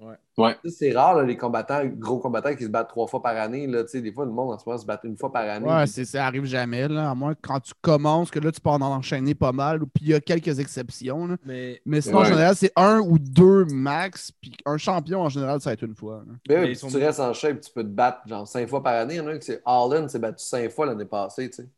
Ouais. 0.00 0.14
Ouais. 0.36 0.56
C'est 0.70 0.92
rare, 0.92 1.16
là, 1.16 1.24
les 1.24 1.36
combattants, 1.36 1.84
gros 1.84 2.18
combattants 2.20 2.54
qui 2.54 2.62
se 2.62 2.68
battent 2.68 2.88
trois 2.88 3.08
fois 3.08 3.20
par 3.20 3.36
année. 3.36 3.66
Là, 3.66 3.82
Tu 3.82 3.90
sais, 3.90 4.00
des 4.00 4.12
fois, 4.12 4.24
le 4.24 4.30
monde 4.30 4.52
en 4.54 4.58
ce 4.58 4.62
moment 4.64 4.78
se 4.78 4.86
bat 4.86 5.00
une 5.02 5.16
fois 5.16 5.32
par 5.32 5.42
année. 5.42 5.66
Ouais, 5.66 5.84
puis- 5.84 6.06
ça 6.06 6.24
arrive 6.24 6.44
jamais, 6.44 6.86
là, 6.86 7.10
à 7.10 7.14
moins 7.16 7.34
que 7.34 7.40
quand 7.42 7.58
tu 7.58 7.72
commences, 7.80 8.30
que 8.30 8.38
là, 8.38 8.52
tu 8.52 8.60
peux 8.60 8.70
en 8.70 8.80
enchaîner 8.80 9.34
pas 9.34 9.50
mal, 9.50 9.80
puis 9.80 10.04
il 10.04 10.08
y 10.10 10.14
a 10.14 10.20
quelques 10.20 10.60
exceptions. 10.60 11.26
là. 11.26 11.36
Mais, 11.44 11.80
Mais 11.84 12.00
sinon, 12.00 12.18
en 12.18 12.24
général, 12.24 12.54
c'est 12.54 12.72
un 12.76 13.00
ou 13.00 13.18
deux 13.18 13.64
max, 13.64 14.30
puis 14.40 14.52
un 14.64 14.76
champion, 14.76 15.22
en 15.22 15.28
général, 15.28 15.60
ça 15.60 15.70
va 15.70 15.74
être 15.74 15.82
une 15.82 15.96
fois. 15.96 16.22
là. 16.26 16.32
Mais 16.48 16.58
oui, 16.60 16.66
puis 16.66 16.76
sont- 16.76 16.88
si 16.90 16.96
tu 16.96 17.02
restes 17.04 17.18
en 17.20 17.32
shape, 17.32 17.60
tu 17.60 17.72
peux 17.72 17.82
te 17.82 17.88
battre 17.88 18.20
genre 18.28 18.46
cinq 18.46 18.68
fois 18.68 18.82
par 18.82 18.94
année. 18.94 19.14
Il 19.14 19.18
y 19.18 19.20
en 19.20 19.26
a 19.26 19.32
un 19.32 19.38
qui 19.38 19.46
c'est 19.46 19.62
Allen 19.66 20.08
s'est 20.08 20.20
battu 20.20 20.44
cinq 20.44 20.70
fois 20.70 20.86
l'année 20.86 21.06
passée. 21.06 21.50
Tu 21.50 21.56
sais. 21.62 21.68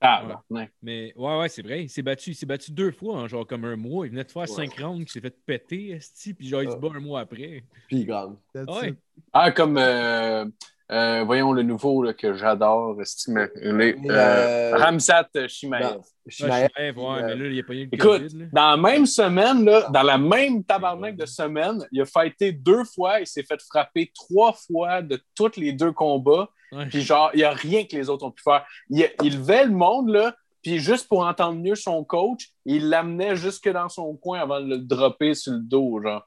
Ah, 0.00 0.22
Ouais. 0.26 0.34
ben, 0.50 0.56
ouais. 0.60 0.70
mais 0.82 1.12
ouais, 1.16 1.38
ouais, 1.38 1.48
c'est 1.48 1.62
vrai. 1.62 1.84
Il 1.84 1.88
s'est 1.88 2.02
battu, 2.02 2.30
il 2.30 2.34
s'est 2.34 2.46
battu 2.46 2.72
deux 2.72 2.90
fois 2.92 3.14
en 3.16 3.26
genre 3.28 3.46
comme 3.46 3.64
un 3.64 3.76
mois. 3.76 4.06
Il 4.06 4.10
venait 4.10 4.24
de 4.24 4.30
faire 4.30 4.48
cinq 4.48 4.78
rounds, 4.78 5.04
il 5.08 5.10
s'est 5.10 5.20
fait 5.20 5.34
péter, 5.46 5.90
esti, 5.92 6.34
puis 6.34 6.46
genre, 6.48 6.62
il 6.62 6.70
se 6.70 6.74
Ah. 6.76 6.78
bat 6.78 6.88
un 6.94 7.00
mois 7.00 7.20
après. 7.20 7.64
Puis 7.88 7.98
il 8.00 8.06
gagne. 8.06 8.34
Ouais. 8.54 8.90
it. 8.90 8.98
Ah, 9.32 9.50
comme, 9.50 9.78
euh, 9.78 10.44
euh, 10.90 11.24
voyons 11.24 11.52
le 11.52 11.62
nouveau 11.62 12.02
là, 12.02 12.12
que 12.12 12.34
j'adore, 12.34 12.96
Mais, 13.28 13.48
euh, 13.64 13.94
euh, 14.10 14.76
Ramsat 14.76 15.28
Shimaev. 15.48 15.96
Ouais, 15.96 16.00
Chimaev, 16.28 16.68
je 16.76 16.80
rêve, 16.82 16.98
ouais, 16.98 17.22
mais 17.22 17.34
là, 17.36 17.46
il 17.46 17.58
a 17.58 17.62
pas 17.62 17.72
eu 17.74 17.84
le 17.84 17.94
Écoute, 17.94 17.98
COVID. 18.28 18.38
là. 18.38 18.46
Dans 18.52 18.70
la 18.72 18.76
même 18.76 19.06
semaine, 19.06 19.64
là, 19.64 19.88
dans 19.90 20.02
la 20.02 20.18
même 20.18 20.62
tabarnak 20.64 21.16
de 21.16 21.24
semaine, 21.24 21.78
il 21.90 22.02
a 22.02 22.04
fighté 22.04 22.52
deux 22.52 22.84
fois, 22.84 23.20
il 23.20 23.26
s'est 23.26 23.42
fait 23.42 23.60
frapper 23.62 24.10
trois 24.14 24.52
fois 24.52 25.00
de 25.00 25.18
tous 25.34 25.56
les 25.56 25.72
deux 25.72 25.92
combats, 25.92 26.48
Ouais. 26.72 26.86
puis 26.86 27.00
genre, 27.02 27.30
il 27.34 27.38
n'y 27.38 27.44
a 27.44 27.50
rien 27.52 27.84
que 27.84 27.94
les 27.96 28.08
autres 28.08 28.24
ont 28.26 28.30
pu 28.30 28.42
faire. 28.42 28.64
Il, 28.90 29.08
il 29.22 29.38
levait 29.38 29.64
le 29.64 29.70
monde, 29.72 30.08
là, 30.08 30.34
puis 30.62 30.78
juste 30.78 31.08
pour 31.08 31.24
entendre 31.26 31.58
mieux 31.60 31.74
son 31.74 32.04
coach, 32.04 32.50
il 32.64 32.88
l'amenait 32.88 33.36
jusque 33.36 33.68
dans 33.68 33.88
son 33.88 34.14
coin 34.14 34.40
avant 34.40 34.60
de 34.60 34.66
le 34.68 34.78
dropper 34.78 35.34
sur 35.34 35.52
le 35.52 35.58
dos, 35.60 36.00
genre. 36.02 36.24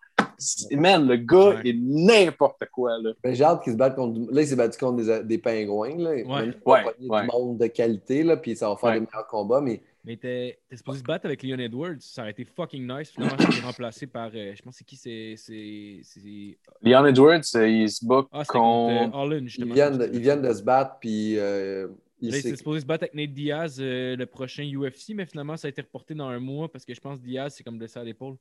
Man, 0.71 1.07
le 1.07 1.15
gars 1.15 1.55
Ouais. 1.55 1.69
est 1.69 1.77
n'importe 1.79 2.63
quoi, 2.73 2.97
là. 3.01 3.11
Ben, 3.23 3.33
j'ai 3.33 3.43
hâte 3.45 3.63
qu'il 3.63 3.71
se 3.71 3.77
batte 3.77 3.95
contre. 3.95 4.19
Là, 4.31 4.41
il 4.41 4.47
s'est 4.47 4.57
battu 4.57 4.77
contre 4.77 4.97
des, 5.03 5.23
des 5.23 5.37
pingouins. 5.37 5.95
Là. 5.97 6.15
Il 6.17 6.25
Ouais, 6.29 6.51
pogner 6.63 7.09
ouais. 7.09 7.21
du 7.21 7.27
monde 7.31 7.57
de 7.57 7.67
qualité, 7.67 8.21
là, 8.23 8.35
puis 8.35 8.55
ça 8.57 8.67
va 8.69 8.75
faire 8.75 8.89
Ouais. 8.89 8.99
des 8.99 9.05
meilleurs 9.05 9.27
combats. 9.27 9.61
Mais 9.61 9.81
Mais 10.05 10.17
t'es 10.17 10.59
supposé 10.75 10.99
se 10.99 11.03
battre 11.03 11.25
avec 11.25 11.41
Leon 11.41 11.57
Edwards, 11.57 11.95
ça 11.99 12.21
aurait 12.21 12.31
été 12.31 12.45
fucking 12.45 12.85
nice. 12.87 13.09
Finalement, 13.11 13.35
il 13.39 13.45
a 13.45 13.49
été 13.49 13.61
remplacé 13.65 14.05
par. 14.07 14.29
euh, 14.35 14.53
je 14.55 14.61
pense 14.61 14.75
c'est 14.75 14.83
qui 14.83 14.95
c'est. 14.97 15.33
c'est- 15.37 15.99
c'est- 16.03 16.57
Leon 16.83 17.05
Edwards, 17.07 17.41
euh, 17.55 17.67
il 17.67 17.89
se 17.89 18.05
bat 18.05 18.23
Ah, 18.31 18.43
contre 18.45 18.51
contre. 18.51 18.93
euh, 19.15 19.17
Holland, 19.19 19.41
ils 19.43 19.49
justement. 19.49 19.73
viennent, 19.73 19.97
de, 19.97 20.09
ils 20.13 20.19
viennent 20.19 20.41
de 20.41 20.53
se 20.53 20.61
battre, 20.61 20.97
puis 20.99 21.39
euh, 21.39 21.87
il 22.21 22.33
s'est- 22.33 22.55
supposé 22.55 22.81
se 22.81 22.85
battre 22.85 23.03
avec 23.05 23.15
Nate 23.15 23.33
Diaz 23.33 23.77
euh, 23.79 24.15
le 24.15 24.25
prochain 24.27 24.63
UFC, 24.63 25.13
mais 25.15 25.25
finalement, 25.25 25.57
ça 25.57 25.67
a 25.67 25.69
été 25.69 25.81
reporté 25.81 26.13
dans 26.13 26.27
un 26.27 26.39
mois 26.39 26.71
parce 26.71 26.85
que 26.85 26.93
je 26.93 27.01
pense 27.01 27.19
que 27.19 27.23
Diaz, 27.25 27.53
c'est 27.55 27.63
comme 27.63 27.77
blessé 27.79 27.99
à 27.99 28.03
l'épaule. 28.03 28.35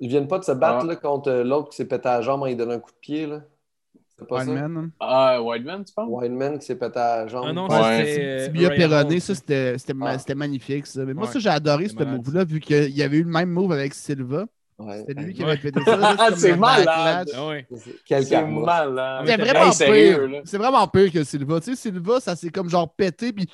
ils 0.00 0.08
viennent 0.08 0.28
pas 0.28 0.38
de 0.38 0.44
se 0.44 0.52
battre 0.52 0.82
Ah. 0.84 0.86
là, 0.86 0.94
contre 0.96 1.32
l'autre 1.44 1.70
qui 1.70 1.76
s'est 1.76 1.88
pété 1.88 2.06
à 2.08 2.18
la 2.18 2.22
jambe, 2.22 2.44
il 2.48 2.56
donne 2.56 2.70
un 2.70 2.78
coup 2.78 2.92
de 2.92 2.96
pied. 3.00 3.26
Là. 3.26 3.42
C'est 4.18 4.26
pas 4.28 4.44
ça? 4.44 4.50
Wildman. 4.50 4.90
Ah, 5.00 5.40
Whiteman, 5.42 5.84
tu 5.84 5.92
penses? 5.94 6.08
Wildman 6.10 6.58
qui 6.58 6.66
s'est 6.66 6.74
pété 6.76 6.98
à 6.98 7.18
la 7.18 7.28
jambe. 7.28 7.44
Ah 7.48 7.52
non, 7.52 7.68
Ouais. 7.68 8.18
euh, 8.18 8.44
Tibia 8.46 8.70
Perronné, 8.70 9.20
ça, 9.20 9.34
c'était, 9.34 9.78
c'était, 9.78 9.94
ma- 9.94 10.10
Ah. 10.10 10.18
c'était 10.18 10.34
magnifique. 10.34 10.86
Ça. 10.86 11.04
Mais 11.04 11.14
moi, 11.14 11.26
Ouais. 11.26 11.32
ça, 11.32 11.38
j'ai 11.38 11.48
adoré 11.48 11.88
ce 11.88 11.94
move-là, 11.94 12.44
vu 12.44 12.58
qu'il 12.60 12.90
y 12.90 13.02
avait 13.02 13.18
eu 13.18 13.22
le 13.24 13.30
même 13.30 13.50
move 13.50 13.70
avec 13.72 13.94
Silva. 13.94 14.46
Ouais. 14.80 14.98
C'était 15.06 15.20
lui 15.20 15.34
qui 15.34 15.42
avait 15.42 15.56
pété 15.56 15.80
ça. 15.84 15.96
comme 16.30 16.36
C'est 16.36 16.56
malade. 16.56 16.86
Ah 16.88 17.24
C'est 18.22 18.46
malade. 18.46 19.26
C'est 19.26 19.36
vraiment 19.36 19.70
pire. 19.72 20.28
là. 20.28 20.40
C'est 20.44 20.58
vraiment 20.58 20.86
pire 20.88 21.12
que 21.12 21.24
Silva. 21.24 21.60
Tu 21.60 21.74
sais, 21.74 21.76
Silva, 21.90 22.20
ça 22.20 22.36
s'est 22.36 22.50
comme 22.50 22.68
genre 22.70 22.92
pété, 22.94 23.32
puis 23.32 23.48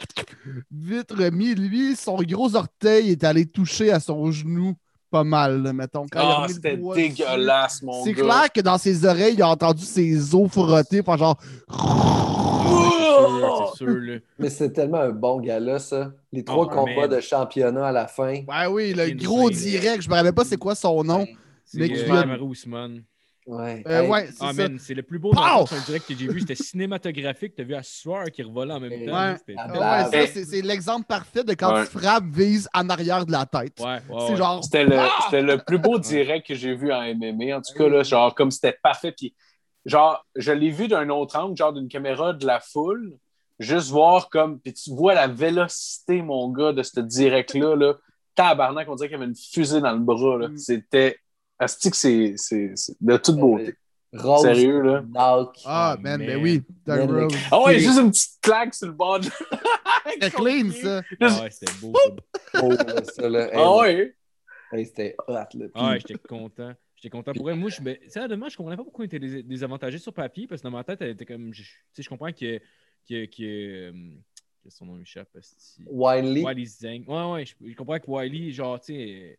vite 0.71 1.13
remis. 1.13 1.55
Lui, 1.55 1.97
son 1.97 2.17
gros 2.17 2.55
orteil 2.57 3.11
est 3.11 3.25
allé 3.25 3.47
toucher 3.47 3.91
à 3.91 4.01
son 4.01 4.31
genou 4.31 4.75
pas 5.15 5.25
mal, 5.25 5.63
là, 5.63 5.73
mettons. 5.73 6.07
Quand 6.11 6.21
il 6.21 6.23
a 6.23 6.39
Ah, 6.43 6.47
c'était 6.49 6.77
dessus. 6.77 6.95
dégueulasse, 6.95 7.83
mon 7.83 8.03
C'est 8.05 8.13
gars. 8.15 8.23
clair 8.25 8.53
que 8.53 8.61
dans 8.61 8.79
ses 8.79 9.05
oreilles, 9.07 9.35
il 9.35 9.43
a 9.43 9.49
entendu 9.49 9.85
ses 9.85 10.35
os 10.35 10.51
frotter, 10.51 11.01
enfin 11.07 11.17
genre. 11.17 11.39
Ouais, 11.69 12.91
c'est 12.97 13.39
sûr, 13.39 13.69
c'est 13.71 13.77
sûr, 13.85 14.01
là. 14.01 14.15
Mais 14.39 14.51
c'est 14.51 14.71
tellement 14.73 14.99
un 15.01 15.11
bon 15.11 15.41
gars-là, 15.41 15.79
ça. 15.79 16.13
Les 16.33 16.43
trois 16.45 16.67
Oh, 16.67 16.75
combats 16.75 17.03
man. 17.09 17.11
de 17.11 17.21
championnat 17.21 17.87
à 17.87 17.93
la 17.93 18.07
fin. 18.09 18.35
Ouais, 18.49 18.67
oui, 18.71 18.93
le 18.95 19.11
gros 19.15 19.51
direct, 19.51 20.03
je 20.03 20.09
me 20.11 20.15
rappelle 20.15 20.33
pas 20.33 20.45
c'est 20.45 20.57
quoi 20.57 20.75
son 20.75 21.05
nom. 21.05 21.27
C'est 21.65 21.79
Mais 21.79 21.91
euh, 21.91 22.13
a- 22.13 22.39
Usman. 22.39 23.03
Ouais. 23.47 23.83
Euh, 23.87 24.03
Hey, 24.03 24.09
ouais, 24.09 24.29
c'est 24.33 24.37
Ah, 24.41 24.53
c'est 24.79 24.95
le 24.95 25.03
plus 25.03 25.19
beau 25.19 25.33
direct 25.33 26.07
que 26.09 26.15
j'ai 26.17 26.29
vu. 26.29 26.41
C'était 26.41 26.55
cinématographique. 26.55 27.55
T'as 27.55 27.63
vu 27.65 27.75
à 27.75 27.83
soir 27.83 28.25
qui 28.33 28.43
revolait 28.43 28.73
en 28.73 28.81
même 28.81 28.93
Ouais. 28.93 29.07
temps. 29.07 29.13
Ah, 29.59 30.07
ouais, 30.09 30.17
Ouais. 30.19 30.27
ça, 30.29 30.41
c'est 30.45 30.63
l'exemple 30.63 31.07
parfait 31.07 31.45
de 31.45 31.53
quand 31.53 31.75
Ouais. 31.75 31.85
tu 31.87 31.99
frappes, 31.99 32.25
vise 32.25 32.69
en 32.75 32.89
arrière 32.89 33.27
de 33.27 33.33
la 33.33 33.45
tête. 33.47 33.79
Ouais, 33.81 33.87
ouais, 33.87 34.01
c'est 34.27 34.31
ouais. 34.33 34.37
genre. 34.37 34.65
C'était 34.65 34.85
le, 34.85 34.99
Ah! 34.99 35.11
c'était 35.25 35.43
le 35.43 35.59
plus 35.59 35.79
beau 35.79 35.99
direct 35.99 36.47
que 36.47 36.55
j'ai 36.55 36.75
vu 36.75 36.93
en 36.93 37.03
MMA. 37.03 37.57
En 37.57 37.61
tout 37.61 37.75
cas, 37.77 37.89
là, 37.89 38.03
genre, 38.03 38.35
comme 38.35 38.51
c'était 38.51 38.79
parfait. 38.83 39.13
Puis, 39.13 39.35
genre, 39.85 40.25
je 40.37 40.53
l'ai 40.53 40.71
vu 40.71 40.89
d'un 40.89 41.09
autre 41.11 41.37
angle, 41.39 41.57
genre 41.57 41.73
d'une 41.75 41.89
caméra 41.89 42.33
de 42.33 42.47
la 42.47 42.61
foule. 42.61 43.17
Juste 43.61 43.91
voir 43.91 44.31
comme. 44.31 44.59
Puis 44.59 44.73
tu 44.73 44.91
vois 44.91 45.15
la 45.15 45.29
vélocité, 45.29 46.23
mon 46.23 46.51
gars, 46.51 46.73
de 46.73 46.83
ce 46.83 46.99
direct-là. 46.99 47.77
Là. 47.77 47.95
Tabarnak, 48.35 48.89
on 48.89 48.95
dirait 48.97 49.09
qu'il 49.09 49.19
y 49.19 49.21
avait 49.23 49.31
une 49.31 49.37
fusée 49.37 49.81
dans 49.81 49.93
le 49.93 50.01
bras. 50.01 50.39
là. 50.39 50.49
Mm. 50.49 50.57
C'était. 50.57 51.19
Asti 51.59 51.91
que 51.91 51.97
c'est 51.97 52.35
de 53.01 53.17
toute 53.17 53.37
beauté. 53.37 53.75
Rose, 54.13 54.43
Sérieux, 54.43 54.81
là? 54.81 55.03
knock. 55.03 55.57
Ah, 55.65 55.97
man, 56.01 56.19
man. 56.19 56.27
ben 56.29 56.43
oui. 56.43 56.63
Doug 56.87 57.11
Man, 57.11 57.25
Rose. 57.25 57.35
Ah 57.51 57.63
ouais, 57.65 57.81
juste 57.81 57.99
une 57.99 58.11
petite 58.13 58.41
claque 58.41 58.73
sur 58.75 58.87
le 58.87 58.93
bord 58.93 59.19
de. 59.19 59.27
C'était 60.13 60.31
clean, 60.31 60.71
ça. 60.71 61.03
Ah 61.21 61.43
ouais, 61.43 61.51
c'était 61.51 61.73
beau. 61.81 61.93
Oh, 62.63 62.73
ça, 63.13 63.29
là. 63.29 63.51
Ah 63.55 63.77
ouais. 63.79 64.15
C'était 64.85 65.17
hot, 65.27 65.33
là. 65.33 65.47
Puis- 65.51 65.71
Ah 65.75 65.91
ouais, 65.91 65.99
j'étais 66.01 66.15
content. 66.29 66.73
J'étais 66.95 67.11
content 67.11 67.33
pour 67.33 67.51
elle. 67.51 67.59
Moi, 67.59 67.71
je, 67.71 67.83
mais, 67.83 68.01
sérieusement, 68.07 68.49
je 68.49 68.57
comprenais 68.57 68.77
pas 68.77 68.85
pourquoi 68.85 69.05
il 69.05 69.07
était 69.07 69.19
dés- 69.19 69.43
désavantagé 69.43 69.99
sur 69.99 70.13
papier, 70.13 70.47
parce 70.47 70.61
que 70.63 70.67
dans 70.69 70.71
ma 70.77 70.85
tête, 70.85 71.01
elle 71.03 71.11
était 71.11 71.27
comme. 71.27 71.53
Je, 71.53 71.63
tu 71.63 71.69
sais, 71.93 72.03
je 72.03 72.09
comprends 72.09 72.31
que. 72.33 72.59
que, 73.09 73.25
que, 73.27 73.43
euh, 73.43 73.93
que 74.63 74.71
son 74.71 74.87
nom 74.87 74.95
m'échappe. 74.95 75.29
esti. 75.37 75.83
Wiley. 75.87 76.43
Wiley 76.45 76.67
Zhang. 76.67 77.05
Ouais, 77.09 77.33
ouais, 77.33 77.45
je, 77.47 77.55
je 77.69 77.75
comprends 77.75 77.99
que 77.99 78.09
Wiley, 78.09 78.53
genre, 78.53 78.79
tu 78.81 78.95
sais. 78.95 79.39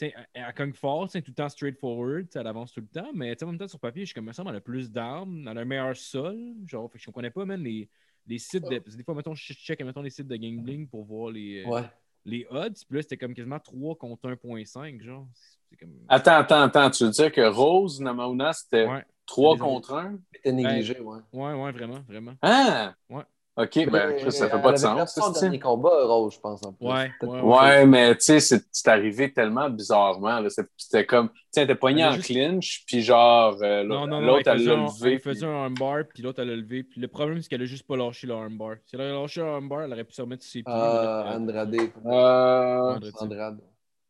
Elle 0.00 0.54
cogne 0.56 0.72
fort, 0.72 1.10
sais, 1.10 1.22
tout 1.22 1.30
le 1.30 1.34
temps 1.34 1.48
straightforward, 1.48 2.26
elle 2.34 2.46
avance 2.46 2.72
tout 2.72 2.80
le 2.80 2.86
temps, 2.86 3.10
mais 3.14 3.34
tu 3.34 3.40
sais, 3.40 3.44
en 3.44 3.48
même 3.48 3.58
temps, 3.58 3.68
sur 3.68 3.78
papier, 3.78 4.02
je 4.02 4.06
suis 4.06 4.14
comme, 4.14 4.24
me 4.24 4.32
semble, 4.32 4.50
elle 4.50 4.56
a 4.56 4.60
plus 4.60 4.90
d'armes, 4.90 5.46
elle 5.48 5.58
a 5.58 5.60
un 5.60 5.64
meilleur 5.64 5.96
sol. 5.96 6.38
Genre, 6.66 6.90
fait 6.90 6.98
que 6.98 7.02
je 7.02 7.06
comprenais 7.06 7.30
pas, 7.30 7.44
même 7.44 7.62
les, 7.62 7.88
les 8.26 8.38
sites 8.38 8.64
de. 8.68 8.78
parce 8.78 8.92
que 8.94 8.98
des 8.98 9.04
fois, 9.04 9.14
mettons, 9.14 9.34
je 9.34 9.52
check, 9.52 9.80
mettons, 9.82 10.02
les 10.02 10.10
sites 10.10 10.28
de 10.28 10.36
Gambling 10.36 10.88
pour 10.88 11.04
voir 11.04 11.30
les, 11.30 11.64
euh, 11.64 11.68
Ouais. 11.68 11.84
les 12.24 12.46
odds, 12.50 12.72
puis 12.88 12.96
là, 12.96 13.02
c'était 13.02 13.16
comme 13.18 13.34
quasiment 13.34 13.60
3 13.60 13.96
contre 13.96 14.28
1.5, 14.30 15.02
genre. 15.02 15.26
C'est 15.70 15.76
comme. 15.76 15.92
Attends, 16.08 16.36
attends, 16.36 16.62
attends. 16.62 16.90
Tu 16.90 17.04
veux 17.04 17.10
dire 17.10 17.32
que 17.32 17.42
Rose 17.42 18.00
Namauna, 18.00 18.52
c'était 18.52 18.86
Ouais, 18.86 19.04
3 19.26 19.56
c'est 19.56 19.58
des- 19.58 19.62
contre 19.64 19.94
1? 19.94 20.18
C'était 20.34 20.52
négligé, 20.52 21.00
ouais. 21.00 21.20
ouais, 21.32 21.52
ouais, 21.54 21.72
vraiment, 21.72 22.00
vraiment. 22.08 22.34
Ah! 22.42 22.94
Ouais. 23.08 23.22
OK, 23.54 23.90
ben, 23.90 24.16
Chris, 24.16 24.32
ça 24.32 24.48
fait 24.48 24.56
Elle 24.56 24.62
pas 24.62 24.72
de 24.72 24.76
sens. 24.78 24.94
perdu 24.94 25.10
son 25.14 25.34
c'est- 25.34 25.40
dernier 25.42 25.58
combat, 25.58 26.06
Rose, 26.06 26.32
je 26.34 26.40
pense, 26.40 26.64
en 26.64 26.72
plus. 26.72 26.86
Ouais, 26.86 27.10
ouais, 27.42 27.84
mais 27.86 28.14
tu 28.14 28.22
sais, 28.22 28.40
c'est 28.40 28.64
c'est 28.72 28.88
arrivé 28.88 29.30
tellement 29.30 29.68
bizarrement. 29.68 30.40
C'est- 30.48 30.66
C'était 30.78 31.04
comme, 31.04 31.28
tu 31.28 31.34
sais, 31.50 31.60
elle 31.60 31.64
était 31.64 31.74
poignée 31.74 32.02
a 32.02 32.08
en 32.08 32.12
juste- 32.12 32.28
clinch, 32.28 32.82
puis 32.86 33.02
genre, 33.02 33.54
euh, 33.62 33.82
l'autre, 33.82 34.48
elle 34.48 34.64
l'a 34.64 34.76
levé. 34.76 35.12
elle 35.12 35.20
faisait 35.20 35.44
un 35.44 35.64
armbar, 35.64 36.04
puis 36.14 36.22
l'autre, 36.22 36.40
elle 36.40 36.48
l'a 36.48 36.56
levé. 36.56 36.82
Puis 36.82 36.98
le 36.98 37.08
problème, 37.08 37.42
c'est 37.42 37.48
qu'elle 37.50 37.60
a 37.60 37.66
juste 37.66 37.86
pas 37.86 37.94
lâché 37.96 38.26
le 38.26 38.32
armbar. 38.32 38.76
Si 38.86 38.96
elle 38.96 39.02
avait 39.02 39.12
lâché 39.12 39.42
le 39.42 39.48
armbar, 39.48 39.82
elle 39.82 39.92
aurait 39.92 40.04
pu 40.04 40.14
se 40.14 40.22
remettre 40.22 40.42
sur 40.44 40.52
ses 40.52 40.62
pieds. 40.62 40.72
Ah, 40.74 41.36
mais 41.44 41.52
là, 41.52 41.62
Andrade. 41.66 41.74
Euh, 42.06 43.10
Andrade. 43.20 43.60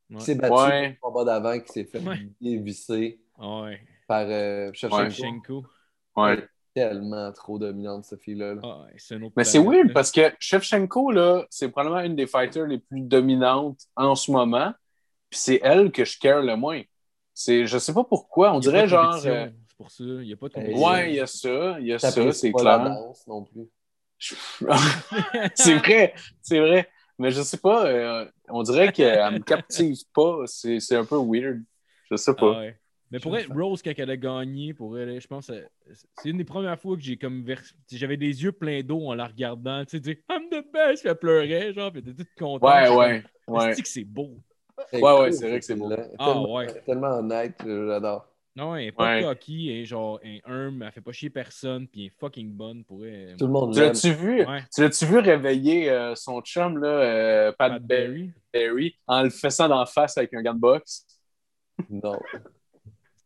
Ouais. 0.08 0.20
S'est 0.20 0.34
battu 0.36 0.54
Ouais. 0.54 0.98
au 1.02 1.08
combat 1.10 1.24
d'avant, 1.24 1.58
qui 1.58 1.68
s'est 1.72 1.84
fait 1.84 1.98
Ouais. 1.98 2.28
dévisser 2.40 3.18
ouais. 3.40 3.80
par 4.06 4.24
euh. 4.28 4.70
Shevchenko. 4.72 5.64
ouais. 6.16 6.46
Tellement 6.74 7.30
trop 7.32 7.58
dominante, 7.58 8.04
cette 8.04 8.22
fille-là. 8.22 8.54
là. 8.54 8.60
Ah 8.64 8.86
Mais 9.36 9.44
c'est 9.44 9.58
weird 9.58 9.88
là. 9.88 9.92
parce 9.94 10.10
que 10.10 10.32
Shevchenko, 10.38 11.10
là, 11.10 11.44
c'est 11.50 11.68
probablement 11.68 12.00
une 12.00 12.16
des 12.16 12.26
fighters 12.26 12.66
les 12.66 12.78
plus 12.78 13.00
dominantes 13.02 13.80
en 13.96 14.14
ce 14.14 14.30
moment. 14.30 14.72
Puis 15.28 15.38
c'est 15.40 15.60
elle 15.62 15.92
que 15.92 16.04
je 16.04 16.18
care 16.18 16.40
le 16.42 16.56
moins. 16.56 16.80
C'est, 17.34 17.66
je 17.66 17.78
sais 17.78 17.92
pas 17.92 18.04
pourquoi. 18.04 18.52
On 18.54 18.58
dirait 18.58 18.86
genre. 18.88 19.14
euh, 19.26 19.48
C'est 19.68 19.76
pour 19.76 19.90
ça. 19.90 20.04
Il 20.04 20.20
n'y 20.20 20.32
a 20.32 20.36
pas 20.36 20.48
de 20.48 20.54
compétition. 20.54 20.86
ouais, 20.88 21.10
il 21.10 21.16
y 21.16 21.20
a 21.20 21.26
ça. 21.26 21.76
Il 21.80 21.86
y 21.86 21.92
a 21.92 21.98
ça, 21.98 22.10
c'est 22.32 22.48
la 22.48 22.52
clair. 22.60 22.84
danse 22.84 23.26
non 23.26 23.44
plus. 23.44 23.68
c'est 25.54 25.74
vrai, 25.74 26.14
c'est 26.40 26.60
vrai. 26.60 26.88
Mais 27.18 27.30
je 27.30 27.42
sais 27.42 27.58
pas, 27.58 27.86
euh, 27.86 28.24
on 28.48 28.62
dirait 28.62 28.92
qu'elle 28.92 29.32
me 29.32 29.38
captive 29.40 29.98
pas. 30.14 30.38
C'est 30.46 30.80
c'est 30.80 30.96
un 30.96 31.04
peu 31.04 31.16
weird. 31.18 31.62
Je 32.10 32.16
sais 32.16 32.30
Ah 32.32 32.34
pas. 32.40 32.58
ouais. 32.60 32.78
Mais 33.12 33.20
pour 33.20 33.36
elle, 33.36 33.46
Rose, 33.52 33.82
quand 33.82 33.92
elle 33.96 34.10
a 34.10 34.16
gagné, 34.16 34.72
pour 34.72 34.98
elle, 34.98 35.20
je 35.20 35.26
pense 35.26 35.48
que 35.48 35.64
c'est 36.16 36.30
une 36.30 36.38
des 36.38 36.44
premières 36.44 36.80
fois 36.80 36.96
que 36.96 37.02
j'ai 37.02 37.18
comme 37.18 37.44
vers... 37.44 37.60
J'avais 37.92 38.16
des 38.16 38.42
yeux 38.42 38.52
pleins 38.52 38.82
d'eau 38.82 39.06
en 39.06 39.14
la 39.14 39.26
regardant. 39.26 39.84
Tu 39.84 40.02
sais, 40.02 40.18
I'm 40.30 40.48
the 40.50 40.64
best, 40.72 41.02
puis 41.02 41.10
elle 41.10 41.16
pleurait, 41.16 41.72
genre, 41.74 41.92
puis 41.92 42.02
elle 42.04 42.12
était 42.12 42.24
toute 42.24 42.34
contente. 42.38 42.62
Ouais, 42.68 42.88
ouais, 42.88 43.22
ouais. 43.48 43.74
Que 43.74 43.86
c'est 43.88 44.04
beau? 44.04 44.38
Ouais, 44.94 45.00
ouais, 45.20 45.32
c'est 45.32 45.48
vrai 45.48 45.58
que 45.60 45.64
c'est 45.64 45.74
beau. 45.76 45.90
Ah, 46.18 46.26
Tellement- 46.32 46.54
ouais. 46.54 46.66
Tellement 46.86 47.18
honnête, 47.18 47.54
j'adore. 47.64 48.26
Non, 48.56 48.76
elle 48.76 48.86
est 48.88 48.92
pas 48.92 49.16
Ouais. 49.16 49.22
cocky, 49.22 49.70
elle 49.70 49.76
est 49.78 49.84
genre 49.86 50.20
elle 50.22 50.32
est 50.36 50.42
humble, 50.44 50.84
elle 50.84 50.92
fait 50.92 51.00
pas 51.00 51.12
chier 51.12 51.30
personne, 51.30 51.88
puis 51.88 52.02
elle 52.02 52.06
est 52.08 52.12
fucking 52.20 52.50
bonne 52.50 52.84
pour 52.84 53.04
elle. 53.06 53.34
Tout 53.38 53.46
le 53.46 53.52
monde 53.52 53.72
Tu 53.72 53.80
l'as-tu 53.80 54.12
vu? 54.12 54.44
Ouais. 54.46 54.60
Tu 54.74 54.82
l'as-tu 54.82 55.06
vu 55.06 55.18
réveiller 55.20 55.88
euh, 55.88 56.14
son 56.14 56.40
chum, 56.42 56.76
là, 56.78 56.88
euh, 56.88 57.52
Pat, 57.52 57.72
Pat 57.72 57.82
Berry, 57.82 58.30
Berry. 58.52 58.94
en 59.06 59.22
le 59.22 59.30
faisant 59.30 59.68
d'en 59.68 59.86
face 59.86 60.18
avec 60.18 60.34
un 60.34 60.42
gant 60.42 60.52
de 60.54 60.60
boxe? 60.60 61.06
Non. 61.88 62.18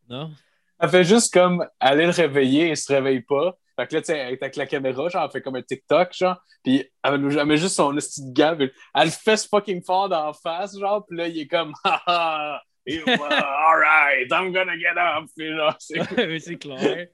Non? 0.09 0.31
Elle 0.79 0.89
fait 0.91 1.05
juste 1.05 1.33
comme 1.33 1.67
aller 1.81 2.05
le 2.05 2.13
réveiller 2.13 2.71
et 2.71 2.77
se 2.77 2.93
réveille 2.93 3.23
pas. 3.23 3.57
Fait 3.79 3.87
que 3.87 3.95
là, 3.95 4.01
tu 4.01 4.07
sais, 4.07 4.19
elle 4.19 4.33
est 4.35 4.43
avec 4.43 4.57
la 4.57 4.67
caméra, 4.67 5.09
genre, 5.09 5.25
elle 5.25 5.31
fait 5.31 5.43
comme 5.43 5.57
un 5.57 5.63
TikTok, 5.63 6.13
genre, 6.15 6.41
puis 6.65 6.85
elle 7.03 7.19
met- 7.19 7.35
elle 7.35 7.47
met 7.47 7.57
juste 7.59 7.77
son 7.77 7.95
petit 7.95 8.23
gant, 8.33 8.55
puis 8.57 8.71
elle 8.95 9.05
le 9.05 9.11
fait 9.11 9.47
fucking 9.49 9.83
fort 9.85 10.09
d'en 10.09 10.33
face, 10.33 10.79
genre, 10.79 11.05
puis 11.07 11.19
là, 11.19 11.29
il 11.29 11.39
est 11.41 11.47
comme, 11.47 11.75
ha 11.85 12.03
ha, 12.07 12.63
you, 12.87 13.03
uh, 13.07 13.11
alright, 13.21 14.33
I'm 14.33 14.51
gonna 14.53 14.79
get 14.79 14.97
up, 14.97 15.27
puis 15.37 15.55
genre, 15.55 15.77
c'est 15.79 16.57
clair. 16.57 17.07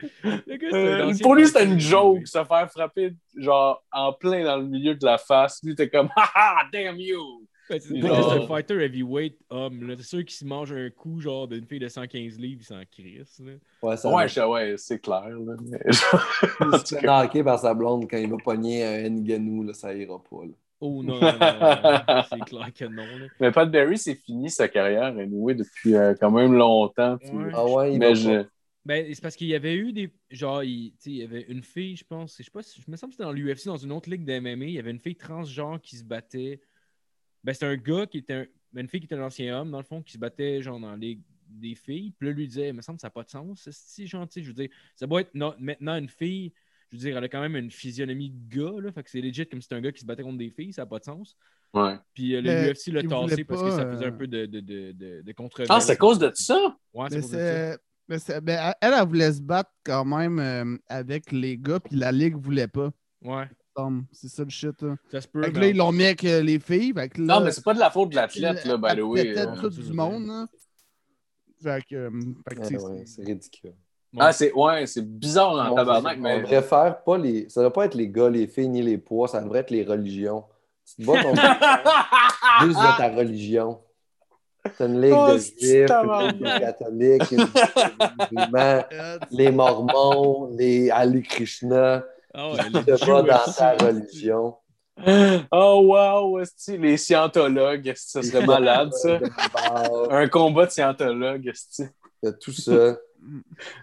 Euh, 0.73 1.13
pour 1.21 1.35
lui, 1.35 1.49
c'était 1.49 1.65
une 1.65 1.81
joke, 1.81 2.29
se 2.29 2.45
faire 2.45 2.71
frapper 2.71 3.13
genre 3.37 3.83
en 3.91 4.13
plein 4.13 4.45
dans 4.45 4.57
le 4.59 4.65
milieu 4.67 4.95
de 4.95 5.05
la 5.05 5.19
face. 5.19 5.61
Lui, 5.65 5.75
t'es 5.75 5.89
comme 5.89 6.11
Haha, 6.17 6.69
damn 6.73 6.97
you! 6.97 7.45
Ben, 7.79 7.81
c'est 7.81 8.01
Genre- 8.01 8.47
fighter 8.49 8.75
heavyweight 8.83 9.39
homme. 9.51 9.87
là. 9.89 9.95
C'est 9.97 10.03
sûr 10.05 10.19
qu'il 10.21 10.31
se 10.37 10.45
mange 10.45 10.73
un 10.73 10.91
coup 10.91 11.21
genre 11.21 11.49
d'une 11.49 11.65
fille 11.67 11.79
de 11.79 11.89
115 11.89 12.39
livres, 12.39 12.61
il 12.63 12.65
s'en 12.65 12.81
crisse. 12.91 13.41
là. 13.45 13.53
Ouais, 13.83 13.97
ça 13.97 14.15
Ouais, 14.15 14.29
je- 14.29 14.41
ouais, 14.41 14.75
c'est 14.77 14.99
clair. 15.01 15.29
Là. 15.29 15.55
Mais, 15.65 15.79
genre, 15.93 16.27
en 16.61 16.65
Il 16.67 16.71
tout 16.81 16.87
se 16.87 16.95
fait 16.97 17.01
cas. 17.03 17.23
knocker 17.23 17.43
par 17.45 17.59
sa 17.59 17.75
blonde 17.75 18.07
quand 18.11 18.19
il 18.19 18.31
va 18.31 18.37
pogner 18.45 18.85
un 18.85 19.09
Nganou, 19.11 19.63
là, 19.65 19.73
ça 19.75 19.95
ira 19.95 20.19
pas. 20.23 20.45
Là. 20.45 20.53
Oh 20.85 21.01
non, 21.03 21.15
non, 21.15 21.21
non, 21.21 21.31
non. 21.31 22.23
c'est 22.29 22.41
clair 22.45 22.73
que 22.77 22.85
non. 22.87 23.03
là. 23.05 23.27
Mais 23.39 23.53
Pat 23.53 23.71
Berry, 23.71 23.97
c'est 23.97 24.17
fini 24.17 24.51
sa 24.51 24.67
carrière, 24.67 25.17
anyway, 25.17 25.55
depuis 25.55 25.95
euh, 25.95 26.15
quand 26.19 26.31
même 26.33 26.55
longtemps. 26.55 27.19
puis- 27.19 27.31
Ouais. 27.31 27.51
Ah 27.55 27.65
ouais, 27.67 27.93
il 27.95 27.99
Mais 28.01 28.15
je. 28.17 28.45
Ben, 28.85 29.07
c'est 29.15 29.23
parce 29.23 29.37
qu'il 29.37 29.47
y 29.47 29.55
avait 29.55 29.75
eu 29.77 29.93
des. 29.93 30.11
Genre, 30.29 30.65
il, 30.65 30.91
tu 30.95 30.97
sais, 30.99 31.11
il 31.11 31.17
y 31.19 31.23
avait 31.23 31.43
une 31.49 31.63
fille, 31.63 31.95
je 31.95 32.05
pense. 32.05 32.35
Je 32.37 32.43
sais 32.43 32.51
pas 32.51 32.63
si. 32.63 32.83
Je 32.85 32.91
me 32.91 32.97
semble 32.97 33.13
que 33.13 33.15
c'était 33.17 33.23
dans 33.23 33.31
l'UFC, 33.33 33.67
dans 33.67 33.77
une 33.77 33.93
autre 33.93 34.11
ligue 34.11 34.25
d'MMA. 34.25 34.65
Il 34.65 34.71
y 34.73 34.79
avait 34.81 34.91
une 34.91 34.99
fille 34.99 35.15
transgenre 35.15 35.81
qui 35.81 35.95
se 35.95 36.03
battait. 36.03 36.61
Ben, 37.45 37.53
c'était 37.53 37.67
un 37.67 37.77
gars 37.77 38.07
qui 38.07 38.19
était 38.19 38.35
un. 38.35 38.47
une 38.77 38.89
fille 38.89 39.01
qui 39.01 39.07
était 39.07 39.17
un 39.17 39.25
ancien 39.25 39.59
homme, 39.61 39.71
dans 39.71 39.79
le 39.79 39.85
fond, 39.85 40.03
qui 40.03 40.13
se 40.13 40.19
battait, 40.19 40.63
genre, 40.63 40.79
dans 40.79 40.91
la 40.91 40.97
ligue 40.97 41.21
des 41.49 41.75
filles. 41.75 42.13
Puis 42.19 42.29
là, 42.29 42.35
lui 42.35 42.47
disait, 42.47 42.69
il 42.69 42.75
me 42.75 42.83
semble 42.83 42.97
que 42.97 43.03
ça 43.03 43.09
n'a 43.09 43.11
pas 43.13 43.25
de 43.25 43.31
sens. 43.31 43.69
Si 43.71 44.07
gentil, 44.07 44.43
je 44.43 44.49
veux 44.49 44.55
dire, 44.55 44.69
ça 44.97 45.07
doit 45.07 45.21
être 45.21 45.35
no- 45.35 45.55
maintenant 45.59 45.97
une 45.97 46.09
fille. 46.09 46.53
Je 46.91 46.97
veux 46.97 47.01
dire, 47.01 47.17
elle 47.17 47.25
a 47.25 47.29
quand 47.29 47.41
même 47.41 47.57
une 47.57 47.71
physionomie 47.71 48.31
de 48.31 48.57
gars, 48.57 48.81
là. 48.81 48.93
Fait 48.93 49.03
que 49.03 49.11
c'est 49.11 49.21
legit 49.21 49.47
comme 49.47 49.61
si 49.61 49.65
c'était 49.65 49.77
un 49.77 49.81
gars 49.81 49.93
qui 49.93 50.01
se 50.01 50.07
battait 50.07 50.23
contre 50.23 50.39
des 50.39 50.51
filles, 50.51 50.73
ça 50.73 50.83
n'a 50.83 50.87
pas 50.87 50.99
de 50.99 51.05
sens. 51.05 51.37
Ouais. 51.73 51.97
Puis 52.13 52.35
euh, 52.35 52.43
le 52.43 52.51
Mais 52.51 52.71
UFC 52.73 52.89
l'a 52.89 53.03
tassé 53.03 53.45
parce 53.45 53.63
que 53.63 53.71
ça 53.71 53.87
faisait 53.91 54.05
euh, 54.05 54.09
un 54.09 54.13
peu 54.13 54.27
de, 54.27 54.45
de, 54.45 54.61
de, 54.61 55.23
de, 55.23 55.33
controverse. 55.33 55.71
Ah, 55.75 55.81
c'est 55.81 55.93
à 55.93 55.97
cause 55.97 56.19
de 56.19 56.31
ça? 56.35 56.77
Ouais, 56.93 57.07
c'est 57.11 57.17
à 57.17 57.21
cause 57.21 57.31
de 57.31 57.37
ça. 57.39 57.73
c'est. 57.73 57.79
mais 58.09 58.19
c'est- 58.19 58.41
ben, 58.43 58.73
elle, 58.81 58.93
elle 58.93 59.07
voulait 59.09 59.33
se 59.33 59.41
battre 59.41 59.71
quand 59.85 60.05
même 60.05 60.39
euh, 60.39 60.77
avec 60.89 61.33
les 61.33 61.57
gars, 61.57 61.81
puis 61.81 61.97
la 61.97 62.13
ligue 62.13 62.37
voulait 62.37 62.69
pas. 62.69 62.91
Ouais, 63.23 63.49
C'est 64.13 64.29
ça 64.29 64.45
le 64.45 64.51
shit. 64.51 64.83
Là. 64.83 64.97
ça 65.11 65.21
se 65.21 65.29
peut. 65.29 65.43
Fait 65.43 65.51
que 65.51 65.55
mais 65.57 65.61
là, 65.63 65.69
ils 65.69 65.77
l'ont 65.77 65.93
mis 65.93 66.05
avec 66.05 66.25
euh, 66.25 66.43
les 66.43 66.59
filles. 66.59 66.93
Fait 66.95 67.09
que 67.09 67.21
là, 67.23 67.39
Non, 67.39 67.45
mais 67.45 67.53
c'est 67.53 67.65
pas 67.65 67.75
de 67.75 67.79
la 67.79 67.91
faute 67.91 68.11
de 68.11 68.17
l'athlète, 68.17 68.65
là, 68.65 68.77
by 68.77 68.97
the 68.97 69.03
way. 69.03 69.23
pétait 69.25 69.41
euh. 69.41 69.57
tout 69.61 69.71
du 69.71 69.93
monde. 69.93 70.27
Là. 70.27 70.47
Fait 71.63 71.83
que. 71.89 71.95
euh, 71.95 72.11
fait 72.49 72.55
que, 72.57 72.77
Ouais, 72.83 73.03
c'est 73.07 73.25
ridicule. 73.25 73.73
Ah, 74.19 74.31
c'est 74.33 74.53
ouais, 74.53 74.87
c'est 74.87 75.01
bizarre 75.09 75.53
en 75.53 75.73
On- 75.73 75.75
tabarnak, 75.75 76.19
On 76.19 76.23
mais. 76.23 76.41
devrait 76.43 76.63
faire 76.63 77.03
pas 77.03 77.17
les. 77.17 77.49
Ça 77.49 77.61
devrait 77.63 77.73
pas 77.73 77.85
être 77.87 77.95
les 77.95 78.11
gars, 78.11 78.29
les 78.29 78.47
filles, 78.47 78.69
ni 78.69 78.83
les 78.83 78.99
poids, 78.99 79.27
ça 79.27 79.41
devrait 79.41 79.61
être 79.61 79.71
les 79.71 79.85
religions. 79.85 80.45
Tu 80.85 81.03
te 81.03 81.07
bats 81.07 81.23
contre 81.23 81.41
juste 82.67 82.79
de 82.79 82.97
ta 82.99 83.09
religion. 83.09 83.81
C'est 84.77 84.85
une 84.87 85.01
ligue 85.01 85.15
Oh, 85.17 85.33
de 85.33 85.39
c'est 85.39 85.87
juifs, 85.87 85.91
une 85.91 86.29
ligue 86.29 86.39
de 86.41 86.59
catholiques, 86.59 87.31
une 87.33 87.39
ligue 87.39 87.49
musulmans, 88.31 88.85
euh, 88.93 89.19
les 89.31 89.51
mormons, 89.51 90.55
les 90.59 90.91
Ali 90.91 91.23
Krishna. 91.23 92.05
Ah 92.35 92.53
les 92.73 92.85
te 92.85 93.07
bats 93.07 93.23
dans 93.23 93.53
ta 93.53 93.73
religion. 93.87 94.57
Oh 95.51 95.83
wow, 95.87 96.39
esti, 96.41 96.77
les 96.79 96.97
scientologues, 96.97 97.93
ça 97.97 98.23
serait 98.23 98.47
malade 98.47 98.93
ça. 98.93 99.19
Un 100.11 100.29
combat 100.29 100.67
de 100.67 100.71
scientologues, 100.71 101.49
esti. 101.49 101.85
C'est 102.23 102.39
tout 102.39 102.53
ça. 102.53 102.97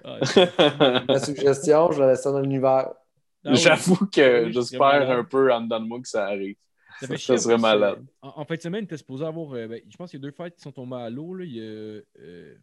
Ah, 0.04 0.18
La 1.08 1.20
suggestion, 1.20 1.92
je 1.92 2.00
la 2.00 2.08
laisse 2.12 2.22
ça 2.22 2.32
dans 2.32 2.40
l'univers. 2.42 2.88
ah 2.90 2.94
oui. 3.46 3.56
J'avoue 3.56 3.98
que 4.08 4.42
Ah 4.44 4.46
oui, 4.46 4.54
j'espère 4.54 5.10
un 5.12 5.24
peu 5.24 5.52
en 5.52 5.62
dedans 5.62 5.80
de 5.80 5.88
moi 5.88 6.00
que 6.02 6.08
ça 6.08 6.26
arrive. 6.26 6.56
Ça, 7.02 7.38
serait 7.38 7.58
malade. 7.58 8.04
En, 8.22 8.42
en 8.42 8.46
fin 8.46 8.56
de 8.56 8.62
semaine, 8.62 8.86
tu 8.86 8.98
supposé 8.98 9.26
avoir. 9.26 9.54
euh, 9.54 9.68
ben, 9.68 9.82
je 9.90 9.96
pense 9.96 10.12
qu'il 10.12 10.20
y 10.20 10.22
a 10.22 10.28
deux 10.30 10.36
fights 10.36 10.56
qui 10.56 10.62
sont 10.62 10.72
tombés 10.74 10.98
à 10.98 11.10
l'eau. 11.10 11.34
là. 11.34 11.46
Il 11.46 11.56
y 11.56 11.62
a, 11.62 11.64
euh, 11.64 12.54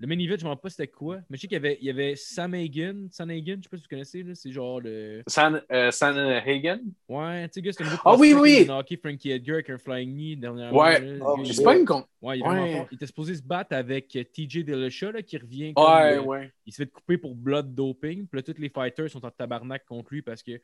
le 0.00 0.06
main 0.06 0.18
event, 0.18 0.36
je 0.36 0.42
ne 0.42 0.44
me 0.44 0.48
rappelle 0.50 0.62
pas 0.62 0.70
c'était 0.70 0.86
quoi. 0.86 1.16
Mais 1.28 1.36
je 1.36 1.40
sais 1.42 1.48
qu'il 1.48 1.56
y 1.56 1.58
avait, 1.58 1.76
il 1.80 1.86
y 1.86 1.90
avait 1.90 2.14
Sam 2.14 2.54
Hagen. 2.54 3.08
Sam 3.10 3.30
Hagen, 3.30 3.44
je 3.46 3.52
ne 3.56 3.62
sais 3.62 3.68
pas 3.68 3.76
si 3.78 3.82
vous 3.82 3.88
connaissez. 3.88 4.22
là, 4.22 4.34
C'est 4.34 4.52
genre 4.52 4.80
le. 4.80 5.22
San, 5.26 5.60
euh, 5.72 5.90
Sanhagen? 5.90 6.80
Ouais, 7.08 7.48
tu 7.48 7.60
sais, 7.62 7.72
c'est 7.72 7.84
Ah 8.04 8.14
oui, 8.16 8.32
oui! 8.32 8.64
knocké 8.64 8.96
Frankie 8.96 9.30
Edgar 9.32 9.54
avec 9.54 9.70
un 9.70 9.78
flying 9.78 10.14
knee 10.14 10.36
dernièrement. 10.36 10.78
Ouais. 10.80 11.00
là. 11.00 11.24
Oh, 11.26 11.44
C'est 11.44 11.64
pas 11.64 11.76
une 11.76 11.84
con. 11.84 12.04
Ouais, 12.22 12.38
il, 12.38 12.42
Ouais. 12.44 12.86
Il 12.90 12.94
était 12.94 13.06
supposé 13.06 13.34
se 13.34 13.42
battre 13.42 13.74
avec 13.74 14.14
euh, 14.14 14.22
TJ 14.24 14.64
Dillashaw 14.64 15.10
là, 15.10 15.22
qui 15.22 15.36
revient. 15.36 15.74
Comme, 15.74 15.84
Ouais, 15.84 16.16
euh, 16.16 16.22
ouais. 16.22 16.52
il 16.66 16.72
se 16.72 16.82
fait 16.82 16.90
couper 16.90 17.18
pour 17.18 17.34
blood 17.34 17.74
doping. 17.74 18.26
Puis 18.26 18.38
là, 18.38 18.42
tous 18.42 18.60
les 18.60 18.68
fighters 18.68 19.10
sont 19.10 19.24
en 19.24 19.30
tabarnak 19.30 19.84
contre 19.84 20.12
lui 20.12 20.22
parce 20.22 20.42
que. 20.42 20.60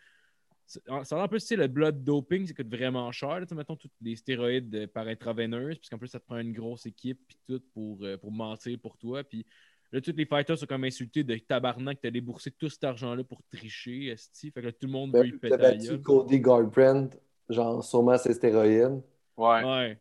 Ça 0.66 0.80
a 0.88 1.02
l'air 1.02 1.24
un 1.24 1.28
peu, 1.28 1.38
tu 1.38 1.46
sais, 1.46 1.56
le 1.56 1.66
blood 1.66 2.02
doping, 2.02 2.46
ça 2.46 2.54
coûte 2.54 2.74
vraiment 2.74 3.10
cher. 3.12 3.40
là. 3.40 3.46
Mettons, 3.52 3.76
tous 3.76 3.90
les 4.00 4.16
stéroïdes 4.16 4.74
euh, 4.74 4.86
par 4.86 5.06
intraveineuse, 5.06 5.78
puisqu'en 5.78 5.98
plus, 5.98 6.08
ça 6.08 6.20
te 6.20 6.24
prend 6.24 6.38
une 6.38 6.52
grosse 6.52 6.86
équipe, 6.86 7.20
puis 7.26 7.38
tout, 7.46 7.62
pour, 7.74 7.98
euh, 8.02 8.16
pour 8.16 8.32
mentir 8.32 8.78
pour 8.80 8.96
toi. 8.96 9.22
Puis 9.24 9.44
là, 9.92 10.00
tous 10.00 10.14
les 10.16 10.24
fighters 10.24 10.58
sont 10.58 10.66
comme 10.66 10.84
insultés 10.84 11.22
de 11.22 11.36
tabarnak, 11.36 11.98
t'as 12.00 12.10
déboursé 12.10 12.50
tout 12.50 12.68
cet 12.68 12.84
argent-là 12.84 13.24
pour 13.24 13.42
tricher, 13.52 14.06
esti. 14.06 14.50
Fait 14.50 14.60
que 14.60 14.66
là, 14.66 14.72
tout 14.72 14.86
le 14.86 14.92
monde 14.92 15.14
veut 15.14 15.26
y 15.26 15.32
T'as 15.32 15.38
péter 15.38 15.56
la 15.56 15.70
battu. 15.70 16.00
Cody 16.00 16.40
Garbrandt, 16.40 17.16
genre 17.48 17.84
sûrement 17.84 18.16
ses 18.16 18.32
stéroïdes. 18.32 19.02
Ouais. 19.36 19.64
Ouais. 19.64 19.98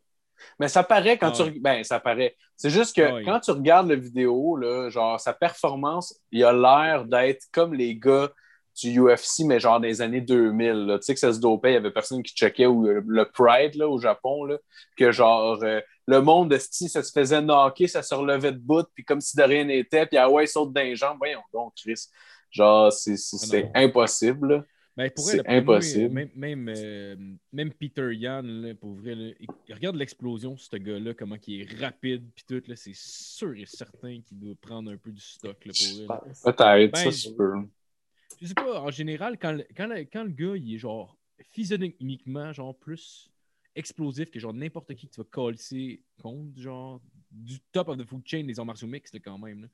Mais 0.59 0.67
ça 0.67 0.83
paraît 0.83 1.17
quand 1.17 1.31
tu 1.31 1.59
Ben, 1.59 1.83
ça 1.83 1.99
paraît. 1.99 2.35
C'est 2.55 2.69
juste 2.69 2.95
que 2.95 3.01
ouais. 3.01 3.23
quand 3.23 3.39
tu 3.39 3.51
regardes 3.51 3.89
la 3.89 3.95
vidéo, 3.95 4.55
là, 4.55 4.89
genre, 4.89 5.19
sa 5.19 5.33
performance, 5.33 6.19
il 6.31 6.43
a 6.43 6.53
l'air 6.53 7.05
d'être 7.05 7.45
comme 7.51 7.73
les 7.73 7.95
gars 7.95 8.31
du 8.75 8.99
UFC, 8.99 9.45
mais 9.45 9.59
genre 9.59 9.79
des 9.79 10.01
années 10.01 10.21
2000. 10.21 10.71
là. 10.85 10.97
Tu 10.99 11.05
sais 11.05 11.13
que 11.13 11.19
ça 11.19 11.33
se 11.33 11.39
dopait, 11.39 11.71
il 11.71 11.73
y 11.73 11.77
avait 11.77 11.91
personne 11.91 12.23
qui 12.23 12.33
checkait 12.33 12.65
ou 12.65 12.87
euh, 12.87 13.01
le 13.05 13.25
Pride 13.25 13.75
là, 13.75 13.87
au 13.87 13.99
Japon, 13.99 14.45
là, 14.45 14.57
que 14.97 15.11
genre 15.11 15.61
euh, 15.63 15.79
le 16.07 16.21
monde 16.21 16.51
de 16.51 16.57
style, 16.57 16.89
ça 16.89 17.03
se 17.03 17.11
faisait 17.11 17.41
knocker, 17.41 17.87
ça 17.87 18.01
se 18.01 18.13
relevait 18.13 18.51
de 18.51 18.57
bout, 18.57 18.85
puis 18.93 19.05
comme 19.05 19.21
si 19.21 19.37
de 19.37 19.43
rien 19.43 19.63
n'était, 19.63 20.05
puis 20.05 20.17
ah 20.17 20.29
ouais, 20.29 20.45
il 20.45 20.47
saute 20.47 20.73
d'un 20.73 20.93
jambes. 20.95 21.17
Voyons 21.19 21.41
donc, 21.53 21.73
Chris. 21.75 22.07
Genre, 22.51 22.91
c'est 22.91 23.15
Ah 23.73 23.79
impossible. 23.79 24.47
là. 24.47 24.63
Ben, 24.95 25.09
C'est 25.15 25.47
impossible. 25.47 26.13
même, 26.13 26.29
même, 26.35 26.69
euh, 26.75 27.15
même 27.51 27.73
Peter 27.73 28.13
Yan, 28.13 28.43
là, 28.43 28.75
pour 28.75 28.93
vrai, 28.93 29.15
là, 29.15 29.31
regarde 29.71 29.95
l'explosion, 29.95 30.55
ce 30.55 30.75
gars-là, 30.75 31.15
comment 31.15 31.37
il 31.47 31.61
est 31.61 31.79
rapide, 31.81 32.29
puis 32.35 32.45
tout, 32.47 32.61
c'est 32.75 32.93
sûr 32.93 33.55
et 33.57 33.65
certain 33.65 34.21
qu'il 34.21 34.37
doit 34.37 34.53
prendre 34.61 34.91
un 34.91 34.97
peu 34.97 35.11
du 35.11 35.21
stock, 35.21 35.57
Je. 35.65 36.05
Peut-être, 36.05 36.91
Ben, 36.93 36.95
ça 36.95 37.11
se 37.11 37.29
peut. 37.29 37.53
Je 38.41 38.47
sais 38.47 38.53
pas, 38.53 38.81
en 38.81 38.91
général, 38.91 39.37
quand 39.37 39.51
le, 39.53 39.65
quand 39.75 39.87
le, 39.87 40.01
quand 40.11 40.23
le 40.23 40.29
gars, 40.29 40.55
il 40.55 40.75
est 40.75 40.77
genre 40.77 41.17
physionomiquement, 41.51 42.51
genre 42.53 42.75
plus 42.75 43.29
explosif 43.75 44.29
que 44.29 44.39
genre 44.39 44.53
n'importe 44.53 44.93
qui 44.95 45.07
que 45.07 45.13
tu 45.13 45.21
vas 45.21 45.27
coller 45.29 46.01
contre, 46.21 46.59
genre 46.59 47.01
du 47.31 47.59
top 47.71 47.89
of 47.89 47.97
the 47.97 48.05
food 48.05 48.21
chain 48.25 48.43
des 48.43 48.59
arts 48.59 48.65
martiaux 48.65 48.87
mixtes, 48.87 49.17
quand 49.23 49.37
même. 49.37 49.63
là. 49.63 49.67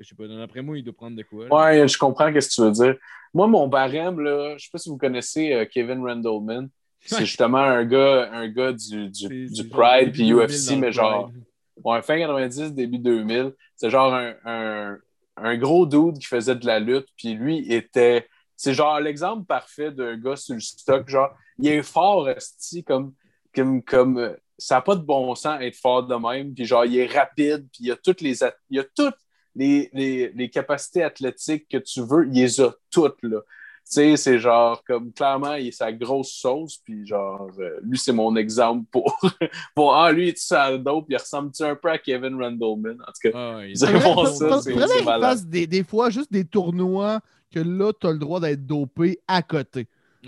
Je 0.00 0.08
sais 0.08 0.14
pas, 0.14 0.26
d'après 0.26 0.60
moi, 0.60 0.76
il 0.76 0.84
doit 0.84 0.92
prendre 0.94 1.16
de 1.16 1.22
quoi. 1.22 1.48
là. 1.48 1.54
Ouais, 1.54 1.88
je 1.88 1.96
comprends 1.96 2.26
ce 2.28 2.48
que 2.48 2.54
tu 2.54 2.60
veux 2.62 2.72
dire. 2.72 2.96
Moi, 3.32 3.46
mon 3.46 3.68
barème, 3.68 4.20
là, 4.20 4.56
je 4.58 4.64
sais 4.64 4.70
pas 4.70 4.78
si 4.78 4.88
vous 4.88 4.98
connaissez 4.98 5.52
euh, 5.52 5.64
Kevin 5.66 6.04
Randleman. 6.04 6.68
C'est 7.06 7.26
justement 7.26 7.58
un 7.58 7.84
gars, 7.84 8.30
un 8.32 8.48
gars 8.48 8.72
du, 8.72 9.10
du, 9.10 9.46
du 9.48 9.68
Pride 9.68 10.10
puis 10.12 10.28
2000 10.28 10.34
UFC, 10.34 10.78
mais 10.78 10.90
genre 10.90 11.30
Pride. 11.30 11.44
ouais, 11.84 12.02
fin 12.02 12.18
90, 12.18 12.72
début 12.72 12.98
2000. 12.98 13.52
C'est 13.76 13.90
genre 13.90 14.14
un, 14.14 14.34
un, 14.44 14.98
un 15.36 15.56
gros 15.56 15.86
dude 15.86 16.18
qui 16.18 16.26
faisait 16.26 16.56
de 16.56 16.66
la 16.66 16.78
lutte, 16.78 17.08
puis 17.16 17.34
lui 17.34 17.72
était. 17.72 18.28
C'est 18.56 18.74
genre 18.74 19.00
l'exemple 19.00 19.44
parfait 19.46 19.90
d'un 19.90 20.16
gars 20.16 20.36
sur 20.36 20.54
le 20.54 20.60
stock. 20.60 21.08
Genre, 21.08 21.30
il 21.58 21.68
est 21.68 21.82
fort, 21.82 22.28
esti, 22.28 22.84
comme, 22.84 23.12
comme, 23.54 23.82
comme 23.82 24.18
euh, 24.18 24.34
ça 24.58 24.76
n'a 24.76 24.80
pas 24.82 24.94
de 24.94 25.02
bon 25.02 25.34
sens 25.34 25.60
être 25.60 25.76
fort 25.76 26.06
de 26.06 26.14
même. 26.14 26.54
Puis 26.54 26.64
genre, 26.64 26.84
il 26.84 26.96
est 26.98 27.06
rapide, 27.06 27.68
puis 27.72 27.84
il 27.84 27.90
a 27.90 27.96
toutes 27.96 28.20
les, 28.20 28.38
il 28.70 28.78
a 28.78 28.84
toutes 28.84 29.18
les, 29.56 29.90
les, 29.92 30.30
les 30.30 30.50
capacités 30.50 31.02
athlétiques 31.02 31.68
que 31.68 31.78
tu 31.78 32.02
veux, 32.02 32.26
il 32.28 32.34
les 32.34 32.60
a 32.60 32.72
toutes, 32.90 33.22
là. 33.22 33.40
Tu 33.86 33.90
sais, 34.00 34.16
c'est 34.16 34.38
genre, 34.38 34.82
comme, 34.84 35.12
clairement, 35.12 35.54
il 35.54 35.68
est 35.68 35.70
sa 35.72 35.92
grosse 35.92 36.32
sauce, 36.32 36.78
puis 36.78 37.06
genre, 37.06 37.48
euh, 37.58 37.78
lui, 37.82 37.98
c'est 37.98 38.12
mon 38.12 38.34
exemple 38.34 38.86
pour, 38.90 39.18
pour 39.74 39.94
ah, 39.94 40.10
lui, 40.10 40.24
il 40.24 40.28
est 40.30 40.38
ça 40.38 40.76
dope, 40.78 41.04
il 41.10 41.16
ressemble-tu 41.16 41.62
un 41.64 41.76
peu 41.76 41.90
à 41.90 41.98
Kevin 41.98 42.34
Randleman? 42.42 42.96
En 43.02 43.12
tout 43.12 43.30
cas, 43.30 43.30
Ah, 43.34 43.60
voir 43.98 44.14
faudrait- 44.28 44.32
ça, 44.32 44.62
c'est 44.62 44.72
c'est 44.88 45.04
malade. 45.04 45.48
des, 45.50 45.66
des 45.66 45.84
fois 45.84 46.08
juste 46.08 46.32
des 46.32 46.46
tournois 46.46 47.20
que 47.52 47.60
là, 47.60 47.92
tu 47.92 48.06
as 48.06 48.12
le 48.12 48.18
droit 48.18 48.40
d'être 48.40 48.64
dopé 48.66 49.20
à 49.28 49.42
côté. 49.42 49.86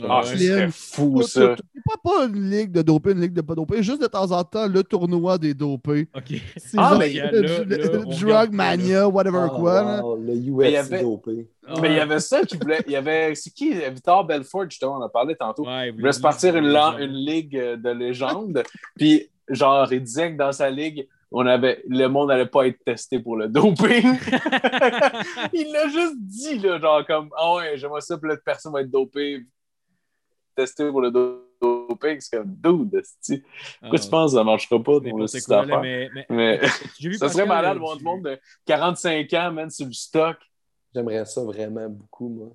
Ah, 0.09 0.20
ouais. 0.20 0.26
ce 0.26 0.36
serait 0.38 0.68
fou, 0.70 1.18
Tout- 1.20 1.26
ça. 1.26 1.55
Pas, 1.84 1.94
pas 2.03 2.24
une 2.26 2.51
ligue 2.51 2.72
de 2.72 2.82
dopé, 2.82 3.12
une 3.12 3.20
ligue 3.20 3.32
de 3.32 3.40
pas 3.40 3.55
dopé, 3.55 3.82
juste 3.82 4.03
de 4.03 4.07
temps 4.07 4.30
en 4.32 4.42
temps, 4.44 4.66
le 4.66 4.82
tournoi 4.82 5.38
des 5.38 5.55
dopés. 5.55 6.09
Ok. 6.14 6.34
C'est 6.57 6.76
Ah, 6.78 6.90
genre 6.90 6.99
mais 6.99 7.12
Drug 8.20 8.53
Mania, 8.53 9.09
whatever 9.09 9.42
Ah, 9.44 9.49
quoi. 9.55 10.03
le 10.18 10.34
Mais 10.34 10.36
il 10.36 10.47
y 10.47 10.51
UFC 10.51 10.78
avait- 10.78 11.03
dopé. 11.03 11.49
Mais 11.80 11.88
il 11.90 11.97
y 11.97 12.01
avait 12.01 12.20
ça 12.20 12.42
qui 12.42 12.57
voulait. 12.57 12.82
Il 12.86 12.92
y 12.92 12.97
avait. 12.97 13.34
C'est 13.34 13.51
qui 13.53 13.72
Victor 13.72 14.24
Belfort, 14.24 14.64
justement, 14.70 14.94
on 14.94 15.03
en 15.03 15.03
a 15.03 15.09
parlé 15.09 15.34
tantôt. 15.36 15.64
Ouais, 15.66 15.88
Il 15.88 15.94
voulait 15.94 16.12
se 16.12 16.20
partir 16.20 16.57
une, 16.57 16.68
ligue 17.07 17.57
de 17.57 17.90
légende. 17.90 18.62
Puis, 18.97 19.28
genre, 19.49 19.92
il 19.92 20.03
disait 20.03 20.32
que 20.32 20.36
dans 20.36 20.53
sa 20.53 20.70
ligue, 20.70 21.07
on 21.32 21.44
avait, 21.44 21.82
le 21.88 22.07
monde 22.07 22.28
n'allait 22.28 22.47
pas 22.47 22.66
être 22.68 22.78
testé 22.84 23.18
pour 23.18 23.36
le 23.36 23.49
doping. 23.49 24.16
il 25.53 25.72
l'a 25.72 25.88
juste 25.88 26.14
dit, 26.18 26.59
là, 26.59 26.78
genre, 26.78 27.05
comme, 27.07 27.30
ah 27.36 27.55
ouais, 27.55 27.76
j'aimerais 27.76 28.01
ça, 28.01 28.16
puis 28.16 28.28
là, 28.30 28.36
personne 28.44 28.72
va 28.72 28.80
être 28.82 28.90
dopé, 28.90 29.44
testé 30.57 30.88
pour 30.90 31.00
le 31.00 31.11
do- 31.11 31.42
doping. 31.61 32.20
C'est 32.20 32.38
comme, 32.38 32.54
dude, 32.57 32.94
esti. 32.96 33.42
pourquoi 33.80 33.98
tu 33.98 34.09
penses 34.09 34.32
que 34.32 34.36
ça 34.36 34.40
ne 34.40 34.46
marchera 34.46 34.82
pas 34.82 35.00
dans 35.00 35.16
le 35.16 35.24
là, 35.24 35.40
d'affaires? 35.48 35.82
mais, 35.82 36.11
mais, 36.14 36.26
Mais 36.30 36.61
j'ai 36.98 37.09
vu 37.09 37.14
ça 37.18 37.28
serait 37.28 37.46
malade 37.46 37.74
de 37.74 37.78
voir 37.80 37.96
du 37.96 38.04
monde 38.04 38.22
de 38.22 38.38
45 38.64 39.32
ans, 39.34 39.52
man, 39.52 39.70
sur 39.70 39.86
le 39.86 39.92
stock. 39.92 40.36
J'aimerais 40.94 41.24
ça 41.26 41.42
vraiment 41.42 41.88
beaucoup, 41.88 42.28
moi. 42.28 42.48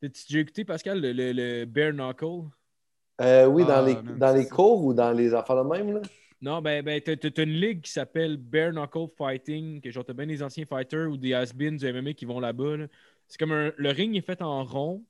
T'as-tu 0.00 0.24
déjà 0.28 0.40
écouté, 0.40 0.64
Pascal, 0.64 1.00
le, 1.00 1.12
le, 1.12 1.32
le 1.32 1.64
Bare 1.66 1.92
Knuckle? 1.92 2.50
Euh, 3.20 3.46
oui, 3.46 3.62
Ah, 3.64 3.66
dans, 3.66 3.86
les, 3.86 3.94
man, 3.94 4.18
dans 4.18 4.34
les 4.34 4.48
cours 4.48 4.84
ou 4.84 4.92
dans 4.92 5.12
les 5.12 5.34
affaires 5.34 5.62
de 5.62 5.68
même, 5.68 5.92
là? 5.94 6.00
Non, 6.42 6.60
ben, 6.60 6.84
ben 6.84 7.00
t'as, 7.00 7.16
t'as 7.16 7.42
une 7.42 7.52
ligue 7.54 7.80
qui 7.80 7.90
s'appelle 7.90 8.36
Bare 8.36 8.72
Knuckle 8.72 9.06
Fighting, 9.16 9.80
que 9.80 9.90
genre 9.90 10.04
t'as 10.04 10.12
bien 10.12 10.26
des 10.26 10.42
anciens 10.42 10.66
fighters 10.66 11.08
ou 11.10 11.16
des 11.16 11.32
has-beens 11.32 11.76
du 11.76 11.86
MMA 11.86 12.12
qui 12.12 12.24
vont 12.26 12.40
là-bas. 12.40 12.76
là. 12.76 12.86
C'est 13.28 13.38
comme 13.38 13.52
un, 13.52 13.72
le 13.76 13.90
ring 13.90 14.14
est 14.16 14.20
fait 14.20 14.42
en 14.42 14.64
rond. 14.64 15.02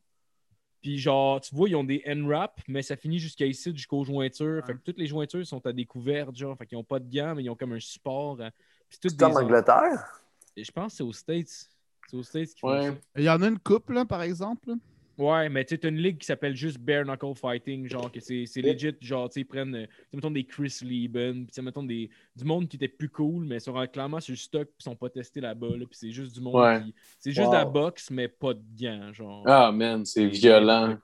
Puis 0.85 0.99
genre, 0.99 1.41
tu 1.41 1.55
vois, 1.55 1.66
ils 1.66 1.76
ont 1.76 1.82
des 1.82 2.03
N-wraps, 2.05 2.62
mais 2.68 2.82
ça 2.82 2.95
finit 2.95 3.18
jusqu'à 3.18 3.47
ici, 3.47 3.72
jusqu'aux 3.74 4.05
jointures. 4.05 4.62
Fait 4.66 4.74
que 4.74 4.80
toutes 4.85 4.99
les 4.99 5.07
jointures 5.07 5.47
sont 5.47 5.64
à 5.66 5.72
découvert, 5.72 6.35
genre. 6.35 6.55
Fait 6.59 6.66
qu'ils 6.66 6.76
ont 6.76 6.85
pas 6.85 6.99
de 6.99 7.11
gants, 7.11 7.35
mais 7.35 7.43
ils 7.43 7.49
ont 7.49 7.55
comme 7.57 7.72
un 7.72 7.80
support. 7.80 8.38
hein. 8.42 8.50
Puis 8.91 8.99
toutes 9.00 9.13
C'est 9.13 9.17
comme 9.17 9.34
Angleterre? 9.34 10.21
Je 10.54 10.71
pense 10.71 10.92
que 10.92 10.96
c'est 10.99 11.03
aux 11.03 11.13
States. 11.14 11.71
C'est 12.11 12.17
aux 12.18 12.22
States 12.22 12.50
qui 12.50 12.61
font 12.61 12.68
Ouais. 12.68 12.88
ça. 12.91 12.95
Il 13.17 13.25
y 13.25 13.30
en 13.30 13.41
a 13.41 13.49
une 13.49 13.59
couple, 13.59 13.95
là, 13.95 14.04
par 14.04 14.21
exemple. 14.21 14.72
Ouais, 15.16 15.49
mais 15.49 15.64
tu 15.64 15.74
sais, 15.74 15.78
t'as 15.78 15.88
une 15.91 15.99
ligue 15.99 16.18
qui 16.18 16.26
s'appelle 16.26 16.57
juste 16.57 16.78
Bare 16.78 17.04
Knuckle 17.04 17.34
Fighting, 17.36 17.88
genre 17.88 18.11
que 18.11 18.18
c'est 18.18 18.46
legit, 18.57 18.96
genre, 19.00 19.28
tu 19.28 19.34
sais, 19.34 19.41
ils 19.42 19.45
prennent, 19.45 19.74
euh, 19.76 19.86
tu 19.86 19.92
sais, 20.11 20.16
mettons 20.16 20.30
des 20.32 20.45
Chris 20.45 20.78
Lieben, 20.82 21.45
puis 21.45 21.46
tu 21.46 21.53
sais, 21.54 21.62
mettons 21.62 21.84
des, 21.84 22.11
du 22.34 22.45
monde 22.45 22.68
qui 22.68 22.76
était 22.76 22.88
plus 22.88 23.08
cool, 23.08 23.45
mais 23.46 23.61
sont 23.61 23.72
clairement 23.86 24.18
sur 24.18 24.32
le 24.32 24.36
stock, 24.36 24.66
puis 24.76 24.82
sont 24.82 24.96
pas 24.96 25.08
testés 25.11 25.41
là-bas, 25.41 25.68
là, 25.68 25.84
puis 25.88 25.96
c'est 25.99 26.11
juste 26.11 26.34
du 26.34 26.41
monde 26.41 26.57
Ouais. 26.57 26.82
qui. 26.82 26.95
C'est 27.20 27.30
juste 27.30 27.46
Wow. 27.46 27.53
de 27.53 27.57
la 27.58 27.64
boxe, 27.64 28.11
mais 28.11 28.26
pas 28.26 28.54
de 28.54 28.62
gants, 28.76 29.12
genre. 29.12 29.45
Ah, 29.46 29.70
man, 29.70 30.04
c'est 30.04 30.26
violent. 30.26 30.96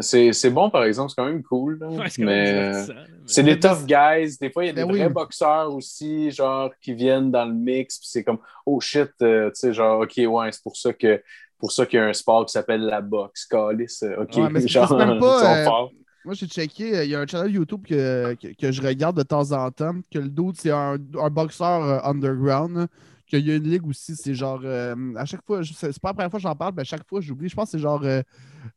C'est 0.00 0.32
c'est 0.32 0.50
bon, 0.50 0.70
par 0.70 0.84
exemple, 0.84 1.10
c'est 1.10 1.16
quand 1.16 1.26
même 1.28 1.42
cool. 1.42 1.78
là. 1.80 1.88
Ouais, 1.88 2.08
c'est 2.08 2.22
quand 2.22 2.28
même 2.28 2.72
mais 2.86 2.94
c'est 3.26 3.42
des 3.42 3.58
tough 3.60 3.84
guys. 3.86 4.38
Des 4.40 4.50
fois, 4.50 4.64
il 4.64 4.68
y 4.68 4.70
a 4.70 4.72
des 4.72 4.84
Ben 4.84 4.90
oui. 4.90 4.98
vrais 5.00 5.08
boxeurs 5.10 5.74
aussi, 5.74 6.30
genre, 6.30 6.72
qui 6.80 6.94
viennent 6.94 7.30
dans 7.30 7.44
le 7.44 7.54
mix. 7.54 7.98
Puis 7.98 8.08
c'est 8.10 8.24
comme, 8.24 8.38
oh 8.64 8.80
shit, 8.80 9.10
euh, 9.22 9.50
tu 9.50 9.56
sais, 9.60 9.72
genre, 9.74 10.00
ok, 10.00 10.14
ouais, 10.26 10.50
c'est 10.52 10.62
pour 10.62 10.76
ça 10.76 10.92
que 10.92 11.22
pour 11.60 11.70
ça 11.72 11.86
qu'il 11.86 11.98
y 11.98 12.02
a 12.02 12.06
un 12.06 12.12
sport 12.12 12.46
qui 12.46 12.52
s'appelle 12.52 12.82
la 12.82 13.00
boxe. 13.00 13.46
Calice, 13.46 14.02
euh, 14.02 14.22
ok, 14.22 14.36
Ouais, 14.36 14.50
mais 14.50 14.66
genre, 14.66 14.96
même 14.96 15.18
pas, 15.20 15.38
ils 15.38 15.44
sont 15.44 15.54
euh, 15.54 15.64
forts. 15.64 15.92
Moi, 16.24 16.34
j'ai 16.34 16.46
checké, 16.46 16.96
euh, 16.96 17.04
il 17.04 17.10
y 17.10 17.14
a 17.14 17.20
un 17.20 17.26
channel 17.26 17.50
YouTube 17.52 17.86
que, 17.86 18.34
que, 18.34 18.48
que 18.54 18.72
je 18.72 18.82
regarde 18.82 19.16
de 19.16 19.22
temps 19.22 19.52
en 19.52 19.70
temps, 19.70 20.00
que 20.12 20.18
le 20.18 20.28
dude, 20.28 20.56
c'est 20.56 20.70
un, 20.70 20.98
un 21.18 21.30
boxeur 21.30 21.82
euh, 21.82 21.98
underground, 22.04 22.88
qu'il 23.26 23.46
y 23.46 23.50
a 23.50 23.56
une 23.56 23.64
ligue 23.64 23.86
aussi, 23.86 24.14
c'est 24.16 24.34
genre, 24.34 24.60
euh, 24.64 24.94
à 25.16 25.24
chaque 25.24 25.44
fois, 25.46 25.62
c'est 25.64 25.98
pas 25.98 26.10
la 26.10 26.14
première 26.14 26.30
fois 26.30 26.38
que 26.38 26.42
j'en 26.42 26.54
parle, 26.56 26.74
mais 26.76 26.82
à 26.82 26.84
chaque 26.84 27.08
fois, 27.08 27.20
j'oublie, 27.22 27.48
je 27.48 27.54
pense 27.54 27.70
que 27.70 27.78
c'est 27.78 27.82
genre 27.82 28.04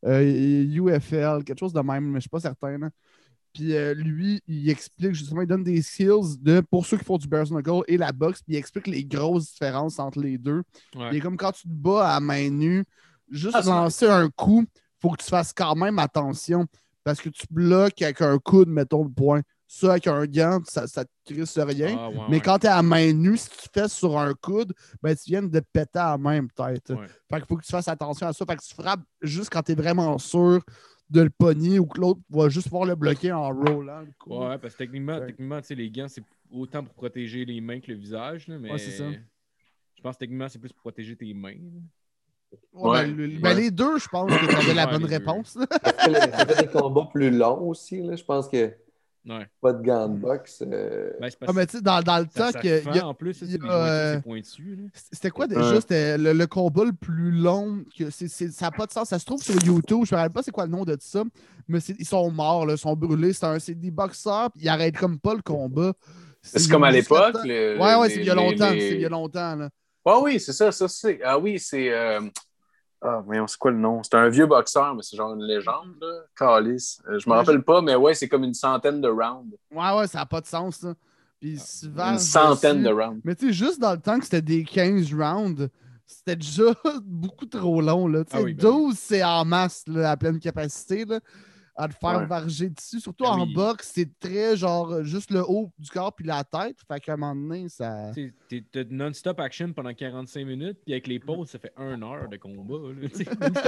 UFL, 0.02 1.44
quelque 1.44 1.58
chose 1.58 1.74
de 1.74 1.80
même, 1.80 2.04
mais 2.06 2.18
je 2.18 2.20
suis 2.20 2.30
pas 2.30 2.40
certain. 2.40 2.88
Puis 3.54 3.74
euh, 3.76 3.94
lui, 3.94 4.42
il 4.48 4.68
explique 4.68 5.14
justement, 5.14 5.42
il 5.42 5.46
donne 5.46 5.62
des 5.64 5.80
skills 5.80 6.36
de, 6.40 6.60
pour 6.60 6.84
ceux 6.84 6.98
qui 6.98 7.04
font 7.04 7.16
du 7.18 7.28
bare 7.28 7.46
knuckle 7.46 7.82
et 7.86 7.96
la 7.96 8.10
boxe, 8.12 8.42
puis 8.42 8.54
il 8.54 8.56
explique 8.58 8.88
les 8.88 9.04
grosses 9.04 9.52
différences 9.52 9.98
entre 10.00 10.18
les 10.20 10.36
deux. 10.38 10.62
Ouais. 10.96 11.08
Il 11.12 11.16
est 11.16 11.20
comme 11.20 11.36
quand 11.36 11.52
tu 11.52 11.62
te 11.62 11.72
bats 11.72 12.14
à 12.16 12.20
main 12.20 12.50
nue, 12.50 12.84
juste 13.30 13.56
Ah, 13.58 13.62
lancer 13.64 14.06
un 14.08 14.28
coup, 14.28 14.64
faut 15.00 15.10
que 15.10 15.22
tu 15.22 15.30
fasses 15.30 15.52
quand 15.52 15.76
même 15.76 15.98
attention. 15.98 16.66
parce 17.04 17.20
que 17.20 17.28
tu 17.28 17.44
bloques 17.50 18.00
avec 18.02 18.20
un 18.22 18.38
coude, 18.38 18.68
mettons 18.68 19.04
le 19.04 19.10
point. 19.10 19.42
Ça, 19.66 19.92
avec 19.92 20.06
un 20.06 20.24
gant, 20.26 20.60
ça, 20.66 20.86
ça 20.86 21.04
te 21.04 21.10
crisse 21.24 21.58
rien. 21.58 21.96
Ah, 21.98 22.08
ouais, 22.08 22.16
Mais 22.28 22.36
ouais. 22.36 22.40
quand 22.40 22.58
tu 22.60 22.66
es 22.66 22.70
à 22.70 22.82
main 22.82 23.12
nue, 23.12 23.36
si 23.36 23.48
tu 23.50 23.68
fais 23.72 23.88
sur 23.88 24.18
un 24.18 24.32
coude, 24.34 24.72
ben, 25.02 25.14
tu 25.14 25.30
viens 25.30 25.42
de 25.42 25.58
te 25.58 25.64
péter 25.72 25.98
à 25.98 26.10
la 26.12 26.18
main, 26.18 26.46
peut-être. 26.46 26.94
Fait 27.30 27.36
qu'il 27.38 27.46
faut 27.46 27.56
que 27.56 27.64
tu 27.64 27.70
fasses 27.72 27.88
attention 27.88 28.26
à 28.26 28.32
ça. 28.32 28.44
Fait 28.46 28.56
que 28.56 28.62
tu 28.62 28.74
frappes 28.74 29.00
juste 29.20 29.50
quand 29.50 29.62
tu 29.62 29.72
es 29.72 29.74
vraiment 29.74 30.16
sûr 30.18 30.62
de 31.10 31.20
le 31.22 31.30
pogner 31.30 31.78
ou 31.78 31.86
que 31.86 32.00
l'autre 32.00 32.20
va 32.30 32.48
juste 32.48 32.68
pouvoir 32.68 32.86
le 32.86 32.94
bloquer 32.94 33.30
en 33.32 33.50
coup. 34.18 34.34
Ouais, 34.36 34.58
parce 34.58 34.74
que 34.74 34.78
techniquement, 34.78 35.18
Ouais. 35.18 35.26
techniquement 35.26 35.60
tu 35.60 35.66
sais, 35.68 35.74
les 35.74 35.90
gants, 35.90 36.08
c'est 36.08 36.22
autant 36.50 36.82
pour 36.82 36.94
protéger 36.94 37.44
les 37.44 37.60
mains 37.60 37.80
que 37.80 37.92
le 37.92 37.98
visage. 37.98 38.48
là, 38.48 38.58
mais 38.58 38.72
Ouais, 38.72 38.78
c'est 38.78 38.90
ça. 38.92 39.04
Je 39.94 40.02
pense 40.02 40.14
que 40.16 40.20
techniquement, 40.20 40.48
c'est 40.48 40.58
plus 40.58 40.72
pour 40.72 40.80
protéger 40.82 41.16
tes 41.16 41.32
mains. 41.34 41.52
là. 41.52 41.80
Ouais, 42.72 42.90
Ouais. 42.90 43.04
ben, 43.06 43.16
le- 43.16 43.26
ben, 43.38 43.42
Ouais. 43.42 43.54
les 43.62 43.70
deux, 43.70 43.98
je 43.98 44.08
pense 44.08 44.30
que 44.30 44.46
tu 44.46 44.54
avais 44.54 44.74
la 44.74 44.86
Ouais, 44.86 44.92
bonne 44.92 45.04
réponse. 45.06 45.58
ça 45.58 46.46
fait 46.46 46.62
des 46.66 46.70
combats 46.70 47.08
plus 47.12 47.30
longs 47.30 47.68
aussi. 47.68 48.00
Là. 48.02 48.14
Je 48.16 48.24
pense 48.24 48.48
que 48.48 48.72
Ouais. 49.26 49.46
pas 49.62 49.72
de 49.72 49.82
gants 49.82 50.08
de 50.08 50.18
boxe. 50.18 50.62
euh, 50.70 51.10
Ben, 51.20 51.30
c'est 51.30 51.38
Ah, 51.48 51.52
mais 51.54 51.64
tu 51.66 51.78
sais, 51.78 51.82
dans, 51.82 52.02
dans 52.02 52.18
le 52.18 52.26
ça, 52.30 52.46
temps 52.46 52.50
ça 52.52 52.60
que. 52.60 52.80
fend 52.80 52.90
il 52.90 52.96
y 52.96 53.00
a- 53.00 53.06
en 53.06 53.14
plus, 53.14 53.42
euh, 53.42 54.14
c'est 54.16 54.22
pointu. 54.22 54.76
là. 54.76 54.82
C'était 55.12 55.30
quoi 55.30 55.46
déjà? 55.46 55.70
Ouais. 55.72 55.80
C'était 55.80 56.18
le, 56.18 56.32
le 56.34 56.46
combat 56.46 56.84
le 56.84 56.92
plus 56.92 57.30
long. 57.30 57.84
Que 57.98 58.10
c'est, 58.10 58.28
c'est- 58.28 58.50
ça 58.52 58.66
n'a 58.66 58.70
pas 58.72 58.84
de 58.86 58.92
sens. 58.92 59.08
Ça 59.08 59.18
se 59.18 59.24
trouve 59.24 59.42
sur 59.42 59.54
YouTube. 59.64 60.04
Je 60.04 60.14
me 60.14 60.20
rappelle 60.20 60.32
pas 60.32 60.42
c'est 60.42 60.50
quoi 60.50 60.66
le 60.66 60.72
nom 60.72 60.84
de 60.84 60.96
ça. 61.00 61.22
Mais 61.68 61.78
ils 61.98 62.04
sont 62.06 62.30
morts, 62.30 62.66
là, 62.66 62.74
ils 62.74 62.78
sont 62.78 62.94
brûlés. 62.94 63.32
C'est, 63.32 63.74
des 63.74 63.90
boxeurs. 63.90 64.50
puis 64.50 64.62
Ils 64.64 64.68
arrêtent 64.68 64.98
comme 64.98 65.18
pas 65.18 65.34
le 65.34 65.40
combat. 65.42 65.92
C'est 66.42 66.68
comme 66.70 66.84
à 66.84 66.90
l'époque. 66.90 67.32
17 67.32 67.36
ans. 67.36 67.48
le- 67.48 67.78
Ouais, 67.80 67.94
ouais, 67.94 68.08
c'est 68.10 68.16
il 68.16 68.26
y 68.26 68.30
a 68.30 68.34
longtemps. 68.34 68.70
les- 68.70 68.80
C'est 68.90 68.94
il 68.96 69.00
y 69.00 69.06
a 69.06 69.08
longtemps. 69.08 69.56
Là. 69.56 69.70
Ah 70.04 70.18
oui, 70.20 70.38
c'est 70.38 70.52
ça, 70.52 70.70
ça 70.70 70.86
c'est. 70.86 71.20
Ah 71.24 71.38
oui, 71.38 71.58
c'est. 71.58 71.90
euh, 71.90 72.20
Ah, 73.06 73.22
voyons, 73.24 73.46
c'est 73.46 73.58
quoi 73.58 73.70
le 73.70 73.76
nom? 73.76 74.02
C'est 74.02 74.14
un 74.14 74.28
vieux 74.30 74.46
boxeur, 74.46 74.94
mais 74.94 75.02
c'est 75.02 75.14
genre 75.16 75.34
une 75.34 75.42
légende, 75.44 75.94
là. 76.00 76.22
Calice. 76.34 77.02
Euh, 77.06 77.18
je 77.18 77.28
me 77.28 77.34
rappelle 77.34 77.62
pas, 77.62 77.82
mais 77.82 77.94
ouais, 77.94 78.14
c'est 78.14 78.28
comme 78.28 78.44
une 78.44 78.54
centaine 78.54 79.02
de 79.02 79.08
rounds. 79.08 79.54
Ouais, 79.70 79.92
ouais, 79.98 80.06
ça 80.06 80.20
n'a 80.20 80.26
pas 80.26 80.40
de 80.40 80.46
sens. 80.46 80.76
Ça. 80.76 80.94
Puis 81.38 81.58
souvent, 81.58 82.12
Une 82.12 82.18
centaine 82.18 82.82
dessus- 82.82 82.88
de 82.88 82.92
rounds. 83.02 83.20
Mais 83.22 83.34
tu 83.34 83.48
sais, 83.48 83.52
juste 83.52 83.78
dans 83.78 83.92
le 83.92 84.00
temps 84.00 84.18
que 84.18 84.24
c'était 84.24 84.40
des 84.40 84.64
15 84.64 85.12
rounds, 85.12 85.68
c'était 86.06 86.36
déjà 86.36 86.62
beaucoup 87.04 87.44
trop 87.44 87.82
long. 87.82 88.08
Là. 88.08 88.24
Ah 88.32 88.40
oui, 88.42 88.54
ben 88.54 88.62
12, 88.70 88.96
c'est 88.98 89.22
en 89.22 89.44
masse, 89.44 89.84
là, 89.86 90.12
à 90.12 90.16
pleine 90.16 90.38
capacité. 90.38 91.04
Là, 91.04 91.20
à 91.76 91.88
te 91.88 91.94
faire 91.94 92.18
Ouais. 92.18 92.26
varger 92.26 92.70
dessus. 92.70 93.00
Surtout 93.00 93.24
Ah 93.26 93.32
en 93.36 93.46
oui. 93.46 93.52
boxe, 93.54 93.90
c'est 93.94 94.18
très 94.20 94.56
genre 94.56 95.02
juste 95.02 95.30
le 95.30 95.42
haut 95.42 95.70
du 95.78 95.90
corps 95.90 96.12
puis 96.14 96.24
la 96.26 96.44
tête. 96.44 96.76
Fait 96.86 97.00
qu'à 97.00 97.14
un 97.14 97.16
moment 97.16 97.34
donné, 97.34 97.68
ça. 97.68 98.10
Tu 98.14 98.28
sais, 98.28 98.34
t'es- 98.48 98.64
T'as 98.72 98.84
de 98.84 98.92
non-stop 98.94 99.40
action 99.40 99.72
pendant 99.72 99.92
45 99.92 100.44
minutes, 100.46 100.78
puis 100.84 100.92
avec 100.94 101.06
les 101.06 101.18
pauses, 101.18 101.48
ça 101.50 101.58
fait 101.58 101.72
une 101.76 102.02
heure 102.02 102.28
de 102.28 102.36
combat. 102.36 102.74
là, 102.74 102.88
une 102.92 103.00
minute 103.00 103.18
de 103.18 103.50
break, 103.50 103.64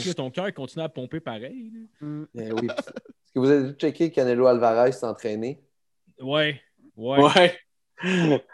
ouais. 0.00 0.06
là, 0.06 0.14
ton 0.14 0.30
cœur 0.30 0.52
continue 0.54 0.84
à 0.84 0.88
pomper 0.88 1.20
pareil. 1.20 1.70
là. 2.00 2.06
Mm. 2.06 2.26
ben 2.34 2.52
oui. 2.54 2.66
Est-ce 2.68 3.32
que 3.34 3.38
vous 3.40 3.50
avez 3.50 3.72
checké 3.74 4.10
Canelo 4.10 4.46
Alvarez 4.46 4.92
s'entraîner? 4.92 5.62
Ouais. 6.20 6.60
Ouais. 6.96 7.18
Ouais. 7.22 7.58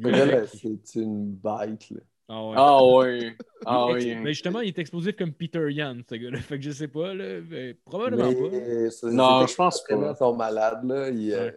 C'est 0.00 0.94
une 1.00 1.32
bête. 1.34 1.90
Là. 1.90 2.00
Ah 2.30 2.44
ouais. 2.44 2.54
ah 2.56 2.84
oui. 2.84 3.32
Ah 3.64 3.86
Mais- 3.88 3.94
oui. 3.94 4.14
Mais 4.16 4.32
justement, 4.34 4.60
il 4.60 4.68
est 4.68 4.78
explosif 4.78 5.16
comme 5.16 5.32
Peter 5.32 5.66
Yan, 5.72 5.96
ce 6.08 6.14
gars-là. 6.14 6.38
Fait 6.38 6.58
que 6.58 6.64
je 6.64 6.70
sais 6.70 6.88
pas, 6.88 7.14
là. 7.14 7.40
mais 7.48 7.74
probablement 7.84 8.32
pas. 8.32 8.48
Mais, 8.52 8.88
Non, 9.12 9.46
je 9.46 9.54
pense 9.54 9.82
vraiment 9.88 10.08
pas. 10.08 10.14
sont 10.16 10.36
malades. 10.36 10.84
Là. 10.84 10.94
Euh, 10.94 11.10
Ouais. 11.46 11.54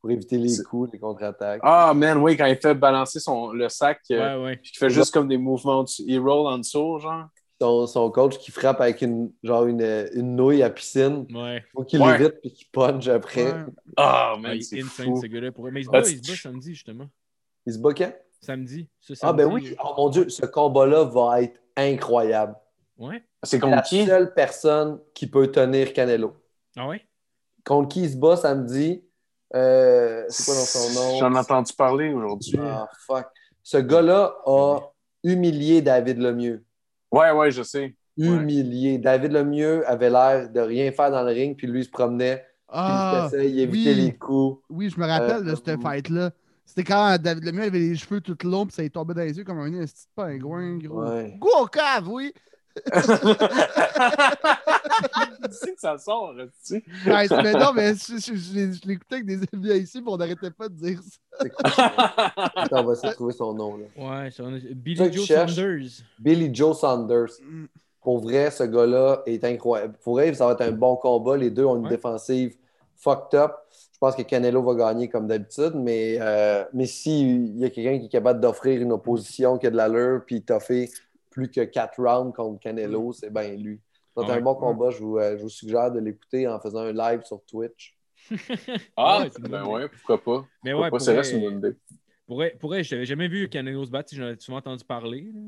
pour 0.00 0.10
éviter 0.10 0.36
les 0.36 0.50
coups, 0.68 0.90
les 0.92 0.98
contre-attaques. 0.98 1.60
Ah, 1.64 1.92
man, 1.94 2.18
oui, 2.18 2.36
quand 2.36 2.46
il 2.46 2.56
fait 2.56 2.74
balancer 2.74 3.18
son, 3.20 3.52
le 3.52 3.68
sac, 3.68 4.00
euh, 4.10 4.38
Ouais, 4.38 4.44
ouais. 4.44 4.56
puis 4.56 4.72
qu'il 4.72 4.78
fait 4.78 4.90
juste 4.90 5.12
comme 5.14 5.28
des 5.28 5.38
mouvements, 5.38 5.84
dessus. 5.84 6.02
il 6.06 6.18
roll 6.18 6.46
en 6.52 6.58
dessous, 6.58 6.98
genre. 6.98 7.26
Son, 7.60 7.86
son 7.86 8.10
coach 8.10 8.38
qui 8.38 8.50
frappe 8.50 8.80
avec 8.80 9.00
une, 9.02 9.30
genre 9.44 9.64
une, 9.66 9.80
une 10.14 10.34
nouille 10.34 10.64
à 10.64 10.70
piscine. 10.70 11.24
Ouais. 11.32 11.64
Faut 11.72 11.84
qu'il 11.84 12.02
Ouais. 12.02 12.18
l'évite 12.18 12.40
puis 12.40 12.52
qu'il 12.52 12.66
punch 12.72 13.06
après. 13.06 13.52
Ouais. 13.52 13.64
Ah, 13.96 14.32
Ah, 14.34 14.38
man, 14.40 14.52
il 14.56 14.58
est 14.58 14.62
c'est 14.62 14.80
insane, 14.82 15.06
fou. 15.06 15.20
ce 15.22 15.26
gars-là. 15.28 15.52
Pour... 15.52 15.70
Mais 15.70 15.80
il 15.80 15.84
se 15.84 15.90
Ah, 15.92 16.00
bat, 16.00 16.08
il 16.10 16.24
se 16.24 16.28
bat 16.32 16.36
samedi, 16.36 16.74
justement. 16.74 17.06
Il 17.64 17.72
se 17.72 17.78
bat 17.78 17.94
quand? 17.94 18.12
Samedi. 18.44 18.88
Ce 19.00 19.14
Ah 19.22 19.32
ben 19.32 19.48
samedi. 19.48 19.68
oui, 19.70 19.76
oh 19.84 19.94
mon 19.96 20.08
Dieu, 20.10 20.28
ce 20.28 20.44
combat-là 20.46 21.04
va 21.04 21.42
être 21.42 21.58
incroyable. 21.76 22.56
Ouais. 22.98 23.22
C'est 23.42 23.58
C'est 23.60 23.66
la 23.66 23.76
contre 23.76 23.88
qui? 23.88 24.04
seule 24.06 24.34
personne 24.34 24.98
qui 25.14 25.26
peut 25.28 25.46
tenir 25.50 25.92
Canelo. 25.92 26.34
Ah 26.76 26.88
ouais? 26.88 27.00
Contre 27.64 27.88
qui 27.88 28.02
il 28.02 28.10
se 28.10 28.16
bat 28.16 28.36
samedi? 28.36 29.04
Euh, 29.54 30.24
c'est 30.28 30.44
quoi 30.44 30.54
dans 30.54 30.60
son 30.60 30.94
nom? 31.12 31.18
J'en 31.18 31.34
ai 31.34 31.38
entendu 31.38 31.72
parler 31.74 32.12
aujourd'hui. 32.12 32.58
Ah, 32.60 32.88
fuck. 33.06 33.26
Ce 33.62 33.76
gars-là 33.78 34.34
a 34.46 34.80
humilié 35.22 35.82
David 35.82 36.18
Lemieux. 36.18 36.64
Ouais, 37.12 37.30
ouais, 37.30 37.50
je 37.50 37.62
sais. 37.62 37.94
Humilié. 38.16 38.98
David 38.98 39.32
Lemieux 39.32 39.88
avait 39.88 40.10
l'air 40.10 40.50
de 40.50 40.60
rien 40.60 40.90
faire 40.92 41.10
dans 41.10 41.22
le 41.22 41.30
ring, 41.32 41.56
puis 41.56 41.66
lui, 41.66 41.80
il 41.80 41.84
se 41.84 41.90
promenait, 41.90 42.38
puis 42.38 42.46
Ah, 42.78 43.28
il 43.32 43.38
se 43.38 43.44
il 43.44 43.60
évitait 43.60 43.90
oui. 43.90 43.96
les 43.96 44.14
coups. 44.16 44.62
oui, 44.70 44.90
je 44.90 44.98
me 44.98 45.06
rappelle 45.06 45.46
Euh, 45.46 45.50
de 45.50 45.54
cette 45.54 45.80
fight-là. 45.80 46.30
C'était 46.74 46.84
quand 46.90 47.18
David 47.20 47.44
Lemieux 47.44 47.64
avait 47.64 47.78
les 47.78 47.96
cheveux 47.96 48.22
tout 48.22 48.34
longs 48.44 48.64
puis 48.64 48.74
ça 48.74 48.80
lui 48.80 48.90
tombait 48.90 49.12
dans 49.12 49.20
les 49.20 49.36
yeux 49.36 49.44
comme 49.44 49.58
un 49.60 49.70
petit 49.70 50.06
pingouin, 50.16 50.78
gros. 50.78 51.02
Ouais. 51.04 51.36
Go 51.38 51.50
au 51.60 51.66
cave, 51.66 52.08
oui! 52.08 52.32
tu 52.74 52.90
sais 55.52 55.74
que 55.74 55.80
ça 55.80 55.98
sort, 55.98 56.32
tu 56.38 56.48
sais. 56.62 56.82
Ouais, 57.06 57.28
c'est- 57.28 57.42
mais 57.42 57.52
non, 57.52 57.74
mais 57.74 57.92
je, 57.94 58.16
je- 58.16 58.34
je 58.34 58.54
l'ai- 58.54 58.72
je 58.72 58.88
l'écoutais 58.88 59.16
avec 59.16 59.26
des 59.26 59.40
amis 59.52 59.68
ici, 59.82 60.00
puis 60.00 60.10
on 60.10 60.16
n'arrêtait 60.16 60.50
pas 60.50 60.70
de 60.70 60.74
dire 60.74 60.98
ça. 61.02 61.18
C'est 61.42 61.50
quoi? 61.50 61.70
Attends, 62.54 62.80
on 62.80 62.84
va 62.84 62.92
essayer 62.94 63.10
de 63.10 63.14
trouver 63.14 63.34
son 63.34 63.52
nom. 63.52 63.76
Là. 63.76 63.84
Ouais, 64.24 64.30
Ça 64.30 64.44
Billy 64.74 65.12
Joe. 65.12 65.26
Saunders. 65.26 65.90
Billy 66.18 66.54
Joe 66.54 66.78
Saunders. 66.78 67.32
Mm. 67.46 67.64
Pour 68.00 68.20
vrai, 68.20 68.50
ce 68.50 68.64
gars-là 68.64 69.22
est 69.26 69.44
incroyable. 69.44 69.94
Pour 70.02 70.14
vrai, 70.14 70.32
ça 70.32 70.46
va 70.46 70.52
être 70.52 70.62
un 70.62 70.72
bon 70.72 70.96
combat. 70.96 71.36
Les 71.36 71.50
deux 71.50 71.66
ont 71.66 71.76
une 71.76 71.84
Ouais. 71.84 71.90
défensive 71.90 72.56
fucked 72.96 73.38
up. 73.38 73.52
Je 74.02 74.06
pense 74.08 74.16
que 74.16 74.22
Canelo 74.22 74.64
va 74.64 74.74
gagner 74.74 75.08
comme 75.08 75.28
d'habitude, 75.28 75.74
mais, 75.76 76.16
euh, 76.20 76.64
mais 76.72 76.86
s'il 76.86 77.56
y 77.56 77.64
a 77.64 77.70
quelqu'un 77.70 78.00
qui 78.00 78.06
est 78.06 78.08
capable 78.08 78.40
d'offrir 78.40 78.82
une 78.82 78.90
opposition 78.90 79.58
qui 79.58 79.68
a 79.68 79.70
de 79.70 79.76
l'allure 79.76 80.24
puis 80.26 80.42
toffer 80.42 80.90
plus 81.30 81.48
que 81.48 81.60
quatre 81.60 82.02
rounds 82.02 82.34
contre 82.34 82.58
Canelo, 82.58 83.12
c'est 83.12 83.32
bien 83.32 83.54
lui. 83.54 83.80
C'est 84.16 84.24
Ah 84.24 84.32
ouais. 84.32 84.38
un 84.38 84.40
bon 84.40 84.56
combat. 84.56 84.90
Je 84.90 84.98
vous, 84.98 85.18
euh, 85.18 85.36
je 85.38 85.42
vous 85.42 85.48
suggère 85.48 85.92
de 85.92 86.00
l'écouter 86.00 86.48
en 86.48 86.58
faisant 86.58 86.80
un 86.80 86.92
live 86.92 87.22
sur 87.22 87.44
Twitch. 87.44 87.96
Ah, 88.96 89.22
Ouais, 89.22 89.30
ben 89.48 89.64
ouais, 89.66 89.88
pourquoi 89.88 90.20
pas. 90.22 90.48
Mais 90.64 90.72
Pourquoi 90.72 90.84
ouais, 90.86 90.90
pas, 90.90 90.98
pour 90.98 91.00
c'est 91.00 91.12
vrai, 91.12 91.18
reste 91.18 91.32
une 91.34 91.40
bonne 91.40 91.58
idée. 91.58 91.76
pour 92.26 92.36
vrai, 92.36 92.56
pour 92.58 92.70
vrai, 92.70 92.82
j'avais 92.82 93.06
jamais 93.06 93.28
vu 93.28 93.48
Canelo 93.48 93.84
se 93.84 93.90
battre. 93.90 94.12
J'en 94.14 94.24
avais 94.24 94.40
souvent 94.40 94.58
entendu 94.58 94.84
parler. 94.84 95.30
là. 95.32 95.40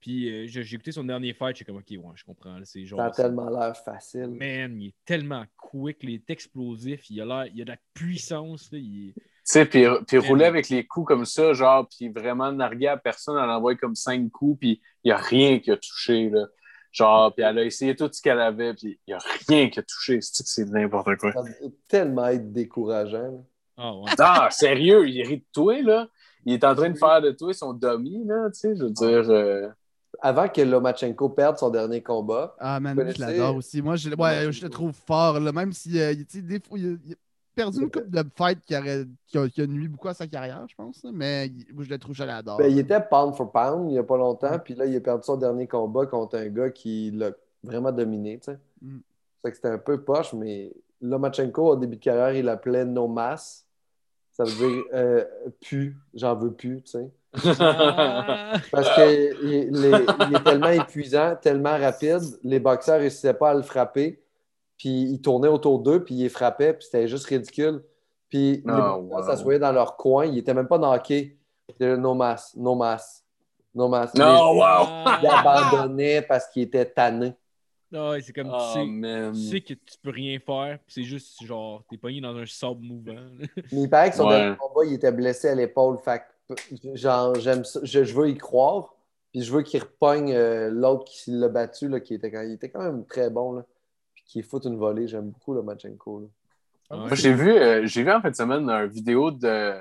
Puis 0.00 0.28
euh, 0.30 0.46
j'ai 0.46 0.62
j'ai 0.62 0.74
écouté 0.76 0.92
son 0.92 1.04
dernier 1.04 1.32
fight. 1.32 1.56
J'étais 1.56 1.72
comme, 1.72 1.80
ok, 1.80 1.90
ouais, 1.90 2.12
je 2.14 2.24
comprends. 2.24 2.58
C'est 2.64 2.84
genre. 2.84 2.98
Ça 3.00 3.06
a 3.06 3.10
tellement 3.10 3.48
l'air 3.50 3.76
facile. 3.76 4.28
Man, 4.28 4.80
il 4.80 4.88
est 4.88 4.94
tellement 5.04 5.44
quick, 5.56 5.98
il 6.02 6.10
est 6.14 6.30
explosif, 6.30 7.08
il 7.10 7.20
a 7.20 7.24
l'air, 7.24 7.52
il 7.54 7.60
a 7.62 7.64
de 7.64 7.70
la 7.70 7.78
puissance. 7.94 8.70
Là, 8.72 8.78
il 8.78 9.08
est- 9.08 9.12
Tu 9.14 9.22
sais, 9.44 9.64
puis, 9.66 9.84
puis 10.06 10.18
rouler 10.18 10.44
avec 10.44 10.68
les 10.68 10.86
coups 10.86 11.06
comme 11.08 11.24
ça, 11.24 11.52
genre, 11.52 11.88
puis 11.88 12.08
vraiment 12.08 12.50
narguer 12.52 12.88
à 12.88 12.96
personne, 12.96 13.36
elle 13.42 13.48
envoie 13.50 13.74
comme 13.76 13.94
cinq 13.94 14.28
coups, 14.30 14.58
puis 14.60 14.80
il 15.04 15.08
n'y 15.08 15.12
a 15.12 15.16
rien 15.16 15.58
qui 15.60 15.70
a 15.70 15.76
touché, 15.76 16.28
là. 16.30 16.46
Genre, 16.92 17.34
puis 17.34 17.44
elle 17.44 17.58
a 17.58 17.64
essayé 17.64 17.94
tout 17.94 18.08
ce 18.12 18.20
qu'elle 18.22 18.40
avait, 18.40 18.74
puis 18.74 18.98
il 19.06 19.10
n'y 19.10 19.14
a 19.14 19.18
rien 19.48 19.68
qui 19.70 19.78
a 19.78 19.82
touché. 19.82 20.18
C'est 20.20 20.42
que 20.42 20.48
c'est 20.48 20.64
n'importe 20.68 21.16
quoi? 21.18 21.30
Ça 21.32 21.42
doit 21.42 21.70
tellement 21.88 22.26
être 22.28 22.52
décourageant. 22.52 23.18
là. 23.32 23.38
Ah 23.76 23.94
ouais. 23.96 24.10
Ah, 24.18 24.48
sérieux, 24.50 25.06
il 25.08 25.22
rit 25.26 25.38
de 25.38 25.44
toi, 25.52 25.80
là. 25.82 26.08
Il 26.44 26.54
est 26.54 26.64
en 26.64 26.74
train 26.74 26.88
de 26.90 26.96
faire 26.96 27.20
de 27.20 27.30
toi 27.32 27.52
son 27.52 27.72
dummy, 27.72 28.24
là, 28.24 28.48
tu 28.50 28.60
sais, 28.60 28.76
je 28.76 28.84
veux 28.84 28.90
dire... 28.90 29.30
euh, 29.30 29.68
Avant 30.20 30.48
que 30.48 30.60
Lomachenko 30.60 31.28
perde 31.28 31.58
son 31.58 31.70
dernier 31.70 32.02
combat, 32.02 32.54
Ah, 32.58 32.80
man, 32.80 32.96
je 33.14 33.20
l'adore 33.20 33.56
aussi. 33.56 33.82
Moi, 33.82 33.96
je, 33.96 34.10
ouais, 34.10 34.52
je 34.52 34.62
le 34.64 34.70
trouve 34.70 34.92
fort, 34.92 35.38
là, 35.40 35.52
même 35.52 35.72
si, 35.72 36.00
euh, 36.00 36.14
des 36.34 36.60
fois, 36.60 36.78
il, 36.78 36.86
a- 36.94 36.98
il 37.06 37.12
a 37.12 37.16
perdu 37.54 37.80
une 37.82 37.90
coupe 37.90 38.10
de 38.10 38.22
fight 38.36 38.58
qui, 38.64 38.76
aurait- 38.76 39.06
qui 39.26 39.38
a, 39.38 39.48
qui 39.48 39.62
a 39.62 39.66
nuit 39.66 39.88
beaucoup 39.88 40.08
à 40.08 40.14
sa 40.14 40.26
carrière, 40.26 40.64
je 40.68 40.74
pense. 40.74 41.04
Mais 41.12 41.50
je 41.78 41.88
le 41.88 41.98
trouve, 41.98 42.14
je 42.14 42.24
l'adore. 42.24 42.58
Ben, 42.58 42.70
il 42.70 42.78
était 42.78 43.00
pound 43.00 43.34
for 43.34 43.50
pound 43.50 43.88
il 43.90 43.92
n'y 43.92 43.98
a 43.98 44.02
pas 44.04 44.16
longtemps, 44.16 44.58
puis 44.58 44.74
là, 44.74 44.86
il 44.86 44.96
a 44.96 45.00
perdu 45.00 45.24
son 45.24 45.36
dernier 45.36 45.66
combat 45.66 46.06
contre 46.06 46.36
un 46.36 46.48
gars 46.48 46.70
qui 46.70 47.10
l'a 47.12 47.30
vraiment 47.62 47.92
dominé. 47.92 48.38
tu 48.38 48.52
sais. 48.52 48.58
Mm. 48.82 48.98
C'est 49.44 49.50
que 49.50 49.56
c'était 49.56 49.68
un 49.68 49.78
peu 49.78 50.00
poche, 50.02 50.32
mais 50.32 50.72
Lomachenko, 51.00 51.72
au 51.72 51.76
début 51.76 51.96
de 51.96 52.00
carrière, 52.02 52.32
il 52.34 52.44
l'appelait 52.46 52.84
No 52.84 53.06
Mass. 53.06 53.64
Ça 54.32 54.44
veut 54.44 54.52
dire 54.52 54.84
euh, 54.92 55.24
pu, 55.60 55.96
j'en 56.14 56.34
veux 56.36 56.52
plus, 56.52 56.82
tu 56.82 56.90
sais. 56.90 57.10
Ah! 57.34 58.52
Parce 58.70 58.94
qu'il 58.94 59.36
il 59.42 60.34
est 60.34 60.44
tellement 60.44 60.68
épuisant, 60.70 61.36
tellement 61.40 61.76
rapide, 61.78 62.20
les 62.42 62.60
boxeurs 62.60 62.96
ne 62.96 63.00
réussissaient 63.02 63.34
pas 63.34 63.50
à 63.50 63.54
le 63.54 63.62
frapper, 63.62 64.22
puis 64.78 65.02
il 65.10 65.20
tournait 65.20 65.48
autour 65.48 65.80
d'eux, 65.80 66.02
puis 66.04 66.14
il 66.14 66.22
les 66.22 66.28
frappait, 66.28 66.74
puis 66.74 66.84
c'était 66.84 67.08
juste 67.08 67.26
ridicule. 67.26 67.82
Puis 68.28 68.52
les 68.56 68.62
Oh, 68.66 69.02
boxeurs 69.02 69.18
wow. 69.18 69.22
s'assoyaient 69.26 69.58
dans 69.58 69.72
leur 69.72 69.96
coin, 69.96 70.26
ils 70.26 70.34
n'étaient 70.34 70.54
même 70.54 70.68
pas 70.68 70.78
knockés. 70.78 71.38
C'était 71.68 71.96
no 71.96 72.14
mass, 72.14 72.54
no 72.56 72.74
mass, 72.74 73.24
no 73.74 73.88
mass. 73.88 74.14
Non, 74.14 74.52
Les- 74.52 74.58
wow! 74.60 74.86
Ils 75.22 75.26
abandonnaient 75.28 76.22
parce 76.22 76.48
qu'ils 76.48 76.62
étaient 76.62 76.86
tannés. 76.86 77.34
Ah 77.94 78.10
ouais, 78.10 78.20
c'est 78.20 78.32
comme 78.32 78.50
Oh, 78.52 78.58
tu, 78.58 78.80
sais, 78.80 78.84
man. 78.84 79.32
tu 79.32 79.40
sais 79.40 79.60
que 79.60 79.74
tu 79.74 79.96
peux 80.02 80.10
rien 80.10 80.38
faire, 80.44 80.78
puis 80.84 80.92
c'est 80.94 81.02
juste 81.04 81.42
genre, 81.44 81.82
t'es 81.88 81.96
pogné 81.96 82.20
dans 82.20 82.36
un 82.36 82.44
sable 82.44 82.82
mouvant. 82.82 83.14
Mais 83.72 83.82
il 83.82 83.88
paraît 83.88 84.10
que 84.10 84.16
son 84.16 84.26
Ouais. 84.26 84.38
dernier 84.38 84.56
combat, 84.56 84.84
il 84.84 84.94
était 84.94 85.12
blessé 85.12 85.48
à 85.48 85.54
l'épaule. 85.54 85.96
Fait 86.04 86.20
genre, 86.94 87.34
j'aime 87.36 87.64
ça. 87.64 87.80
Je, 87.82 88.04
je 88.04 88.14
veux 88.14 88.28
y 88.28 88.36
croire. 88.36 88.94
Puis 89.32 89.42
je 89.42 89.52
veux 89.52 89.62
qu'il 89.62 89.80
repogne 89.80 90.32
euh, 90.32 90.70
l'autre 90.70 91.04
qui 91.04 91.30
l'a 91.30 91.48
battu, 91.48 91.88
là, 91.88 92.00
qui 92.00 92.14
était 92.14 92.30
quand, 92.30 92.42
il 92.42 92.52
était 92.52 92.70
quand 92.70 92.82
même 92.82 93.04
très 93.04 93.28
bon. 93.30 93.52
Là. 93.52 93.64
qui 94.26 94.42
fout 94.42 94.64
une 94.64 94.76
volée. 94.76 95.06
J'aime 95.08 95.30
beaucoup 95.30 95.54
le 95.54 95.62
Machenko. 95.62 96.20
là. 96.20 96.26
Ah, 96.90 96.96
Moi, 96.96 97.14
j'ai 97.14 97.32
vu, 97.32 97.50
euh, 97.50 97.84
j'ai 97.86 98.02
vu 98.02 98.10
en 98.12 98.20
fin 98.20 98.30
de 98.30 98.36
semaine 98.36 98.68
une 98.68 98.86
vidéo 98.86 99.30
de. 99.30 99.74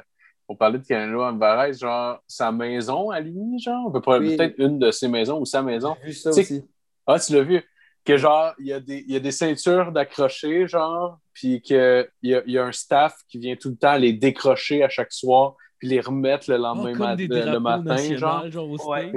On 0.47 0.55
parlait 0.55 0.77
de 0.77 0.85
Canelo 0.85 1.21
Alvarez, 1.23 1.73
genre 1.73 2.19
sa 2.27 2.51
maison 2.51 3.09
à 3.09 3.19
lui, 3.19 3.57
genre, 3.59 3.91
Oui. 4.07 4.35
peut-être 4.37 4.53
une 4.59 4.77
de 4.77 4.91
ses 4.91 5.07
maisons 5.07 5.39
ou 5.39 5.45
sa 5.45 5.63
maison. 5.63 5.95
J'ai 6.01 6.07
vu 6.07 6.13
ça 6.13 6.29
Tu 6.31 6.35
sais- 6.35 6.41
aussi. 6.41 6.65
Ah, 7.07 7.19
tu 7.19 7.33
l'as 7.33 7.41
vu? 7.41 7.63
Que 8.03 8.17
genre, 8.17 8.53
il 8.59 8.67
y 8.67 8.73
a 8.73 8.79
des, 8.79 9.03
il 9.07 9.13
y 9.13 9.15
a 9.15 9.19
des 9.19 9.31
ceintures 9.31 9.91
d'accrocher, 9.91 10.67
genre, 10.67 11.17
puis 11.33 11.61
qu'il 11.63 11.75
y 12.21 12.35
a, 12.35 12.43
il 12.45 12.51
y 12.53 12.57
a 12.59 12.63
un 12.63 12.71
staff 12.71 13.15
qui 13.27 13.39
vient 13.39 13.55
tout 13.55 13.69
le 13.69 13.75
temps 13.75 13.95
les 13.97 14.13
décrocher 14.13 14.83
à 14.83 14.89
chaque 14.89 15.11
soir, 15.11 15.55
puis 15.85 15.95
les 15.95 16.01
remettre 16.01 16.49
le 16.49 16.55
Ah, 16.55 16.59
lendemain 16.59 16.91
comme 16.93 16.99
mat- 17.05 17.15
le 17.53 17.59
matin, 17.59 17.95
genre. 18.17 18.43
Ouais. 18.87 19.11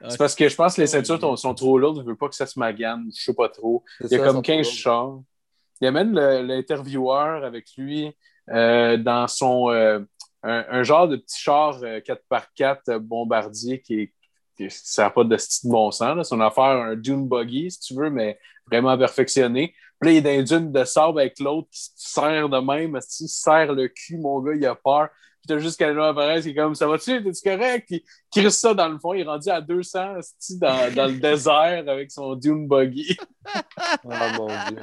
Ah, 0.00 0.10
C'est 0.10 0.18
parce 0.18 0.34
que 0.34 0.48
je 0.48 0.54
pense 0.56 0.74
que 0.76 0.80
les 0.80 0.88
Oh, 0.88 0.90
ceintures 0.90 1.20
sont, 1.20 1.36
sont 1.36 1.54
trop 1.54 1.78
lourdes, 1.78 2.00
je 2.00 2.06
veux 2.10 2.16
pas 2.16 2.28
que 2.28 2.34
ça 2.34 2.46
se 2.46 2.58
magane, 2.58 3.08
je 3.14 3.22
sais 3.22 3.34
pas 3.34 3.48
trop. 3.48 3.84
C'est 4.00 4.06
Il 4.06 4.12
y 4.12 4.14
a 4.14 4.18
ça, 4.18 4.24
comme 4.26 4.36
son 4.36 4.42
15 4.42 4.56
problème. 4.66 4.72
chars. 4.78 5.18
Il 5.80 5.86
amène 5.86 6.12
l'intervieweur 6.62 7.44
avec 7.44 7.66
lui 7.76 8.10
euh, 8.50 8.96
dans 8.96 9.28
son 9.28 9.70
euh, 9.70 10.00
un, 10.42 10.64
un 10.70 10.82
genre 10.82 11.08
de 11.08 11.16
petit 11.16 11.40
char 11.40 11.78
euh, 11.82 12.00
4x4 12.00 12.78
euh, 12.88 12.98
bombardier 12.98 13.80
qui 13.80 14.00
est 14.00 14.12
qui 14.56 14.68
sert 14.70 15.12
pas 15.14 15.22
de 15.22 15.36
style 15.36 15.68
de 15.68 15.72
bon 15.72 15.90
sens. 15.92 16.16
là. 16.16 16.24
C'est 16.24 16.34
une 16.34 16.42
affaire, 16.42 16.64
un 16.64 16.96
dune 16.96 17.28
buggy, 17.28 17.70
si 17.70 17.78
tu 17.78 17.94
veux, 17.94 18.10
mais 18.10 18.40
vraiment 18.66 18.98
perfectionné. 18.98 19.72
Puis 20.00 20.10
là, 20.10 20.18
il 20.18 20.26
est 20.26 20.42
dans 20.42 20.56
une 20.56 20.62
dune 20.64 20.72
de 20.72 20.84
sable 20.84 21.20
avec 21.20 21.38
l'autre 21.38 21.68
qui 21.70 21.80
se 21.80 21.90
serre 21.94 22.48
de 22.48 22.58
même. 22.58 22.96
asti, 22.96 23.24
Il 23.24 23.28
se 23.28 23.40
serre 23.40 23.72
le 23.72 23.86
cul, 23.86 24.18
mon 24.18 24.40
gars, 24.40 24.54
il 24.56 24.66
a 24.66 24.74
peur. 24.74 25.10
Puis 25.48 25.56
t'as 25.56 25.58
juste 25.58 25.78
Canelo 25.78 26.02
Alvarez 26.02 26.42
qui 26.42 26.50
est 26.50 26.54
comme, 26.54 26.74
ça 26.74 26.86
va-tu? 26.86 27.22
T'es-tu 27.24 27.42
correct? 27.48 27.86
Puis 27.88 28.04
crisse 28.30 28.58
ça 28.58 28.74
dans 28.74 28.88
le 28.88 28.98
fond. 28.98 29.14
Il 29.14 29.20
est 29.20 29.24
rendu 29.24 29.48
à 29.48 29.60
200 29.60 30.16
asti, 30.16 30.58
dans, 30.58 30.94
dans 30.94 31.06
le 31.06 31.18
désert 31.20 31.84
avec 31.88 32.10
son 32.10 32.34
dune 32.34 32.68
buggy. 32.68 33.16
Ah 34.10 34.32
mon 34.36 34.46
dieu. 34.46 34.78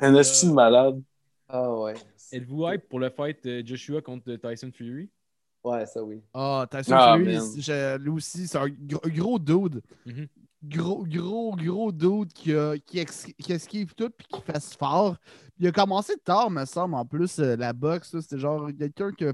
Un 0.00 0.14
esti 0.16 0.46
de 0.48 0.52
malade. 0.52 1.00
Ah 1.48 1.72
ouais. 1.72 1.94
Êtes-vous 2.32 2.66
hype 2.68 2.88
pour 2.88 3.00
le 3.00 3.08
fight 3.08 3.38
euh, 3.46 3.62
Joshua 3.64 4.02
contre 4.02 4.34
Tyson 4.36 4.70
Fury? 4.76 5.08
Ouais, 5.64 5.86
ça 5.86 6.02
oui. 6.02 6.20
Ah, 6.34 6.66
Tyson 6.70 6.92
Ah, 6.94 7.16
Fury, 7.16 7.38
je- 7.58 7.96
lui 7.98 8.10
aussi, 8.10 8.46
c'est 8.46 8.58
un 8.58 8.68
gros, 8.68 9.00
gros 9.06 9.38
dude. 9.38 9.82
Mhm. 10.04 10.26
Gros, 10.64 11.04
gros, 11.06 11.54
gros 11.56 11.92
dude 11.92 12.32
qui, 12.32 12.52
a- 12.52 12.76
qui, 12.78 12.98
ex- 12.98 13.26
qui 13.38 13.52
esquive 13.52 13.94
tout 13.94 14.10
puis 14.10 14.26
qui 14.26 14.40
fasse 14.42 14.74
fort. 14.76 15.16
Il 15.58 15.66
a 15.68 15.72
commencé 15.72 16.14
tard, 16.24 16.50
me 16.50 16.64
semble, 16.64 16.94
en 16.96 17.04
plus, 17.04 17.38
euh, 17.38 17.56
la 17.56 17.72
boxe. 17.72 18.18
C'était 18.20 18.38
genre 18.38 18.68
quelqu'un 18.78 19.12
qui 19.12 19.24
a 19.26 19.32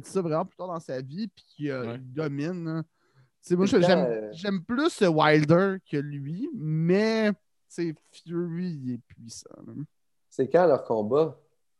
fait 0.00 0.06
ça 0.06 0.22
vraiment 0.22 0.44
plus 0.46 0.56
tard 0.56 0.68
dans 0.68 0.80
sa 0.80 1.00
vie 1.00 1.28
puis 1.28 1.44
qui 1.46 1.70
euh, 1.70 1.92
Ouais. 1.92 1.98
domine. 1.98 2.82
sais, 3.40 3.56
moi, 3.56 3.66
j'aime 3.66 3.98
euh, 4.06 4.28
j'aime 4.32 4.64
plus 4.64 5.02
euh, 5.02 5.08
Wilder 5.08 5.76
que 5.90 5.96
lui, 5.96 6.48
mais 6.54 7.30
c'est 7.68 7.94
Fury, 8.24 8.78
il 8.84 8.92
est 8.94 9.00
puissant. 9.08 9.50
C'est 10.30 10.48
quand 10.48 10.66
leur 10.66 10.84
combat? 10.84 11.38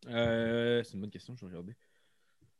Euh, 0.08 0.82
c'est 0.82 0.94
une 0.94 1.00
bonne 1.00 1.10
question, 1.10 1.34
je 1.36 1.40
vais 1.46 1.50
regarder. 1.52 1.74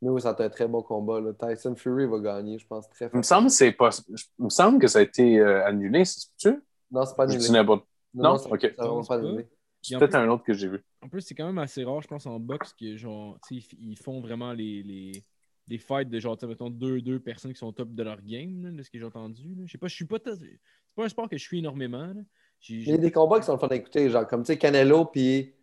Mais 0.01 0.09
oui, 0.09 0.21
ça 0.21 0.35
un 0.37 0.49
très 0.49 0.67
bon 0.67 0.81
combat. 0.81 1.19
Là. 1.21 1.33
Tyson 1.33 1.75
Fury 1.75 2.05
va 2.07 2.19
gagner, 2.19 2.57
je 2.57 2.65
pense, 2.67 2.89
très 2.89 3.05
Il 3.05 3.17
me 3.17 3.21
fort. 3.21 3.25
semble 3.25 3.47
que 3.47 3.53
c'est 3.53 3.71
pas. 3.71 3.89
Il 4.09 4.45
me 4.45 4.49
semble 4.49 4.79
que 4.79 4.87
ça 4.87 4.99
a 4.99 5.01
été 5.01 5.39
euh, 5.39 5.65
annulé, 5.65 6.03
c'est 6.05 6.27
tu 6.37 6.61
Non, 6.91 7.05
c'est 7.05 7.15
pas 7.15 7.25
Je 7.27 7.31
annulé. 7.33 7.45
dis 7.47 7.51
n'importe 7.51 7.85
Non? 8.13 8.37
c'est- 8.37 8.49
Ok. 8.51 8.75
pas 8.75 9.15
annulé. 9.15 9.47
C'est 9.81 9.97
peut-être 9.97 10.11
plus- 10.11 10.19
un 10.19 10.29
autre 10.29 10.43
que 10.43 10.53
j'ai 10.53 10.69
vu. 10.69 10.81
En 11.01 11.09
plus, 11.09 11.21
c'est 11.21 11.35
quand 11.35 11.45
même 11.45 11.57
assez 11.57 11.83
rare, 11.83 12.01
je 12.01 12.07
pense, 12.07 12.25
en 12.25 12.39
boxe, 12.39 12.73
que 12.73 12.95
genre, 12.95 13.37
ils 13.51 13.65
ils 13.79 13.97
font 13.97 14.21
vraiment 14.21 14.53
les, 14.53 14.81
les, 14.83 15.23
les 15.67 15.77
fights 15.77 16.09
de 16.09 16.19
genre, 16.19 16.37
mettons, 16.47 16.69
deux, 16.69 17.01
deux 17.01 17.19
personnes 17.19 17.53
qui 17.53 17.57
sont 17.59 17.67
au 17.67 17.71
top 17.71 17.93
de 17.93 18.03
leur 18.03 18.21
game, 18.21 18.63
là, 18.65 18.71
de 18.71 18.83
ce 18.83 18.89
que 18.89 18.97
j'ai 18.99 19.05
entendu. 19.05 19.55
Je 19.65 19.71
sais 19.71 19.77
pas, 19.77 19.87
je 19.87 19.95
suis 19.95 20.05
pas. 20.05 20.17
C'est 20.25 20.59
pas 20.95 21.05
un 21.05 21.09
sport 21.09 21.29
que 21.29 21.37
je 21.37 21.43
suis 21.43 21.59
énormément. 21.59 22.07
là. 22.07 22.21
J'ai- 22.59 22.75
Il 22.75 22.89
y 22.89 22.93
a 22.93 22.97
des 22.97 23.11
combats 23.11 23.39
qui 23.39 23.45
sont 23.45 23.53
le 23.53 23.59
fun 23.59 23.67
à 23.69 23.75
écouter, 23.75 24.09
genre 24.09 24.27
comme 24.27 24.41
tu 24.43 24.47
sais, 24.47 24.57
Canelo 24.57 25.05
puis 25.05 25.53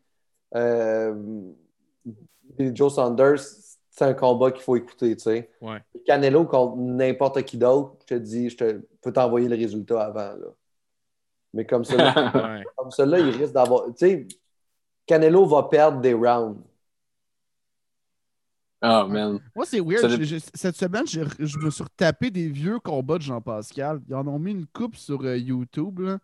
euh, 0.54 1.14
Joe 2.58 2.92
Saunders, 2.94 3.38
c'est 3.38 4.04
un 4.04 4.14
combat 4.14 4.50
qu'il 4.50 4.62
faut 4.62 4.76
écouter, 4.76 5.16
tu 5.16 5.22
sais. 5.22 5.50
Ouais. 5.60 5.78
Canelo 6.06 6.44
contre 6.46 6.76
n'importe 6.78 7.42
qui 7.44 7.56
d'autre, 7.58 7.96
je 8.08 8.14
te 8.14 8.20
dis, 8.20 8.50
je 8.50 8.56
te, 8.56 8.86
peux 9.02 9.12
t'envoyer 9.12 9.48
le 9.48 9.56
résultat 9.56 10.02
avant, 10.04 10.34
là. 10.36 10.48
Mais 11.52 11.66
comme 11.66 11.84
ça, 11.84 11.96
Ouais. 12.58 12.64
comme 12.76 12.90
ça, 12.90 13.04
là, 13.04 13.18
il 13.18 13.30
risque 13.30 13.52
d'avoir. 13.52 13.86
Tu 13.88 13.92
sais, 13.96 14.28
Canelo 15.06 15.46
va 15.46 15.64
perdre 15.64 16.00
des 16.00 16.14
rounds. 16.14 16.60
Ah, 18.82 19.06
man. 19.06 19.38
Moi, 19.54 19.66
c'est 19.66 19.80
weird. 19.80 20.00
Cette 20.54 20.76
semaine, 20.76 21.06
j'ai- 21.06 21.24
je 21.38 21.58
me 21.58 21.70
suis 21.70 21.82
retapé 21.84 22.30
des 22.30 22.48
vieux 22.48 22.78
combats 22.78 23.18
de 23.18 23.22
Jean-Pascal. 23.22 24.00
Ils 24.08 24.14
en 24.14 24.26
ont 24.26 24.38
mis 24.38 24.52
une 24.52 24.66
coupe 24.66 24.96
sur 24.96 25.22
euh, 25.22 25.36
YouTube. 25.36 25.98
là. 26.00 26.18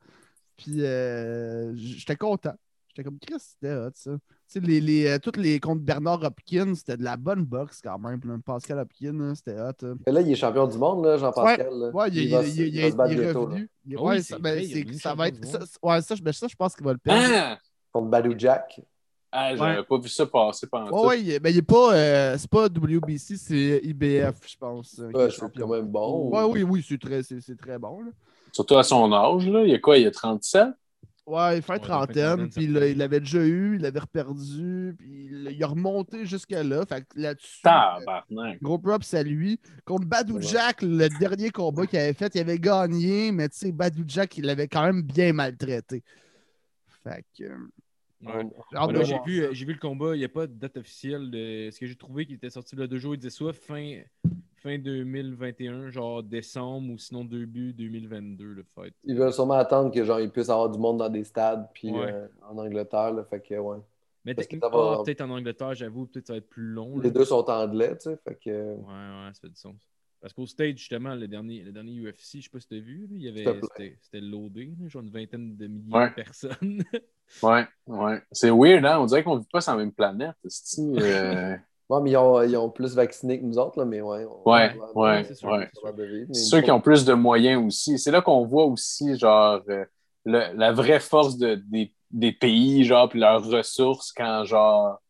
Puis 0.57 0.83
euh, 0.83 1.73
j'étais 1.77 2.17
content. 2.17 2.55
J'étais 2.89 3.05
comme 3.11 3.19
Chris, 3.19 3.35
c'était 3.39 3.75
hot 3.75 3.91
ça. 3.93 4.13
Tu 4.13 4.19
sais, 4.49 4.61
les, 4.61 4.81
les, 4.81 5.07
euh, 5.07 5.19
toutes 5.19 5.37
les 5.37 5.61
contre 5.61 5.83
Bernard 5.83 6.23
Hopkins, 6.23 6.75
c'était 6.75 6.97
de 6.97 7.03
la 7.03 7.19
bonne 7.19 7.45
boxe 7.45 7.83
quand 7.85 7.99
même. 7.99 8.21
Là, 8.25 8.37
Pascal 8.43 8.79
Hopkins, 8.79 9.13
là, 9.13 9.35
c'était 9.35 9.61
hot. 9.61 9.73
hein. 9.87 9.97
Et 10.07 10.11
là, 10.13 10.23
il 10.23 10.33
est 10.33 10.35
champion 10.35 10.67
du 10.67 10.79
monde, 10.79 11.05
là, 11.05 11.19
Jean-Pascal. 11.19 11.69
là. 11.75 11.91
Ouais, 11.91 12.09
il, 12.09 12.17
il- 12.17 12.31
va 12.31 12.43
il- 12.43 12.51
se- 12.51 12.57
il- 12.63 12.69
il 12.69 12.75
il- 12.77 12.81
va 12.85 12.91
se 12.91 12.97
battre 12.97 13.13
il 13.13 13.19
est 13.19 13.23
bientôt, 13.25 13.41
là. 13.41 13.45
revenu. 13.55 13.71
Oui, 13.87 13.97
ouais, 13.97 14.23
ça, 14.23 14.39
vrai, 14.39 14.65
va 15.15 15.29
être. 15.29 15.45
Ça, 15.45 15.59
ouais, 15.83 16.01
ça, 16.01 16.15
je- 16.15 16.23
ben, 16.23 16.33
ça, 16.33 16.47
je 16.49 16.57
pense 16.57 16.75
qu'il 16.75 16.87
va 16.87 16.93
le 16.93 16.99
perdre. 16.99 17.23
Ah! 17.35 17.59
Contre 17.93 18.09
Badou 18.09 18.33
Jack. 18.39 18.81
Ah, 19.39 19.55
j'avais 19.57 19.79
Ouais. 19.79 19.85
pas 19.85 19.99
vu 19.99 20.09
ça 20.09 20.25
passer 20.27 20.67
pendant 20.67 20.87
Ouais, 20.91 20.91
tout. 21.03 21.09
ouais, 21.09 21.21
il 21.21 21.31
est- 21.33 21.41
ben, 21.41 21.51
il 21.51 21.59
est 21.59 21.63
pas, 21.63 21.95
euh, 21.95 22.37
c'est 22.39 22.49
pas 22.51 22.69
WBC, 22.69 23.37
c'est 23.37 23.81
IBF, 23.85 24.37
je 24.49 24.57
pense. 24.57 24.99
euh, 24.99 25.11
Ouais, 25.13 25.31
champion. 25.31 25.67
quand 25.69 25.75
même 25.75 25.87
bon. 25.89 26.31
Ouais, 26.31 26.45
oui, 26.45 26.63
oui, 26.63 26.85
c'est 26.89 26.99
très, 27.01 27.23
c'est, 27.23 27.41
c'est 27.41 27.57
très 27.57 27.79
bon. 27.79 28.01
Là. 28.01 28.11
Surtout 28.53 28.77
à 28.79 28.83
son 28.83 29.13
âge, 29.13 29.47
là. 29.47 29.63
Il 29.65 29.71
y 29.71 29.75
a 29.75 29.79
quoi? 29.79 29.99
Il 29.99 30.05
y 30.05 30.07
a 30.07 30.11
37? 30.11 30.69
Ouais, 31.27 31.57
il 31.57 31.63
fait 31.63 31.73
Ouais, 31.73 31.79
trentaine, 31.81 32.49
puis 32.49 32.69
là, 32.69 32.87
il 32.87 32.97
l'avait 32.99 33.19
déjà 33.19 33.45
eu, 33.45 33.75
il 33.75 33.83
l'avait 33.83 33.99
reperdu, 33.99 34.95
puis 34.97 35.27
il, 35.29 35.49
il 35.57 35.65
a 35.65 35.67
remonté 35.67 36.25
jusqu'à 36.25 36.63
là. 36.63 36.87
Fait 36.87 37.01
que 37.03 37.21
là-dessus, 37.21 37.59
euh, 37.67 37.69
Tabarnak. 37.99 38.63
gros 38.63 38.79
props 38.79 39.13
à 39.13 39.23
lui. 39.25 39.59
Contre 39.85 40.07
Badou 40.07 40.37
Ouais. 40.37 40.43
Jack, 40.43 40.83
le 40.83 41.09
dernier 41.19 41.51
combat 41.51 41.85
qu'il 41.87 41.99
avait 41.99 42.13
fait, 42.15 42.33
il 42.37 42.41
avait 42.41 42.61
gagné, 42.61 43.33
mais 43.33 43.49
tu 43.49 43.59
sais, 43.59 43.73
Badou 43.73 44.05
Jack, 44.07 44.39
il 44.39 44.45
l'avait 44.47 44.69
quand 44.69 44.85
même 44.85 45.03
bien 45.03 45.33
maltraité. 45.33 46.05
Fait 47.03 47.25
que. 47.37 47.45
Euh, 48.25 48.43
Ouais. 48.43 49.05
j'ai 49.05 49.19
vu, 49.27 49.43
euh, 49.43 49.49
j'ai 49.53 49.65
vu 49.67 49.73
le 49.73 49.79
combat, 49.79 50.15
il 50.15 50.19
n'y 50.19 50.25
a 50.25 50.29
pas 50.29 50.47
de 50.47 50.53
date 50.55 50.77
officielle. 50.79 51.31
De... 51.31 51.69
Ce 51.71 51.79
que 51.79 51.87
j'ai 51.87 51.97
trouvé 51.97 52.27
qui 52.27 52.35
était 52.35 52.51
sorti 52.51 52.77
le 52.77 52.89
deux 52.89 52.99
jours, 52.99 53.15
il 53.15 53.19
disait 53.19 53.31
soit 53.31 53.53
fin, 53.53 54.01
fin 54.57 54.79
2021, 54.79 55.91
genre 55.91 56.23
décembre, 56.23 56.93
ou 56.93 56.99
sinon 56.99 57.25
début 57.25 57.73
2022, 57.73 58.45
le 58.45 58.63
fight. 58.63 58.95
Ils 59.05 59.17
veulent 59.17 59.33
sûrement 59.33 59.55
attendre 59.55 59.93
que 59.93 60.05
genre, 60.05 60.21
ils 60.21 60.31
puissent 60.31 60.49
avoir 60.51 60.71
du 60.71 60.79
monde 60.79 60.99
dans 60.99 61.09
des 61.11 61.25
stades 61.25 61.69
puis 61.75 61.91
Ouais. 61.91 62.13
euh, 62.13 62.27
en 62.49 62.57
Angleterre. 62.59 63.13
Là, 63.13 63.25
fait 63.25 63.41
que 63.41 63.55
ouais. 63.55 63.79
Mais 64.25 64.35
techniquement, 64.35 65.05
peut-être 65.05 65.21
en 65.21 65.31
Angleterre, 65.31 65.75
j'avoue, 65.75 66.07
peut-être 66.07 66.27
ça 66.27 66.33
va 66.33 66.39
être 66.39 66.49
plus 66.49 66.65
long. 66.67 66.97
là. 66.97 67.05
Les 67.05 67.11
deux 67.13 67.25
sont 67.25 67.49
anglais, 67.49 67.93
tu 67.97 68.11
sais. 68.11 68.17
Fait 68.25 68.35
que 68.35 68.51
Ouais, 68.75 68.83
ouais, 68.83 69.31
ça 69.33 69.41
fait 69.43 69.49
du 69.51 69.55
sens. 69.57 69.77
Parce 70.21 70.33
qu'au 70.33 70.47
stage, 70.47 70.79
justement, 70.79 71.15
le 71.15 71.29
dernier, 71.29 71.63
le 71.63 71.71
dernier 71.71 71.93
UFC, 72.01 72.39
je 72.39 72.41
sais 72.45 72.49
pas 72.51 72.59
si 72.59 72.67
t'as 72.67 72.79
vu, 72.81 73.03
là, 73.03 73.09
il 73.13 73.23
y 73.23 73.29
avait, 73.29 73.45
c'était, 73.63 73.97
c'était 74.01 74.21
loadé, 74.21 74.73
genre 74.89 75.03
une 75.03 75.11
vingtaine 75.11 75.57
de 75.57 75.67
milliers 75.69 75.95
Ouais. 75.95 76.09
de 76.09 76.15
personnes. 76.15 76.83
Ouais, 77.43 77.67
ouais. 77.87 78.23
C'est 78.33 78.51
weird, 78.51 78.85
hein? 78.85 78.99
On 79.01 79.07
dirait 79.07 79.23
qu'on 79.23 79.37
vit 79.37 79.47
pas 79.53 79.61
sur 79.61 79.73
la 79.73 79.79
même 79.79 79.93
planète. 79.93 80.35
euh, 80.79 81.57
Ouais, 81.89 82.01
mais 82.03 82.11
ils 82.11 82.17
ont, 82.17 82.43
ils 82.43 82.57
ont 82.57 82.69
plus 82.69 82.95
vacciné 82.97 83.39
que 83.39 83.45
nous 83.45 83.59
autres, 83.59 83.79
là, 83.79 83.85
mais 83.85 84.01
ouais. 84.01 84.25
on- 84.25 84.51
Ouais, 84.51 84.75
on- 84.95 85.01
ouais, 85.01 85.25
c'est 85.25 85.37
sûr, 85.37 85.49
ouais. 85.51 85.71
ceux 86.33 86.61
qui 86.61 86.71
ont 86.73 86.81
plus 86.81 87.05
de 87.05 87.15
moyens 87.15 87.65
aussi. 87.65 87.99
C'est 87.99 88.11
là 88.11 88.21
qu'on 88.23 88.45
voit 88.45 88.65
aussi, 88.65 89.17
genre, 89.17 89.61
euh, 89.69 89.85
le- 90.25 90.53
la 90.57 90.73
vraie 90.73 90.99
force 90.99 91.39
de- 91.39 91.55
des, 91.55 91.95
des 92.11 92.33
pays, 92.33 92.85
genre, 92.85 93.09
puis 93.09 93.21
leurs 93.21 93.45
ressources 93.45 94.11
quand, 94.13 94.45
genre, 94.45 95.01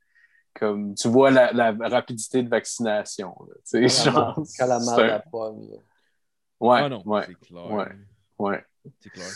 comme 0.55 0.95
tu 0.95 1.09
vois 1.09 1.31
la, 1.31 1.53
la 1.53 1.73
rapidité 1.89 2.43
de 2.43 2.49
vaccination. 2.51 3.35
tu 3.41 3.55
sais, 3.65 3.81
Quand 3.81 4.11
la 4.11 4.13
genre, 4.13 4.43
quand 4.59 4.67
la 4.67 5.07
la 5.07 5.21
pomme. 5.21 5.61
Ouais, 6.61 6.81
ah 6.83 6.89
non, 6.89 7.03
ouais, 7.07 7.25
c'est 7.27 7.35
clair. 7.41 7.67
ouais. 7.71 7.87
ouais, 8.39 8.65
C'est 9.01 9.11
clair. 9.11 9.27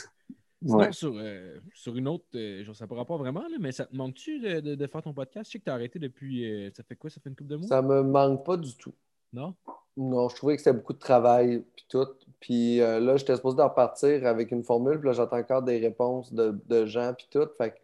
Sinon, 0.63 0.79
ouais. 0.79 0.93
sur, 0.93 1.13
euh, 1.17 1.59
sur 1.75 1.97
une 1.97 2.07
autre, 2.09 2.25
euh, 2.35 2.63
genre, 2.65 2.77
ça 2.77 2.85
ne 2.85 2.89
pourra 2.89 3.05
pas 3.07 3.17
vraiment, 3.17 3.41
là, 3.43 3.57
mais 3.59 3.73
ça 3.73 3.87
te 3.87 3.97
manque-tu 3.97 4.41
de, 4.41 4.61
de- 4.61 4.75
de 4.75 4.87
faire 4.87 5.03
ton 5.03 5.15
podcast? 5.15 5.49
Je 5.49 5.53
sais 5.53 5.59
que 5.59 5.65
tu 5.65 5.71
as 5.71 5.75
arrêté 5.75 5.99
depuis. 5.99 6.45
euh, 6.45 6.71
ça 6.77 6.83
fait 6.83 6.97
quoi? 6.97 7.09
Ça 7.09 7.21
fait 7.21 7.31
une 7.31 7.37
couple 7.37 7.51
de 7.51 7.57
mois? 7.57 7.67
Ça 7.69 7.81
me 7.83 8.03
manque 8.03 8.45
pas 8.45 8.57
du 8.59 8.77
tout. 8.77 8.95
Non? 9.33 9.55
Non, 9.97 10.29
je 10.29 10.37
trouvais 10.37 10.57
que 10.57 10.63
c'était 10.63 10.77
beaucoup 10.77 10.93
de 10.93 10.99
travail, 10.99 11.65
puis 11.75 11.87
tout. 11.89 12.07
Puis 12.41 12.81
euh, 12.81 13.01
là, 13.01 13.17
j'étais 13.17 13.37
supposé 13.37 13.57
de 13.57 13.63
repartir 13.63 14.27
avec 14.27 14.51
une 14.51 14.63
formule, 14.65 14.99
puis 14.99 15.09
là, 15.09 15.13
j'attends 15.15 15.39
encore 15.39 15.63
des 15.63 15.79
réponses 15.79 16.33
de, 16.33 16.59
de 16.69 16.85
gens, 16.87 17.13
puis 17.17 17.27
tout. 17.31 17.47
Fait 17.59 17.71
que 17.71 17.77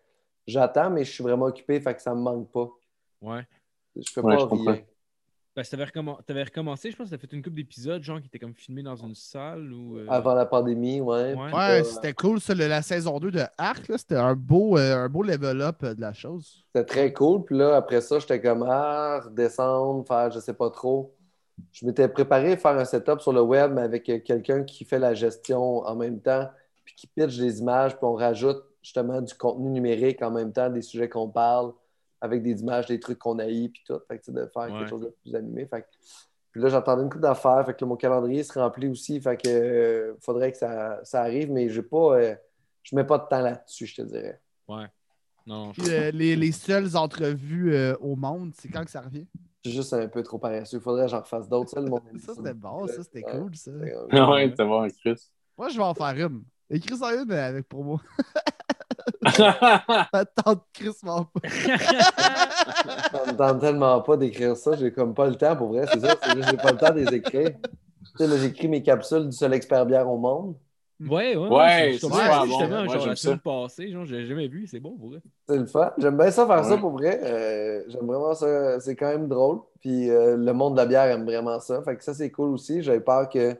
j'attends, 0.46 0.90
mais 0.90 1.04
je 1.04 1.12
suis 1.12 1.22
vraiment 1.22 1.46
occupé, 1.46 1.80
fait 1.80 1.94
que 1.94 2.02
ça 2.02 2.14
me 2.14 2.20
manque 2.20 2.50
pas. 2.52 2.68
Ouais. 3.22 3.46
Je 3.96 4.10
fais 4.12 4.20
Ouais, 4.20 4.36
pas 4.36 4.42
je 4.42 4.54
rien. 4.54 4.82
Parce 5.56 5.70
que 5.70 5.76
tu 5.76 6.32
avais 6.32 6.42
recommencé, 6.42 6.90
je 6.90 6.96
pense 6.98 7.06
que 7.06 7.08
tu 7.08 7.14
as 7.14 7.18
fait 7.18 7.34
une 7.34 7.42
couple 7.42 7.56
d'épisodes, 7.56 8.02
genre 8.02 8.20
qui 8.20 8.26
était 8.26 8.38
comme 8.38 8.52
filmé 8.54 8.82
dans 8.82 8.94
une 8.96 9.14
salle 9.14 9.72
ou. 9.72 9.96
euh, 9.96 10.06
Avant 10.06 10.34
la 10.34 10.44
pandémie, 10.44 11.00
ouais. 11.00 11.34
Ouais. 11.34 11.82
C'était 11.82 12.12
cool, 12.12 12.42
ça, 12.42 12.54
la 12.54 12.82
saison 12.82 13.18
2 13.18 13.30
de 13.30 13.40
Arc, 13.56 13.88
là, 13.88 13.96
c'était 13.96 14.16
un 14.16 14.34
beau, 14.34 14.76
euh, 14.76 14.94
un 15.04 15.08
beau 15.08 15.22
level-up 15.22 15.76
euh, 15.82 15.94
de 15.94 16.00
la 16.02 16.12
chose. 16.12 16.62
C'était 16.66 16.84
très 16.84 17.12
cool. 17.14 17.42
Puis 17.46 17.56
là, 17.56 17.74
après 17.74 18.02
ça, 18.02 18.18
j'étais 18.18 18.38
comme, 18.38 18.66
ah, 18.68 19.20
redescendre, 19.24 20.06
faire 20.06 20.30
je 20.30 20.40
sais 20.40 20.52
pas 20.52 20.68
trop. 20.68 21.14
Je 21.72 21.86
m'étais 21.86 22.06
préparé 22.06 22.52
à 22.52 22.56
faire 22.58 22.72
un 22.78 22.84
setup 22.84 23.20
sur 23.22 23.32
le 23.32 23.40
web 23.40 23.72
mais 23.72 23.80
avec 23.80 24.04
quelqu'un 24.04 24.62
qui 24.62 24.84
fait 24.84 24.98
la 24.98 25.14
gestion 25.14 25.78
en 25.86 25.96
même 25.96 26.20
temps, 26.20 26.50
puis 26.84 26.94
qui 26.94 27.06
pitch 27.06 27.38
des 27.38 27.60
images, 27.60 27.92
puis 27.96 28.04
on 28.04 28.12
rajoute 28.12 28.62
justement 28.82 29.22
du 29.22 29.32
contenu 29.32 29.70
numérique 29.70 30.20
en 30.20 30.30
même 30.30 30.52
temps, 30.52 30.68
des 30.68 30.82
sujets 30.82 31.08
qu'on 31.08 31.30
parle, 31.30 31.72
avec 32.20 32.42
des 32.42 32.60
images, 32.60 32.86
des 32.86 32.98
trucs 33.00 33.18
qu'on 33.18 33.38
haït, 33.38 33.68
puis 33.70 33.82
tout. 33.86 33.98
Fait 34.08 34.18
que, 34.18 34.24
tu 34.24 34.32
sais, 34.32 34.38
de 34.38 34.46
faire 34.46 34.62
Ouais. 34.64 34.78
quelque 34.78 34.88
chose 34.88 35.02
de 35.02 35.14
plus 35.22 35.34
animé. 35.34 35.66
Fait 35.66 35.82
que- 35.82 35.86
puis 36.52 36.62
là, 36.62 36.68
j'attendais 36.70 37.02
une 37.02 37.10
couple 37.10 37.22
d'affaires. 37.22 37.64
Fait 37.66 37.74
que 37.74 37.84
là, 37.84 37.88
mon 37.88 37.96
calendrier 37.96 38.42
se 38.42 38.58
remplit 38.58 38.88
aussi. 38.88 39.20
Fait 39.20 39.36
que 39.36 39.48
euh, 39.48 40.14
faudrait 40.20 40.52
que 40.52 40.58
ça, 40.58 41.00
ça 41.04 41.20
arrive, 41.22 41.50
mais 41.52 41.68
j'ai 41.68 41.82
pas. 41.82 42.16
euh, 42.18 42.34
je 42.82 42.94
mets 42.96 43.04
pas 43.04 43.18
de 43.18 43.26
temps 43.28 43.40
là-dessus, 43.42 43.86
je 43.86 43.96
te 43.96 44.02
dirais. 44.02 44.40
Ouais. 44.68 44.86
Non, 45.46 45.70
Puis, 45.72 45.82
euh, 45.90 46.10
les, 46.12 46.34
les 46.34 46.50
seules 46.52 46.96
entrevues 46.96 47.74
euh, 47.74 47.94
au 48.00 48.16
monde, 48.16 48.52
c'est 48.56 48.68
quand 48.68 48.84
que 48.84 48.90
ça 48.90 49.00
revient? 49.00 49.26
Je 49.64 49.70
suis 49.70 49.76
juste 49.78 49.92
un 49.92 50.08
peu 50.08 50.22
trop 50.22 50.38
paresseux. 50.38 50.80
Faudrait 50.80 51.04
que 51.06 51.10
j'en 51.10 51.20
refasse 51.20 51.48
d'autres. 51.48 51.70
Ça, 51.70 51.80
Ça, 52.18 52.34
c'était 52.34 52.54
bon, 52.54 52.86
ça, 52.86 53.02
c'était 53.02 53.22
cool, 53.22 53.54
ça. 53.54 53.70
Ouais. 53.72 54.50
t'es 54.56 54.64
bon, 54.64 54.88
Chris. 55.00 55.28
Moi, 55.58 55.68
je 55.68 55.76
vais 55.76 55.84
en 55.84 55.94
faire 55.94 56.26
une. 56.26 56.42
Écris 56.70 56.96
ça 56.96 57.14
une 57.14 57.30
avec 57.32 57.68
pour 57.68 57.84
moi. 57.84 58.00
Attends, 60.12 60.64
Chris 60.72 60.90
m'en 61.02 61.24
pas. 61.24 61.40
Ça 61.48 63.32
me 63.32 63.36
tente 63.36 63.60
tellement 63.60 64.00
pas 64.02 64.16
d'écrire 64.16 64.56
ça. 64.56 64.76
J'ai 64.76 64.92
comme 64.92 65.14
pas 65.14 65.26
le 65.28 65.34
temps 65.36 65.56
pour 65.56 65.68
vrai. 65.68 65.86
C'est 65.92 66.00
ça. 66.00 66.14
C'est 66.22 66.36
juste 66.36 66.50
j'ai 66.50 66.56
pas 66.56 66.72
le 66.72 66.78
temps 66.78 66.92
de 66.92 67.00
les 67.00 67.14
écrire. 67.14 67.50
Tu 67.60 68.24
sais, 68.24 68.26
là, 68.26 68.36
j'écris 68.38 68.68
mes 68.68 68.82
capsules 68.82 69.26
du 69.26 69.32
seul 69.32 69.52
expert 69.54 69.84
bière 69.86 70.08
au 70.08 70.18
monde. 70.18 70.56
Ouais, 70.98 71.36
ouais. 71.36 71.48
Ouais, 71.48 71.88
c'est 71.92 72.06
super 72.06 72.46
bon. 72.46 72.46
justement, 72.46 72.84
Moi, 72.84 72.94
genre 72.94 73.06
la 73.08 73.16
ça. 73.16 73.22
semaine 73.22 73.38
passée, 73.40 73.90
genre, 73.90 74.06
j'ai 74.06 74.24
jamais 74.24 74.48
vu, 74.48 74.66
c'est 74.66 74.80
bon 74.80 74.96
pour 74.96 75.10
vrai. 75.10 75.18
C'est 75.46 75.58
le 75.58 75.66
fun. 75.66 75.92
J'aime 75.98 76.16
bien 76.16 76.30
ça 76.30 76.46
faire 76.46 76.64
ça 76.64 76.74
Ouais. 76.74 76.80
pour 76.80 76.92
vrai. 76.92 77.20
Euh, 77.22 77.82
J'aime 77.88 78.06
vraiment 78.06 78.32
ça. 78.34 78.80
C'est 78.80 78.96
quand 78.96 79.08
même 79.08 79.28
drôle. 79.28 79.58
Puis 79.80 80.08
euh, 80.10 80.36
le 80.38 80.52
monde 80.54 80.72
de 80.74 80.78
la 80.78 80.86
bière 80.86 81.04
aime 81.04 81.24
vraiment 81.24 81.60
ça. 81.60 81.82
Fait 81.82 81.96
que 81.96 82.02
ça, 82.04 82.14
c'est 82.14 82.30
cool 82.30 82.48
aussi. 82.50 82.82
J'avais 82.82 83.00
peur 83.00 83.28
que, 83.28 83.58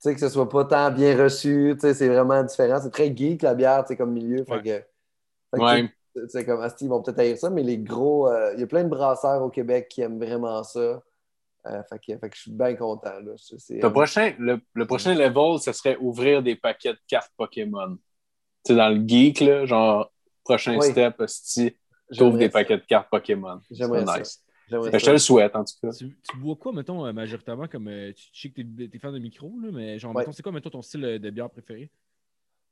sais, 0.00 0.14
que 0.14 0.20
ce 0.20 0.28
soit 0.28 0.48
pas 0.48 0.64
tant 0.64 0.90
bien 0.90 1.16
reçu. 1.16 1.72
Tu 1.74 1.80
sais, 1.80 1.94
c'est 1.94 2.08
vraiment 2.08 2.42
différent. 2.44 2.78
C'est 2.82 2.90
très 2.90 3.14
geek, 3.14 3.42
la 3.42 3.54
bière, 3.54 3.82
tu 3.84 3.88
sais, 3.88 3.96
comme 3.96 4.12
milieu. 4.12 4.44
Fait 4.44 4.62
que, 4.62 5.58
Ouais. 5.60 5.88
tu 6.14 6.22
c'est 6.28 6.44
comme, 6.44 6.60
Asti, 6.60 6.84
ils 6.86 6.88
vont 6.88 7.02
peut-être 7.02 7.18
haïr 7.20 7.36
ça, 7.38 7.48
mais 7.50 7.62
les 7.62 7.78
gros, 7.78 8.28
euh, 8.28 8.52
il 8.54 8.60
y 8.60 8.62
a 8.62 8.66
plein 8.66 8.84
de 8.84 8.88
brasseurs 8.88 9.42
au 9.42 9.50
Québec 9.50 9.88
qui 9.88 10.02
aiment 10.02 10.18
vraiment 10.18 10.62
ça. 10.64 11.02
Euh, 11.66 11.82
fait, 11.90 11.98
que, 11.98 12.18
fait 12.18 12.30
que 12.30 12.36
je 12.36 12.42
suis 12.42 12.50
bien 12.52 12.74
content. 12.76 13.18
Là. 13.20 13.32
C'est- 13.36 13.82
Le 13.82 13.90
prochain, 13.92 14.32
le, 14.38 14.60
le 14.74 14.86
prochain 14.86 15.14
level, 15.14 15.58
ce 15.60 15.72
serait 15.72 15.96
ouvrir 16.00 16.42
des 16.42 16.56
paquets 16.56 16.92
de 16.92 16.98
cartes 17.06 17.32
Pokémon. 17.36 17.96
Tu 18.64 18.72
sais, 18.72 18.76
dans 18.76 18.88
le 18.88 19.06
geek, 19.06 19.40
là, 19.40 19.66
genre, 19.66 20.10
prochain 20.44 20.78
Oui. 20.78 20.90
step, 20.90 21.22
si 21.26 21.76
t'ouvres 22.16 22.38
des 22.38 22.46
ça. 22.46 22.52
paquets 22.52 22.78
de 22.78 22.84
cartes 22.84 23.08
Pokémon. 23.10 23.60
J'aimerais 23.70 24.06
ça. 24.06 24.18
nice. 24.18 24.42
J'aimerais 24.68 24.90
Ben, 24.90 24.98
je 24.98 25.04
te 25.06 25.10
le 25.10 25.18
souhaite, 25.18 25.56
en 25.56 25.64
tout 25.64 25.74
cas. 25.82 25.90
Tu, 25.90 26.16
tu 26.22 26.36
bois 26.36 26.56
quoi, 26.56 26.72
mettons, 26.72 27.06
euh, 27.06 27.12
majoritairement, 27.12 27.66
comme 27.68 27.88
euh, 27.88 28.12
tu 28.12 28.30
tu 28.30 28.40
sais 28.40 28.50
que 28.50 28.60
t'es 28.62 28.96
es 28.96 28.98
fan 28.98 29.12
de 29.14 29.18
micro, 29.18 29.50
là, 29.62 29.70
mais 29.72 29.98
genre, 29.98 30.14
Ouais. 30.14 30.22
mettons, 30.22 30.32
c'est 30.32 30.42
quoi, 30.42 30.52
mettons, 30.52 30.70
ton 30.70 30.82
style 30.82 31.04
euh, 31.04 31.18
de 31.18 31.30
bière 31.30 31.48
préféré? 31.50 31.90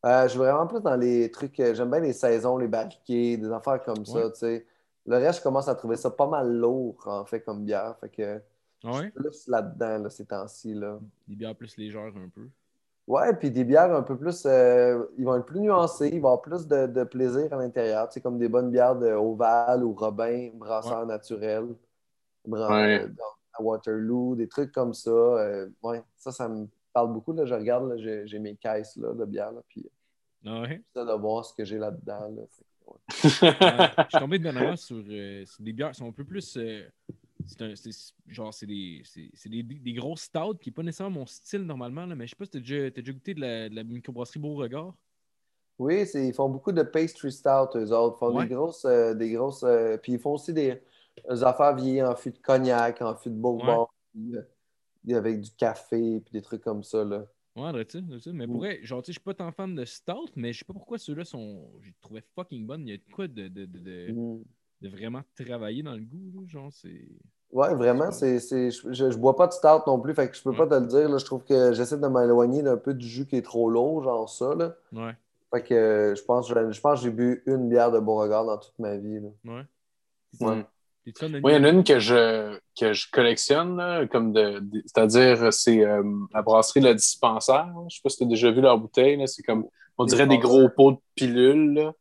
Euh, 0.04 0.24
je 0.24 0.28
suis 0.28 0.38
vraiment 0.38 0.66
plus 0.66 0.80
dans 0.80 0.94
les 0.96 1.30
trucs. 1.30 1.56
J'aime 1.56 1.90
bien 1.90 2.00
les 2.00 2.12
saisons, 2.12 2.58
les 2.58 2.68
barriquets, 2.68 3.36
des 3.38 3.50
affaires 3.50 3.82
comme 3.82 4.04
ça. 4.04 4.26
Ouais. 4.26 4.30
tu 4.32 4.38
sais. 4.38 4.66
Le 5.06 5.16
reste, 5.16 5.38
je 5.38 5.42
commence 5.42 5.68
à 5.68 5.74
trouver 5.74 5.96
ça 5.96 6.10
pas 6.10 6.26
mal 6.26 6.52
lourd, 6.52 7.02
en 7.06 7.24
fait, 7.24 7.40
comme 7.40 7.64
bière. 7.64 7.96
Fait 8.00 8.08
que 8.08 8.36
Ah 8.36 8.40
je 8.82 8.88
ouais? 8.88 9.00
suis 9.02 9.10
plus 9.12 9.48
là-dedans, 9.48 9.98
là, 10.04 10.10
ces 10.10 10.26
temps-ci. 10.26 10.74
Là. 10.74 10.98
Des 11.26 11.34
bières 11.36 11.56
plus 11.56 11.76
légères 11.76 12.12
un 12.16 12.28
peu. 12.28 12.48
Ouais, 13.08 13.32
puis 13.36 13.52
des 13.52 13.62
bières 13.64 13.94
un 13.94 14.02
peu 14.02 14.16
plus. 14.16 14.42
euh, 14.46 15.04
ils 15.16 15.24
vont 15.24 15.36
être 15.36 15.46
plus 15.46 15.60
nuancés, 15.60 16.06
il 16.08 16.10
va 16.10 16.14
y 16.14 16.18
avoir 16.18 16.42
plus 16.42 16.66
de, 16.66 16.86
de 16.88 17.04
plaisir 17.04 17.52
à 17.52 17.56
l'intérieur. 17.56 18.08
Tu 18.08 18.14
sais, 18.14 18.20
comme 18.20 18.36
des 18.38 18.48
bonnes 18.48 18.70
bières 18.70 18.96
de 18.96 19.12
Oval 19.12 19.84
ou 19.84 19.92
Robin, 19.94 20.50
brasseur 20.54 21.06
naturel, 21.06 21.66
bra- 21.66 21.74
Ouais. 22.46 23.06
à 23.54 23.62
Waterloo, 23.62 24.36
des 24.36 24.48
trucs 24.48 24.72
comme 24.72 24.94
ça. 24.94 25.10
Euh, 25.10 25.68
ouais, 25.82 26.02
ça, 26.16 26.30
ça 26.32 26.48
me 26.48 26.66
parle 26.92 27.12
beaucoup. 27.12 27.32
Là. 27.32 27.44
Je 27.46 27.54
regarde, 27.54 27.88
là, 27.88 27.96
j'ai 27.96 28.26
j'ai 28.26 28.38
mes 28.38 28.56
caisses 28.56 28.96
là, 28.96 29.12
de 29.14 29.24
bière, 29.24 29.52
là, 29.52 29.60
puis 29.68 29.86
Ah 30.44 30.60
ouais? 30.62 30.82
ça 30.94 31.04
de 31.04 31.12
voir 31.12 31.44
ce 31.44 31.54
que 31.54 31.64
j'ai 31.64 31.78
là-dedans. 31.78 32.28
Là. 32.36 32.42
Ouais. 32.86 32.98
Je 33.22 33.28
suis 33.28 34.18
tombé 34.18 34.38
dernièrement 34.38 34.76
sur, 34.76 35.02
euh, 35.08 35.44
sur 35.44 35.62
des 35.64 35.72
bières 35.72 35.90
qui 35.90 35.98
sont 35.98 36.08
un 36.08 36.12
peu 36.12 36.24
plus. 36.24 36.56
euh, 36.56 36.82
c'est 37.44 37.62
un- 37.62 37.74
c'est- 37.76 38.14
genre, 38.28 38.52
c'est 38.52 38.66
des, 38.66 39.02
c'est- 39.04 39.30
c'est 39.34 39.48
des, 39.48 39.62
des 39.62 39.92
grosses 39.92 40.22
stouts 40.22 40.54
qui 40.60 40.68
n'est 40.70 40.74
pas 40.74 40.82
nécessairement 40.82 41.20
mon 41.20 41.26
style 41.26 41.62
normalement, 41.62 42.06
là, 42.06 42.14
mais 42.14 42.26
je 42.26 42.30
sais 42.30 42.36
pas 42.36 42.44
si 42.44 42.50
t'as 42.52 42.58
déjà, 42.60 42.90
t'as 42.90 43.00
déjà 43.02 43.12
goûté 43.12 43.34
de 43.34 43.40
la, 43.40 43.68
de 43.68 43.74
la 43.74 43.84
microbrasserie 43.84 44.40
Beauregard. 44.40 44.94
Oui, 45.78 46.06
c'est- 46.06 46.28
ils 46.28 46.34
font 46.34 46.48
beaucoup 46.48 46.72
de 46.72 46.82
pastry 46.82 47.30
stout, 47.32 47.76
eux 47.76 47.92
autres. 47.92 48.16
Ils 48.16 48.18
font 48.18 48.36
Ouais. 48.36 48.46
des 48.46 48.54
grosses. 48.54 48.84
euh, 48.84 49.14
des 49.14 49.30
grosses 49.32 49.62
euh, 49.64 49.96
puis 49.98 50.12
ils 50.12 50.18
font 50.18 50.32
aussi 50.34 50.52
des, 50.52 50.80
des 51.28 51.44
affaires 51.44 51.74
vieillies 51.74 52.02
en 52.02 52.14
fût 52.16 52.30
de 52.30 52.38
cognac, 52.38 53.00
en 53.02 53.14
fût 53.16 53.30
de 53.30 53.34
bourbon, 53.34 53.88
puis, 54.12 54.36
euh, 54.36 55.16
avec 55.18 55.40
du 55.40 55.50
café, 55.52 56.20
puis 56.20 56.32
des 56.32 56.42
trucs 56.42 56.62
comme 56.62 56.82
ça. 56.82 57.04
Là. 57.04 57.24
Ouais, 57.56 57.70
dirais-tu? 57.72 58.02
Mais 58.32 58.46
pour 58.46 58.58
vrai, 58.58 58.80
genre, 58.82 59.02
tu 59.02 59.06
sais, 59.06 59.12
je 59.12 59.18
suis 59.18 59.24
pas 59.24 59.34
tant 59.34 59.50
fan 59.50 59.74
de 59.74 59.84
stout, 59.84 60.30
mais 60.36 60.52
je 60.52 60.58
sais 60.58 60.64
pas 60.64 60.74
pourquoi 60.74 60.98
ceux-là 60.98 61.24
sont. 61.24 61.70
J'ai 61.82 61.94
trouvé 62.00 62.22
fucking 62.34 62.66
bonnes. 62.66 62.86
Il 62.86 62.90
y 62.90 62.94
a 62.94 62.96
de 62.98 63.12
quoi 63.14 63.28
de, 63.28 63.48
de, 63.48 63.64
de, 63.64 63.78
de, 63.78 64.12
Mm. 64.12 64.42
de 64.82 64.88
vraiment 64.88 65.22
travailler 65.34 65.82
dans 65.82 65.94
le 65.94 66.04
goût, 66.04 66.30
là, 66.34 66.46
genre, 66.46 66.70
c'est. 66.72 67.08
Ouais, 67.52 67.74
vraiment, 67.74 68.10
c'est, 68.10 68.40
c'est, 68.40 68.70
je, 68.72 68.92
je, 68.92 69.16
bois 69.16 69.36
pas 69.36 69.46
de 69.46 69.52
stout 69.52 69.82
non 69.86 70.00
plus, 70.00 70.12
fait 70.14 70.28
que 70.28 70.36
je 70.36 70.42
peux 70.42 70.50
Ouais. 70.50 70.56
pas 70.56 70.66
te 70.66 70.74
le 70.74 70.86
dire. 70.86 71.08
Là, 71.08 71.16
je 71.16 71.24
trouve 71.24 71.44
que 71.44 71.72
j'essaie 71.72 71.96
de 71.96 72.06
m'éloigner 72.08 72.62
d'un 72.62 72.76
peu 72.76 72.92
du 72.92 73.06
jus 73.06 73.24
qui 73.26 73.36
est 73.36 73.42
trop 73.42 73.70
lourd, 73.70 74.02
genre 74.02 74.28
ça. 74.28 74.54
Là. 74.54 74.74
Ouais, 74.92 75.14
Fait 75.54 75.62
que 75.62 75.72
euh, 75.74 76.14
je 76.16 76.22
pense, 76.24 76.48
je, 76.48 76.72
je 76.72 76.80
pense 76.80 76.98
que 76.98 77.04
j'ai 77.04 77.12
bu 77.12 77.42
une 77.46 77.68
bière 77.68 77.92
de 77.92 78.00
Beauregard 78.00 78.44
dans 78.44 78.58
toute 78.58 78.78
ma 78.80 78.96
vie. 78.96 79.20
Là. 79.20 79.28
ouais. 79.44 79.64
Ouais. 80.40 80.66
De 81.06 81.38
Moi, 81.40 81.52
il 81.52 81.54
y 81.54 81.58
en 81.58 81.64
a 81.64 81.68
une 81.68 81.84
que 81.84 82.00
je, 82.00 82.58
que 82.78 82.92
je 82.92 83.06
collectionne, 83.12 83.76
là, 83.76 84.06
comme 84.08 84.32
de, 84.32 84.58
de- 84.58 84.82
c'est-à-dire, 84.86 85.52
c'est 85.52 85.84
euh, 85.84 86.02
la 86.34 86.42
brasserie 86.42 86.80
Le 86.80 86.94
Dispensaire. 86.94 87.68
Je 87.88 87.94
sais 87.96 88.00
pas 88.02 88.08
si 88.10 88.16
tu 88.18 88.24
as 88.24 88.26
déjà 88.26 88.50
vu 88.50 88.60
leur 88.60 88.76
bouteille. 88.78 89.16
là. 89.16 89.26
C'est 89.28 89.44
comme, 89.44 89.66
on 89.98 90.04
Des 90.04 90.10
dirait 90.10 90.26
des 90.26 90.38
gros 90.38 90.68
pots 90.68 90.92
de 90.92 90.98
pilules. 91.14 91.74
Là. 91.74 91.92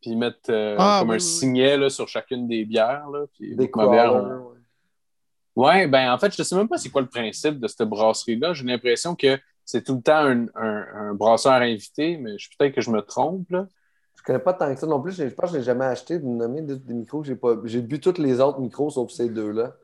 Puis 0.00 0.10
ils 0.12 0.16
mettent 0.18 0.50
euh, 0.50 0.76
Ah, 0.78 0.98
comme 1.00 1.08
oui, 1.10 1.16
un 1.16 1.18
oui, 1.18 1.24
oui. 1.24 1.28
signet 1.28 1.76
là, 1.76 1.90
sur 1.90 2.06
chacune 2.06 2.46
des 2.46 2.64
bières. 2.64 3.08
Là. 3.10 3.24
Puis 3.34 3.56
Des 3.56 3.68
ma 3.74 3.88
bière, 3.88 4.14
on- 4.14 5.62
ouais. 5.64 5.88
Ben 5.88 6.12
en 6.12 6.18
fait, 6.18 6.32
je 6.36 6.42
sais 6.44 6.54
même 6.54 6.68
pas 6.68 6.78
c'est 6.78 6.90
quoi 6.90 7.02
le 7.02 7.08
principe 7.08 7.58
de 7.58 7.66
cette 7.66 7.88
brasserie-là. 7.88 8.52
J'ai 8.54 8.64
l'impression 8.64 9.16
que 9.16 9.36
c'est 9.64 9.84
tout 9.84 9.96
le 9.96 10.02
temps 10.02 10.24
un, 10.24 10.46
un- 10.54 10.86
un 11.10 11.14
brasseur 11.14 11.54
invité, 11.54 12.16
mais 12.18 12.38
je- 12.38 12.48
peut-être 12.56 12.74
que 12.74 12.80
je 12.80 12.90
me 12.92 13.00
trompe. 13.02 13.50
Là. 13.50 13.66
Je 14.18 14.22
connais 14.24 14.38
pas 14.40 14.52
tant 14.52 14.74
que 14.74 14.78
ça 14.80 14.86
non 14.86 15.00
plus. 15.00 15.12
Je 15.12 15.28
je 15.28 15.34
pense 15.34 15.46
que 15.50 15.54
je 15.54 15.58
l'ai 15.58 15.64
jamais 15.64 15.84
acheté. 15.86 16.18
Vous 16.18 16.30
me 16.32 16.36
nommez 16.38 16.60
des, 16.62 16.76
des 16.76 16.92
micros 16.94 17.20
que 17.22 17.26
j'ai 17.28 17.36
pas. 17.36 17.54
J'ai 17.64 17.80
bu 17.80 17.98
tous 18.00 18.18
les 18.18 18.40
autres 18.40 18.60
micros 18.60 18.90
sauf 18.90 19.10
ces 19.10 19.28
deux-là. 19.30 19.74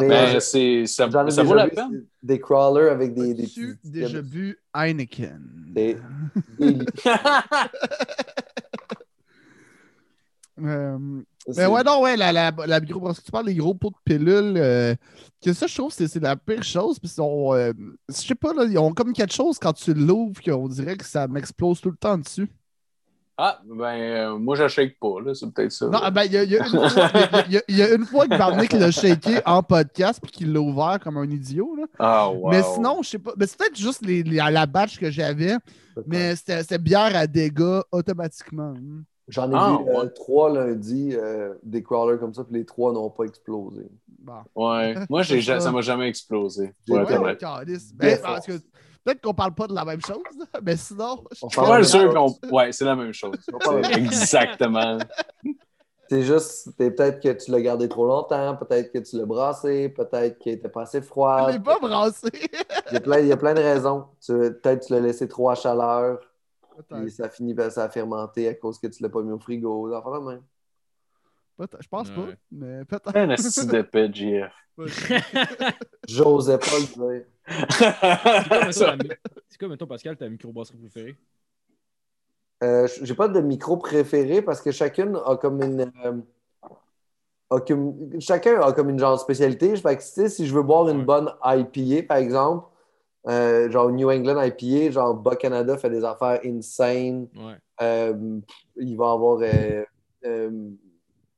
Mais, 0.00 0.08
Ben, 0.08 0.36
euh, 0.36 0.40
c'est, 0.40 0.86
ça, 0.86 1.06
ça 1.30 1.42
vaut 1.44 1.54
la 1.54 1.68
peine. 1.68 2.04
Des 2.22 2.40
crawlers 2.40 2.90
avec 2.90 3.14
des, 3.14 3.34
des 3.34 3.44
petits- 3.44 3.78
déjà 3.84 4.20
bu 4.22 4.58
Heineken? 4.74 5.40
Des- 5.68 5.98
des- 6.58 6.78
Euh, 10.60 10.98
mais 11.56 11.66
ouais, 11.66 11.84
non, 11.84 12.02
ouais, 12.02 12.16
la, 12.16 12.32
la, 12.32 12.50
la 12.66 12.80
microbrasserie, 12.80 13.22
tu 13.24 13.30
parles 13.30 13.46
des 13.46 13.54
gros 13.54 13.74
pots 13.74 13.90
de 13.90 13.96
pilules. 14.04 14.54
euh, 14.56 14.92
que 15.40 15.52
ça, 15.52 15.68
je 15.68 15.74
trouve, 15.76 15.92
c'est 15.92 16.08
c'est 16.08 16.18
la 16.18 16.34
pire 16.34 16.64
chose. 16.64 16.98
Puis 16.98 17.12
ont, 17.20 17.54
euh, 17.54 17.72
je 18.08 18.14
sais 18.14 18.34
pas, 18.34 18.52
là, 18.52 18.64
ils 18.64 18.76
ont 18.76 18.92
comme 18.92 19.12
quelque 19.12 19.32
chose 19.32 19.56
quand 19.60 19.72
tu 19.72 19.94
l'ouvres 19.94 20.42
qu'on 20.42 20.66
dirait 20.66 20.96
que 20.96 21.04
ça 21.04 21.28
m'explose 21.28 21.80
tout 21.80 21.90
le 21.92 21.96
temps 21.96 22.18
dessus. 22.18 22.48
Ah, 23.40 23.60
ben, 23.64 23.84
euh, 23.84 24.36
moi, 24.36 24.56
j'achète 24.56 24.98
pas, 24.98 25.20
là. 25.24 25.32
C'est 25.32 25.48
peut-être 25.52 25.70
ça. 25.70 25.86
Non, 25.86 26.00
ben, 26.12 26.24
il 26.24 26.32
y, 26.32 26.36
a- 26.38 26.42
y 26.42 26.56
une 26.56 26.64
fois- 26.64 26.88
il 27.46 27.52
y 27.52 27.56
a- 27.58 27.62
il 27.68 27.76
y 27.76 27.82
a 27.82 27.94
une 27.94 28.04
fois 28.04 28.24
que 28.26 28.36
Barnick 28.36 28.72
l'a 28.72 28.90
shaké 28.90 29.36
en 29.46 29.62
podcast 29.62 30.18
puis 30.20 30.32
qu'il 30.32 30.52
l'a 30.52 30.60
ouvert 30.60 30.98
comme 31.00 31.18
un 31.18 31.30
idiot. 31.30 31.76
Là. 31.76 31.84
Ah, 32.00 32.30
wow. 32.32 32.50
Mais 32.50 32.62
sinon, 32.64 32.98
je 33.02 33.10
sais 33.10 33.18
pas. 33.20 33.32
Mais 33.36 33.46
c'est 33.46 33.56
peut-être 33.56 33.76
juste 33.78 34.04
les, 34.04 34.24
les- 34.24 34.40
à 34.40 34.50
la 34.50 34.66
batch 34.66 34.98
que 34.98 35.08
j'avais, 35.08 35.54
mais 36.06 36.34
c'était 36.34 36.78
bière 36.78 37.14
à 37.14 37.28
dégâts 37.28 37.80
automatiquement. 37.92 38.74
hein. 38.76 39.02
J'en 39.28 39.50
ai 39.52 39.54
Ah, 39.56 39.78
vu 39.84 39.88
euh, 39.90 40.00
ouais. 40.04 40.08
trois 40.14 40.50
lundi, 40.52 41.10
euh, 41.12 41.52
des 41.62 41.82
crawlers 41.82 42.18
comme 42.18 42.32
ça, 42.34 42.42
puis 42.44 42.54
les 42.54 42.64
trois 42.64 42.92
n'ont 42.92 43.10
pas 43.10 43.24
explosé. 43.24 43.82
Bon. 44.20 44.32
Ouais. 44.56 44.94
Moi, 45.10 45.22
ça. 45.60 45.70
m'a 45.70 45.80
jamais 45.82 46.08
explosé. 46.08 46.72
Ouais. 46.88 47.04
Bien 47.04 47.20
Ben, 47.94 48.18
parce 48.22 48.46
fort. 48.46 48.56
que 48.56 48.62
peut-être 49.08 49.22
qu'on 49.22 49.34
parle 49.34 49.54
pas 49.54 49.66
de 49.66 49.74
la 49.74 49.84
même 49.84 50.00
chose, 50.00 50.18
mais 50.62 50.76
sinon. 50.76 51.24
On 51.42 51.48
je- 51.48 51.56
parle 51.56 51.68
Pas 51.68 51.78
de 51.78 51.82
sûr 51.84 52.12
la 52.12 52.20
qu'on. 52.20 52.34
Ouais, 52.50 52.72
c'est 52.72 52.84
la 52.84 52.96
même 52.96 53.12
chose. 53.12 53.32
De- 53.48 53.96
Exactement. 53.98 54.98
C'est 56.10 56.22
juste, 56.22 56.70
c'est 56.78 56.90
peut-être 56.90 57.20
que 57.22 57.32
tu 57.44 57.50
l'as 57.50 57.60
gardé 57.60 57.86
trop 57.88 58.06
longtemps, 58.06 58.56
peut-être 58.56 58.90
que 58.92 58.98
tu 58.98 59.16
l'as 59.18 59.26
brassé, 59.26 59.90
peut-être 59.90 60.38
qu'il 60.38 60.52
était 60.52 60.68
pas 60.70 60.82
assez 60.82 61.00
Je 61.00 61.06
froid. 61.06 61.50
l'ai 61.50 61.58
pas 61.58 61.78
brassé. 61.78 62.28
Il 62.90 62.94
y 62.94 62.96
a 62.96 63.00
plein, 63.00 63.18
il 63.20 63.26
y 63.26 63.32
a 63.32 63.36
plein 63.36 63.52
de 63.54 63.60
raisons. 63.60 64.06
Tu- 64.24 64.32
Peut-être 64.32 64.80
que 64.80 64.86
tu 64.86 64.92
l'as 64.94 65.00
laissé 65.00 65.28
trop 65.28 65.50
à 65.50 65.54
chaleur, 65.54 66.18
puis 66.20 66.82
Peut-être. 66.88 67.08
ça 67.10 67.28
finit 67.28 67.54
par 67.54 67.70
ça 67.70 67.84
a 67.84 67.88
fermenté 67.90 68.48
à 68.48 68.54
cause 68.54 68.78
que 68.78 68.86
tu 68.86 69.02
l'as 69.02 69.10
pas 69.10 69.20
mis 69.22 69.32
au 69.32 69.38
frigo. 69.38 69.94
Enfin, 69.94 70.18
de 70.20 70.24
même. 70.24 70.42
Peut-être. 71.58 71.82
Je 71.82 71.88
pense 71.88 72.08
pas, 72.08 72.26
mais 72.52 72.84
peut-être. 72.86 73.14
Un 73.16 73.28
asti 73.30 73.66
d'épée, 73.66 74.08
JF. 74.10 74.52
J'osais 76.08 76.56
pas 76.58 76.66
le 76.78 76.86
dire. 77.18 77.24
C'est 77.70 79.58
quoi, 79.58 79.68
mettons, 79.68 79.86
Pascal, 79.86 80.16
ta 80.16 80.28
microbrasserie 80.28 80.78
préférée? 80.78 81.16
Euh, 82.62 82.88
j'ai 83.02 83.14
pas 83.14 83.28
de 83.28 83.40
micro 83.40 83.76
préféré 83.76 84.42
parce 84.42 84.60
que 84.60 84.70
chacune 84.72 85.16
a 85.26 85.36
comme 85.36 85.62
une. 85.62 85.92
euh, 86.04 86.12
a 87.50 87.60
comme- 87.60 88.20
chacun 88.20 88.60
a 88.60 88.72
comme 88.72 88.90
une 88.90 88.98
genre 88.98 89.14
de 89.14 89.20
spécialité. 89.20 89.74
Fait 89.76 89.96
que, 89.96 90.28
si 90.28 90.46
je 90.46 90.54
veux 90.54 90.62
boire 90.62 90.88
une 90.88 90.98
Ouais. 90.98 91.04
bonne 91.04 91.30
IPA, 91.44 92.02
par 92.06 92.16
exemple, 92.18 92.66
euh, 93.28 93.70
genre 93.70 93.90
New 93.90 94.10
England 94.10 94.42
IPA, 94.42 94.90
genre 94.90 95.14
Bas 95.14 95.36
Canada 95.36 95.78
fait 95.78 95.90
des 95.90 96.04
affaires 96.04 96.40
insane. 96.44 97.28
Ouais. 97.36 97.54
Euh, 97.80 98.40
il 98.76 98.96
va 98.96 99.06
y 99.06 99.10
avoir 99.12 99.38
euh, 99.42 99.84
euh, 100.24 100.50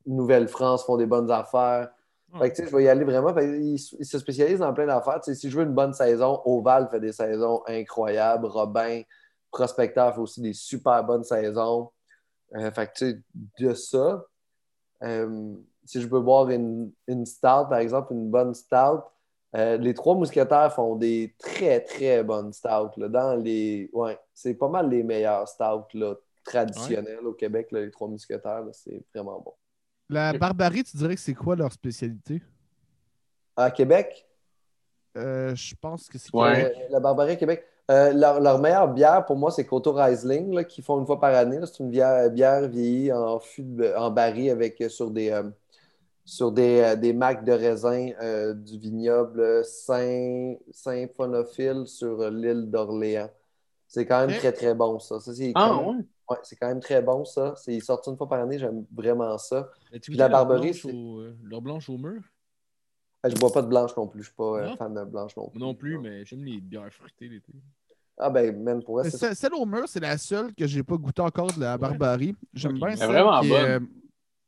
Nouvelle-France 0.06 0.84
font 0.84 0.96
des 0.96 1.06
bonnes 1.06 1.30
affaires. 1.30 1.90
Fait 2.38 2.52
que, 2.52 2.64
je 2.64 2.76
vais 2.76 2.84
y 2.84 2.88
aller 2.88 3.04
vraiment. 3.04 3.36
Il, 3.38 3.74
il 3.74 3.78
se 3.78 4.18
spécialise 4.18 4.60
dans 4.60 4.72
plein 4.72 4.86
d'affaires. 4.86 5.20
Si 5.24 5.50
je 5.50 5.56
veux 5.56 5.64
une 5.64 5.74
bonne 5.74 5.92
saison, 5.92 6.40
Oval 6.44 6.88
fait 6.88 7.00
des 7.00 7.12
saisons 7.12 7.62
incroyables. 7.66 8.46
Robin, 8.46 9.02
Prospecteur 9.50 10.14
fait 10.14 10.20
aussi 10.20 10.40
des 10.40 10.52
super 10.52 11.02
bonnes 11.02 11.24
saisons. 11.24 11.90
Euh, 12.54 12.70
fait 12.70 12.92
que, 12.92 13.20
de 13.58 13.74
ça, 13.74 14.24
euh, 15.02 15.54
si 15.84 16.00
je 16.00 16.08
veux 16.08 16.20
boire 16.20 16.48
une, 16.50 16.92
une 17.06 17.26
stout, 17.26 17.68
par 17.68 17.78
exemple, 17.78 18.12
une 18.12 18.30
bonne 18.30 18.54
stout, 18.54 19.02
euh, 19.56 19.76
les 19.76 19.94
trois 19.94 20.14
mousquetaires 20.14 20.72
font 20.72 20.94
des 20.94 21.34
très, 21.38 21.80
très 21.80 22.22
bonnes 22.22 22.52
stouts. 22.52 22.92
Là, 22.96 23.08
dans 23.08 23.34
les... 23.34 23.90
ouais, 23.92 24.18
c'est 24.32 24.54
pas 24.54 24.68
mal 24.68 24.88
les 24.88 25.02
meilleurs 25.02 25.48
stouts 25.48 25.88
là, 25.94 26.14
traditionnels 26.44 27.26
au 27.26 27.32
Québec, 27.32 27.72
là, 27.72 27.80
les 27.80 27.90
trois 27.90 28.08
mousquetaires. 28.08 28.64
c'est 28.72 29.02
vraiment 29.12 29.40
bon. 29.40 29.54
La 30.10 30.32
barbarie, 30.32 30.82
tu 30.82 30.96
dirais 30.96 31.14
que 31.14 31.20
c'est 31.20 31.34
quoi 31.34 31.54
leur 31.56 31.72
spécialité? 31.72 32.42
À 33.56 33.70
Québec, 33.70 34.26
Euh, 35.16 35.54
je 35.56 35.74
pense 35.74 36.08
que 36.08 36.18
c'est 36.18 36.32
Ouais. 36.32 36.66
euh, 36.72 36.86
la 36.88 37.00
Barbarie 37.00 37.32
à 37.32 37.36
Québec, 37.36 37.64
euh, 37.90 38.12
leur, 38.12 38.38
leur 38.40 38.60
meilleure 38.60 38.86
bière, 38.94 39.24
pour 39.26 39.34
moi, 39.36 39.50
c'est 39.50 39.66
Coteau 39.66 39.92
Riesling, 39.92 40.54
là, 40.54 40.62
qu'ils 40.62 40.84
font 40.84 41.00
une 41.00 41.06
fois 41.06 41.18
par 41.18 41.34
année. 41.34 41.58
là. 41.58 41.66
C'est 41.66 41.80
une 41.82 41.90
bière, 41.90 42.30
bière 42.30 42.68
vieillie 42.68 43.12
en, 43.12 43.40
fût 43.40 43.64
de- 43.64 43.92
en 43.96 44.08
baril 44.12 44.50
avec, 44.50 44.80
euh, 44.80 44.88
sur 44.88 45.10
des, 45.10 45.30
euh, 45.30 45.50
sur 46.24 46.52
des, 46.52 46.80
euh, 46.80 46.94
des 46.94 47.12
macs 47.12 47.44
de 47.44 47.50
raisin 47.50 48.10
euh, 48.22 48.54
du 48.54 48.78
vignoble 48.78 49.64
Saint, 49.64 50.54
Saint-Phonophile 50.70 51.88
sur 51.88 52.30
l'île 52.30 52.70
d'Orléans. 52.70 53.30
C'est 53.88 54.06
quand 54.06 54.24
même 54.28 54.38
très, 54.38 54.52
très 54.52 54.74
bon, 54.74 55.00
ça. 55.00 55.18
Ça, 55.18 55.34
c'est 55.34 55.50
Ah, 55.56 55.66
quand 55.70 55.76
même- 55.92 55.96
ouais. 55.98 56.04
Ouais, 56.30 56.38
c'est 56.42 56.56
quand 56.56 56.68
même 56.68 56.80
très 56.80 57.02
bon, 57.02 57.24
ça. 57.24 57.54
C'est 57.56 57.74
ils 57.74 57.82
sortent 57.82 58.06
une 58.06 58.16
fois 58.16 58.28
par 58.28 58.40
année, 58.40 58.58
j'aime 58.58 58.84
vraiment 58.92 59.36
ça. 59.38 59.68
Puis 60.02 60.16
la 60.16 60.28
blanche 60.28 60.82
c'est- 60.82 60.92
au- 60.92 61.20
euh, 61.20 61.36
leur 61.44 61.60
blanche 61.60 61.88
au 61.88 61.98
mur? 61.98 62.22
Euh, 63.26 63.28
Je 63.30 63.36
bois 63.36 63.52
pas 63.52 63.62
de 63.62 63.66
blanche 63.68 63.94
non 63.96 64.06
plus. 64.06 64.22
Je 64.22 64.26
suis 64.28 64.34
pas 64.36 64.44
euh, 64.60 64.66
Non? 64.68 64.76
fan 64.76 64.94
de 64.94 65.04
blanche 65.04 65.36
non 65.36 65.48
plus. 65.48 65.58
Non 65.60 65.74
plus, 65.74 65.98
mais 65.98 66.24
j'aime 66.24 66.42
les 66.44 66.60
bières 66.60 66.90
fruitées 66.92 67.28
l'été. 67.28 67.52
Ah 68.16 68.30
ben, 68.30 68.62
man, 68.62 68.82
pour 68.82 69.02
ce- 69.04 69.34
Celle 69.34 69.54
au 69.54 69.64
mur, 69.66 69.88
c'est 69.88 70.00
la 70.00 70.16
seule 70.18 70.54
que 70.54 70.66
j'ai 70.66 70.82
pas 70.82 70.96
goûté 70.96 71.20
encore 71.22 71.52
de 71.52 71.60
la 71.60 71.76
barbarie. 71.78 72.34
J'aime 72.52 72.74
bien 72.78 72.88
Elle 72.88 72.92
est 72.94 72.96
celle 72.96 73.08
vraiment 73.08 73.40
qui 73.40 73.46
est, 73.46 73.50
bonne. 73.50 73.62
euh, 73.62 73.80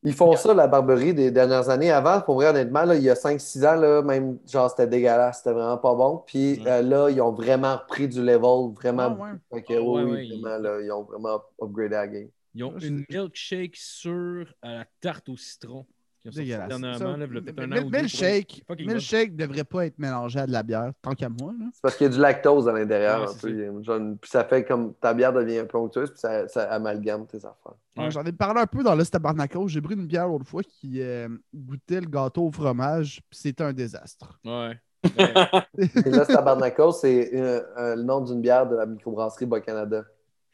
Ils 0.05 0.15
font 0.15 0.35
ça, 0.37 0.53
la 0.55 0.67
Barberie, 0.67 1.15
des 1.15 1.31
dernières 1.31 1.69
années. 1.69 1.91
Avant, 1.93 2.21
pour 2.21 2.35
vrai, 2.37 2.49
honnêtement, 2.49 2.83
là, 2.85 2.97
il 2.97 3.03
y 3.05 3.11
a 3.11 3.15
5-6 3.15 3.65
ans, 3.65 3.77
là, 3.77 4.03
même, 4.03 4.39
genre, 4.47 4.69
c'était 4.71 4.87
dégueulasse. 4.89 5.39
C'était 5.39 5.53
vraiment 5.53 5.79
pas 5.79 5.95
bon. 5.95 6.19
Puis 6.27 6.61
Ouais. 6.61 6.67
euh, 6.67 6.83
là, 6.83 7.09
ils 7.11 7.21
ont 7.21 7.33
vraiment 7.33 7.77
repris 7.77 8.09
du 8.09 8.21
level, 8.21 8.75
vraiment. 8.75 9.11
Ah, 9.11 9.15
ouais. 9.15 9.33
Fait 9.53 9.63
que, 9.63 9.75
oui, 9.79 9.79
ouais, 9.79 10.05
oui, 10.05 10.11
ouais, 10.11 10.27
ils- 10.27 10.43
vraiment, 10.43 10.59
là, 10.59 10.81
ils 10.83 10.91
ont 10.91 11.05
vraiment 11.05 11.41
upgradé 11.61 11.91
la 11.95 12.09
game. 12.09 12.29
Ils 12.55 12.65
ont 12.65 12.75
Ah, 12.77 12.81
une 12.81 13.05
milkshake 13.09 13.77
sur 13.77 14.47
à 14.63 14.73
la 14.75 14.85
tarte 15.01 15.29
au 15.29 15.37
citron. 15.37 15.87
Dégueulasse. 16.25 16.69
dernièrement, 16.69 17.91
milkshake, 17.91 18.63
milkshake 18.79 19.35
devrait 19.37 19.65
pas 19.65 19.87
être 19.87 19.99
mélangé 19.99 20.39
à 20.41 20.47
de 20.47 20.53
la 20.53 20.63
bière, 20.63 20.93
tant 21.03 21.13
qu'à 21.15 21.29
moi. 21.29 21.53
Là. 21.59 21.67
C'est 21.73 21.83
parce 21.83 21.97
qu'il 21.97 22.07
y 22.07 22.11
a 22.11 22.13
du 22.13 22.21
lactose 22.21 22.69
à 22.69 22.73
l'intérieur, 22.73 23.21
Ouais, 23.23 23.29
un 23.29 23.33
peu. 23.33 23.39
ça. 23.39 23.49
Il 23.49 23.59
y 23.59 23.65
a- 23.65 23.83
genre, 23.83 24.01
puis 24.21 24.31
ça 24.31 24.45
fait 24.45 24.65
comme 24.65 24.95
ta 24.95 25.15
bière 25.15 25.33
devient 25.33 25.59
un 25.59 25.65
peu 25.67 25.79
onctueuse, 25.79 26.11
puis 26.11 26.21
ça, 26.21 26.47
ça 26.49 26.65
amalgame 26.73 27.27
tes 27.27 27.39
affaires. 27.39 27.75
Ouais. 27.97 28.11
J'en 28.11 28.25
ai 28.25 28.33
parlé 28.33 28.61
un 28.61 28.67
peu 28.67 28.83
dans 28.83 28.95
le 28.95 29.05
Tabarnacos. 29.05 29.69
J'ai 29.69 29.81
pris 29.83 29.95
une 29.95 30.07
bière 30.07 30.29
l'autre 30.29 30.47
fois 30.47 30.63
qui 30.63 31.03
euh, 31.03 31.29
goûtait 31.55 32.01
le 32.01 32.07
gâteau 32.07 32.47
au 32.47 32.53
fromage, 32.53 33.21
puis 33.29 33.39
c'était 33.39 33.65
un 33.65 33.73
désastre. 33.73 34.39
Ouais. 34.45 34.79
Et 36.07 36.11
là, 36.11 36.25
Tabarnacos, 36.25 36.93
c'est 36.93 37.35
euh, 37.35 37.61
euh, 37.77 37.97
le 37.97 38.03
nom 38.03 38.21
d'une 38.21 38.41
bière 38.41 38.69
de 38.69 38.77
la 38.77 38.87
microbrasserie 38.87 39.47
Bas-Canada. 39.47 40.05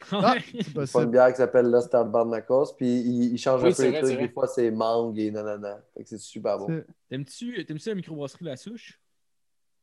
Ah, 0.12 0.36
c'est 0.54 0.86
font 0.86 1.02
une 1.02 1.10
bière 1.10 1.28
qui 1.30 1.36
s'appelle 1.36 1.66
Los 1.70 1.88
Tabarnacos, 1.88 2.74
puis 2.76 3.36
changent 3.36 3.62
Oui, 3.64 3.70
un 3.70 3.74
peu 3.74 3.82
les 3.82 3.90
vrai, 3.90 4.00
trucs. 4.00 4.18
Des 4.18 4.28
fois, 4.28 4.46
c'est 4.46 4.70
mangue 4.70 5.18
et 5.18 5.30
nanana. 5.30 5.80
Fait 5.94 6.02
que 6.04 6.08
c'est 6.08 6.18
super 6.18 6.58
bon. 6.58 6.82
T'aimes-tu 7.08 7.64
t'aimes-tu 7.64 7.88
la 7.88 7.94
microbrasserie 7.96 8.44
La 8.44 8.56
Souche? 8.56 9.00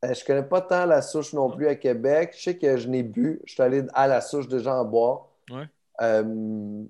Euh, 0.04 0.14
je 0.14 0.24
connais 0.26 0.44
pas 0.44 0.62
tant 0.62 0.86
la 0.86 1.02
souche 1.02 1.34
non 1.34 1.50
plus 1.50 1.68
à 1.68 1.76
Québec. 1.76 2.34
Je 2.38 2.44
sais 2.44 2.58
que 2.58 2.78
je 2.78 2.88
n'ai 2.88 3.04
bu. 3.04 3.42
Je 3.46 3.54
suis 3.54 3.62
allé 3.64 3.84
à 3.94 4.08
la 4.08 4.22
souche 4.22 4.48
déjà 4.48 4.76
en 4.76 4.86
boire. 4.86 5.28
Ouais. 5.50 5.68
Euh, 6.02 6.84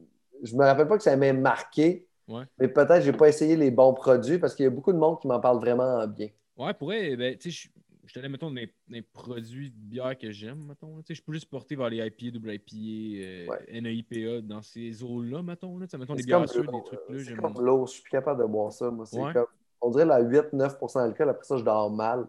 je 0.44 0.56
me 0.56 0.64
rappelle 0.64 0.88
pas 0.88 0.98
que 0.98 1.04
ça 1.04 1.16
m'ait 1.16 1.34
marqué, 1.34 2.06
Ouais. 2.28 2.44
mais 2.58 2.68
peut-être 2.68 2.96
que 2.98 3.02
j'ai 3.02 3.14
pas 3.14 3.30
essayé 3.30 3.56
les 3.56 3.72
bons 3.72 3.94
produits 3.94 4.38
parce 4.40 4.54
qu'il 4.56 4.64
y 4.64 4.68
a 4.68 4.72
beaucoup 4.72 4.92
de 4.94 4.98
monde 4.98 5.20
qui 5.20 5.28
m'en 5.28 5.40
parle 5.40 5.60
vraiment 5.60 6.06
bien. 6.08 6.30
Ouais, 6.58 6.74
pour 6.74 6.88
vrai, 6.88 7.16
ben, 7.16 7.38
tu 7.38 7.52
sais, 7.52 7.70
je- 7.74 7.80
je 8.08 8.20
te 8.20 8.26
mettons, 8.28 8.52
des, 8.52 8.74
des 8.88 9.02
produits 9.02 9.72
de 9.72 9.76
bière 9.78 10.18
que 10.18 10.32
j'aime, 10.32 10.66
mettons. 10.66 10.96
là. 10.98 11.04
Tu 11.04 11.14
sais, 11.14 11.20
je 11.20 11.24
peux 11.24 11.34
juste 11.34 11.50
porter 11.50 11.76
vers 11.76 11.90
les 11.90 11.98
IPA, 12.06 12.32
double 12.32 12.54
IPA, 12.54 12.76
euh, 12.76 13.48
Ouais. 13.48 13.82
NAIPA, 13.82 14.42
dans 14.42 14.62
ces 14.62 15.04
eaux-là, 15.04 15.42
mettons. 15.42 15.78
Là. 15.78 15.88
Tu 15.88 15.92
sais, 15.92 15.98
mettons, 15.98 16.14
des 16.16 16.22
C'est 16.22 16.28
bières 16.28 16.48
sûres, 16.50 16.64
des 16.72 16.84
trucs 16.84 17.00
là. 17.10 17.18
C'est 17.24 17.36
comme 17.36 17.54
l'eau. 17.64 17.86
Je 17.88 17.92
suis 17.94 18.02
plus 18.04 18.12
capable 18.12 18.42
de 18.42 18.48
boire 18.48 18.72
ça. 18.72 18.90
Moi, 18.92 19.06
c'est 19.06 19.20
Ouais. 19.20 19.34
comme, 19.34 19.46
on 19.82 19.90
dirait 19.92 20.06
la 20.06 20.22
8-9% 20.22 21.02
d'alcool. 21.02 21.30
Après 21.30 21.44
ça, 21.44 21.58
je 21.58 21.64
dors 21.64 21.92
mal. 21.92 22.28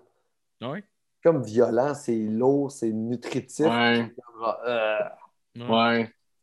Ah 0.61 0.71
Ouais? 0.71 0.85
Comme 1.23 1.43
violent, 1.43 1.95
c'est 1.95 2.17
lourd, 2.17 2.71
c'est 2.71 2.93
nutritif. 2.93 3.67
Ouais. 3.67 4.13
Genre, 4.39 4.61
euh. 4.67 4.99
Ouais. 5.57 5.65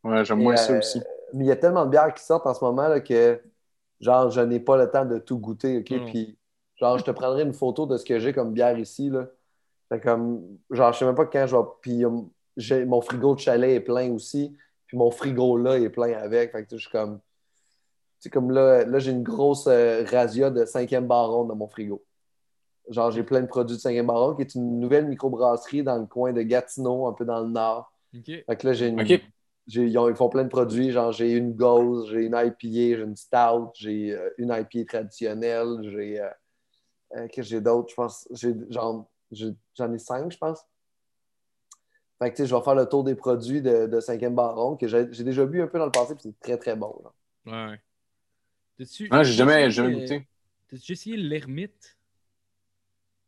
Ouais, 0.04 0.10
ouais 0.10 0.24
j'aime 0.24 0.42
moins 0.42 0.56
ça 0.56 0.72
euh, 0.74 0.78
aussi. 0.78 1.00
Mais 1.32 1.44
il 1.44 1.48
y 1.48 1.50
a 1.52 1.56
tellement 1.56 1.84
de 1.86 1.90
bières 1.90 2.12
qui 2.14 2.22
sortent 2.22 2.46
en 2.46 2.54
ce 2.54 2.62
moment 2.64 2.88
là, 2.88 3.00
que 3.00 3.40
genre 4.00 4.30
je 4.30 4.40
n'ai 4.40 4.60
pas 4.60 4.76
le 4.76 4.90
temps 4.90 5.04
de 5.04 5.18
tout 5.18 5.38
goûter, 5.38 5.78
OK? 5.78 6.04
Puis 6.06 6.36
genre 6.84 6.98
je 6.98 7.04
te 7.04 7.10
prendrai 7.10 7.42
une 7.42 7.54
photo 7.54 7.86
de 7.86 7.96
ce 7.96 8.04
que 8.04 8.18
j'ai 8.18 8.32
comme 8.32 8.52
bière 8.52 8.78
ici 8.78 9.08
là. 9.10 9.26
Fait 9.88 10.00
comme 10.00 10.58
genre 10.70 10.92
je 10.92 10.98
sais 10.98 11.04
même 11.06 11.14
pas 11.14 11.24
quand 11.26 11.46
je 11.46 11.56
vais 11.56 11.62
puis 11.80 12.02
j'ai 12.56 12.84
mon 12.84 13.00
frigo 13.00 13.34
de 13.34 13.40
chalet 13.40 13.70
est 13.76 13.80
plein 13.80 14.10
aussi, 14.12 14.54
puis 14.86 14.96
mon 14.96 15.10
frigo 15.10 15.56
là 15.56 15.78
est 15.78 15.88
plein 15.88 16.12
avec. 16.18 16.52
Fait 16.52 16.64
que 16.64 16.76
je 16.76 16.82
suis 16.82 16.90
comme 16.90 17.18
tu 17.18 17.22
sais 18.20 18.30
comme 18.30 18.50
là 18.50 18.84
là 18.84 18.98
j'ai 18.98 19.12
une 19.12 19.22
grosse 19.22 19.66
euh, 19.66 20.04
razzia 20.10 20.50
de 20.50 20.64
cinquième 20.64 21.06
baron 21.06 21.44
dans 21.44 21.56
mon 21.56 21.68
frigo. 21.68 22.02
Genre 22.90 23.10
j'ai 23.10 23.22
plein 23.22 23.40
de 23.40 23.46
produits 23.46 23.76
de 23.76 23.80
cinquième 23.80 24.06
baron 24.06 24.34
qui 24.34 24.42
est 24.42 24.54
une 24.54 24.78
nouvelle 24.78 25.06
microbrasserie 25.06 25.82
dans 25.82 25.96
le 25.98 26.06
coin 26.06 26.32
de 26.34 26.42
Gatineau, 26.42 27.06
un 27.06 27.12
peu 27.14 27.24
dans 27.24 27.40
le 27.40 27.48
nord. 27.48 27.90
Ok. 28.14 28.26
Fait 28.26 28.56
que 28.56 28.66
là, 28.66 28.72
j'ai 28.74 28.88
une. 28.88 29.00
Ont- 29.00 30.08
ils 30.10 30.14
font 30.14 30.28
plein 30.28 30.44
de 30.44 30.48
produits. 30.50 30.90
Genre, 30.90 31.10
j'ai 31.10 31.32
une 31.32 31.54
Gauze, 31.54 32.10
j'ai 32.10 32.26
une 32.26 32.34
IPA, 32.34 32.54
j'ai 32.60 32.90
une 33.02 33.16
Stout, 33.16 33.70
j'ai 33.74 34.12
euh, 34.12 34.28
une 34.38 34.50
IPA 34.50 34.84
traditionnelle, 34.86 35.78
j'ai. 35.90 36.20
euh, 36.20 36.28
euh, 37.16 37.28
que 37.28 37.42
j'ai 37.42 37.60
d'autre? 37.60 37.88
Je 37.90 37.94
pense. 37.94 38.28
J'ai 38.32 38.52
genre. 38.70 39.08
J'en 39.74 39.92
ai 39.92 39.98
cinq, 39.98 40.30
je 40.30 40.38
pense. 40.38 40.64
Fait 42.20 42.30
que, 42.30 42.36
tu 42.36 42.42
sais, 42.42 42.46
je 42.48 42.54
vais 42.54 42.62
faire 42.62 42.74
le 42.76 42.86
tour 42.86 43.02
des 43.02 43.14
produits 43.16 43.60
de, 43.60 43.86
de 43.86 44.00
5e 44.00 44.34
baron 44.34 44.76
que 44.76 44.86
j'ai 44.86 45.12
j'ai 45.12 45.24
déjà 45.24 45.44
bu 45.44 45.60
un 45.60 45.66
peu 45.66 45.78
dans 45.78 45.86
le 45.86 45.90
passé, 45.90 46.14
puis 46.14 46.22
c'est 46.22 46.38
très, 46.40 46.56
très 46.56 46.76
bon. 46.76 46.94
là. 47.04 47.70
Ouais. 47.72 47.80
T'as-tu- 48.78 49.08
Ah, 49.10 49.24
j'ai 49.24 49.32
jamais, 49.32 49.68
goûté. 49.68 50.26
T'as-tu 50.68 50.92
essayé 50.92 51.16
l'ermite? 51.16 51.96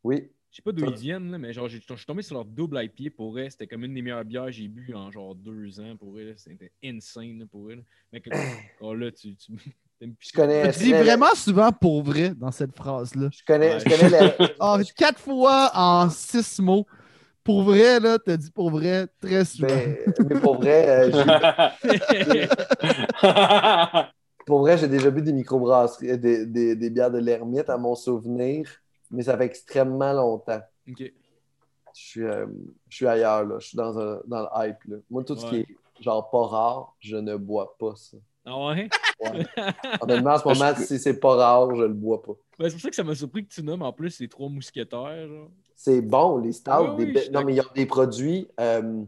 Oui. 0.04 0.30
Je 0.50 0.56
sais 0.56 0.62
pas 0.62 0.72
d'où 0.72 0.86
ils 0.86 0.94
viennent, 0.94 1.30
là, 1.32 1.38
mais 1.38 1.52
genre, 1.52 1.68
j'ai- 1.68 1.80
je 1.86 1.94
suis 1.94 2.06
tombé 2.06 2.22
sur 2.22 2.34
leur 2.34 2.44
double 2.44 2.80
IPA 2.82 3.10
pour 3.14 3.36
eux. 3.36 3.50
C'était 3.50 3.66
comme 3.66 3.84
une 3.84 3.92
des 3.92 4.00
meilleures 4.02 4.24
bières 4.24 4.46
que 4.46 4.52
j'ai 4.52 4.68
bu 4.68 4.94
en 4.94 5.10
genre 5.10 5.34
deux 5.34 5.80
ans 5.80 5.96
pour 5.96 6.16
eux. 6.16 6.34
C'était 6.36 6.72
insane 6.82 7.40
là, 7.40 7.46
pour 7.46 7.68
eux. 7.68 7.74
là. 7.74 7.82
Mais 8.12 8.20
que, 8.20 8.30
oh 8.80 8.94
là, 8.94 9.10
tu. 9.12 9.36
Je 10.01 10.32
connais. 10.32 10.70
Tu 10.73 10.78
je 10.81 10.85
dis 10.85 10.93
vraiment 10.93 11.35
souvent 11.35 11.73
pour 11.73 12.02
vrai 12.02 12.31
dans 12.35 12.51
cette 12.51 12.77
phrase-là. 12.77 13.28
Je 13.32 13.43
connais, 13.47 13.74
Ouais. 13.74 13.81
je 13.81 13.85
connais 13.85 14.09
la- 14.10 14.36
Ah, 14.60 14.78
quatre 14.97 15.18
fois 15.18 15.70
en 15.74 16.10
six 16.10 16.59
mots. 16.60 16.86
Pour 17.43 17.62
vrai, 17.62 18.01
là, 18.01 18.18
t'as 18.18 18.36
dit 18.36 18.51
pour 18.51 18.70
vrai 18.70 19.06
très 19.20 19.44
souvent. 19.44 19.68
mais, 19.68 20.05
mais 20.28 20.40
pour 20.40 20.56
vrai, 20.56 21.10
euh, 21.10 21.12
j'ai- 21.85 22.48
pour 24.47 24.60
vrai, 24.60 24.77
j'ai 24.78 24.89
déjà 24.89 25.10
bu 25.10 25.23
des 25.23 25.32
microbrasseries, 25.32 26.10
euh, 26.10 26.16
des, 26.16 26.47
des, 26.47 26.77
des 26.77 26.90
bières 26.90 27.10
de 27.10 27.18
l'ermite 27.18 27.68
à 27.70 27.77
mon 27.78 27.94
souvenir, 27.94 28.68
mais 29.10 29.23
ça 29.23 29.36
fait 29.36 29.44
extrêmement 29.47 30.12
longtemps. 30.12 30.60
Ok. 30.89 30.98
Je 30.98 31.12
suis, 31.94 32.23
euh, 32.23 32.47
je 32.90 32.97
suis 32.97 33.06
ailleurs, 33.06 33.44
là. 33.44 33.59
Je 33.59 33.68
suis 33.68 33.77
dans, 33.77 33.98
un, 33.98 34.20
dans 34.27 34.43
le 34.43 34.48
hype. 34.68 34.77
Là. 34.86 34.97
Moi, 35.09 35.24
tout 35.24 35.35
ce 35.36 35.47
qui 35.48 35.56
est 35.56 35.66
genre 36.01 36.28
pas 36.31 36.47
rare, 36.47 36.94
je 37.01 37.16
ne 37.16 37.36
bois 37.36 37.74
pas 37.78 37.94
ça. 37.97 38.18
Ah 38.47 38.66
ouais? 38.68 38.89
Ouais. 39.20 39.44
Honnêtement, 40.01 40.35
en 40.35 40.39
ce 40.39 40.48
moment, 40.48 40.73
Je- 40.78 40.85
si 40.85 40.98
c'est 41.01 41.18
pas 41.18 41.35
rare, 41.35 41.74
je 41.74 41.82
le 41.82 41.93
bois 41.93 42.23
pas. 42.23 42.32
Ben, 42.59 42.68
c'est 42.68 42.73
pour 42.73 42.81
ça 42.81 42.90
que 42.90 42.97
ça 42.97 43.02
m'a 43.05 43.14
surpris 43.14 43.44
que 43.47 43.52
tu 43.52 43.62
nommes 43.62 43.82
en 43.82 43.93
plus 43.93 44.20
les 44.20 44.28
trois 44.28 44.48
mousquetaires. 44.48 45.28
C'est 45.74 46.01
bon, 46.01 46.39
les 46.39 46.52
stouts. 46.52 46.70
Oui, 46.97 47.06
oui, 47.14 47.18
suis 47.18 47.31
Non, 47.32 47.44
mais 47.44 47.55
ils 47.55 47.60
ont 47.60 47.64
des 47.74 47.86
produits. 47.86 48.48
euh, 48.60 49.02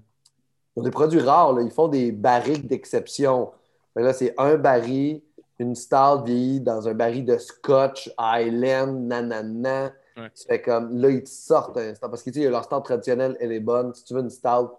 ils 0.77 0.81
ont 0.81 0.83
des 0.83 0.91
produits 0.91 1.21
rares. 1.21 1.53
là. 1.55 1.63
Ils 1.63 1.71
font 1.71 1.89
des 1.89 2.11
barriques 2.13 2.67
d'exception. 2.67 3.53
Là, 3.97 4.13
c'est 4.13 4.35
un 4.39 4.57
baril, 4.57 5.23
une 5.59 5.75
stout 5.75 6.25
vieillie 6.25 6.61
dans 6.61 6.87
un 6.89 6.95
baril 6.95 7.25
de 7.25 7.39
scotch, 7.39 8.11
Highland, 8.19 9.07
nanana. 9.07 9.93
Ouais. 10.17 10.31
Tu 10.35 10.45
fais 10.47 10.61
comme. 10.61 10.97
Là, 10.99 11.11
ils 11.11 11.23
te 11.23 11.29
sortent 11.29 11.77
un 11.77 11.95
stout. 11.95 12.09
Parce 12.11 12.23
que 12.25 12.31
tu 12.31 12.43
sais, 12.43 12.51
leur 12.51 12.65
stout 12.65 12.81
traditionnelle, 12.81 13.37
elle 13.41 13.53
est 13.53 13.61
bonne. 13.61 13.95
Si 13.95 14.05
tu 14.05 14.15
veux 14.15 14.21
une 14.21 14.31
stout, 14.31 14.71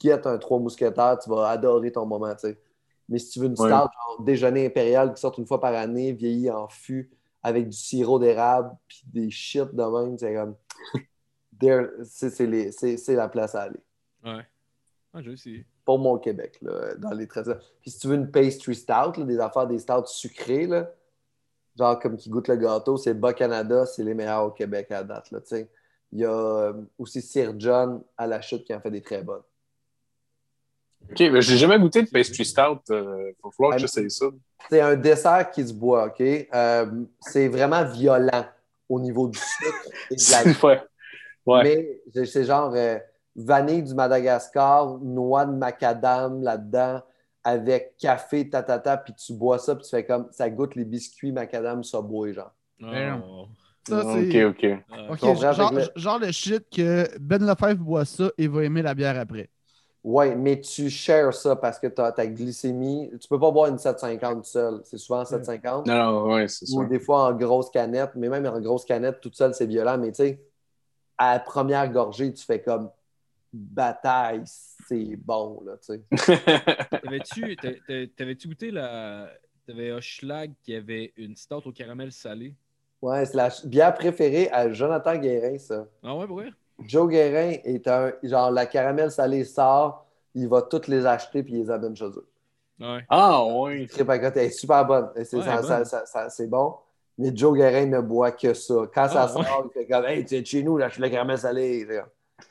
get 0.00 0.26
un 0.26 0.38
trois 0.38 0.58
mousquetaires, 0.58 1.18
tu 1.22 1.30
vas 1.30 1.48
adorer 1.50 1.92
ton 1.92 2.06
moment, 2.06 2.32
tu 2.34 2.48
sais. 2.48 2.58
Mais 3.10 3.18
si 3.18 3.28
tu 3.30 3.40
veux 3.40 3.46
une 3.46 3.56
stout, 3.56 3.64
Ouais. 3.64 3.70
genre 3.70 4.16
déjeuner 4.24 4.64
impérial 4.66 5.12
qui 5.12 5.20
sort 5.20 5.38
une 5.38 5.46
fois 5.46 5.60
par 5.60 5.74
année, 5.74 6.12
vieillie 6.12 6.50
en 6.50 6.68
fût, 6.68 7.10
avec 7.42 7.68
du 7.68 7.76
sirop 7.76 8.18
d'érable, 8.18 8.70
puis 8.88 9.02
des 9.06 9.30
shit 9.30 9.74
de 9.74 9.82
même, 9.82 10.16
c'est 10.18 10.34
comme. 10.34 10.54
C'est- 12.04 13.14
la 13.14 13.28
place 13.28 13.54
à 13.54 13.62
aller. 13.62 13.80
Ouais. 14.24 14.46
Ah, 15.12 15.20
je 15.22 15.34
sais. 15.36 15.64
pour 15.84 15.98
mon 15.98 16.18
Québec, 16.18 16.58
là, 16.62 16.94
dans 16.98 17.10
les 17.10 17.26
trésors. 17.26 17.56
Puis 17.82 17.90
si 17.90 17.98
tu 17.98 18.06
veux 18.06 18.14
une 18.14 18.30
pastry 18.30 18.76
stout, 18.76 19.18
là, 19.18 19.24
des 19.24 19.40
affaires, 19.40 19.66
des 19.66 19.80
stouts 19.80 20.06
sucrés, 20.06 20.66
là, 20.68 20.88
genre 21.76 21.98
comme 21.98 22.16
qui 22.16 22.30
goûtent 22.30 22.46
le 22.46 22.54
gâteau, 22.56 22.96
c'est 22.96 23.14
Bas 23.14 23.32
Canada, 23.32 23.84
c'est 23.86 24.04
les 24.04 24.14
meilleurs 24.14 24.44
au 24.44 24.50
Québec 24.52 24.92
à 24.92 25.02
date. 25.02 25.32
Là, 25.32 25.40
tu 25.40 25.48
sais. 25.48 25.68
Il 26.12 26.20
y 26.20 26.24
a 26.24 26.30
euh, 26.32 26.72
aussi 26.96 27.20
Sir 27.22 27.54
John 27.58 28.02
à 28.16 28.28
la 28.28 28.40
chute 28.40 28.64
qui 28.64 28.72
en 28.74 28.80
fait 28.80 28.90
des 28.92 29.00
très 29.02 29.22
bonnes. 29.24 29.42
OK, 31.10 31.20
mais 31.20 31.42
j'ai 31.42 31.56
jamais 31.56 31.78
goûté 31.78 32.02
de 32.02 32.08
pastry 32.10 32.44
stout. 32.44 32.80
Il 32.88 32.94
va 33.42 33.50
falloir 33.56 33.70
que 33.72 33.74
Ah, 33.74 33.78
j'essaye 33.78 34.10
ça. 34.10 34.26
C'est 34.68 34.80
un 34.80 34.94
dessert 34.96 35.50
qui 35.50 35.66
se 35.66 35.72
boit, 35.72 36.06
OK? 36.06 36.20
Euh, 36.20 36.86
c'est 37.20 37.48
vraiment 37.48 37.84
violent 37.84 38.44
au 38.88 39.00
niveau 39.00 39.28
du 39.28 39.38
sucre 39.38 39.88
et 40.10 40.14
de 40.16 40.30
la 40.30 40.68
ouais. 40.68 40.82
Ouais. 41.46 41.62
Mais 42.14 42.24
c'est- 42.26 42.44
genre 42.44 42.72
euh, 42.76 42.98
vanille 43.34 43.82
du 43.82 43.94
Madagascar, 43.94 44.98
noix 44.98 45.46
de 45.46 45.52
macadam 45.52 46.42
là-dedans, 46.42 47.00
avec 47.42 47.94
café, 47.98 48.48
tatata, 48.48 48.98
puis 48.98 49.14
tu 49.14 49.32
bois 49.32 49.58
ça, 49.58 49.74
puis 49.74 49.84
tu 49.84 49.90
fais 49.90 50.04
comme 50.04 50.28
ça 50.30 50.48
goûte 50.50 50.74
les 50.74 50.84
biscuits 50.84 51.32
macadam 51.32 51.82
Subway, 51.82 52.34
genre. 52.34 52.52
Oh. 52.82 53.46
Ça, 53.88 54.04
OK, 54.04 54.28
c'est. 54.30 54.44
OK. 54.44 54.66
Ah. 54.90 54.96
Ok, 55.10 55.20
Comprends, 55.20 55.52
genre, 55.52 55.72
genre 55.96 56.18
le 56.18 56.30
shit 56.32 56.64
que 56.70 57.08
Ben 57.18 57.44
Lefebvre 57.44 57.82
boit 57.82 58.04
ça 58.04 58.30
et 58.36 58.46
va 58.46 58.62
aimer 58.64 58.82
la 58.82 58.94
bière 58.94 59.18
après. 59.18 59.48
Ouais, 60.02 60.34
mais 60.34 60.60
tu 60.60 60.88
shares 60.88 61.34
ça 61.34 61.56
parce 61.56 61.78
que 61.78 61.86
tu 61.86 62.00
as 62.00 62.12
ta 62.12 62.26
glycémie. 62.26 63.10
Tu 63.20 63.28
peux 63.28 63.38
pas 63.38 63.50
boire 63.50 63.68
une 63.70 63.78
750 63.78 64.44
seul. 64.46 64.80
C'est 64.84 64.96
souvent 64.98 65.24
750. 65.24 65.86
Non, 65.86 65.94
non, 65.94 66.32
ouais, 66.34 66.48
c'est 66.48 66.66
ça. 66.66 66.76
Ou 66.76 66.84
des 66.84 66.98
fois 66.98 67.26
en 67.28 67.34
grosse 67.34 67.70
canette, 67.70 68.12
mais 68.16 68.28
même 68.28 68.46
en 68.46 68.60
grosse 68.60 68.84
canette, 68.86 69.20
toute 69.20 69.36
seule, 69.36 69.54
c'est 69.54 69.66
violent. 69.66 69.98
Mais 69.98 70.10
tu 70.12 70.16
sais, 70.16 70.40
à 71.18 71.34
la 71.34 71.40
première 71.40 71.90
gorgée, 71.92 72.32
tu 72.32 72.44
fais 72.44 72.62
comme 72.62 72.90
bataille, 73.52 74.42
c'est 74.46 75.16
bon, 75.16 75.62
là, 75.66 75.76
tu 75.78 75.94
sais. 75.94 76.02
T'avais-tu 77.02 77.56
t'a- 77.58 77.72
t'a- 77.86 78.06
t'avais-tu 78.16 78.48
goûté 78.48 78.70
la. 78.70 79.30
T'avais 79.66 79.92
Hochelag 79.92 80.52
qui 80.62 80.74
avait 80.74 81.12
une 81.16 81.36
stout 81.36 81.66
au 81.68 81.72
caramel 81.72 82.10
salé? 82.12 82.54
Ouais, 83.02 83.24
c'est 83.24 83.36
la 83.36 83.48
bière 83.64 83.94
préférée 83.94 84.50
à 84.50 84.70
Jonathan 84.72 85.16
Guérin, 85.16 85.58
ça. 85.58 85.86
Ah 86.02 86.14
ouais, 86.16 86.26
pour 86.26 86.36
vrai? 86.36 86.50
Joe 86.86 87.08
Guérin 87.10 87.54
est 87.64 87.86
un. 87.88 88.12
Genre, 88.22 88.50
la 88.50 88.66
caramel 88.66 89.10
salée 89.10 89.44
sort, 89.44 90.06
il 90.34 90.48
va 90.48 90.62
toutes 90.62 90.88
les 90.88 91.06
acheter 91.06 91.42
puis 91.42 91.54
il 91.54 91.60
les 91.64 91.70
amène 91.70 91.94
chez 91.96 92.06
eux. 92.06 92.26
Ouais. 92.80 93.04
ah, 93.10 93.44
oui. 93.44 93.86
Trip 93.88 94.08
à 94.08 94.18
côté, 94.18 94.40
elle 94.40 94.46
est 94.46 94.50
super 94.50 94.84
bonne. 94.86 95.10
C'est 95.24 95.36
Ouais, 95.36 95.42
ça- 95.44 95.52
elle 95.52 95.58
est 95.58 95.62
ça- 95.66 95.76
bonne. 95.76 95.84
ça- 95.84 96.06
ça- 96.06 96.30
c'est 96.30 96.46
bon. 96.46 96.74
Mais 97.18 97.30
Joe 97.36 97.54
Guérin 97.58 97.84
ne 97.86 98.00
boit 98.00 98.32
que 98.32 98.54
ça. 98.54 98.74
Quand 98.94 99.08
ça 99.08 99.24
Ah, 99.24 99.28
sort, 99.28 99.66
il 99.66 99.72
fait 99.78 99.86
comme 99.86 100.06
Hey, 100.06 100.24
tu 100.24 100.36
es 100.36 100.44
chez 100.44 100.62
nous, 100.62 100.78
là, 100.78 100.88
je 100.88 100.94
suis 100.94 101.02
la 101.02 101.10
caramel 101.10 101.36
salée. 101.36 101.86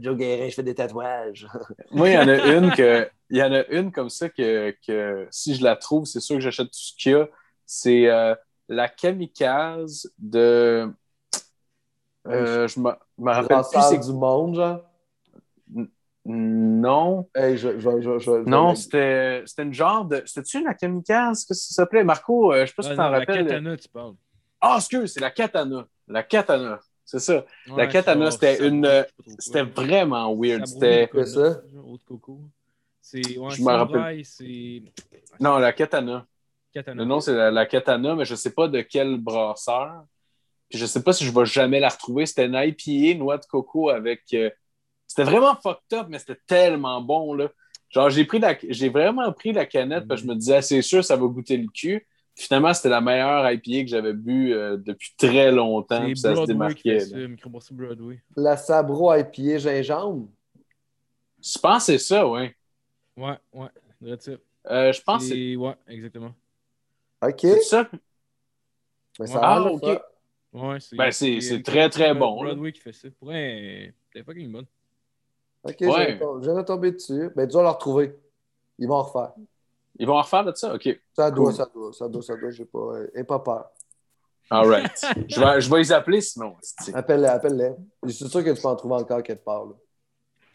Joe 0.00 0.16
Guérin, 0.16 0.48
je 0.48 0.54
fais 0.54 0.62
des 0.62 0.74
tatouages. 0.74 1.46
Moi, 1.90 2.08
il 2.10 2.14
y 2.14 2.18
en 2.18 2.28
a 2.28 2.36
une 2.54 2.70
que. 2.72 3.08
Il 3.30 3.36
y 3.38 3.42
en 3.42 3.52
a 3.52 3.66
une 3.66 3.92
comme 3.92 4.08
ça 4.08 4.28
que, 4.30 4.74
que 4.86 5.26
si 5.30 5.54
je 5.54 5.62
la 5.62 5.76
trouve, 5.76 6.04
c'est 6.06 6.20
sûr 6.20 6.36
que 6.36 6.40
j'achète 6.42 6.68
tout 6.68 6.72
ce 6.78 6.92
qu'il 6.96 7.12
y 7.12 7.14
a. 7.14 7.28
C'est 7.66 8.06
euh, 8.08 8.34
la 8.68 8.88
kamikaze 8.88 10.12
de. 10.18 10.92
Euh, 12.26 12.68
je 12.68 12.80
me 12.80 12.90
me 13.18 13.30
rappelle 13.32 13.62
plus. 13.72 13.80
C'est- 13.88 13.98
du 14.10 14.12
monde, 14.12 14.54
genre. 14.56 14.80
Non. 16.24 17.26
Hey, 17.34 17.56
je, 17.56 17.78
je, 17.78 18.00
je, 18.00 18.18
je- 18.18 18.18
je- 18.18 18.48
Non, 18.48 18.74
c'était 18.74 19.42
c'était 19.46 19.62
une 19.62 19.72
genre 19.72 20.04
de. 20.04 20.22
C'était-tu 20.26 20.62
la 20.62 20.74
kamikaze? 20.74 21.44
Qu'est-ce 21.44 21.60
que 21.60 21.68
ça 21.68 21.74
s'appelait? 21.74 22.04
Marco, 22.04 22.52
euh, 22.52 22.62
je 22.62 22.66
sais 22.66 22.74
pas 22.74 22.82
si 22.82 22.90
tu 22.90 22.96
t'en 22.96 23.04
non, 23.04 23.10
la 23.10 23.18
rappelles. 23.20 23.46
katana, 23.46 23.76
tu 23.76 23.88
parles. 23.88 24.14
Ah, 24.60 24.74
excuse, 24.78 25.12
c'est 25.14 25.20
la 25.20 25.30
katana. 25.30 25.86
La 26.06 26.22
katana. 26.22 26.80
C'est 27.04 27.20
ça. 27.20 27.44
La 27.74 27.86
katana, 27.86 28.30
c'était 28.30 28.66
une- 28.66 29.06
C'était 29.38 29.62
vraiment 29.62 30.34
weird. 30.36 30.66
C'était. 30.66 31.08
C'est 31.14 31.24
ça? 31.26 31.62
coco. 32.06 32.40
C'est. 33.00 33.38
Ouais, 33.38 33.50
Je 33.50 33.62
me 33.62 33.70
rappelle. 33.72 34.22
Non, 35.40 35.56
la 35.58 35.72
katana. 35.72 36.26
Katana. 36.72 37.02
Le 37.02 37.08
nom, 37.08 37.20
c'est 37.20 37.34
la, 37.34 37.50
la 37.50 37.66
katana, 37.66 38.14
mais 38.14 38.24
je 38.24 38.34
sais 38.34 38.52
pas 38.52 38.68
de 38.68 38.80
quel 38.82 39.16
brasseur. 39.18 40.04
Puis 40.68 40.78
je 40.78 40.86
sais 40.86 41.02
pas 41.02 41.12
si 41.12 41.24
je 41.24 41.32
vais 41.32 41.46
jamais 41.46 41.80
la 41.80 41.88
retrouver. 41.88 42.26
C'était 42.26 42.46
une 42.46 42.54
IPA, 42.54 43.18
noix 43.18 43.38
de 43.38 43.46
coco 43.46 43.88
avec. 43.88 44.22
euh, 44.34 44.50
C'était 45.06 45.24
vraiment 45.24 45.54
fucked 45.56 45.92
up, 45.98 46.06
mais 46.10 46.18
c'était 46.18 46.38
tellement 46.46 47.00
bon, 47.00 47.32
là. 47.34 47.48
Genre, 47.90 48.10
j'ai 48.10 48.26
pris 48.26 48.38
la... 48.38 48.54
j'ai 48.68 48.90
vraiment 48.90 49.32
pris 49.32 49.52
la 49.52 49.64
canette 49.64 50.06
parce 50.06 50.20
que 50.20 50.26
je 50.26 50.30
me 50.32 50.36
disais, 50.38 50.60
c'est 50.60 50.82
sûr, 50.82 51.02
ça 51.02 51.16
va 51.16 51.26
goûter 51.26 51.56
le 51.56 51.68
cul. 51.72 52.06
Finalement, 52.34 52.72
c'était 52.74 52.90
la 52.90 53.00
meilleure 53.00 53.50
IPA 53.50 53.82
que 53.84 53.88
j'avais 53.88 54.12
bu 54.12 54.52
euh, 54.52 54.76
depuis 54.76 55.12
très 55.16 55.50
longtemps. 55.50 56.00
puis 56.12 56.16
ça 56.20 56.28
se 56.34 56.34
démarquait. 56.52 56.98
ça. 57.00 57.16
La 58.36 58.56
Sabro 58.58 59.12
IPA 59.14 59.58
gingembre. 59.58 60.28
Je 61.42 61.58
pense 61.58 61.86
que 61.86 61.92
c'est 61.92 61.98
ça, 61.98 62.28
oui. 62.28 62.50
Ouais, 63.16 63.38
ouais. 63.54 63.68
Euh, 64.70 64.92
je 64.92 65.00
pense 65.02 65.22
que 65.22 65.28
c'est 65.28 65.34
C'est- 65.34 65.56
Ouais, 65.56 65.74
exactement. 65.88 66.32
OK. 67.22 67.38
c'est 67.40 67.60
ça? 67.62 67.88
Mais 69.20 69.26
ça 69.26 69.40
Ah, 69.42 69.56
a 69.56 69.62
OK. 69.62 69.82
Ouais, 70.52 70.80
c'est. 70.80 70.96
Ben, 70.96 71.10
c'est- 71.10 71.40
c'est 71.40 71.62
très, 71.62 71.88
très 71.90 72.14
bon, 72.14 72.42
là. 72.42 72.50
Broadway 72.54 72.72
qui 72.72 72.80
fait 72.80 72.92
ça. 72.92 73.08
Pour 73.18 73.30
un. 73.30 73.88
T'es 74.12 74.22
fucking 74.24 74.50
bonne. 74.50 74.66
OK, 75.64 75.76
Ouais. 75.80 76.14
de 76.16 76.62
tomber 76.62 76.92
dessus. 76.92 77.30
Ben, 77.36 77.46
tu 77.48 77.54
vas 77.56 77.62
le 77.62 77.68
retrouver. 77.68 78.16
Ils 78.78 78.86
vont 78.88 78.94
en 78.94 79.02
refaire. 79.02 79.32
Ils 79.98 80.06
vont 80.06 80.14
en 80.16 80.22
refaire 80.22 80.44
de 80.44 80.54
ça? 80.54 80.74
OK. 80.74 80.88
Ça 81.14 81.30
doit, 81.30 81.46
Cool. 81.46 81.54
ça 81.54 81.66
doit, 81.74 81.92
ça 81.92 82.08
doit, 82.08 82.22
ça 82.22 82.36
doit. 82.36 82.50
J'ai 82.50 82.64
pas, 82.64 82.92
aie 83.14 83.24
pas 83.24 83.40
peur. 83.40 83.68
All 84.50 84.66
right. 84.68 84.92
je, 85.28 85.40
vais, 85.40 85.60
je 85.60 85.68
vais 85.70 85.78
les 85.78 85.92
appeler 85.92 86.20
sinon. 86.20 86.56
Appelle-les, 86.94 87.26
appelle-les. 87.26 87.72
Je 88.04 88.10
suis 88.12 88.28
sûr 88.28 88.42
que 88.44 88.50
tu 88.50 88.62
peux 88.62 88.68
en 88.68 88.76
trouver 88.76 88.94
encore 88.94 89.22
quelque 89.22 89.44
part. 89.44 89.66
là. 89.66 89.74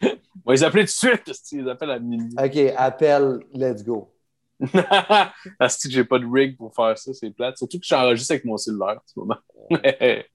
Je 0.00 0.08
vais 0.50 0.52
les 0.54 0.64
appeler 0.64 0.82
tout 0.84 1.06
de 1.30 1.32
suite. 1.32 1.52
Ils 1.52 1.68
appellent 1.68 1.90
à 1.90 1.98
minuit. 2.00 2.34
OK, 2.36 2.74
appelle, 2.76 3.40
let's 3.52 3.84
go. 3.84 4.10
Asti 5.58 5.88
que 5.88 5.94
j'ai 5.94 6.04
pas 6.04 6.18
de 6.18 6.26
rig 6.26 6.56
pour 6.56 6.74
faire 6.74 6.96
ça, 6.96 7.12
c'est 7.12 7.30
plate. 7.30 7.58
Surtout 7.58 7.78
que 7.78 7.86
j'enregistre 7.86 8.32
avec 8.32 8.44
mon 8.44 8.56
cellulaire 8.56 8.98
en 8.98 9.06
ce 9.06 9.18
moment. 9.18 9.38
Ouais, 9.70 10.28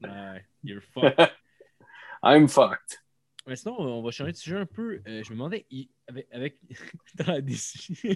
you're 0.63 0.81
fucked. 0.93 1.31
I'm 2.23 2.47
fucked. 2.47 2.99
Mais 3.47 3.55
sinon, 3.55 3.79
on 3.79 4.03
va 4.03 4.11
changer 4.11 4.31
de 4.31 4.37
sujet 4.37 4.57
un 4.57 4.65
peu. 4.65 5.01
Euh, 5.07 5.23
je 5.23 5.29
me 5.29 5.35
demandais, 5.35 5.65
avec. 6.07 6.27
avec... 6.31 6.59
dans 7.15 7.33
la 7.33 7.41
décision. 7.41 8.15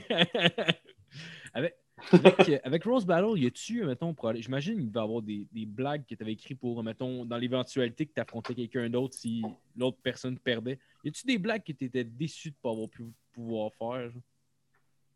avec, 1.54 1.76
avec, 2.12 2.50
euh, 2.50 2.60
avec 2.64 2.84
Rose 2.84 3.06
Battle, 3.06 3.40
y 3.40 3.48
a-tu, 3.48 3.84
mettons. 3.86 4.14
J'imagine 4.36 4.80
qu'il 4.80 4.92
va 4.92 5.02
y 5.02 5.04
avoir 5.04 5.22
des, 5.22 5.48
des 5.52 5.66
blagues 5.66 6.06
que 6.06 6.14
tu 6.14 6.22
avais 6.22 6.34
écrites 6.34 6.60
pour, 6.60 6.84
mettons, 6.84 7.26
dans 7.26 7.38
l'éventualité 7.38 8.06
que 8.06 8.14
tu 8.14 8.22
affrontais 8.22 8.54
quelqu'un 8.54 8.90
d'autre 8.90 9.16
si 9.16 9.42
l'autre 9.76 9.98
personne 10.04 10.38
perdait. 10.38 10.78
Y 11.04 11.10
a-tu 11.10 11.26
des 11.26 11.38
blagues 11.38 11.64
que 11.64 11.72
tu 11.72 11.86
étais 11.86 12.04
déçu 12.04 12.50
de 12.50 12.56
ne 12.56 12.62
pas 12.62 12.72
avoir 12.72 12.90
pu 12.90 13.04
pouvoir 13.32 13.72
faire? 13.74 14.12
genre? 14.12 14.22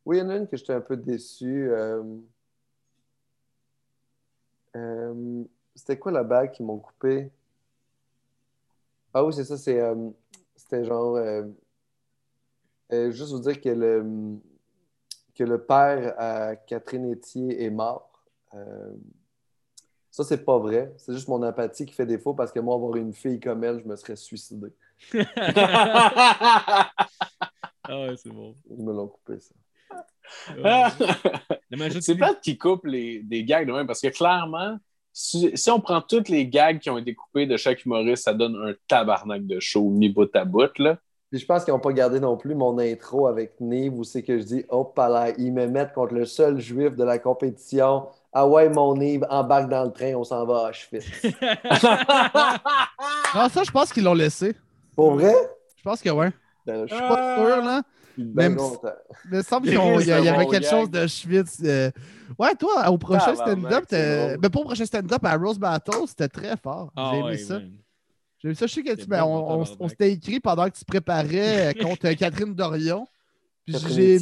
Oui, 0.07 0.15
il 0.15 0.19
y 0.21 0.23
en 0.23 0.29
a 0.29 0.37
une 0.37 0.47
que 0.47 0.55
j'étais 0.55 0.71
un 0.71 0.79
peu 0.79 0.95
déçu. 0.95 1.69
euh, 1.69 2.01
euh, 4.77 5.43
C'était 5.75 5.99
quoi 5.99 6.13
la 6.13 6.23
bague 6.23 6.53
qu'ils 6.53 6.65
m'ont 6.65 6.77
coupée? 6.79 7.29
Ah 9.13 9.25
oui, 9.25 9.33
c'est 9.33 9.43
ça, 9.43 9.57
c'est, 9.57 9.81
euh, 9.81 10.09
c'était 10.55 10.85
genre... 10.85 11.17
juste 12.89 13.31
vous 13.33 13.41
dire 13.41 13.59
que 13.59 13.67
le, 13.67 14.37
que 15.35 15.43
le 15.43 15.61
père 15.61 16.15
à 16.17 16.55
Catherine 16.55 17.11
Etier 17.11 17.65
est 17.65 17.69
mort. 17.69 18.23
Ça, 20.09 20.23
c'est 20.23 20.45
pas 20.45 20.57
vrai. 20.57 20.93
C'est 20.97 21.11
juste 21.13 21.27
mon 21.27 21.43
empathie 21.43 21.85
qui 21.85 21.93
fait 21.93 22.05
défaut 22.05 22.33
parce 22.33 22.53
que 22.53 22.61
moi, 22.61 22.75
avoir 22.75 22.95
une 22.95 23.13
fille 23.13 23.41
comme 23.41 23.61
elle, 23.65 23.81
je 23.81 23.85
me 23.85 23.95
serais 23.97 24.15
suicidé. 24.15 24.67
ah 25.13 26.91
ouais, 27.89 28.15
c'est 28.17 28.29
bon. 28.31 28.55
Ils 28.69 28.83
me 28.83 28.93
l'ont 28.93 29.07
coupé, 29.07 29.39
ça. 29.41 29.53
La 30.61 31.77
majorité- 31.77 32.01
c'est 32.01 32.15
plate 32.15 32.41
qu'ils 32.41 32.57
coupent 32.57 32.85
les, 32.85 33.21
des 33.23 33.43
gags 33.43 33.67
de 33.67 33.73
même 33.73 33.87
parce 33.87 34.01
que 34.01 34.07
clairement, 34.07 34.77
si, 35.13 35.51
si 35.55 35.71
on 35.71 35.79
prend 35.79 36.01
toutes 36.01 36.29
les 36.29 36.47
gags 36.47 36.79
qui 36.79 36.89
ont 36.89 36.97
été 36.97 37.13
coupés 37.15 37.45
de 37.45 37.57
chaque 37.57 37.83
humoriste, 37.85 38.23
ça 38.23 38.33
donne 38.33 38.55
un 38.55 38.73
tabarnak 38.87 39.45
de 39.45 39.59
show 39.59 39.89
mis 39.89 40.09
bout 40.09 40.33
à 40.35 40.45
bout. 40.45 40.77
Là. 40.79 40.97
Puis 41.29 41.39
je 41.41 41.45
pense 41.45 41.65
qu'ils 41.65 41.73
n'ont 41.73 41.79
pas 41.79 41.91
gardé 41.91 42.19
non 42.19 42.37
plus 42.37 42.55
mon 42.55 42.77
intro 42.79 43.27
avec 43.27 43.59
Nive 43.59 43.93
où 43.97 44.03
c'est 44.03 44.23
que 44.23 44.37
je 44.37 44.43
dis 44.43 44.65
Oh, 44.69 44.93
là, 44.97 45.31
ils 45.37 45.51
me 45.51 45.67
mettent 45.67 45.93
contre 45.93 46.13
le 46.13 46.25
seul 46.25 46.59
juif 46.59 46.95
de 46.95 47.03
la 47.03 47.19
compétition. 47.19 48.07
Ah 48.31 48.47
ouais, 48.47 48.69
mon 48.69 48.95
Nive, 48.95 49.25
embarque 49.29 49.69
dans 49.69 49.83
le 49.83 49.91
train, 49.91 50.13
on 50.15 50.23
s'en 50.23 50.45
va 50.45 50.67
à 50.67 50.69
Auschwitz. 50.69 51.05
Non, 53.33 53.49
ça, 53.49 53.63
je 53.63 53.71
pense 53.71 53.91
qu'ils 53.91 54.03
l'ont 54.03 54.13
laissé. 54.13 54.55
Pour 54.95 55.15
vrai? 55.15 55.33
Je 55.77 55.83
pense 55.83 56.01
que 56.01 56.09
ouais. 56.09 56.29
Ben, 56.65 56.85
je 56.87 56.93
suis 56.93 56.97
suis 56.97 57.07
pas 57.07 57.35
sûr, 57.35 57.63
là. 57.63 57.81
Bien 58.23 58.49
même 58.49 58.57
content. 58.57 58.89
Mais 59.29 59.31
il 59.31 59.37
me 59.37 59.41
semble 59.43 59.67
Il 59.69 59.77
qu'il 59.77 60.07
y, 60.07 60.11
avait 60.11 60.43
bon 60.45 60.49
quelque 60.51 60.67
chose 60.69 60.89
de 60.89 61.07
Schwitz. 61.07 61.59
euh. 61.63 61.91
Ouais, 62.37 62.55
toi, 62.55 62.89
au 62.89 62.97
prochain 62.97 63.35
stand-up, 63.35 63.85
mais 63.91 64.49
pas 64.49 64.59
au 64.59 64.63
prochain 64.65 64.85
stand-up, 64.85 65.23
à 65.25 65.35
Rose 65.37 65.59
Battle, 65.59 66.05
c'était 66.07 66.27
très 66.27 66.55
fort. 66.57 66.91
Ah 66.95 67.11
J'ai 67.13 67.19
aimé 67.19 67.27
ouais, 67.29 67.37
ça. 67.37 67.53
man. 67.55 67.71
J'ai 68.39 68.47
aimé 68.49 68.55
ça. 68.55 68.67
Je 68.67 68.73
sais 68.73 68.83
que 68.83 68.93
tu, 68.95 69.05
ben, 69.07 69.21
bon, 69.23 69.63
on, 69.63 69.65
on- 69.79 69.87
s'était 69.89 70.11
écrit 70.11 70.39
pendant 70.39 70.65
que 70.69 70.77
tu 70.77 70.85
préparais 70.85 71.69
euh, 71.69 71.83
contre 71.83 72.09
Catherine 72.17 72.53
Dorion. 72.53 73.07
Puis 73.65 73.75
j'ai. 73.89 74.19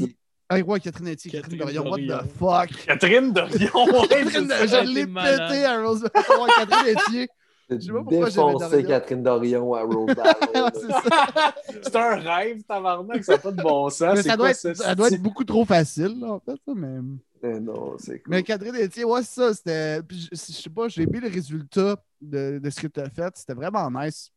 Ah, 0.47 0.59
ouais, 0.59 0.80
Catherine 0.80 1.07
Etier, 1.09 1.31
Catherine, 1.31 1.57
Catherine 1.57 1.76
Dorion, 1.84 1.91
what 1.91 1.97
the 1.97 2.05
Dorion. 2.07 2.30
fuck? 2.69 2.85
Catherine 2.85 3.34
Dorion, 3.34 4.03
Catherine, 4.09 4.51
je 4.51 4.93
l'ai 4.93 5.05
pété 5.07 5.65
à 5.65 5.81
Rose 5.81 6.01
Battle. 6.03 6.31
Ouais, 6.39 6.49
Catherine 6.55 6.95
Etier. 6.95 7.27
Pas 7.67 7.75
Défoncer. 7.77 8.83
Catherine 8.83 9.23
Dorion 9.23 9.73
à 9.73 9.81
Rose. 9.83 10.13
C'est 10.73 10.91
ça. 10.91 11.55
C'est 11.81 11.95
un 11.95 12.15
rêve, 12.15 12.63
tabarnak, 12.63 13.23
ça 13.23 13.33
n'a 13.33 13.37
pas 13.39 13.51
de 13.51 13.61
bon 13.61 13.89
sens. 13.89 14.19
Ça 14.19 14.23
quoi 14.23 14.37
doit, 14.37 14.49
être, 14.51 14.57
ça? 14.57 14.75
ça 14.75 14.95
doit 14.95 15.07
être 15.07 15.21
beaucoup 15.21 15.43
trop 15.43 15.65
facile, 15.65 16.19
là, 16.19 16.33
en 16.33 16.39
fait. 16.39 16.59
là, 16.67 16.73
mais... 16.75 16.99
Mais 17.43 17.59
non, 17.59 17.95
c'est 17.99 18.19
cool. 18.19 18.31
mais 18.33 18.43
Catherine 18.43 18.75
Etier, 18.75 19.03
ouais, 19.03 19.21
c'est 19.21 19.41
ça. 19.41 19.53
C'était. 19.53 20.01
Je, 20.09 20.27
je 20.31 20.35
sais 20.35 20.69
pas, 20.69 20.87
j'ai 20.87 21.03
aimé 21.03 21.19
le 21.19 21.27
résultat 21.29 21.95
de, 22.19 22.59
de 22.59 22.69
ce 22.71 22.81
que 22.81 22.87
tu 22.87 22.99
as 22.99 23.09
fait. 23.09 23.31
C'était 23.37 23.53
vraiment 23.53 23.89
nice. 23.91 24.31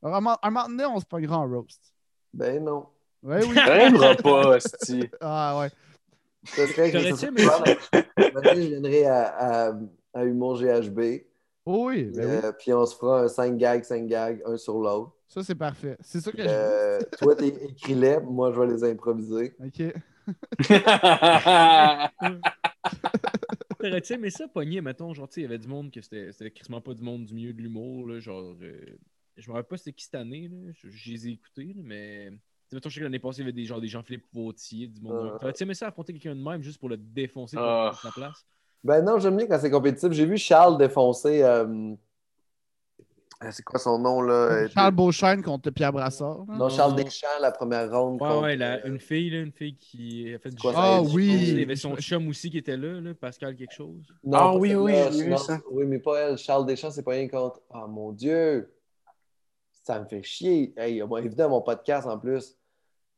Vraiment, 0.00 0.36
un 0.42 0.50
moment 0.50 0.68
donné, 0.68 0.84
on 0.86 1.00
se 1.00 1.04
prend 1.04 1.16
un 1.18 1.22
grand 1.22 1.48
roast. 1.48 1.80
Ben 2.32 2.62
non. 2.62 2.86
Ouais, 3.22 3.44
oui. 3.44 3.54
T'arriveras 3.54 4.14
pas, 4.16 4.56
hostie. 4.56 5.08
ah, 5.20 5.58
ouais. 5.58 5.70
Ça 6.44 6.66
serait 6.68 6.92
que 6.92 7.16
ça? 7.16 7.26
je 8.54 8.60
viendrai 8.60 9.04
à, 9.06 9.68
à, 9.68 9.72
à 10.14 10.24
Humour 10.24 10.60
GHB. 10.60 11.00
Oh, 11.66 11.88
oui, 11.88 12.04
ben 12.04 12.24
oui. 12.24 12.36
euh, 12.44 12.52
Puis 12.52 12.72
on 12.72 12.86
se 12.86 12.96
fera 12.96 13.22
un 13.22 13.28
5 13.28 13.56
gags, 13.56 13.82
5 13.82 14.06
gags, 14.06 14.40
un 14.46 14.56
sur 14.56 14.78
l'autre. 14.78 15.12
Ça, 15.28 15.42
c'est 15.42 15.56
parfait. 15.56 15.96
C'est 16.00 16.20
ça 16.20 16.30
que 16.30 16.38
je 16.42 16.46
Euh, 16.48 17.00
toi, 17.18 17.34
t'es 17.34 17.48
écris-les, 17.48 18.20
moi, 18.20 18.52
je 18.52 18.60
vais 18.60 18.66
les 18.68 18.84
improviser. 18.84 19.54
OK. 19.64 19.82
T'aurais-tu 23.78 24.12
aimé 24.14 24.30
ça, 24.30 24.48
pogner, 24.48 24.80
mettons, 24.80 25.12
genre, 25.14 25.28
tu 25.28 25.34
sais, 25.34 25.40
il 25.40 25.44
y 25.44 25.46
avait 25.46 25.58
du 25.58 25.68
monde 25.68 25.90
que 25.90 26.00
c'était 26.00 26.32
c'était 26.32 26.50
quasiment 26.50 26.80
pas 26.80 26.94
du 26.94 27.02
monde 27.02 27.24
du 27.26 27.34
milieu 27.34 27.52
de 27.52 27.60
l'humour, 27.60 28.06
là, 28.06 28.18
genre, 28.20 28.54
euh, 28.62 28.80
je 29.36 29.48
me 29.50 29.54
rappelle 29.54 29.68
pas 29.68 29.76
c'était 29.76 29.92
qui 29.92 30.04
cette 30.04 30.14
année, 30.14 30.48
là, 30.48 30.70
je, 30.72 30.88
je 30.88 31.10
les 31.10 31.28
ai 31.28 31.32
écoutés, 31.32 31.74
là, 31.76 31.82
mais, 31.84 32.30
tu 32.30 32.36
sais, 32.70 32.76
mettons, 32.76 32.88
je 32.88 32.94
sais 32.94 33.00
que 33.00 33.04
l'année 33.04 33.18
passée, 33.18 33.38
il 33.40 33.44
y 33.44 33.44
avait 33.48 33.52
des, 33.52 33.64
genre, 33.64 33.80
des 33.80 33.88
Jean-Philippe 33.88 34.24
Vautier, 34.32 34.86
du 34.86 35.00
monde. 35.02 35.32
Ah. 35.34 35.38
T'aurais-tu 35.40 35.62
aimé 35.64 35.74
ça 35.74 35.88
affronter 35.88 36.12
quelqu'un 36.14 36.34
de 36.34 36.42
même 36.42 36.62
juste 36.62 36.78
pour 36.78 36.88
le 36.88 36.96
défoncer 36.96 37.56
pour 37.56 37.66
Ah. 37.66 37.90
prendre 37.92 38.14
sa 38.14 38.20
place? 38.20 38.46
Ben 38.86 39.02
non, 39.04 39.18
j'aime 39.18 39.36
bien 39.36 39.46
quand 39.46 39.58
c'est 39.58 39.70
compétitif. 39.70 40.12
J'ai 40.12 40.26
vu 40.26 40.38
Charles 40.38 40.78
défoncer. 40.78 41.42
euh, 41.42 41.92
euh, 43.42 43.48
C'est 43.50 43.64
quoi 43.64 43.80
son 43.80 43.98
nom, 43.98 44.20
là? 44.22 44.32
Euh, 44.32 44.68
Charles 44.72 44.94
Beauchesne 44.94 45.42
contre 45.42 45.70
Pierre 45.70 45.92
Brassard. 45.92 46.44
Non, 46.48 46.68
Charles 46.68 46.94
Deschamps, 46.94 47.26
la 47.40 47.50
première 47.50 47.90
ronde. 47.90 48.22
Ouais, 48.22 48.28
contre, 48.28 48.42
ouais, 48.42 48.56
la- 48.56 48.76
euh, 48.76 48.80
une 48.88 49.00
fille, 49.00 49.30
là, 49.30 49.40
une 49.40 49.50
fille 49.52 49.76
qui 49.76 50.32
a 50.32 50.38
fait 50.38 50.50
du. 50.50 50.62
Ah 50.72 51.02
oui. 51.02 51.26
Il 51.52 51.58
y 51.58 51.62
avait 51.62 51.74
son 51.74 51.96
chum 51.96 52.28
aussi 52.28 52.48
qui 52.48 52.58
était 52.58 52.76
là, 52.76 53.00
là, 53.00 53.12
Pascal 53.12 53.56
quelque 53.56 53.74
chose. 53.74 54.06
non, 54.22 54.38
Ah 54.38 54.54
oui, 54.56 54.74
oui, 54.76 54.92
celle-là, 54.94 55.10
j'ai 55.10 55.24
vu 55.24 55.30
non, 55.30 55.36
ça. 55.38 55.60
Oui, 55.70 55.84
mais 55.84 55.98
pas 55.98 56.18
elle. 56.20 56.38
Charles 56.38 56.64
Deschamps, 56.66 56.92
c'est 56.92 57.02
pas 57.02 57.10
rien 57.12 57.28
contre. 57.28 57.60
Ah, 57.70 57.86
mon 57.88 58.12
Dieu! 58.12 58.72
Ça 59.82 60.00
me 60.00 60.06
fait 60.06 60.22
chier. 60.22 60.72
Hey, 60.76 61.00
invité 61.02 61.42
à 61.42 61.48
mon 61.48 61.60
podcast 61.60 62.06
en 62.06 62.18
plus. 62.18 62.56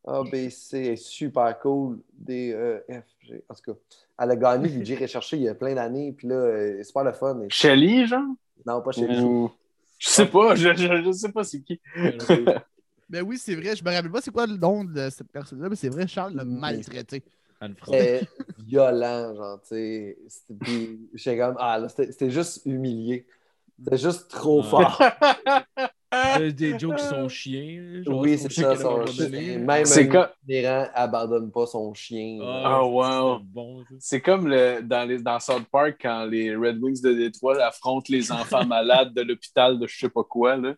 ABC 0.09 0.79
est 0.93 0.97
super 0.97 1.59
cool. 1.61 1.99
D, 2.13 2.53
E, 2.53 2.83
F, 2.91 3.05
G. 3.27 3.43
En 3.49 3.55
tout 3.55 3.73
cas, 3.73 3.79
elle 4.21 4.31
a 4.33 4.37
gagné, 4.37 4.85
j'ai 4.85 4.97
recherché 4.97 5.37
il 5.37 5.43
y 5.45 5.49
a 5.49 5.55
plein 5.55 5.75
d'années, 5.75 6.13
puis 6.13 6.27
là, 6.29 6.35
euh, 6.35 6.75
c'est 6.79 6.85
super 6.85 7.05
le 7.05 7.13
fun. 7.13 7.41
Et- 7.43 7.51
Shelly, 7.51 8.07
genre? 8.07 8.23
Non, 8.67 8.81
pas 8.83 8.93
chez 8.93 9.07
lui. 9.07 9.21
Ou- 9.21 9.51
Je 9.99 10.09
sais 10.09 10.27
pas, 10.27 10.55
je, 10.55 10.75
je, 10.75 11.03
je 11.05 11.13
sais 11.13 11.33
pas 11.33 11.45
c'est 11.45 11.61
qui. 11.61 11.81
Ben 13.11 13.23
oui, 13.23 13.39
c'est 13.39 13.55
vrai. 13.55 13.75
Je 13.75 13.83
me 13.83 13.91
rappelle 13.91 14.11
pas 14.11 14.21
c'est 14.21 14.31
quoi 14.31 14.47
le 14.47 14.57
nom 14.59 14.85
de 14.85 15.09
cette 15.09 15.33
personne-là, 15.33 15.71
mais 15.71 15.77
c'est 15.77 15.89
vrai, 15.89 16.07
Charles 16.07 16.35
l'a 16.35 16.45
maltraité. 16.45 17.23
C'était 17.87 18.29
violent, 18.59 19.35
genre, 19.35 19.61
tu 19.63 19.69
sais. 19.69 20.19
J'étais 21.15 21.39
comme, 21.39 21.57
ah, 21.59 21.79
là, 21.79 21.89
c'était 21.89 22.13
c'était 22.13 22.31
juste 22.31 22.67
humilié. 22.67 23.27
C'était 23.83 23.97
juste 23.97 24.29
trop 24.29 24.61
Ah. 24.63 24.69
fort. 24.69 25.03
Euh, 26.15 26.51
des 26.53 26.79
jokes 26.79 26.97
qui 26.97 27.05
sont 27.05 27.29
chiens. 27.29 28.03
genre, 28.03 28.21
oui, 28.21 28.39
c'est 28.39 28.51
ça, 28.51 28.75
son 28.77 29.05
chien. 29.07 29.59
Même 29.59 29.85
C'est 29.85 30.09
un 30.09 30.11
comme- 30.11 30.89
abandonne 30.95 31.51
pas 31.51 31.67
son 31.67 31.93
chien. 31.93 32.39
Ah, 32.43 32.63
Ah, 32.79 32.85
wow. 32.85 33.39
Bon. 33.43 33.85
C'est 33.99 34.21
comme 34.23 34.49
le, 34.49 34.81
dans, 34.83 35.07
les, 35.07 35.19
dans 35.21 35.39
South 35.39 35.67
Park 35.71 35.99
quand 36.01 36.25
les 36.25 36.57
Red 36.57 36.83
Wings 36.83 37.03
de 37.03 37.13
Détroit 37.13 37.63
affrontent 37.63 38.07
les 38.09 38.33
enfants 38.33 38.65
malades 38.67 39.13
de 39.13 39.21
l'hôpital 39.23 39.79
de 39.79 39.87
je 39.87 39.99
sais 39.99 40.09
pas 40.09 40.25
quoi. 40.25 40.57
Là. 40.57 40.75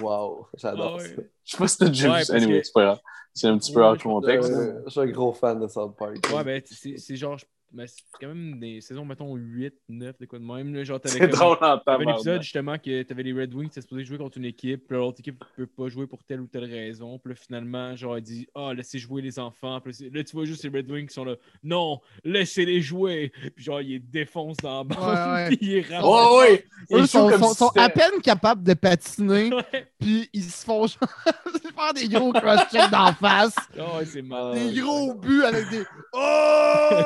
Wow, 0.00 0.46
j'adore 0.56 0.94
Ah 0.98 1.02
ouais. 1.02 1.08
ça. 1.08 1.22
Je 1.44 1.50
sais 1.50 1.56
pas 1.58 1.68
si 1.68 1.78
t'as 1.78 1.88
déjà 1.88 2.12
Ouais, 2.12 2.22
vu 2.24 2.32
Anyway, 2.34 2.60
que- 2.60 2.66
c'est 2.66 2.72
pas 2.72 2.84
grave. 2.84 3.00
C'est 3.34 3.46
un 3.48 3.58
petit 3.58 3.72
peu 3.72 3.80
Ouais, 3.80 3.86
hors 3.86 3.98
contexte. 3.98 4.50
Euh, 4.50 4.80
je 4.86 4.90
suis 4.90 5.00
un 5.00 5.06
gros 5.06 5.32
fan 5.32 5.60
de 5.60 5.68
South 5.68 5.94
Park. 5.96 6.16
Ouais, 6.34 6.42
ben, 6.44 6.62
c'est 6.64 6.96
c'est 6.96 7.16
genre. 7.16 7.36
Ben, 7.70 7.86
c'est 7.86 8.02
quand 8.20 8.28
même 8.28 8.58
des 8.58 8.80
saisons, 8.80 9.04
mettons, 9.04 9.34
8, 9.34 9.74
9, 9.88 10.18
de 10.18 10.26
quoi 10.26 10.38
de 10.38 10.44
même. 10.44 10.74
là, 10.74 10.84
genre, 10.84 11.00
t'avais 11.00 11.14
C'est 11.14 11.20
comme- 11.30 11.30
drôle 11.38 11.58
en 11.60 11.78
T'avais 11.78 12.40
justement 12.42 12.78
que 12.78 13.02
t'avais 13.02 13.22
les 13.22 13.32
Red 13.32 13.52
Wings, 13.54 13.68
t'es 13.68 13.80
supposé 13.82 14.04
jouer 14.04 14.16
contre 14.18 14.38
une 14.38 14.46
équipe, 14.46 14.86
puis 14.88 14.96
l'autre 14.96 15.20
équipe 15.20 15.44
peut 15.56 15.66
pas 15.66 15.88
jouer 15.88 16.06
pour 16.06 16.24
telle 16.24 16.40
ou 16.40 16.46
telle 16.46 16.64
raison. 16.64 17.18
Puis 17.18 17.32
là, 17.32 17.36
finalement, 17.36 17.94
genre, 17.94 18.16
elle 18.16 18.22
dit 18.22 18.48
Ah, 18.54 18.72
laissez 18.74 18.98
jouer 18.98 19.20
les 19.22 19.38
enfants. 19.38 19.80
Puis 19.80 20.10
là, 20.12 20.24
tu 20.24 20.32
vois 20.34 20.44
juste 20.46 20.64
les 20.64 20.70
Red 20.78 20.90
Wings 20.90 21.08
qui 21.08 21.14
sont 21.14 21.24
là 21.24 21.34
Non, 21.62 22.00
laissez-les 22.24 22.80
jouer. 22.80 23.32
Puis 23.54 23.64
genre, 23.64 23.80
ils 23.80 24.00
défoncent 24.00 24.56
dans 24.58 24.78
la 24.78 24.84
bande, 24.84 24.98
Ouais, 24.98 25.32
ouais. 25.50 25.56
puis 25.56 25.58
ils. 25.60 25.98
Oh, 26.02 26.40
oui! 26.40 26.60
Eux 26.92 27.00
Ils 27.00 27.06
sont, 27.06 27.28
si 27.54 27.78
à 27.78 27.88
peine 27.90 28.20
capables 28.22 28.62
de 28.62 28.74
patiner, 28.74 29.50
Ouais. 29.72 29.88
puis 29.98 30.28
ils 30.32 30.44
se 30.44 30.64
font 30.64 30.86
genre 30.86 31.08
faire 31.74 31.94
des 31.94 32.08
gros 32.08 32.32
cross-checks 32.32 32.90
d'en 32.90 33.12
face, 33.12 33.54
Ah 33.78 33.98
ouais, 33.98 34.04
c'est 34.06 34.22
des 34.22 34.80
gros 34.80 35.14
buts 35.14 35.42
avec 35.42 35.68
des 35.70 35.82
Oh! 36.14 37.02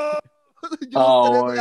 Ah, 0.95 1.43
ouais. 1.45 1.59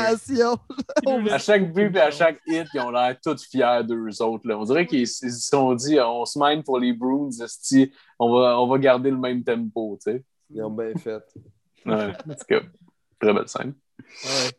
À 1.32 1.38
chaque 1.40 1.74
but 1.74 1.96
et 1.96 2.02
à 2.02 2.12
chaque 2.12 2.40
hit, 2.48 2.68
ils 2.74 2.80
ont 2.82 2.92
l'air 2.92 3.18
tous 3.24 3.44
fiers 3.46 3.82
d'eux 3.88 4.22
autres. 4.22 4.48
Là. 4.48 4.58
On 4.60 4.64
dirait 4.66 4.86
qu'ils 4.86 5.02
ils 5.02 5.08
se 5.08 5.30
sont 5.30 5.74
dit 5.74 6.00
on 6.00 6.26
se 6.26 6.38
mine 6.38 6.64
pour 6.64 6.80
les 6.80 6.94
Bruins, 6.94 7.30
on 8.20 8.34
va, 8.34 8.60
on 8.60 8.68
va 8.68 8.78
garder 8.78 9.10
le 9.10 9.18
même 9.18 9.44
tempo. 9.44 9.98
Tu 10.04 10.12
sais. 10.12 10.24
Ils 10.54 10.62
ont 10.64 10.70
bien 10.72 10.94
fait. 10.96 11.24
Ouais, 11.86 11.94
en 12.30 12.34
tout 12.36 12.46
cas, 12.48 12.62
très 13.20 13.34
belle 13.34 13.48
scène. 13.48 13.74
Ouais. 14.00 14.52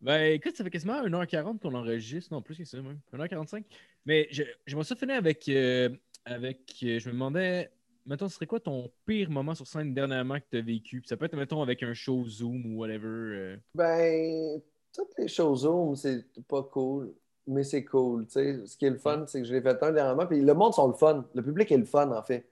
Ben 0.00 0.32
écoute, 0.34 0.56
ça 0.56 0.64
fait 0.64 0.70
quasiment 0.70 1.02
1h40 1.02 1.58
qu'on 1.60 1.74
enregistre, 1.74 2.32
non 2.34 2.42
plus 2.42 2.56
que 2.58 2.64
ça 2.64 2.76
même. 2.82 2.98
1h45. 3.14 3.64
Mais 4.04 4.28
je- 4.30 4.42
j'aimerais 4.66 4.84
ça 4.84 4.96
finir 4.96 5.16
avec. 5.16 5.48
euh, 5.48 5.88
avec 6.26 6.74
euh, 6.82 6.98
je 6.98 7.08
me 7.08 7.12
demandais, 7.12 7.70
mettons, 8.06 8.28
ce 8.28 8.34
serait 8.36 8.46
quoi 8.46 8.60
ton 8.60 8.90
pire 9.06 9.30
moment 9.30 9.54
sur 9.54 9.66
scène 9.66 9.94
dernièrement 9.94 10.36
que 10.38 10.44
tu 10.50 10.58
as 10.58 10.62
vécu? 10.62 11.00
Puis 11.00 11.08
ça 11.08 11.16
peut 11.16 11.24
être, 11.26 11.36
mettons, 11.36 11.62
avec 11.62 11.82
un 11.82 11.94
show 11.94 12.24
Zoom 12.28 12.64
ou 12.66 12.80
whatever. 12.80 13.06
euh. 13.06 13.56
Ben, 13.74 14.60
toutes 14.94 15.16
les 15.18 15.28
choses 15.28 15.62
Zoom, 15.62 15.96
c'est 15.96 16.24
pas 16.48 16.62
cool, 16.62 17.12
mais 17.46 17.64
c'est 17.64 17.84
cool. 17.84 18.26
tu 18.26 18.32
sais. 18.32 18.66
Ce 18.66 18.76
qui 18.76 18.86
est 18.86 18.90
le 18.90 18.98
fun, 18.98 19.24
c'est 19.26 19.40
que 19.40 19.46
je 19.46 19.52
l'ai 19.54 19.60
fait 19.60 19.82
un 19.82 19.92
dernièrement. 19.92 20.26
Puis 20.26 20.40
le 20.40 20.54
monde 20.54 20.74
sont 20.74 20.88
le 20.88 20.94
fun. 20.94 21.24
Le 21.34 21.42
public 21.42 21.70
est 21.72 21.78
le 21.78 21.84
fun, 21.84 22.10
en 22.12 22.22
fait. 22.22 22.46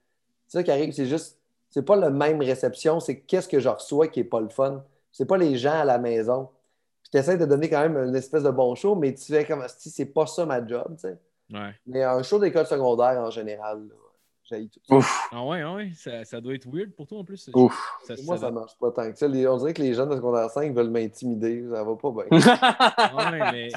C'est 0.47 0.59
ça 0.59 0.63
qui 0.63 0.71
arrive, 0.71 0.93
c'est 0.93 1.07
juste, 1.07 1.39
c'est 1.71 1.85
pas 1.85 1.97
la 1.97 2.11
même 2.11 2.41
réception, 2.41 3.01
c'est 3.01 3.21
qu'est-ce 3.21 3.49
que 3.49 3.59
je 3.61 3.69
reçois 3.69 4.09
qui 4.09 4.21
est 4.21 4.25
pas 4.25 4.41
le 4.41 4.49
fun. 4.51 4.85
C'est 5.13 5.27
pas 5.27 5.39
les 5.39 5.57
gens 5.57 5.81
à 5.81 5.85
la 5.85 5.99
maison. 5.99 6.49
Puis 7.03 7.11
tu 7.13 7.19
essaies 7.19 7.39
de 7.39 7.47
donner 7.47 7.69
quand 7.71 7.81
même 7.81 7.97
une 7.97 8.15
espèce 8.17 8.43
de 8.43 8.51
bon 8.51 8.75
show, 8.75 8.95
mais 8.95 9.15
tu 9.15 9.25
fais 9.33 9.45
comme 9.47 9.65
si 9.79 9.89
c'est 9.91 10.07
pas 10.07 10.27
ça 10.27 10.45
ma 10.47 10.67
job, 10.67 10.95
tu 10.97 11.09
sais. 11.09 11.19
Ouais. 11.53 11.75
Mais 11.87 12.03
un 12.03 12.23
show 12.23 12.39
d'école 12.39 12.67
secondaire 12.67 13.19
en 13.21 13.31
général, 13.31 13.87
là, 13.89 13.95
j'haïs 14.53 14.69
tout 14.69 14.81
ça. 14.89 14.95
Ouf, 14.95 15.29
Ah 15.33 15.45
ouais, 15.45 15.63
ah 15.63 15.75
ouais, 15.75 15.91
ça, 15.97 16.25
ça 16.25 16.41
doit 16.41 16.55
être 16.55 16.69
weird 16.71 16.91
pour 16.93 17.07
toi 17.07 17.19
en 17.19 17.25
plus. 17.25 17.51
ouf. 17.55 17.93
Ça, 18.05 18.15
Moi, 18.25 18.37
ça 18.37 18.51
marche 18.51 18.77
pas 18.79 18.91
tant 18.91 19.11
que 19.11 19.19
ça. 19.19 19.27
Les- 19.27 19.47
on 19.49 19.57
dirait 19.57 19.73
que 19.73 19.83
les 19.83 19.95
jeunes 19.95 20.11
de 20.11 20.17
secondaire 20.17 20.51
5 20.51 20.75
veulent 20.75 20.91
m'intimider. 20.91 21.65
Ça 21.73 21.83
va 21.85 21.97
pas 21.97 22.11
bien. 22.11 22.25
Ah 22.99 23.31
ouais, 23.31 23.51
mais, 23.53 23.69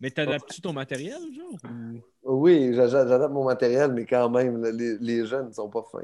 mais 0.00 0.10
t'adaptes-tu 0.10 0.60
ton 0.60 0.72
matériel, 0.72 1.18
genre? 1.34 1.58
Ou... 1.64 2.00
Oui, 2.42 2.74
j'a- 2.74 2.88
j'a- 2.88 3.06
j'adapte 3.06 3.32
mon 3.32 3.44
matériel, 3.44 3.92
mais 3.92 4.04
quand 4.04 4.28
même, 4.28 4.62
les, 4.64 4.98
les 4.98 5.26
jeunes 5.26 5.48
ne 5.48 5.52
sont 5.52 5.68
pas 5.68 5.82
fins. 5.90 6.00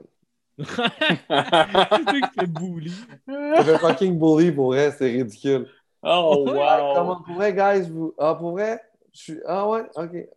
c'est 0.58 1.26
toi 1.26 2.20
qui 2.20 2.20
te 2.20 2.40
fais 2.40 2.46
bully. 2.46 2.92
Ça 3.28 3.64
fait 3.64 3.78
fucking 3.78 4.18
bully 4.18 4.52
pour 4.52 4.66
vrai, 4.66 4.92
c'est 4.92 5.10
ridicule. 5.10 5.68
oh, 6.02 6.44
wow! 6.46 6.94
Comment 6.94 7.22
pour 7.22 7.34
vrai, 7.34 7.52
guys? 7.52 7.90
Vous... 7.90 8.14
Ah, 8.18 8.34
pour 8.34 8.52
vrai? 8.52 8.80
Je 9.12 9.18
suis... 9.18 9.40
Ah 9.46 9.68
ouais? 9.68 9.82
OK. 9.96 10.28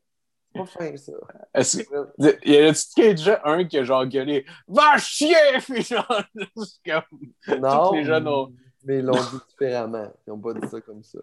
Pas 0.58 0.66
fin, 0.66 0.98
ça. 0.98 1.14
Est-ce 1.54 1.84
que- 1.84 2.40
Il 2.46 2.54
y 2.54 3.08
a 3.08 3.14
déjà 3.14 3.42
un 3.46 3.64
qui 3.66 3.78
a 3.78 3.84
genre 3.84 4.06
gueulé 4.06 4.46
Va 4.68 4.98
chier! 4.98 5.36
Puis 5.66 5.84
genre, 5.84 6.22
juste 6.58 6.82
comme- 6.86 7.60
Non, 7.60 7.92
les 7.94 8.04
jeunes 8.04 8.28
ont- 8.28 8.52
mais 8.84 9.00
ils 9.00 9.06
l'ont 9.06 9.14
dit 9.14 9.38
différemment. 9.50 10.12
Ils 10.26 10.30
n'ont 10.32 10.40
pas 10.40 10.54
dit 10.54 10.68
ça 10.68 10.80
comme 10.82 11.04
ça. 11.04 11.20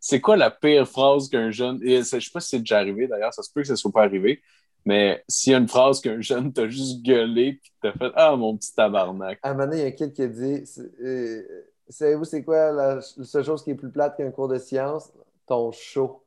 C'est 0.00 0.20
quoi 0.20 0.36
la 0.36 0.50
pire 0.50 0.86
phrase 0.86 1.28
qu'un 1.28 1.50
jeune. 1.50 1.80
et 1.82 1.98
Je 1.98 2.02
sais 2.02 2.18
pas 2.32 2.40
si 2.40 2.50
c'est 2.50 2.58
déjà 2.58 2.78
arrivé 2.78 3.06
d'ailleurs, 3.06 3.32
ça 3.32 3.42
se 3.42 3.50
peut 3.52 3.62
que 3.62 3.68
ça 3.68 3.76
soit 3.76 3.92
pas 3.92 4.02
arrivé. 4.02 4.42
Mais 4.86 5.24
s'il 5.28 5.52
y 5.52 5.54
a 5.54 5.58
une 5.58 5.68
phrase 5.68 6.00
qu'un 6.02 6.20
jeune 6.20 6.52
t'a 6.52 6.68
juste 6.68 7.02
gueulé 7.02 7.54
puis 7.62 7.72
t'as 7.80 7.92
fait 7.92 8.12
Ah 8.14 8.36
mon 8.36 8.54
petit 8.56 8.74
tabarnak. 8.74 9.38
À 9.42 9.50
un 9.50 9.54
moment 9.54 9.64
donné, 9.66 9.78
il 9.78 9.82
y 9.82 9.84
a 9.84 9.88
un 9.88 9.92
kid 9.92 10.12
qui 10.12 10.22
a 10.22 10.26
dit 10.28 10.62
euh, 11.02 11.42
Savez-vous, 11.88 12.24
c'est 12.24 12.42
quoi 12.44 12.70
la, 12.72 12.94
la 12.96 13.00
seule 13.02 13.44
chose 13.44 13.62
qui 13.64 13.70
est 13.70 13.74
plus 13.74 13.90
plate 13.90 14.16
qu'un 14.16 14.30
cours 14.30 14.48
de 14.48 14.58
science? 14.58 15.10
Ton 15.46 15.70
show. 15.72 16.22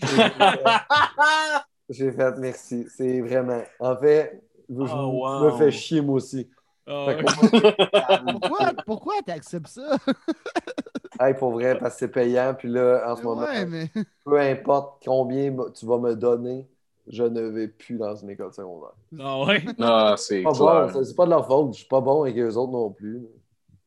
J'ai 1.90 2.12
fait 2.12 2.36
merci. 2.38 2.86
C'est 2.94 3.20
vraiment. 3.20 3.62
En 3.80 3.96
fait, 3.96 4.42
je, 4.68 4.74
Oh, 4.80 5.22
wow. 5.26 5.44
me 5.44 5.50
fais 5.58 5.70
chier 5.70 6.00
moi 6.02 6.16
aussi. 6.16 6.48
Ouais. 6.86 7.16
que- 7.18 8.32
Pourquoi, 8.32 8.70
pourquoi 8.86 9.14
t'acceptes 9.24 9.68
ça? 9.68 9.96
Hey, 11.20 11.34
pour 11.34 11.50
vrai, 11.50 11.76
parce 11.76 11.94
que 11.94 11.98
c'est 12.00 12.08
payant. 12.12 12.54
Puis 12.56 12.68
là, 12.68 13.02
en 13.10 13.16
ce 13.16 13.22
moment, 13.24 13.46
mais. 13.66 13.90
peu 14.24 14.38
importe 14.38 15.02
combien 15.04 15.52
tu 15.74 15.84
vas 15.84 15.98
me 15.98 16.14
donner, 16.14 16.64
je 17.08 17.24
ne 17.24 17.40
vais 17.40 17.66
plus 17.66 17.96
dans 17.98 18.14
une 18.14 18.30
école 18.30 18.52
secondaire. 18.52 18.92
Ah 19.18 19.42
ouais? 19.42 19.64
Ah, 19.80 20.14
c'est 20.16 20.42
Pas 20.42 20.52
clair. 20.52 20.92
bon, 20.92 21.02
c'est 21.04 21.16
pas 21.16 21.24
de 21.24 21.30
leur 21.30 21.44
faute. 21.44 21.72
Je 21.72 21.78
suis 21.80 21.88
pas 21.88 22.00
bon 22.00 22.22
avec 22.22 22.38
eux 22.38 22.54
autres 22.56 22.70
non 22.70 22.90
plus. 22.90 23.26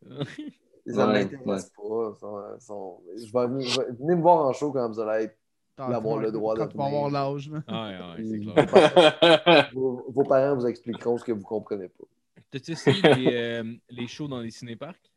Ça 0.09 1.05
ne 1.07 1.13
Ouais, 1.13 1.23
m'intéresse 1.23 1.69
pas. 1.69 1.83
Ils 1.83 2.19
sont- 2.19 2.43
ils 2.57 2.61
sont- 2.61 2.97
Je 3.15 3.31
vais, 3.31 3.47
venir- 3.47 3.65
je 3.69 3.79
vais- 3.79 3.87
venez 3.97 4.15
me 4.15 4.21
voir 4.21 4.45
en 4.47 4.51
show 4.51 4.71
quand 4.73 4.89
vous 4.89 4.99
allez 4.99 5.23
être 5.25 5.37
D'avoir 5.77 6.17
le 6.17 6.31
droit 6.31 6.55
de 6.55 6.59
vas 6.59 6.85
avoir 6.85 7.09
l'âge. 7.09 7.51
Ah. 7.67 8.15
Vos, 9.73 10.05
vos 10.09 10.23
parents 10.23 10.55
vous 10.55 10.67
expliqueront 10.67 11.17
ce 11.17 11.23
que 11.23 11.31
vous 11.31 11.43
comprenez 11.43 11.87
pas. 11.87 12.03
T'as-tu 12.51 12.71
essayé 12.71 13.01
les, 13.15 13.33
euh, 13.33 13.63
les 13.89 14.07
shows 14.07 14.27
dans 14.27 14.39
les 14.39 14.51
cinéparcs? 14.51 15.11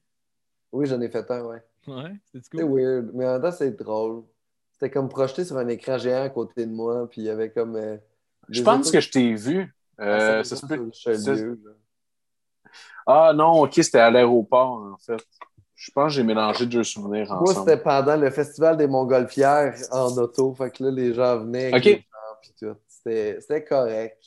Oui, 0.73 0.87
j'en 0.87 1.01
ai 1.01 1.09
fait 1.09 1.29
un, 1.31 1.45
ouais. 1.45 1.63
Ouais, 1.87 2.17
c'était 2.25 2.47
C'est 2.53 2.63
cool? 2.63 2.81
weird, 2.81 3.11
mais 3.15 3.27
en 3.27 3.33
même 3.35 3.43
temps, 3.43 3.51
c'est 3.53 3.73
drôle. 3.73 4.23
C'était 4.73 4.91
comme 4.91 5.09
projeté 5.09 5.45
sur 5.45 5.57
un 5.59 5.69
écran 5.69 5.99
géant 5.99 6.23
à 6.23 6.31
côté 6.31 6.67
de 6.67 6.73
moi, 6.73 7.09
puis 7.11 7.23
il 7.23 7.25
y 7.25 7.31
avait 7.31 7.51
comme. 7.51 7.77
euh, 7.77 7.97
Je 8.49 8.63
pense 8.63 8.91
que 8.91 9.01
je 9.01 9.11
t'ai 9.11 9.35
vu. 9.35 9.75
Euh, 10.01 10.41
Ah, 10.41 10.45
ça 10.45 10.57
se 10.57 10.67
peut-. 10.67 10.91
Ah 13.07 13.33
non, 13.35 13.63
ok, 13.63 13.75
c'était 13.75 13.99
à 13.99 14.11
l'aéroport, 14.11 14.93
en 14.95 14.97
fait. 14.99 15.23
Je 15.77 15.91
pense 15.91 16.13
que 16.13 16.17
j'ai 16.17 16.23
mélangé 16.23 16.67
deux 16.67 16.85
souvenirs 16.85 17.27
Moi, 17.29 17.43
ensemble. 17.51 17.69
c'était 17.71 17.83
pendant 17.83 18.17
le 18.17 18.31
festival 18.31 18.77
des 18.77 18.87
Montgolfières 18.87 19.75
en 19.91 20.17
auto. 20.19 20.55
Fait 20.55 20.71
que 20.71 20.85
là, 20.85 20.91
les 20.91 21.13
gens 21.15 21.41
venaient 21.41 21.73
avec 21.73 21.85
les 21.85 22.07
gens. 22.63 22.77
C'était 22.89 23.65
correct. 23.65 24.19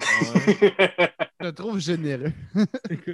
Ouais. 0.00 0.04
Je 1.40 1.44
le 1.46 1.52
trouve 1.52 1.78
généreux. 1.78 2.32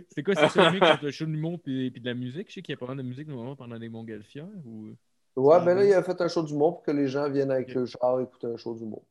C'était 0.08 0.22
quoi- 0.22 0.34
c'est 0.36 0.48
ça 0.50 0.68
entre 0.68 1.04
le 1.04 1.10
show 1.10 1.24
de 1.24 1.30
l'humour 1.30 1.58
et 1.66 1.90
de 1.90 2.04
la 2.04 2.14
musique? 2.14 2.48
Je 2.48 2.54
sais 2.54 2.62
qu'il 2.62 2.72
y 2.72 2.76
a 2.76 2.78
pas 2.78 2.86
mal 2.86 2.96
de 2.98 3.02
musique 3.02 3.26
normalement 3.28 3.56
pendant 3.56 3.76
les 3.76 3.88
Montgolfières. 3.88 4.46
Ou... 4.64 4.90
Ouais, 5.36 5.64
ben 5.64 5.74
là, 5.74 5.84
il 5.84 5.92
a 5.92 6.02
fait 6.02 6.20
un 6.20 6.28
show 6.28 6.42
d'humour 6.42 6.76
pour 6.76 6.82
que 6.84 6.90
les 6.92 7.08
gens 7.08 7.28
viennent 7.28 7.50
avec 7.50 7.68
Ok. 7.70 7.74
le 7.74 7.86
char 7.86 8.20
écouter 8.20 8.46
un 8.46 8.56
show 8.56 8.74
d'humour. 8.74 9.04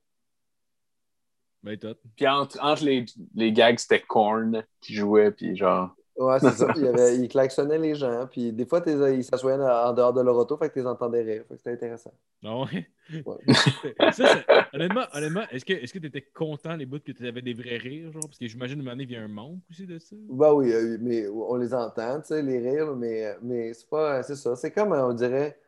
Ben, 1.64 1.78
top. 1.78 2.00
Puis 2.16 2.28
entre, 2.28 2.64
entre 2.64 2.84
les, 2.86 3.06
les 3.34 3.52
gags, 3.52 3.78
c'était 3.80 4.02
Korn 4.02 4.64
qui 4.82 4.94
jouait, 4.94 5.32
puis 5.32 5.56
genre. 5.58 5.96
Ouais, 6.18 6.40
c'est 6.40 6.52
ça. 6.52 6.68
Il, 6.78 6.88
avait, 6.88 7.18
il 7.20 7.28
klaxonnait 7.28 7.78
les 7.78 7.94
gens, 7.96 8.26
puis 8.32 8.54
des 8.54 8.66
fois, 8.66 8.82
ils 8.86 9.24
s'assoyaient 9.24 9.58
en 9.62 9.92
dehors 9.94 10.14
de 10.14 10.22
leur 10.22 10.36
auto, 10.38 10.56
fait 10.58 10.70
que 10.70 10.74
tu 10.76 10.80
les 10.80 10.88
entendais 10.88 11.22
rire. 11.22 11.44
Fait 11.48 11.56
que 11.56 11.58
c'était 11.58 11.72
intéressant. 11.74 12.14
Ah 12.44 12.58
ouais? 12.60 12.88
Ouais. 13.26 13.36
ça, 14.12 14.12
ça- 14.14 14.68
honnêtement, 14.74 15.04
honnêtement 15.14 15.44
est-ce 15.52 15.66
que 15.66 16.00
tu 16.00 16.08
étais 16.08 16.22
content 16.22 16.76
les 16.76 16.86
bouts 16.86 17.00
que 17.00 17.12
tu 17.12 17.28
avais 17.28 17.42
des 17.42 17.54
vrais 17.54 17.78
rires? 17.78 18.12
Genre? 18.12 18.22
Parce 18.22 18.38
que 18.38 18.48
j'imagine 18.48 18.80
une 18.82 18.88
année, 18.88 19.04
il 19.04 19.12
y 19.12 19.16
a 19.16 19.22
un 19.24 19.28
manque 19.28 19.60
aussi 19.70 19.86
de 19.86 20.00
ça. 20.00 20.16
Ben 20.30 20.54
oui, 20.54 20.72
euh, 20.72 20.98
mais 21.02 21.28
on 21.28 21.56
les 21.56 21.74
entend, 21.74 22.22
tu 22.22 22.28
sais, 22.28 22.42
les 22.42 22.60
rires, 22.60 22.96
mais, 22.96 23.36
mais 23.42 23.74
c'est 23.74 23.90
pas. 23.90 24.24
C'est 24.24 24.36
ça. 24.36 24.56
C'est 24.56 24.72
comme, 24.72 24.94
on 24.94 25.14
dirait. 25.14 25.60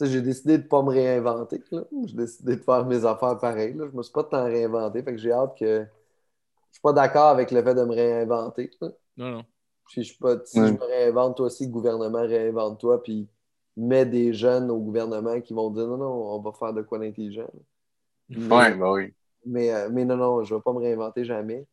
J'ai 0.00 0.20
décidé 0.20 0.58
de 0.58 0.62
pas 0.64 0.82
me 0.82 0.90
réinventer. 0.90 1.62
là. 1.70 1.82
J'ai 2.06 2.14
décidé 2.16 2.56
de 2.56 2.62
faire 2.62 2.84
mes 2.84 3.04
affaires 3.04 3.38
pareilles. 3.38 3.74
Là. 3.74 3.86
Je 3.90 3.96
me 3.96 4.02
suis 4.02 4.12
pas 4.12 4.24
tant 4.24 4.44
réinventé. 4.44 5.02
Fait 5.02 5.12
que 5.12 5.18
j'ai 5.18 5.32
hâte 5.32 5.56
que. 5.58 5.86
Je 6.70 6.74
suis 6.74 6.82
pas 6.82 6.92
d'accord 6.92 7.28
avec 7.28 7.50
le 7.50 7.62
fait 7.62 7.74
de 7.74 7.82
me 7.84 7.94
réinventer. 7.94 8.70
là. 8.80 8.88
Non, 9.16 9.30
non. 9.30 9.44
Puis 9.88 10.02
je 10.02 10.08
suis 10.08 10.18
pas. 10.18 10.36
Si 10.44 10.58
je 10.58 10.72
me 10.72 10.84
réinvente, 10.84 11.36
toi 11.36 11.46
aussi, 11.46 11.66
le 11.66 11.72
gouvernement 11.72 12.22
réinvente-toi. 12.22 13.02
Puis 13.02 13.28
mets 13.76 14.06
des 14.06 14.32
jeunes 14.32 14.70
au 14.70 14.78
gouvernement 14.78 15.40
qui 15.40 15.52
vont 15.54 15.70
dire 15.70 15.86
non, 15.86 15.96
non, 15.98 16.34
on 16.36 16.40
va 16.40 16.52
faire 16.52 16.72
de 16.72 16.82
quoi 16.82 16.98
d'intelligent. 16.98 17.48
Mais- 18.28 18.54
Ouais, 18.56 18.74
bah 18.74 18.92
oui. 18.92 19.14
mais, 19.44 19.72
euh, 19.72 19.88
mais 19.92 20.04
non, 20.04 20.16
non, 20.16 20.42
je 20.44 20.52
ne 20.54 20.58
vais 20.58 20.62
pas 20.62 20.72
me 20.72 20.78
réinventer 20.78 21.24
jamais. 21.24 21.66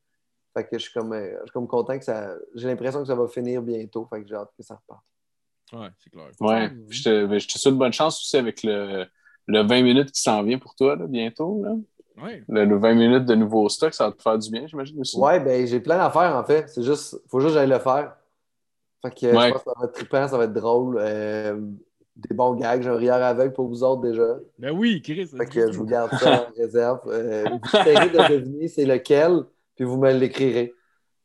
Fait 0.56 0.68
que 0.68 0.78
je 0.78 0.84
suis 0.84 0.94
comme, 0.94 1.14
euh, 1.14 1.32
je 1.40 1.44
suis 1.46 1.52
comme 1.52 1.68
content 1.68 1.98
que 1.98 2.06
ça. 2.06 2.36
J'ai 2.54 2.68
l'impression 2.68 3.00
que 3.02 3.08
ça 3.08 3.16
va 3.16 3.28
finir 3.28 3.62
bientôt. 3.64 4.06
Fait 4.08 4.22
que 4.22 4.28
j'ai 4.28 4.36
hâte 4.36 4.52
que 4.56 4.64
ça 4.64 4.76
reparte. 4.76 5.04
Ouais, 5.72 5.90
c'est 6.04 6.10
clair. 6.12 6.30
Ouais. 6.40 6.72
Je 6.90 7.04
te, 7.04 7.26
ben, 7.26 7.40
je 7.40 7.48
te 7.48 7.58
souhaite 7.58 7.74
bonne 7.76 7.94
chance 7.94 8.20
aussi 8.22 8.38
avec 8.38 8.62
le, 8.62 9.06
le 9.48 9.62
20 9.64 9.82
minutes 9.82 10.12
qui 10.12 10.22
s'en 10.22 10.44
vient 10.44 10.60
pour 10.60 10.76
toi, 10.76 10.96
là, 10.96 11.08
bientôt. 11.08 11.64
Là. 11.64 11.74
Le, 12.18 12.66
le 12.66 12.78
20 12.78 12.94
minutes 12.94 13.26
de 13.26 13.36
nouveau 13.36 13.68
stock, 13.70 13.94
ça 13.94 14.06
va 14.08 14.12
te 14.12 14.22
faire 14.22 14.38
du 14.38 14.50
bien, 14.52 14.66
j'imagine 14.68 15.00
aussi. 15.02 15.18
Ouais, 15.20 15.40
ben 15.40 15.66
j'ai 15.66 15.80
plein 15.80 15.98
d'affaires 15.98 16.36
en 16.36 16.44
fait. 16.44 16.70
C'est 16.70 16.84
juste, 16.84 17.18
faut 17.30 17.40
juste 17.40 17.54
que 17.54 17.60
j'aille 17.60 17.70
le 17.70 17.80
faire. 17.80 18.16
Fait 19.02 19.12
que 19.14 19.36
Ouais. 19.36 19.48
je 19.50 19.54
pense 19.54 19.64
que 19.64 19.70
ça 19.70 19.80
va 19.80 19.86
être 19.86 19.94
trippant, 19.94 20.28
ça 20.28 20.38
va 20.38 20.44
être 20.46 20.54
drôle. 20.54 20.98
Euh, 21.00 21.60
des 22.16 22.36
bons 22.36 22.54
gags. 22.54 22.84
J'ai 22.84 22.90
un 22.90 22.96
rire 22.96 23.16
aveugle 23.16 23.54
pour 23.54 23.68
vous 23.68 23.84
autres 23.84 24.02
déjà. 24.02 24.38
Ben 24.60 24.72
oui, 24.72 25.02
Chris. 25.02 25.26
Fait 25.36 25.46
que 25.48 25.72
je 25.72 25.78
vous 25.78 25.86
garde 25.86 26.12
ça 26.14 26.48
en 26.48 26.54
réserve. 26.58 27.00
Euh, 27.08 27.46
vous 27.50 27.80
essayerez 27.80 28.10
de 28.10 28.34
deviner 28.38 28.68
c'est 28.68 28.86
lequel, 28.86 29.42
puis 29.76 29.84
vous 29.84 29.98
me 29.98 30.12
l'écrirez. 30.14 30.74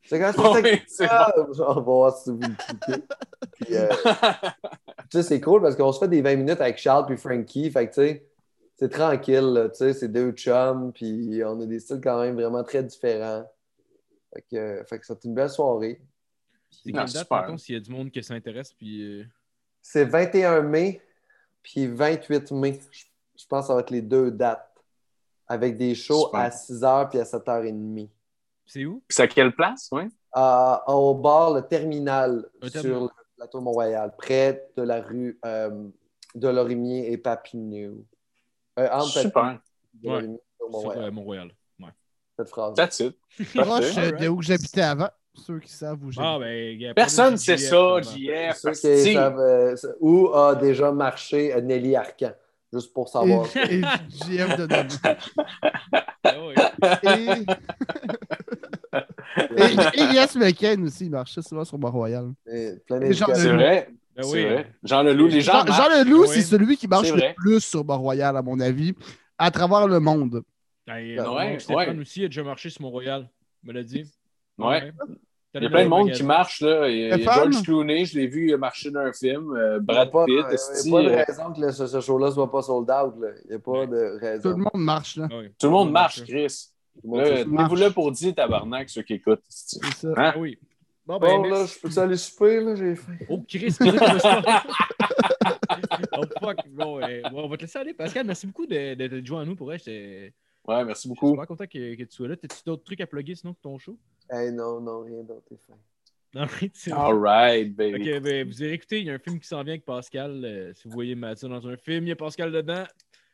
C'est 0.03 0.19
quand 0.19 0.53
Ouais, 0.55 0.81
c'est 0.87 1.05
ça, 1.05 1.31
on 1.37 1.73
va 1.75 1.81
voir 1.81 2.17
si 2.17 2.31
vous 2.31 2.39
le 2.39 2.55
cliquez. 2.57 3.03
Puis, 3.51 3.75
euh, 3.75 3.87
tu 5.11 5.17
sais, 5.17 5.23
c'est 5.23 5.39
cool 5.41 5.61
parce 5.61 5.75
qu'on 5.75 5.91
se 5.91 5.99
fait 5.99 6.07
des 6.07 6.21
20 6.23 6.37
minutes 6.37 6.61
avec 6.61 6.79
Charles 6.79 7.05
puis 7.05 7.17
Frankie. 7.17 7.69
Fait 7.69 7.87
que, 7.87 7.93
tu 7.93 8.01
sais, 8.01 8.25
c'est 8.79 8.89
tranquille, 8.89 9.39
là, 9.53 9.69
tu 9.69 9.75
sais, 9.75 9.93
c'est 9.93 10.07
deux 10.07 10.31
chums, 10.31 10.91
puis 10.93 11.41
on 11.45 11.59
a 11.59 11.65
des 11.65 11.79
styles 11.79 11.99
quand 12.01 12.21
même 12.21 12.35
vraiment 12.35 12.63
très 12.63 12.83
différents. 12.83 13.45
Fait 14.33 14.41
que, 14.49 14.83
fait 14.87 14.99
que 14.99 15.05
c'est 15.05 15.23
une 15.25 15.33
belle 15.33 15.49
soirée. 15.49 16.01
C'est 16.71 16.89
Ah, 16.95 17.03
quelle 17.03 17.13
date, 17.13 17.23
super. 17.23 17.41
mettons, 17.41 17.57
s'il 17.57 17.75
y 17.75 17.77
a 17.77 17.81
du 17.81 17.91
monde 17.91 18.09
qui 18.11 18.23
s'intéresse, 18.23 18.73
puis... 18.73 19.01
euh, 19.21 19.25
C'est 19.81 20.05
21 20.05 20.61
mai, 20.61 21.01
puis 21.61 21.87
28 21.87 22.51
mai. 22.51 22.79
Je, 22.91 23.05
je 23.37 23.45
pense 23.47 23.63
que 23.63 23.67
ça 23.67 23.73
va 23.73 23.81
être 23.81 23.89
les 23.91 24.01
deux 24.01 24.31
dates. 24.31 24.65
Avec 25.51 25.77
des 25.77 25.95
shows 25.95 26.25
Super. 26.27 26.39
à 26.41 26.49
6h 26.49 27.09
puis 27.09 27.19
à 27.19 27.23
7h30. 27.23 28.07
C'est 28.67 28.85
où? 28.85 29.01
C'est 29.09 29.23
à 29.23 29.27
quelle 29.27 29.55
place, 29.55 29.89
oui? 29.91 30.03
Au 30.35 31.15
bar, 31.15 31.55
le 31.55 31.61
terminal, 31.63 32.47
Un 32.61 32.69
sur 32.69 32.81
terminal. 32.83 33.01
le 33.03 33.09
plateau 33.35 33.59
Mont-Royal, 33.61 34.13
près 34.15 34.69
de 34.77 34.83
la 34.83 35.01
rue 35.01 35.39
euh, 35.43 35.87
de 36.35 36.47
Lorimier 36.47 37.11
et 37.11 37.17
Papineau. 37.17 38.05
Euh, 38.79 38.87
entre 38.91 39.19
Super. 39.19 39.59
Ouais. 40.03 40.21
Mont-Royal. 40.71 41.03
euh, 41.03 41.11
Mont-Royal. 41.11 41.47
Ouais. 41.79 41.89
Cette 42.37 42.49
phrase. 42.49 42.73
That's 42.75 42.99
it. 42.99 43.15
Proche 43.55 43.95
de 43.95 44.27
où 44.27 44.41
j'habitais 44.41 44.81
avant. 44.81 45.09
Ceux 45.35 45.59
qui 45.59 45.71
savent 45.71 46.03
où 46.03 46.11
j'habite. 46.11 46.29
Ah, 46.29 46.39
ben... 46.39 46.93
Personne 46.95 47.31
pas 47.33 47.37
sait 47.37 47.57
ça. 47.57 48.01
JF. 48.01 48.57
Ceux 48.57 48.71
qui 48.71 49.13
savent, 49.13 49.39
euh, 49.39 49.75
où 49.99 50.33
a 50.33 50.55
déjà 50.55 50.91
marché 50.91 51.53
Nelly 51.61 51.95
Arcan, 51.95 52.31
juste 52.73 52.93
pour 52.93 53.07
savoir. 53.09 53.45
Et, 53.55 53.79
et 53.79 53.81
JF 54.09 54.57
de. 54.57 54.67
Ah 56.23 56.35
ouais. 56.45 57.45
Et, 59.55 59.61
et, 59.61 60.01
et 60.01 60.13
Yes 60.13 60.35
McCain 60.35 60.81
aussi, 60.83 61.05
il 61.05 61.11
marchait 61.11 61.41
souvent 61.41 61.63
sur 61.63 61.77
Mont-Royal. 61.77 62.31
C'est 62.45 62.81
vrai. 62.89 63.89
Ben 64.21 64.27
c'est 64.27 64.33
oui. 64.33 64.43
vrai. 64.45 64.73
Jean 64.83 65.03
Leloup, 65.03 65.27
les 65.27 65.41
gens. 65.41 65.51
Jean, 65.53 65.65
Jean 65.65 65.77
marchent. 65.89 66.05
Leloup, 66.05 66.21
Oui. 66.21 66.27
c'est 66.29 66.41
celui 66.41 66.77
qui 66.77 66.87
marche 66.87 67.11
le 67.11 67.33
plus 67.35 67.59
sur 67.61 67.83
Mont-Royal, 67.85 68.35
à 68.37 68.41
mon 68.41 68.59
avis, 68.59 68.93
à 69.37 69.49
travers 69.51 69.87
le 69.87 69.99
monde. 69.99 70.43
Ben, 70.87 71.15
Ben 71.15 71.23
non, 71.23 71.35
ouais, 71.35 71.59
Stéphane 71.59 71.95
ouais. 71.95 72.01
aussi 72.01 72.23
a 72.23 72.27
déjà 72.27 72.43
marché 72.43 72.69
sur 72.69 72.81
Mont-Royal. 72.81 73.29
Me 73.63 73.73
l'a 73.73 73.83
dit. 73.83 74.03
Ouais. 74.57 74.91
Il 75.55 75.63
y 75.63 75.65
a 75.65 75.69
plein 75.69 75.83
de 75.85 75.89
monde 75.89 76.11
qui 76.11 76.21
marche. 76.23 76.61
Là. 76.61 76.87
Il 76.89 76.97
y 76.97 77.03
a, 77.03 77.05
il 77.05 77.09
y 77.09 77.11
a 77.11 77.15
Stéphane? 77.15 77.51
George 77.53 77.65
Clooney, 77.65 78.05
je 78.05 78.19
l'ai 78.19 78.27
vu 78.27 78.55
marcher 78.57 78.91
dans 78.91 78.99
un 78.99 79.13
film. 79.13 79.51
euh, 79.55 79.79
Il 79.79 79.93
n'y 79.93 79.97
a 79.97 80.05
Brad 80.05 80.11
pas, 80.11 80.25
Pitt, 80.25 80.35
il 80.37 80.41
y 80.41 80.43
a 80.43 80.51
esti, 80.53 80.91
pas 80.91 81.01
de 81.03 81.07
euh, 81.09 81.23
raison 81.27 81.53
que 81.53 81.61
le- 81.61 81.71
ce, 81.71 81.87
ce 81.87 82.01
show-là 82.01 82.27
ne 82.27 82.31
soit 82.33 82.51
pas 82.51 82.61
sold 82.61 82.89
out. 82.91 83.13
là. 83.19 83.27
Il 83.45 83.49
n'y 83.49 83.55
a 83.55 83.59
pas 83.59 83.71
Ouais. 83.71 83.87
de 83.87 84.13
Tout 84.19 84.25
raison. 84.25 84.49
le 84.51 84.55
monde 84.57 84.69
marche, 84.75 85.15
là. 85.17 85.27
Ah 85.31 85.35
oui. 85.39 85.47
tout 85.59 85.65
le 85.67 85.71
monde 85.71 85.91
marche, 85.91 86.23
Chris. 86.23 86.67
Tout. 87.01 87.15
Tenez-vous 87.17 87.75
là 87.75 87.89
pour 87.91 88.11
dire 88.11 88.35
tabarnak, 88.35 88.89
ceux 88.89 89.01
qui 89.01 89.13
écoutent. 89.13 89.41
C'est 89.47 89.83
ça. 89.85 90.07
Hein? 90.09 90.13
Ah 90.17 90.33
oui. 90.37 90.57
Bon, 91.09 91.17
ben, 91.17 91.41
Bon, 91.41 91.49
là, 91.49 91.65
je 91.65 91.79
peux 91.79 91.99
aller 92.01 92.17
souper, 92.17 92.61
là, 92.61 92.75
j'ai 92.75 92.95
faim. 92.95 93.17
Oh, 93.27 93.43
Chris, 93.49 93.71
se- 93.71 93.83
Oh, 96.11 96.23
fuck. 96.39 96.57
Bon, 96.69 97.01
euh, 97.01 97.23
bon, 97.31 97.45
on 97.45 97.47
va 97.47 97.57
te 97.57 97.63
laisser 97.63 97.79
aller. 97.79 97.95
Pascal, 97.95 98.27
merci 98.27 98.45
beaucoup 98.45 98.67
de, 98.67 98.93
de, 98.93 99.07
de 99.07 99.25
jouer 99.25 99.39
à 99.39 99.45
nous. 99.45 99.55
Pour 99.55 99.65
vrai, 99.65 99.79
j'étais 99.79 100.31
Ouais, 100.67 100.85
merci 100.85 100.97
je 100.99 100.99
suis 100.99 101.09
beaucoup. 101.09 101.29
super 101.31 101.47
content 101.47 101.65
que, 101.65 101.95
que 101.95 102.03
tu 102.03 102.15
sois 102.15 102.27
là. 102.27 102.35
T'as-tu 102.35 102.57
d'autres 102.63 102.83
trucs 102.83 103.01
à 103.01 103.07
plugger 103.07 103.33
sinon 103.33 103.55
que 103.55 103.59
ton 103.59 103.79
show? 103.79 103.97
Hey, 104.29 104.51
non, 104.51 104.79
non, 104.81 105.03
rien 105.03 105.23
d'autre, 105.23 105.41
t'es 105.49 105.57
faim. 105.57 105.73
Non, 106.35 106.45
c'est 106.75 106.91
All 106.91 107.17
right, 107.17 107.75
baby. 107.75 108.13
Ok, 108.15 108.21
ben, 108.21 108.47
vous 108.47 108.61
avez 108.61 108.73
écouté, 108.73 108.99
il 108.99 109.07
y 109.07 109.09
a 109.09 109.15
un 109.15 109.19
film 109.19 109.39
qui 109.39 109.47
s'en 109.47 109.63
vient 109.63 109.73
avec 109.73 109.85
Pascal. 109.85 110.45
euh, 110.45 110.73
si 110.75 110.87
vous 110.87 110.93
voyez 110.93 111.15
Mathieu 111.15 111.49
dans 111.49 111.67
un 111.67 111.75
film, 111.75 112.05
il 112.05 112.09
y 112.09 112.11
a 112.11 112.15
Pascal 112.15 112.51
dedans. 112.51 112.83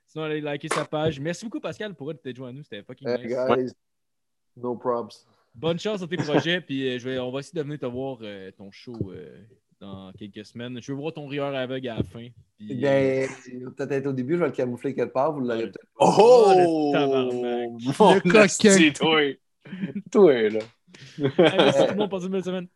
Sinon, 0.08 0.24
allez 0.24 0.40
liker 0.40 0.70
sa 0.70 0.86
page. 0.86 1.20
Merci 1.20 1.44
beaucoup, 1.44 1.60
Pascal, 1.60 1.94
pour 1.94 2.10
être 2.12 2.34
joint 2.34 2.50
à 2.50 2.52
nous. 2.54 2.64
C'était 2.64 2.84
fucking 2.84 3.10
Hey, 3.10 3.28
nice. 3.28 3.36
guys, 3.36 3.74
no 4.56 4.76
props. 4.76 5.28
Bonne 5.56 5.80
chance 5.80 6.02
dans 6.02 6.08
tes 6.08 6.18
projets. 6.18 6.62
Puis 6.62 6.88
euh, 6.88 7.00
je 7.00 7.10
vais, 7.10 7.20
on 7.20 7.32
va 7.32 7.40
essayer 7.40 7.58
de 7.58 7.64
venir 7.64 7.80
te 7.80 7.86
voir 7.86 8.18
euh, 8.22 8.52
ton 8.52 8.72
show 8.72 9.12
euh, 9.12 9.42
dans 9.80 10.12
quelques 10.14 10.46
semaines. 10.46 10.80
Je 10.82 10.92
veux 10.92 10.98
voir 10.98 11.14
ton 11.14 11.28
rieur 11.28 11.54
aveugle 11.56 11.88
à 11.90 11.98
la 11.98 12.04
fin. 12.04 12.28
Puis, 12.58 12.86
euh, 12.86 13.28
Ben, 13.28 13.30
peut-être 13.76 13.92
être 13.92 14.08
au 14.08 14.14
début, 14.14 14.34
je 14.34 14.40
vais 14.40 14.48
le 14.48 14.52
camoufler 14.52 14.94
quelque 14.94 15.14
part, 15.14 15.34
vous 15.34 15.42
l'aurez 15.42 15.72
peut-être. 15.72 15.88
Oh! 16.00 16.54
le 16.56 16.94
tabarnak. 16.94 18.00
Mon 18.00 18.16
Le 18.16 18.22
coquin. 18.22 18.92
toi. 18.92 19.22
toi, 20.12 20.50
là. 20.50 20.60
hey, 21.20 21.32
merci 21.38 21.86
tout 21.86 21.92
le 21.92 21.96
monde, 21.96 22.10
passez 22.10 22.26
une 22.26 22.32
belle 22.32 22.44
semaine. 22.44 22.68